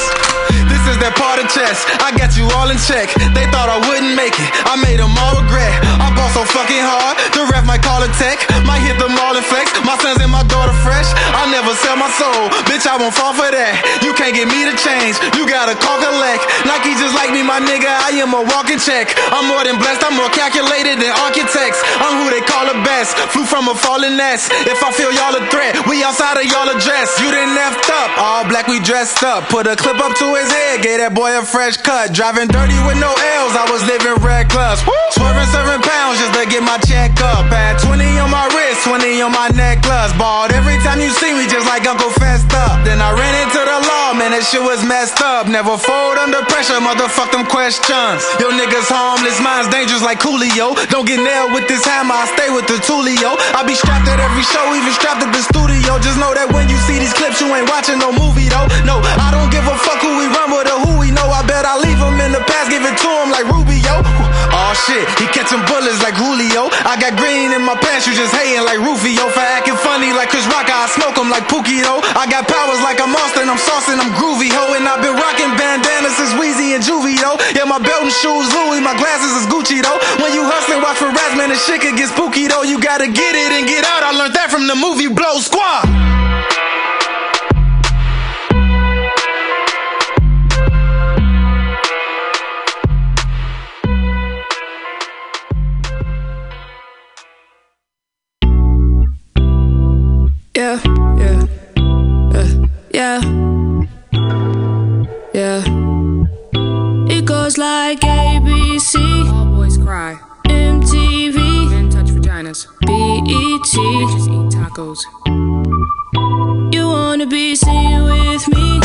This 0.82 0.98
is 0.98 1.02
that 1.06 1.14
part 1.14 1.38
of 1.38 1.46
chess. 1.46 1.86
I 2.02 2.10
got 2.10 2.34
you 2.34 2.42
all 2.58 2.66
in 2.66 2.74
check. 2.74 3.06
They 3.38 3.46
thought 3.54 3.70
I 3.70 3.78
wouldn't 3.86 4.18
make 4.18 4.34
it. 4.34 4.50
I 4.66 4.74
made 4.82 4.98
them 4.98 5.14
all 5.14 5.38
regret. 5.38 5.70
I 6.02 6.10
bought 6.10 6.34
so 6.34 6.42
fucking 6.42 6.82
hard. 6.82 7.14
The 7.38 7.46
ref 7.54 7.62
might 7.62 7.86
call 7.86 8.02
it 8.02 8.10
tech. 8.18 8.42
Might 8.66 8.82
hit 8.82 8.98
them 8.98 9.14
all 9.14 9.38
in 9.38 9.46
flex. 9.46 9.70
My 9.86 9.94
sons 10.02 10.18
and 10.18 10.34
my 10.34 10.42
daughter 10.50 10.74
fresh. 10.82 11.06
I 11.38 11.46
never 11.54 11.70
sell 11.78 11.94
my 11.94 12.10
soul. 12.18 12.50
Bitch, 12.66 12.82
I 12.90 12.98
won't 12.98 13.14
fall 13.14 13.30
for 13.30 13.46
that. 13.46 13.78
You 14.02 14.10
can't 14.18 14.34
get 14.34 14.50
me 14.50 14.66
to 14.66 14.74
change. 14.74 15.22
You 15.38 15.46
gotta 15.46 15.78
call 15.78 16.02
collect. 16.02 16.42
Nike 16.66 16.98
just 16.98 17.14
like 17.14 17.30
me, 17.30 17.46
my 17.46 17.62
nigga. 17.62 17.86
I 17.86 18.18
am 18.18 18.34
a 18.34 18.42
walking 18.50 18.82
check. 18.82 19.14
I'm 19.30 19.46
more 19.46 19.62
than 19.62 19.78
blessed. 19.78 20.02
I'm 20.02 20.18
more 20.18 20.34
calculated 20.34 20.98
than 20.98 21.14
architects. 21.22 21.78
I'm 22.02 22.26
who 22.26 22.34
they 22.34 22.42
call 22.42 22.66
the 22.66 22.82
best. 22.82 23.14
Flew 23.30 23.46
from 23.46 23.70
a 23.70 23.76
fallen 23.78 24.18
nest. 24.18 24.50
If 24.66 24.82
I 24.82 24.90
feel 24.90 25.14
y'all 25.14 25.38
a 25.38 25.46
threat, 25.46 25.78
we 25.86 26.02
outside 26.02 26.42
of 26.42 26.46
y'all 26.50 26.66
address. 26.66 27.22
You 27.22 27.30
didn't 27.30 27.54
effed 27.54 27.86
up. 27.86 28.10
All 28.18 28.42
black, 28.50 28.66
we 28.66 28.82
dressed 28.82 29.22
up. 29.22 29.46
Put 29.46 29.70
a 29.70 29.78
clip 29.78 30.02
up 30.02 30.18
to 30.18 30.26
his 30.34 30.50
head. 30.50 30.71
Gave 30.80 31.04
that 31.04 31.12
boy 31.12 31.28
a 31.36 31.44
fresh 31.44 31.76
cut. 31.76 32.16
Driving 32.16 32.48
dirty 32.48 32.80
with 32.88 32.96
no 32.96 33.12
L's. 33.12 33.52
I 33.52 33.68
was 33.68 33.84
living 33.84 34.16
reckless. 34.24 34.80
Swerving 35.12 35.50
seven 35.52 35.84
pounds 35.84 36.16
just 36.16 36.32
to 36.32 36.48
get 36.48 36.64
my 36.64 36.80
check 36.88 37.12
up. 37.20 37.44
Had 37.52 37.76
20 37.84 38.00
on 38.24 38.32
my 38.32 38.48
wrist, 38.56 38.88
20 38.88 39.20
on 39.20 39.36
my 39.36 39.52
necklace. 39.52 40.16
Balled 40.16 40.48
every 40.56 40.80
time 40.80 40.96
you 40.96 41.12
see 41.12 41.36
me, 41.36 41.44
just 41.44 41.68
like 41.68 41.84
Uncle 41.84 42.08
Fessed 42.16 42.48
up. 42.56 42.80
Then 42.88 43.04
I 43.04 43.12
ran 43.12 43.34
into 43.44 43.60
the 43.60 43.78
law, 43.84 44.16
man, 44.16 44.32
that 44.32 44.48
shit 44.48 44.64
was 44.64 44.80
messed 44.88 45.20
up. 45.20 45.44
Never 45.44 45.76
fold 45.76 46.16
under 46.16 46.40
pressure, 46.48 46.80
motherfuck 46.80 47.28
them 47.36 47.44
questions. 47.44 48.24
Yo 48.40 48.48
niggas 48.48 48.88
harmless, 48.88 49.36
mine's 49.44 49.68
dangerous 49.68 50.00
like 50.00 50.24
Coolio. 50.24 50.72
Don't 50.88 51.04
get 51.04 51.20
nailed 51.20 51.52
with 51.52 51.68
this 51.68 51.84
hammer, 51.84 52.16
I 52.16 52.24
stay 52.32 52.48
with 52.48 52.64
the 52.64 52.80
Tulio. 52.80 53.36
I 53.52 53.60
be 53.68 53.76
strapped 53.76 54.08
at 54.08 54.18
every 54.18 54.46
show, 54.48 54.64
even 54.72 54.92
strapped 54.96 55.20
at 55.20 55.30
the 55.36 55.44
studio. 55.44 56.00
Just 56.00 56.16
know 56.16 56.32
that 56.32 56.48
when 56.48 56.72
you 56.72 56.80
see 56.88 56.96
these 56.96 57.12
clips, 57.12 57.44
you 57.44 57.52
ain't 57.52 57.68
watching 57.68 58.00
no 58.00 58.08
movie 58.08 58.48
though. 58.48 58.66
No, 58.88 59.04
I 59.20 59.28
don't 59.28 59.52
give 59.52 59.68
a 59.68 59.76
fuck 59.84 60.00
who 60.00 60.16
we 60.16 60.26
run 60.32 60.48
with 60.48 60.61
or 60.68 60.78
who 60.84 60.92
we 60.98 61.10
know. 61.10 61.26
I 61.30 61.42
bet 61.46 61.64
I 61.64 61.78
leave 61.78 61.98
him 61.98 62.18
in 62.20 62.32
the 62.32 62.42
past, 62.46 62.70
give 62.70 62.82
it 62.82 62.96
to 62.96 63.10
him 63.22 63.30
like 63.30 63.46
Rubio. 63.48 64.02
Oh 64.52 64.76
shit, 64.76 65.08
he 65.16 65.24
catching 65.32 65.64
bullets 65.64 66.04
like 66.04 66.12
Julio. 66.12 66.68
I 66.84 67.00
got 67.00 67.16
green 67.16 67.56
in 67.56 67.64
my 67.64 67.72
pants, 67.72 68.04
you 68.04 68.12
just 68.12 68.36
hating 68.36 68.60
like 68.68 68.84
Rufio. 68.84 69.32
For 69.32 69.40
acting 69.40 69.80
funny 69.80 70.12
like 70.12 70.28
Chris 70.28 70.44
Rock, 70.52 70.68
I 70.68 70.84
smoke 70.92 71.16
him 71.16 71.32
like 71.32 71.48
Pookie 71.48 71.80
though. 71.80 72.04
I 72.12 72.28
got 72.28 72.44
powers 72.44 72.80
like 72.84 73.00
I'm 73.00 73.16
Austin, 73.16 73.48
I'm 73.48 73.56
saucing, 73.56 73.96
I'm 73.96 74.12
groovy 74.12 74.52
ho. 74.52 74.76
And 74.76 74.84
I've 74.84 75.00
been 75.00 75.16
rocking 75.16 75.56
bandanas 75.56 76.20
since 76.20 76.36
Weezy 76.36 76.76
and 76.76 76.84
Juvie 76.84 77.16
though. 77.16 77.40
Yeah, 77.56 77.64
my 77.64 77.80
belt 77.80 78.04
and 78.04 78.12
shoes 78.12 78.52
Louis, 78.52 78.84
my 78.84 78.92
glasses 78.92 79.32
is 79.40 79.48
Gucci 79.48 79.80
though. 79.80 79.96
When 80.20 80.36
you 80.36 80.44
hustling, 80.44 80.84
watch 80.84 81.00
for 81.00 81.08
rats, 81.08 81.32
man, 81.32 81.48
the 81.48 81.56
shit 81.56 81.80
could 81.80 81.96
get 81.96 82.12
spooky 82.12 82.44
though. 82.44 82.60
You 82.60 82.76
gotta 82.76 83.08
get 83.08 83.32
it 83.32 83.56
and 83.56 83.64
get 83.64 83.88
out. 83.88 84.04
I 84.04 84.12
learned 84.12 84.36
that 84.36 84.52
from 84.52 84.68
the 84.68 84.76
movie 84.76 85.08
Blow 85.08 85.40
Squad. 85.40 86.21
Yeah, 100.54 100.80
yeah, 101.16 101.46
uh, 102.34 102.66
yeah, 102.92 103.42
girls 107.24 107.56
like 107.56 108.00
ABC. 108.00 108.96
All 109.32 109.46
boys 109.46 109.78
cry. 109.78 110.18
MTV. 110.48 111.70
Men 111.70 111.88
touch 111.88 112.10
vaginas. 112.10 112.66
BET. 112.80 113.72
Bitches 113.98 114.28
eat 114.28 114.52
tacos. 114.52 115.00
You 116.74 116.88
wanna 116.88 117.26
be 117.26 117.54
seen 117.54 118.04
with 118.04 118.46
me? 118.48 118.80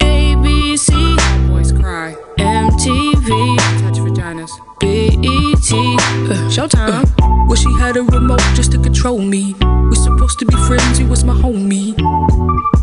ABC. 0.00 0.94
All 0.94 1.48
boys 1.48 1.72
cry. 1.72 2.16
MTV. 2.38 3.56
Touch 3.82 3.98
vaginas. 3.98 4.67
BET. 4.80 5.70
Uh, 5.72 6.48
Showtime. 6.48 7.06
Well, 7.46 7.56
she 7.56 7.70
had 7.78 7.96
a 7.96 8.02
remote 8.02 8.40
just 8.54 8.72
to 8.72 8.78
control 8.78 9.18
me. 9.18 9.54
We 9.90 9.96
supposed 9.96 10.38
to 10.40 10.46
be 10.46 10.54
friends, 10.66 10.98
he 10.98 11.04
was 11.04 11.24
my 11.24 11.34
homie. 11.34 11.96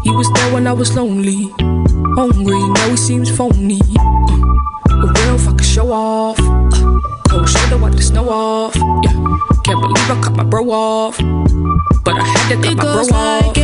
He 0.03 0.11
was 0.11 0.31
there 0.33 0.53
when 0.53 0.67
I 0.67 0.73
was 0.73 0.95
lonely. 0.95 1.49
Hungry, 2.15 2.59
now 2.59 2.89
he 2.89 2.97
seems 2.97 3.35
phony. 3.35 3.79
Uh, 3.99 5.07
a 5.07 5.13
real 5.25 5.37
fucking 5.37 5.65
show 5.65 5.91
off. 5.91 6.39
Uh, 6.39 6.99
cold 7.29 7.49
shoulder, 7.49 7.77
wipe 7.77 7.93
the 7.93 8.01
snow 8.01 8.29
off. 8.29 8.75
Yeah, 8.75 9.13
can't 9.63 9.81
believe 9.81 10.09
I 10.09 10.21
cut 10.23 10.35
my 10.35 10.43
bro 10.43 10.69
off. 10.71 11.17
But 12.03 12.15
I 12.15 12.23
had 12.23 12.49
to 12.49 12.55
cut 12.55 12.65
It 12.65 12.77
my 12.77 12.83
bro 12.83 12.95
goes 12.95 13.11
off. 13.11 13.55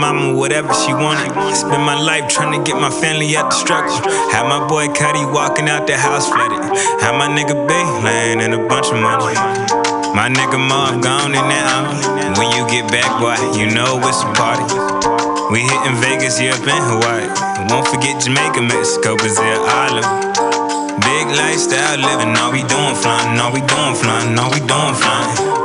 Mama 0.00 0.32
whatever 0.34 0.72
she 0.72 0.92
wanted. 0.94 1.28
Spend 1.52 1.84
my 1.84 2.00
life 2.00 2.26
trying 2.26 2.56
to 2.56 2.60
get 2.64 2.80
my 2.80 2.88
family 2.88 3.36
out 3.36 3.52
the 3.52 3.56
struggle. 3.56 3.92
Have 4.32 4.48
my 4.48 4.66
boy 4.66 4.88
Cuddy 4.96 5.24
walking 5.28 5.68
out 5.68 5.86
the 5.86 5.96
house 5.96 6.26
flooded. 6.26 6.64
Have 7.04 7.20
my 7.20 7.28
nigga 7.28 7.52
B 7.68 7.72
laying 8.00 8.40
in 8.40 8.54
a 8.54 8.62
bunch 8.66 8.88
of 8.88 8.96
money. 8.96 9.36
My 10.16 10.32
nigga 10.32 10.56
Marv 10.56 11.04
gone 11.04 11.36
in 11.36 11.44
that 11.52 11.66
hour. 11.68 11.92
When 12.40 12.48
you 12.56 12.64
get 12.72 12.88
back, 12.88 13.12
boy, 13.20 13.36
you 13.60 13.68
know 13.68 14.00
it's 14.08 14.24
a 14.24 14.30
party. 14.32 14.64
We 15.52 15.60
hitting 15.60 16.00
Vegas, 16.00 16.40
up 16.40 16.64
in 16.64 16.80
Hawaii. 16.88 17.28
Won't 17.68 17.86
forget 17.86 18.24
Jamaica, 18.24 18.62
Mexico, 18.62 19.16
Brazil, 19.16 19.60
Island. 19.68 20.08
Big 21.04 21.26
lifestyle 21.28 22.00
living, 22.00 22.32
all 22.40 22.52
we 22.52 22.64
doing 22.64 22.96
flying, 22.96 23.38
all 23.38 23.52
we 23.52 23.60
doing 23.60 23.94
flying, 24.00 24.38
all 24.38 24.50
we 24.50 24.60
doing 24.64 24.96
flying. 24.96 25.59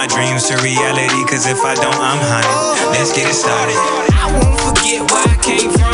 My 0.00 0.06
dreams 0.06 0.48
to 0.48 0.56
reality, 0.62 1.22
cause 1.28 1.44
if 1.44 1.60
I 1.62 1.74
don't, 1.74 1.94
I'm 1.94 2.16
hunted. 2.24 2.98
Let's 2.98 3.12
get 3.12 3.28
it 3.28 3.34
started. 3.34 3.76
I 4.16 4.32
won't 4.32 4.58
forget 4.58 5.04
where 5.12 5.28
I 5.28 5.36
came 5.44 5.68
from. 5.68 5.92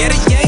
Yeah, 0.00 0.08
the 0.08 0.41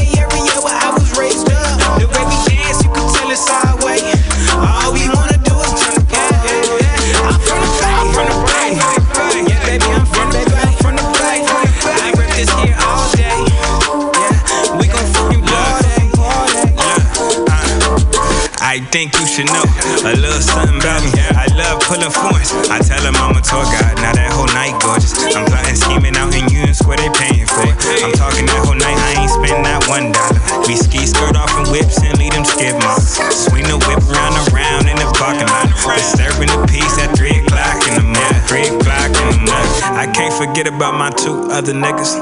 should 19.35 19.51
know 19.51 19.67
a 20.07 20.15
little 20.15 20.39
something 20.39 20.79
about 20.79 21.03
me. 21.03 21.11
I 21.35 21.51
love 21.59 21.83
pulling 21.83 22.07
forms. 22.07 22.55
I 22.71 22.79
tell 22.79 23.03
them 23.03 23.19
I'm 23.19 23.35
a 23.35 23.43
tour 23.43 23.67
guide. 23.67 23.99
Now 23.99 24.15
that 24.15 24.31
whole 24.31 24.47
night 24.55 24.79
gorgeous. 24.79 25.11
I'm 25.35 25.43
plotting, 25.43 25.75
scheming 25.75 26.15
out 26.15 26.31
in 26.31 26.47
unions 26.47 26.79
where 26.87 26.95
they 26.95 27.11
paying 27.11 27.43
for 27.43 27.67
it. 27.67 27.75
I'm 27.99 28.15
talking 28.15 28.47
that 28.47 28.63
whole 28.63 28.79
night. 28.79 28.95
I 28.95 29.19
ain't 29.19 29.33
spend 29.35 29.59
not 29.59 29.83
one 29.91 30.15
dollar. 30.15 30.39
We 30.63 30.79
ski 30.79 31.03
skirt 31.03 31.35
off 31.35 31.51
in 31.59 31.67
whips 31.67 31.99
and 31.99 32.15
lead 32.15 32.31
them 32.31 32.47
skid 32.47 32.79
marks. 32.79 33.19
Swing 33.35 33.67
the 33.67 33.75
whip 33.75 33.99
round 34.07 34.39
and 34.39 34.47
round 34.55 34.87
in 34.87 34.95
the 34.95 35.07
parking 35.19 35.51
lot. 35.51 35.67
Disturbing 35.83 36.47
the 36.55 36.63
peace 36.71 36.95
at 37.03 37.11
three 37.11 37.35
o'clock 37.35 37.83
in 37.91 37.99
the 37.99 38.07
morning. 38.07 38.39
Three 38.47 38.71
o'clock 38.71 39.11
in 39.19 39.35
the 39.35 39.39
morning. 39.51 39.99
I 39.99 40.07
can't 40.15 40.31
forget 40.31 40.63
about 40.63 40.95
my 40.95 41.11
two 41.11 41.51
other 41.51 41.75
niggas. 41.75 42.15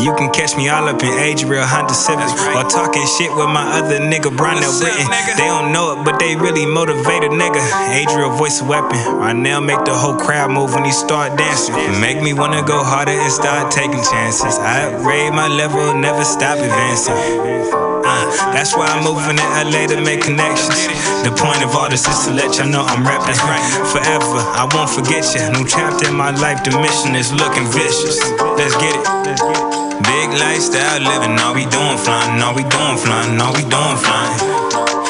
You 0.00 0.14
can 0.14 0.30
catch 0.32 0.56
me 0.56 0.68
all 0.68 0.88
up 0.88 1.02
in 1.02 1.12
age 1.18 1.44
real 1.44 1.66
Honda 1.66 1.94
Civics 1.94 2.32
or 2.54 2.62
talking 2.70 3.04
shit 3.06 3.34
with 3.34 3.48
my 3.50 3.66
other 3.78 3.98
nigga 3.98 4.34
Brownell 4.34 4.78
Britton. 4.78 5.10
They 5.36 5.46
don't 5.46 5.72
know 5.72 5.98
it, 5.98 6.04
but 6.04 6.18
they 6.18 6.36
really 6.36 6.66
motivated 6.66 7.32
nigga. 7.32 7.60
Adriel 7.90 8.30
voice 8.30 8.60
a 8.60 8.64
weapon. 8.64 8.96
Ronnell 9.18 9.64
make 9.64 9.84
the 9.84 9.94
whole 9.94 10.16
crowd 10.16 10.50
move 10.50 10.74
when 10.74 10.84
he 10.84 10.92
start 10.92 11.36
dancing. 11.36 11.74
Make 12.00 12.22
me 12.22 12.32
wanna 12.32 12.62
go 12.62 12.82
harder 12.84 13.12
and 13.12 13.32
start 13.32 13.72
taking 13.72 14.02
chances. 14.02 14.58
I 14.58 14.92
upgrade 14.92 15.32
my 15.32 15.48
level, 15.48 15.94
never 15.94 16.24
stop 16.24 16.58
advancing. 16.58 17.97
Uh, 18.08 18.24
that's 18.56 18.72
why 18.72 18.88
I'm 18.88 19.04
moving 19.04 19.36
to 19.36 19.46
LA 19.68 19.84
to 19.92 20.00
make 20.00 20.24
connections. 20.24 20.88
The 21.28 21.32
point 21.36 21.60
of 21.60 21.76
all 21.76 21.92
this 21.92 22.08
is 22.08 22.24
to 22.24 22.32
let 22.32 22.56
y'all 22.56 22.64
know 22.64 22.80
I'm 22.80 23.04
rapping 23.04 23.36
forever. 23.92 24.40
I 24.56 24.64
won't 24.72 24.88
forget 24.88 25.28
you. 25.36 25.44
New 25.52 25.68
chapter 25.68 26.08
in 26.08 26.16
my 26.16 26.32
life, 26.40 26.64
the 26.64 26.72
mission 26.80 27.12
is 27.12 27.28
looking 27.36 27.68
vicious. 27.68 28.16
Let's 28.56 28.72
get 28.80 28.96
it. 28.96 29.04
Big 30.08 30.28
lifestyle 30.40 31.04
living, 31.04 31.36
all 31.36 31.52
we 31.52 31.68
doing 31.68 32.00
flying, 32.00 32.40
all 32.40 32.56
we 32.56 32.64
doing 32.64 32.96
flying, 32.96 33.36
all 33.36 33.52
we 33.52 33.60
doing 33.68 33.98
flying. 34.00 34.40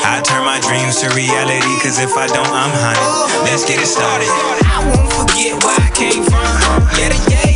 I 0.03 0.19
turn 0.27 0.43
my 0.43 0.59
dreams 0.59 0.99
to 1.07 1.15
reality, 1.15 1.71
cause 1.79 2.03
if 2.03 2.19
I 2.19 2.27
don't, 2.27 2.51
I'm 2.51 2.75
high. 2.83 2.99
Let's 3.47 3.63
get 3.63 3.79
it 3.79 3.87
started. 3.87 4.27
I 4.67 4.83
won't 4.91 5.07
forget 5.15 5.55
where 5.63 5.79
I 5.79 5.91
came 5.95 6.25
from. 6.27 6.83
Yeah, 6.99 7.15
the 7.15 7.48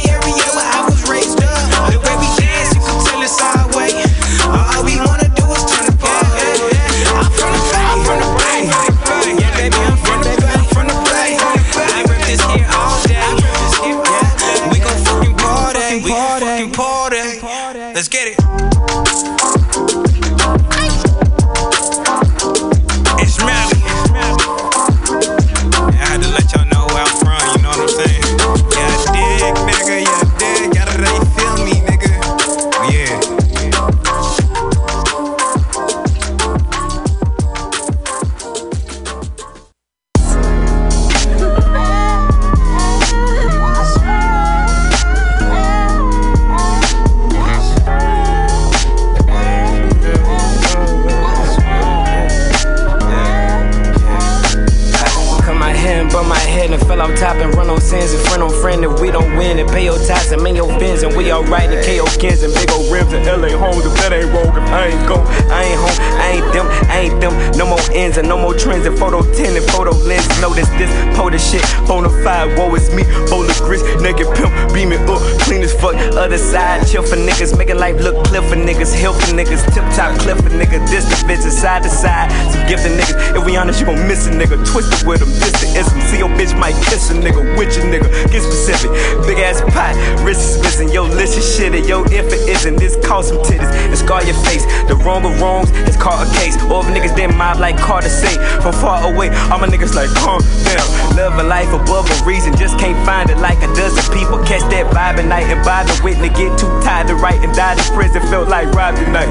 side. 82.03 82.29
Some 82.51 82.67
gifted 82.67 82.99
niggas, 82.99 83.39
if 83.39 83.47
we 83.47 83.57
honest, 83.57 83.79
you 83.79 83.87
gon' 83.87 84.03
miss 84.11 84.27
a 84.27 84.31
nigga, 84.35 84.59
twisted 84.67 85.07
with 85.07 85.23
them, 85.23 85.31
this 85.39 85.55
the 85.63 85.69
ism. 85.79 85.95
See 86.11 86.19
your 86.19 86.33
bitch 86.35 86.59
might 86.59 86.75
kiss 86.91 87.11
a 87.11 87.15
nigga, 87.15 87.41
with 87.57 87.79
your 87.79 87.87
nigga, 87.87 88.11
get 88.27 88.43
specific. 88.43 88.91
Big 89.23 89.39
ass 89.39 89.63
pot, 89.71 89.95
wrist 90.27 90.43
is 90.43 90.57
missing, 90.59 90.89
yo, 90.91 91.07
licious 91.07 91.47
shit, 91.47 91.75
and 91.75 91.87
yo, 91.87 92.03
if 92.11 92.27
it 92.35 92.43
isn't, 92.51 92.77
this 92.77 92.99
cause 93.07 93.29
some 93.29 93.39
titties 93.47 93.71
and 93.71 93.97
scar 93.97 94.25
your 94.25 94.37
face. 94.43 94.67
The 94.91 94.99
wrong 95.07 95.25
of 95.25 95.39
wrongs 95.41 95.71
is 95.87 95.97
caught 95.97 96.27
a 96.27 96.29
case. 96.43 96.59
All 96.67 96.83
of 96.83 96.91
niggas 96.91 97.15
then 97.15 97.37
mob 97.37 97.59
like 97.59 97.79
Carter 97.79 98.11
say, 98.11 98.35
from 98.61 98.75
far 98.75 99.07
away, 99.07 99.31
all 99.49 99.63
my 99.63 99.69
niggas 99.69 99.95
like, 99.95 100.11
calm 100.19 100.43
down. 100.67 100.89
Living 101.15 101.47
life 101.47 101.71
above 101.73 102.11
a 102.11 102.17
reason, 102.25 102.57
just 102.57 102.79
can't 102.79 102.99
find 103.07 103.31
it 103.31 103.39
like 103.39 103.59
a 103.63 103.71
dozen 103.79 104.03
people. 104.13 104.43
Catch 104.43 104.67
that 104.75 104.91
vibe 104.91 105.23
at 105.23 105.27
night 105.27 105.47
and 105.47 105.63
buy 105.65 105.85
the 105.85 105.95
wit 106.03 106.19
to 106.19 106.29
get 106.35 106.59
too 106.59 106.73
tired 106.83 107.07
to 107.09 107.15
write 107.15 107.39
and 107.45 107.55
died 107.55 107.79
in 107.79 107.85
prison, 107.95 108.23
felt 108.27 108.49
like 108.49 108.67
robbed 108.73 108.99
tonight. 108.99 109.31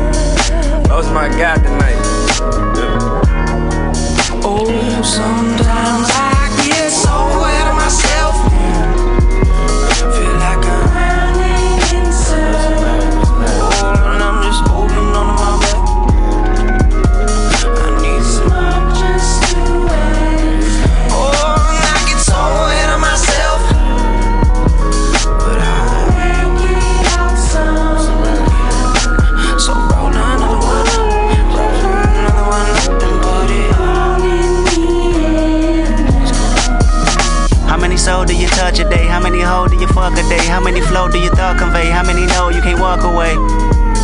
Lost 0.88 1.12
my 1.12 1.28
God 1.30 1.58
tonight. 1.64 2.21
Oh, 4.44 5.02
sometimes 5.04 5.61
do 41.12 41.20
your 41.20 41.36
thought 41.36 41.60
convey? 41.60 41.90
How 41.92 42.04
many 42.04 42.26
know 42.26 42.50
you 42.50 42.62
can't 42.62 42.80
walk 42.80 43.04
away? 43.04 43.36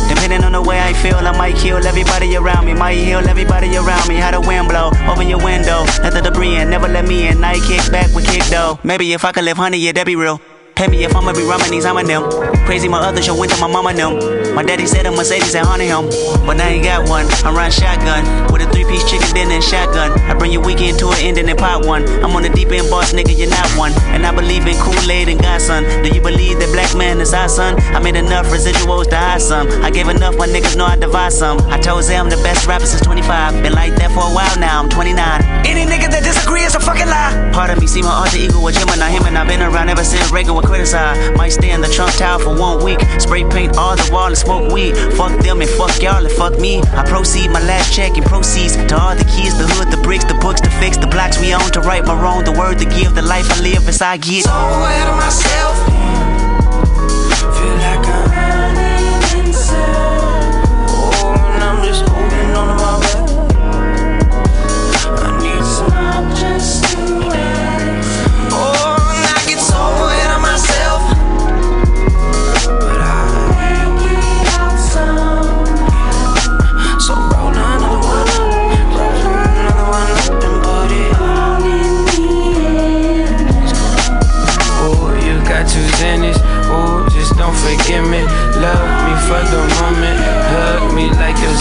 Depending 0.08 0.44
on 0.44 0.52
the 0.52 0.62
way 0.62 0.80
I 0.80 0.92
feel, 0.92 1.16
I 1.16 1.36
might 1.36 1.56
kill 1.56 1.84
everybody 1.86 2.36
around 2.36 2.66
me. 2.66 2.74
Might 2.74 2.98
heal 2.98 3.26
everybody 3.26 3.76
around 3.76 4.08
me. 4.08 4.16
How 4.16 4.30
the 4.30 4.40
wind 4.40 4.68
blow, 4.68 4.90
open 5.08 5.28
your 5.28 5.42
window, 5.42 5.84
let 6.02 6.12
the 6.12 6.20
debris 6.20 6.56
in, 6.56 6.70
never 6.70 6.88
let 6.88 7.06
me 7.06 7.28
in. 7.28 7.40
Night 7.40 7.62
kick 7.62 7.90
back 7.90 8.14
with 8.14 8.26
kick 8.26 8.44
though. 8.44 8.78
Maybe 8.84 9.12
if 9.12 9.24
I 9.24 9.32
could 9.32 9.44
live 9.44 9.56
honey, 9.56 9.78
yeah, 9.78 9.92
that'd 9.92 10.06
be 10.06 10.16
real. 10.16 10.40
Pay 10.78 10.86
me 10.86 11.02
if 11.02 11.10
I'ma 11.16 11.32
be 11.32 11.42
rhyming 11.42 11.72
these, 11.72 11.84
I'm 11.84 11.98
a 11.98 12.04
them. 12.04 12.22
Crazy, 12.62 12.86
my 12.86 13.02
other 13.02 13.20
show 13.20 13.34
went 13.34 13.50
to 13.50 13.58
my 13.58 13.66
mama 13.66 13.92
them. 13.92 14.14
My 14.54 14.62
daddy 14.62 14.86
said 14.86 15.06
a 15.06 15.10
Mercedes 15.10 15.52
and 15.56 15.66
honey 15.66 15.90
him. 15.90 16.06
But 16.46 16.54
now 16.54 16.70
ain't 16.70 16.84
got 16.84 17.08
one. 17.08 17.26
I'm 17.42 17.56
run 17.56 17.68
shotgun 17.72 18.22
with 18.52 18.62
a 18.62 18.70
three 18.70 18.84
piece 18.86 19.02
chicken 19.02 19.26
dinner 19.34 19.58
and 19.58 19.64
shotgun. 19.64 20.14
I 20.30 20.38
bring 20.38 20.52
your 20.52 20.62
weekend 20.62 21.00
to 21.00 21.10
an 21.10 21.18
ending 21.18 21.48
and 21.48 21.58
pot 21.58 21.84
one. 21.84 22.06
I'm 22.22 22.30
on 22.30 22.42
the 22.42 22.48
deep 22.48 22.70
end 22.70 22.88
boss, 22.90 23.12
nigga, 23.12 23.36
you're 23.36 23.50
not 23.50 23.66
one. 23.74 23.90
And 24.14 24.24
I 24.24 24.32
believe 24.32 24.68
in 24.68 24.78
Kool 24.78 24.94
Aid 25.10 25.28
and 25.28 25.42
God, 25.42 25.60
son. 25.60 25.82
Do 26.04 26.14
you 26.14 26.20
believe 26.20 26.60
that 26.60 26.70
black 26.70 26.94
man 26.94 27.20
is 27.20 27.34
our 27.34 27.48
son? 27.48 27.74
I 27.90 27.98
made 27.98 28.14
enough 28.14 28.46
residuals 28.46 29.10
to 29.10 29.16
hide 29.16 29.42
some. 29.42 29.66
I 29.82 29.90
gave 29.90 30.06
enough, 30.06 30.38
my 30.38 30.46
niggas 30.46 30.76
know 30.76 30.86
I 30.86 30.94
divide 30.94 31.32
some. 31.32 31.58
I 31.74 31.78
told 31.80 32.04
Zay 32.04 32.16
I'm 32.16 32.30
the 32.30 32.38
best 32.46 32.68
rapper 32.68 32.86
since 32.86 33.02
25. 33.02 33.64
Been 33.64 33.72
like 33.72 33.96
that 33.96 34.12
for 34.12 34.22
a 34.22 34.30
while 34.30 34.56
now, 34.60 34.78
I'm 34.78 34.88
29. 34.88 35.42
Any 35.68 35.84
nigga 35.84 36.08
that 36.08 36.24
disagree 36.24 36.64
is 36.64 36.74
a 36.74 36.80
fucking 36.80 37.06
lie. 37.06 37.50
Part 37.52 37.68
of 37.68 37.78
me 37.78 37.86
see 37.86 38.00
my 38.00 38.08
alter 38.08 38.40
ego 38.40 38.56
with 38.64 38.80
Gemini, 38.80 39.12
him 39.12 39.28
and 39.28 39.36
I've 39.36 39.46
been 39.46 39.60
around 39.60 39.90
ever 39.90 40.02
since 40.02 40.32
Reagan 40.32 40.54
was 40.54 40.64
criticized. 40.64 41.36
Might 41.36 41.52
stay 41.52 41.72
in 41.72 41.82
the 41.82 41.88
Trump 41.88 42.12
Tower 42.16 42.40
for 42.40 42.56
one 42.56 42.82
week. 42.82 43.00
Spray 43.20 43.44
paint 43.44 43.76
all 43.76 43.94
the 43.94 44.08
wall 44.10 44.32
and 44.32 44.38
smoke 44.38 44.72
weed. 44.72 44.96
Fuck 45.12 45.36
them 45.44 45.60
and 45.60 45.68
fuck 45.68 45.92
y'all 46.00 46.24
and 46.24 46.32
fuck 46.32 46.58
me. 46.58 46.80
I 46.96 47.04
proceed 47.04 47.50
my 47.50 47.60
last 47.60 47.92
check 47.92 48.16
and 48.16 48.24
proceeds 48.24 48.76
to 48.80 48.96
all 48.96 49.14
the 49.14 49.28
keys, 49.28 49.52
the 49.60 49.68
hood, 49.76 49.92
the 49.92 50.00
bricks, 50.00 50.24
the 50.24 50.40
books, 50.40 50.62
the 50.62 50.70
fix 50.80 50.96
the 50.96 51.06
blocks 51.06 51.38
we 51.38 51.52
own, 51.52 51.68
to 51.76 51.80
right 51.80 52.04
my 52.04 52.16
wrong, 52.16 52.44
the 52.44 52.52
word 52.52 52.78
to 52.78 52.86
give, 52.86 53.14
the 53.14 53.20
life 53.20 53.44
I 53.52 53.60
live 53.60 53.86
as 53.88 54.00
I 54.00 54.16
get. 54.16 54.44
So 54.44 54.50
ahead 54.50 55.06
of 55.06 55.16
myself. 55.20 56.27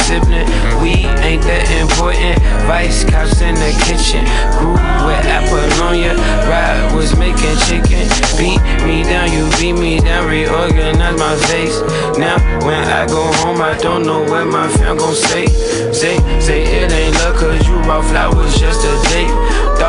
Sibling. 0.08 0.48
We 0.80 1.04
ain't 1.28 1.44
that 1.44 1.68
important. 1.76 2.40
Vice 2.64 3.04
cops 3.04 3.44
in 3.44 3.56
the 3.60 3.72
kitchen. 3.84 4.24
Grew 4.56 4.80
with 5.04 5.26
Apollonia. 5.28 6.16
Ride 6.48 6.96
was 6.96 7.12
making 7.20 7.60
chicken. 7.68 8.08
Beat 8.40 8.64
me 8.88 9.04
down, 9.04 9.28
you 9.36 9.44
beat 9.60 9.76
me 9.76 10.00
down. 10.00 10.32
Reorganize 10.32 11.20
my 11.20 11.36
face. 11.52 11.84
Now, 12.16 12.40
when 12.64 12.88
I 12.88 13.06
go 13.06 13.28
home, 13.44 13.60
I 13.60 13.76
don't 13.78 14.04
know 14.08 14.24
what 14.24 14.48
my 14.48 14.72
fam 14.80 14.96
gon' 14.96 15.14
say. 15.14 15.46
Say, 15.92 16.16
say 16.40 16.64
it 16.64 16.92
ain't 16.92 17.14
love, 17.16 17.36
cause 17.36 17.68
you 17.68 17.76
raw 17.84 18.02
flowers 18.02 18.56
just 18.58 18.88
a 18.88 18.96
date. 19.12 19.32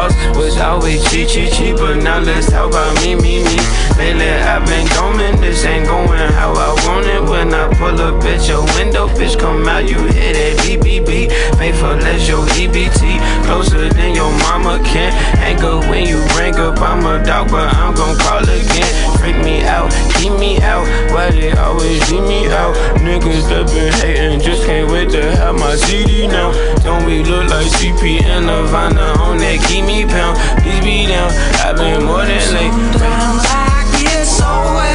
Thoughts 0.09 0.39
was 0.39 0.57
always 0.59 1.03
cheap, 1.11 1.29
cheap, 1.29 1.53
cheap, 1.53 1.77
but 1.77 1.97
now 1.97 2.21
let's 2.21 2.51
talk 2.51 2.71
about 2.71 2.95
me, 3.05 3.15
me, 3.15 3.45
me. 3.45 3.57
Lately 3.99 4.31
I've 4.31 4.65
been 4.67 4.87
going, 4.95 5.41
this 5.41 5.65
ain't 5.65 5.87
going 5.87 6.19
how 6.33 6.53
I 6.53 6.71
want 6.87 7.07
it. 7.07 7.23
When 7.29 7.53
I 7.53 7.69
pull 7.75 8.01
up 8.01 8.23
at 8.25 8.49
your 8.49 8.65
window, 8.77 9.09
bitch, 9.09 9.39
come 9.39 9.67
out, 9.67 9.89
you 9.89 9.99
hit 9.99 10.37
it, 10.37 10.59
BBB. 10.59 11.31
Faithful 11.59 11.99
as 12.07 12.29
your 12.29 12.47
EBT, 12.57 13.19
closer 13.45 13.89
than 13.89 14.15
your 14.15 14.31
mama 14.39 14.83
can. 14.85 15.13
Good 15.59 15.91
when 15.91 16.07
you 16.07 16.23
ring 16.39 16.55
up, 16.55 16.79
I'm 16.81 17.05
a 17.05 17.25
dog, 17.25 17.51
but 17.51 17.75
I'm 17.75 17.93
gon' 17.93 18.17
call 18.17 18.45
again. 18.45 19.19
Freak 19.19 19.35
me 19.43 19.65
out, 19.65 19.91
keep 20.15 20.31
me 20.39 20.61
out, 20.63 20.87
why 21.11 21.33
they 21.33 21.51
always 21.51 21.99
leave 22.13 22.23
me 22.23 22.47
out? 22.47 22.77
Niggas 23.03 23.49
that 23.51 23.67
been 23.67 23.93
hating, 23.95 24.39
just 24.39 24.65
can't 24.65 24.89
wait 24.93 25.11
to 25.11 25.35
have 25.35 25.57
my 25.57 25.75
CD 25.75 26.29
now. 26.29 26.53
Don't 26.85 27.05
we 27.07 27.25
look 27.25 27.51
like 27.51 27.67
CP 27.67 28.23
and 28.23 28.47
Nirvana 28.47 29.19
on 29.19 29.39
that 29.39 29.59
keep 29.67 29.85
me 29.85 29.98
pound? 30.07 30.39
Please 30.63 30.81
be 30.81 31.07
down, 31.07 31.31
I've 31.65 31.77
been 31.77 32.05
more 32.05 32.25
than 32.25 32.39
late. 32.55 32.73
Sometimes 32.73 33.43
I 33.49 34.03
get 34.03 34.25
so 34.27 34.88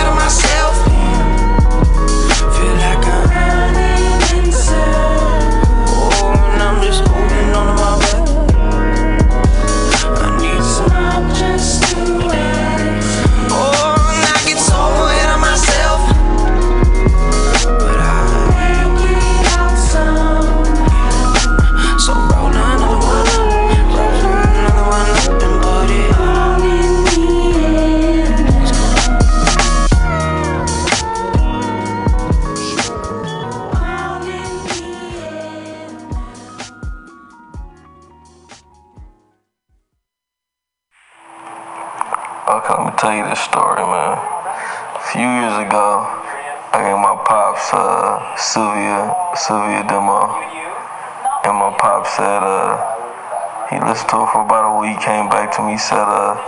came 55.03 55.27
back 55.27 55.51
to 55.51 55.61
me, 55.61 55.77
said 55.77 55.99
uh, 55.99 56.39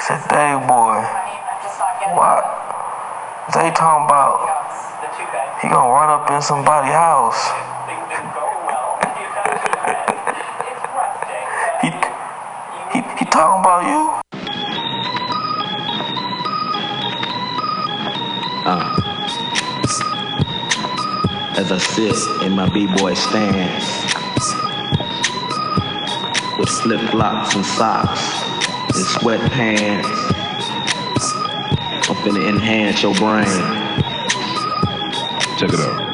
said, 0.00 0.16
Dave 0.32 0.64
boy, 0.64 0.96
what? 2.16 2.40
They 3.52 3.68
talking 3.76 4.08
about 4.08 4.48
he 5.60 5.68
gonna 5.68 5.92
run 5.92 6.08
up 6.08 6.30
in 6.30 6.40
somebody's 6.40 6.96
house. 6.96 7.52
he, 11.84 11.90
he, 12.96 13.04
he 13.18 13.24
talking 13.28 13.60
about 13.60 13.84
you? 13.84 14.16
Uh, 18.64 18.96
as 21.58 21.70
I 21.70 21.76
sit 21.76 22.16
in 22.46 22.52
my 22.52 22.72
b-boy 22.72 23.12
stance 23.12 23.97
with 26.84 26.98
flip 26.98 27.10
flops 27.10 27.54
and 27.54 27.64
socks 27.64 28.42
and 28.94 29.04
sweatpants, 29.04 30.04
I'm 32.08 32.16
finna 32.22 32.48
enhance 32.48 33.02
your 33.02 33.14
brain. 33.14 33.46
Check 35.58 35.72
it 35.72 35.80
out. 35.80 36.08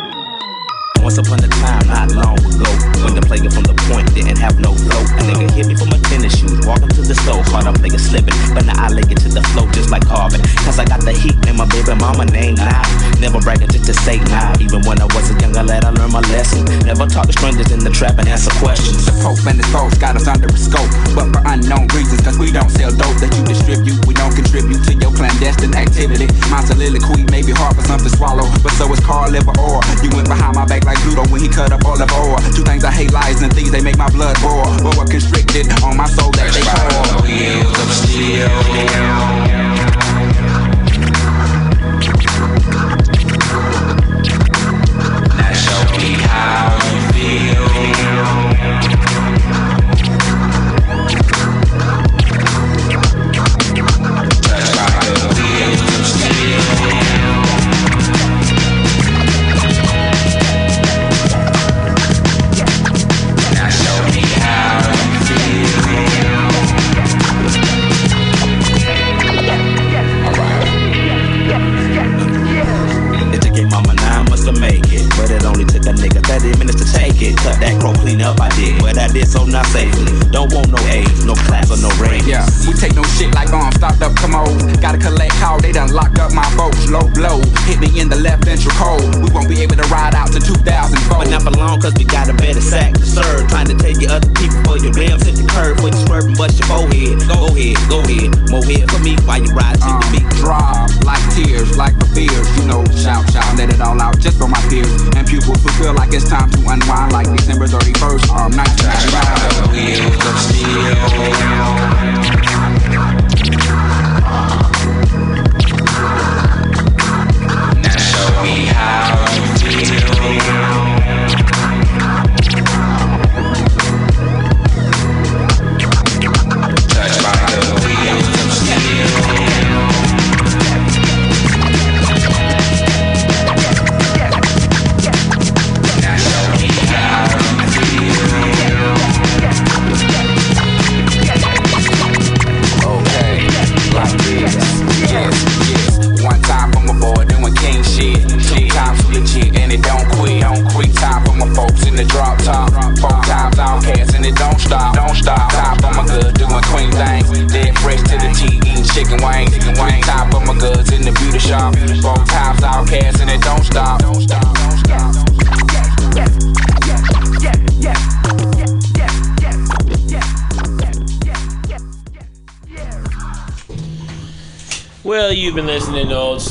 Once 1.02 1.18
upon 1.18 1.44
a 1.44 1.48
time, 1.48 1.86
not 1.88 2.10
long 2.12 2.38
ago, 2.38 2.70
when 3.04 3.14
the 3.14 3.22
player 3.26 3.50
from 3.50 3.64
the 3.64 3.74
point 3.88 4.08
didn't 4.14 4.38
have 4.38 4.58
no 4.60 4.72
flow. 4.72 5.00
A 5.00 5.22
nigga 5.28 5.50
hit 5.50 5.66
me 5.66 5.74
for 5.74 5.86
my 5.86 5.98
tennis 6.08 6.38
shoes, 6.38 6.66
walking 6.66 6.88
to 6.88 7.02
the 7.02 7.14
store, 7.14 7.42
caught 7.44 7.66
a 7.66 7.72
player 7.72 7.98
slipping, 7.98 8.34
but 8.54 8.64
now 8.64 8.80
I 8.80 8.88
lay 8.88 9.04
it 9.04 9.20
to 9.20 9.28
the 9.28 9.42
flow 9.52 9.70
just 9.72 9.90
like 9.90 10.06
carbon. 10.06 10.40
Cause 10.64 10.78
I 10.78 10.84
got 10.86 11.04
the 11.04 11.12
heat 11.12 11.36
and 11.46 11.58
my 11.58 11.66
baby 11.68 11.94
mama 12.00 12.24
named 12.24 12.58
Nah. 12.58 13.03
Never 13.20 13.40
bragging 13.40 13.70
just 13.70 13.86
to 13.86 13.94
say 13.94 14.18
nah. 14.30 14.54
Even 14.60 14.82
when 14.84 15.00
I 15.00 15.06
was 15.12 15.30
a 15.30 15.36
younger 15.40 15.62
lad, 15.62 15.84
I 15.84 15.90
learned 15.90 16.12
my 16.12 16.20
lesson. 16.32 16.64
Never 16.84 17.06
talk 17.06 17.26
to 17.26 17.32
strangers 17.32 17.70
in 17.72 17.80
the 17.80 17.90
trap 17.90 18.18
and 18.18 18.28
answer 18.28 18.50
questions. 18.62 19.06
The 19.06 19.12
Pope 19.22 19.40
and 19.46 19.58
his 19.58 19.68
folks 19.72 19.98
got 19.98 20.16
us 20.16 20.26
under 20.26 20.48
a 20.48 20.58
scope, 20.58 20.90
but 21.14 21.30
for 21.32 21.42
unknown 21.46 21.88
reasons, 21.94 22.20
cause 22.20 22.38
we 22.38 22.50
don't 22.50 22.70
sell 22.70 22.90
dope 22.90 23.16
that 23.22 23.32
you 23.34 23.42
distribute. 23.44 23.98
We 24.06 24.14
don't 24.14 24.34
contribute 24.34 24.82
to 24.84 24.92
your 24.94 25.12
clandestine 25.12 25.74
activity. 25.74 26.28
My 26.50 26.60
soliloquy 26.64 27.24
may 27.30 27.42
be 27.42 27.52
hard 27.52 27.76
for 27.76 27.84
some 27.86 28.00
to 28.00 28.10
swallow, 28.10 28.46
but 28.62 28.72
so 28.76 28.90
is 28.92 29.00
Carl 29.00 29.30
liver 29.30 29.54
or 29.60 29.80
you 30.02 30.10
went 30.12 30.28
behind 30.28 30.56
my 30.56 30.66
back 30.66 30.84
like 30.84 30.98
Pluto 31.00 31.24
when 31.32 31.40
he 31.40 31.48
cut 31.48 31.72
up 31.72 31.84
all 31.84 32.00
of 32.00 32.10
ore. 32.12 32.38
Two 32.52 32.64
things 32.64 32.84
I 32.84 32.92
hate 32.92 33.12
lies 33.12 33.42
and 33.42 33.52
thieves, 33.52 33.70
they 33.70 33.80
make 33.80 33.96
my 33.96 34.10
blood 34.10 34.36
boil. 34.40 34.68
But 34.82 34.96
what 34.96 35.10
constricted 35.10 35.66
on 35.82 35.96
my 35.96 36.06
soul 36.06 36.30
that 36.32 36.52
they 36.52 36.62
call. 36.62 37.22
Wheels 37.22 37.72
of 37.72 37.90
steel. 37.92 39.63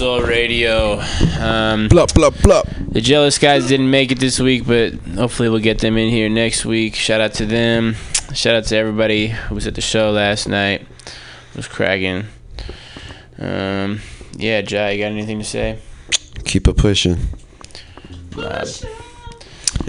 Soul 0.03 0.23
Radio. 0.23 0.99
Um, 1.39 1.87
blup, 1.87 2.13
blup, 2.13 2.33
blup. 2.41 2.67
The 2.89 2.99
Jealous 2.99 3.37
guys 3.39 3.69
didn't 3.69 3.89
make 3.89 4.11
it 4.11 4.19
this 4.19 4.37
week, 4.37 4.67
but 4.67 4.95
hopefully 5.15 5.47
we'll 5.47 5.61
get 5.61 5.79
them 5.79 5.95
in 5.95 6.09
here 6.09 6.27
next 6.27 6.65
week. 6.65 6.93
Shout 6.93 7.21
out 7.21 7.35
to 7.35 7.45
them. 7.45 7.95
Shout 8.33 8.53
out 8.53 8.65
to 8.65 8.75
everybody 8.75 9.29
who 9.29 9.55
was 9.55 9.65
at 9.65 9.75
the 9.75 9.81
show 9.81 10.11
last 10.11 10.45
night. 10.49 10.81
It 10.81 11.55
was 11.55 11.69
cracking. 11.69 12.25
Um, 13.39 14.01
yeah, 14.33 14.61
Jai, 14.61 14.91
you 14.91 15.03
got 15.05 15.13
anything 15.13 15.39
to 15.39 15.45
say? 15.45 15.79
Keep 16.43 16.67
it 16.67 16.75
pushing. 16.75 17.15
Nah, 18.35 18.65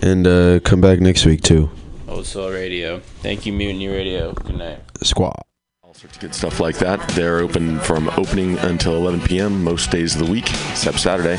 And 0.01 0.29
uh, 0.29 0.61
come 0.61 0.81
back 0.81 1.01
next 1.01 1.27
week, 1.27 1.43
too. 1.43 1.73
Old 2.07 2.25
Soul 2.27 2.53
Radio. 2.53 3.01
Thank 3.01 3.47
you, 3.47 3.53
Mutiny 3.53 3.89
Radio. 3.89 4.33
Good 4.33 4.59
night. 4.59 4.79
Squad. 5.03 5.43
Of 6.05 6.21
good 6.21 6.35
stuff 6.35 6.61
like 6.61 6.77
that. 6.79 7.01
They're 7.11 7.39
open 7.39 7.79
from 7.81 8.11
opening 8.11 8.59
until 8.59 8.95
11 8.97 9.23
p.m. 9.23 9.65
most 9.65 9.91
days 9.91 10.15
of 10.15 10.27
the 10.27 10.31
week, 10.31 10.51
except 10.71 11.01
Saturday. 11.01 11.39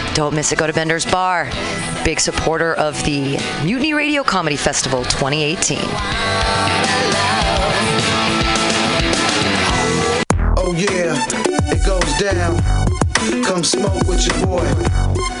Don't 0.13 0.33
miss 0.33 0.51
it. 0.51 0.59
Go 0.59 0.67
to 0.67 0.73
Bender's 0.73 1.05
Bar. 1.05 1.49
Big 2.03 2.19
supporter 2.19 2.73
of 2.73 3.01
the 3.05 3.39
Mutiny 3.63 3.93
Radio 3.93 4.23
Comedy 4.23 4.57
Festival 4.57 5.03
2018. 5.05 5.77
Oh 10.57 10.73
yeah, 10.77 11.15
it 11.71 11.85
goes 11.85 12.17
down. 12.19 12.61
Come 13.43 13.63
smoke 13.63 14.05
with 14.07 14.25
your 14.27 14.45
boy. 14.45 15.40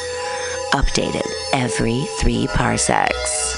Updated 0.73 1.25
every 1.53 2.05
three 2.19 2.47
parsecs. 2.47 3.55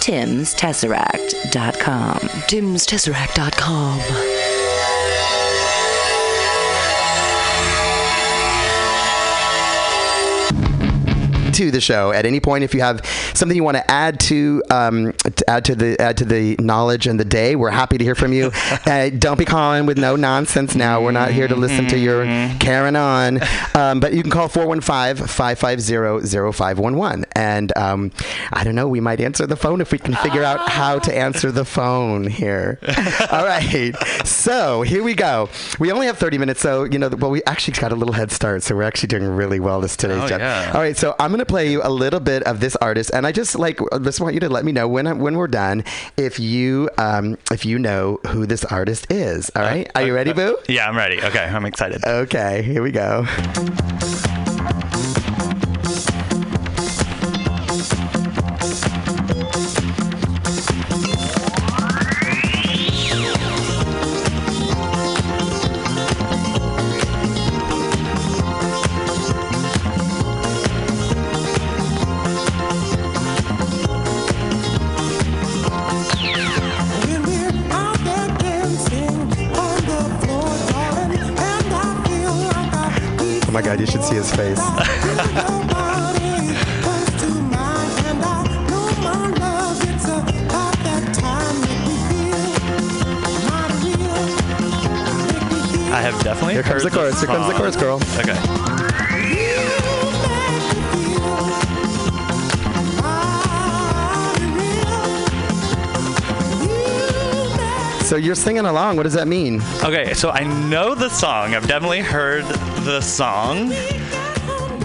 TimsTesseract.com. 0.00 2.18
TimsTesseract.com. 2.18 4.47
to 11.58 11.70
the 11.70 11.80
show 11.80 12.10
at 12.12 12.24
any 12.26 12.40
point 12.40 12.64
if 12.64 12.74
you 12.74 12.80
have 12.80 13.04
something 13.34 13.56
you 13.56 13.64
want 13.64 13.76
to 13.76 13.90
add 13.90 14.18
to 14.20 14.62
um, 14.70 15.12
to 15.12 15.50
add 15.50 15.64
to 15.66 15.74
the 15.74 16.00
add 16.00 16.16
to 16.18 16.24
the 16.24 16.56
knowledge 16.60 17.06
and 17.06 17.18
the 17.20 17.24
day 17.24 17.56
we're 17.56 17.70
happy 17.70 17.98
to 17.98 18.04
hear 18.04 18.14
from 18.14 18.32
you. 18.32 18.50
Uh, 18.86 19.10
don't 19.10 19.38
be 19.38 19.44
calling 19.44 19.84
with 19.86 19.98
no 19.98 20.16
nonsense 20.16 20.74
now. 20.74 21.00
We're 21.02 21.10
not 21.12 21.30
here 21.30 21.46
to 21.48 21.54
listen 21.56 21.86
to 21.88 21.98
your 21.98 22.24
carrying 22.58 22.96
on. 22.96 23.40
Um, 23.74 24.00
but 24.00 24.14
you 24.14 24.22
can 24.22 24.30
call 24.30 24.48
415-550-0511 24.48 27.24
and 27.34 27.76
um, 27.76 28.12
I 28.52 28.64
don't 28.64 28.74
know 28.74 28.88
we 28.88 29.00
might 29.00 29.20
answer 29.20 29.46
the 29.46 29.56
phone 29.56 29.80
if 29.80 29.92
we 29.92 29.98
can 29.98 30.14
figure 30.14 30.42
out 30.44 30.68
how 30.68 30.98
to 31.00 31.16
answer 31.16 31.50
the 31.52 31.64
phone 31.64 32.26
here. 32.26 32.78
All 33.30 33.44
right. 33.44 33.94
So 34.24 34.82
here 34.82 35.02
we 35.02 35.14
go. 35.14 35.48
We 35.78 35.92
only 35.92 36.06
have 36.06 36.18
30 36.18 36.38
minutes 36.38 36.60
so 36.60 36.84
you 36.84 36.98
know 36.98 37.08
well 37.08 37.30
we 37.30 37.42
actually 37.44 37.74
got 37.78 37.92
a 37.92 37.96
little 37.96 38.14
head 38.14 38.30
start 38.32 38.62
so 38.62 38.74
we're 38.76 38.82
actually 38.84 39.08
doing 39.08 39.24
really 39.26 39.60
well 39.60 39.80
this 39.80 39.96
today's 39.96 40.22
Oh, 40.22 40.28
job. 40.28 40.40
yeah. 40.40 40.72
all 40.74 40.80
right 40.80 40.96
so 40.96 41.14
I'm 41.18 41.30
gonna 41.30 41.44
play 41.48 41.70
you 41.70 41.80
a 41.82 41.90
little 41.90 42.20
bit 42.20 42.42
of 42.44 42.60
this 42.60 42.76
artist, 42.76 43.10
and 43.12 43.26
I 43.26 43.32
just 43.32 43.58
like 43.58 43.80
uh, 43.92 43.98
just 43.98 44.20
want 44.20 44.34
you 44.34 44.40
to 44.40 44.48
let 44.48 44.64
me 44.64 44.72
know 44.72 44.86
when 44.86 45.06
I, 45.06 45.12
when 45.14 45.36
we're 45.36 45.48
done 45.48 45.84
if 46.16 46.38
you 46.38 46.90
um, 46.98 47.36
if 47.50 47.64
you 47.64 47.78
know 47.78 48.20
who 48.28 48.46
this 48.46 48.64
artist 48.64 49.10
is. 49.10 49.50
All 49.56 49.62
right, 49.62 49.90
are 49.94 50.02
you 50.02 50.14
ready, 50.14 50.30
uh, 50.30 50.34
uh, 50.34 50.36
Boo? 50.36 50.58
Yeah, 50.68 50.88
I'm 50.88 50.96
ready. 50.96 51.20
Okay, 51.22 51.44
I'm 51.44 51.64
excited. 51.64 52.04
Okay, 52.04 52.62
here 52.62 52.82
we 52.82 52.92
go. 52.92 53.26
You're 108.28 108.34
singing 108.34 108.66
along. 108.66 108.98
What 108.98 109.04
does 109.04 109.14
that 109.14 109.26
mean? 109.26 109.62
Okay, 109.82 110.12
so 110.12 110.28
I 110.28 110.44
know 110.68 110.94
the 110.94 111.08
song. 111.08 111.54
I've 111.54 111.66
definitely 111.66 112.00
heard 112.00 112.44
the 112.84 113.00
song. 113.00 113.72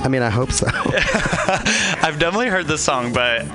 I 0.01 0.07
mean, 0.07 0.21
I 0.21 0.29
hope 0.29 0.53
so. 0.53 0.67
I've 0.71 2.17
definitely 2.19 2.47
heard 2.47 2.67
the 2.67 2.77
song, 2.77 3.11
but 3.11 3.45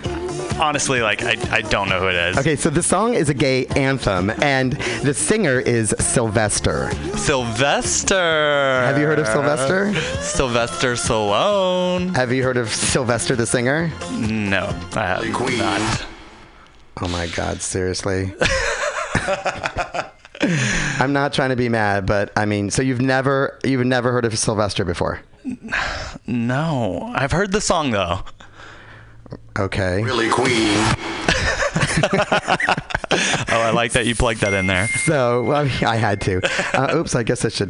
honestly, 0.58 1.00
like, 1.00 1.22
I, 1.22 1.36
I 1.50 1.62
don't 1.62 1.88
know 1.88 2.00
who 2.00 2.08
it 2.08 2.16
is. 2.16 2.36
Okay, 2.36 2.54
so 2.54 2.68
the 2.68 2.82
song 2.82 3.14
is 3.14 3.30
a 3.30 3.34
gay 3.34 3.64
anthem, 3.76 4.28
and 4.42 4.72
the 5.02 5.14
singer 5.14 5.58
is 5.58 5.94
Sylvester. 5.98 6.90
Sylvester. 7.16 8.14
Have 8.14 8.98
you 8.98 9.06
heard 9.06 9.18
of 9.18 9.26
Sylvester? 9.26 9.94
Sylvester 10.20 10.92
Stallone. 10.96 12.14
Have 12.14 12.30
you 12.30 12.42
heard 12.42 12.58
of 12.58 12.68
Sylvester 12.68 13.36
the 13.36 13.46
singer? 13.46 13.90
No, 14.18 14.66
I 14.92 15.06
have 15.06 15.58
not. 15.58 16.06
Oh 17.00 17.08
my 17.08 17.26
God, 17.28 17.62
seriously. 17.62 18.34
I'm 21.00 21.12
not 21.12 21.32
trying 21.32 21.50
to 21.50 21.56
be 21.56 21.68
mad, 21.68 22.06
but 22.06 22.32
I 22.36 22.46
mean, 22.46 22.70
so 22.70 22.82
you've 22.82 23.00
never 23.00 23.58
you've 23.64 23.84
never 23.86 24.12
heard 24.12 24.24
of 24.24 24.38
Sylvester 24.38 24.84
before? 24.84 25.20
No, 26.26 27.12
I've 27.14 27.32
heard 27.32 27.52
the 27.52 27.60
song 27.60 27.90
though. 27.90 28.20
Okay. 29.58 30.02
Really, 30.02 30.30
Queen. 30.30 30.48
oh, 33.10 33.48
I 33.50 33.72
like 33.74 33.92
that 33.92 34.06
you 34.06 34.14
plugged 34.14 34.40
that 34.40 34.54
in 34.54 34.66
there. 34.68 34.86
So 34.88 35.42
well, 35.44 35.62
I 35.86 35.96
had 35.96 36.20
to. 36.22 36.40
Uh, 36.76 36.96
oops, 36.96 37.14
I 37.14 37.22
guess 37.24 37.44
I 37.44 37.48
should 37.48 37.66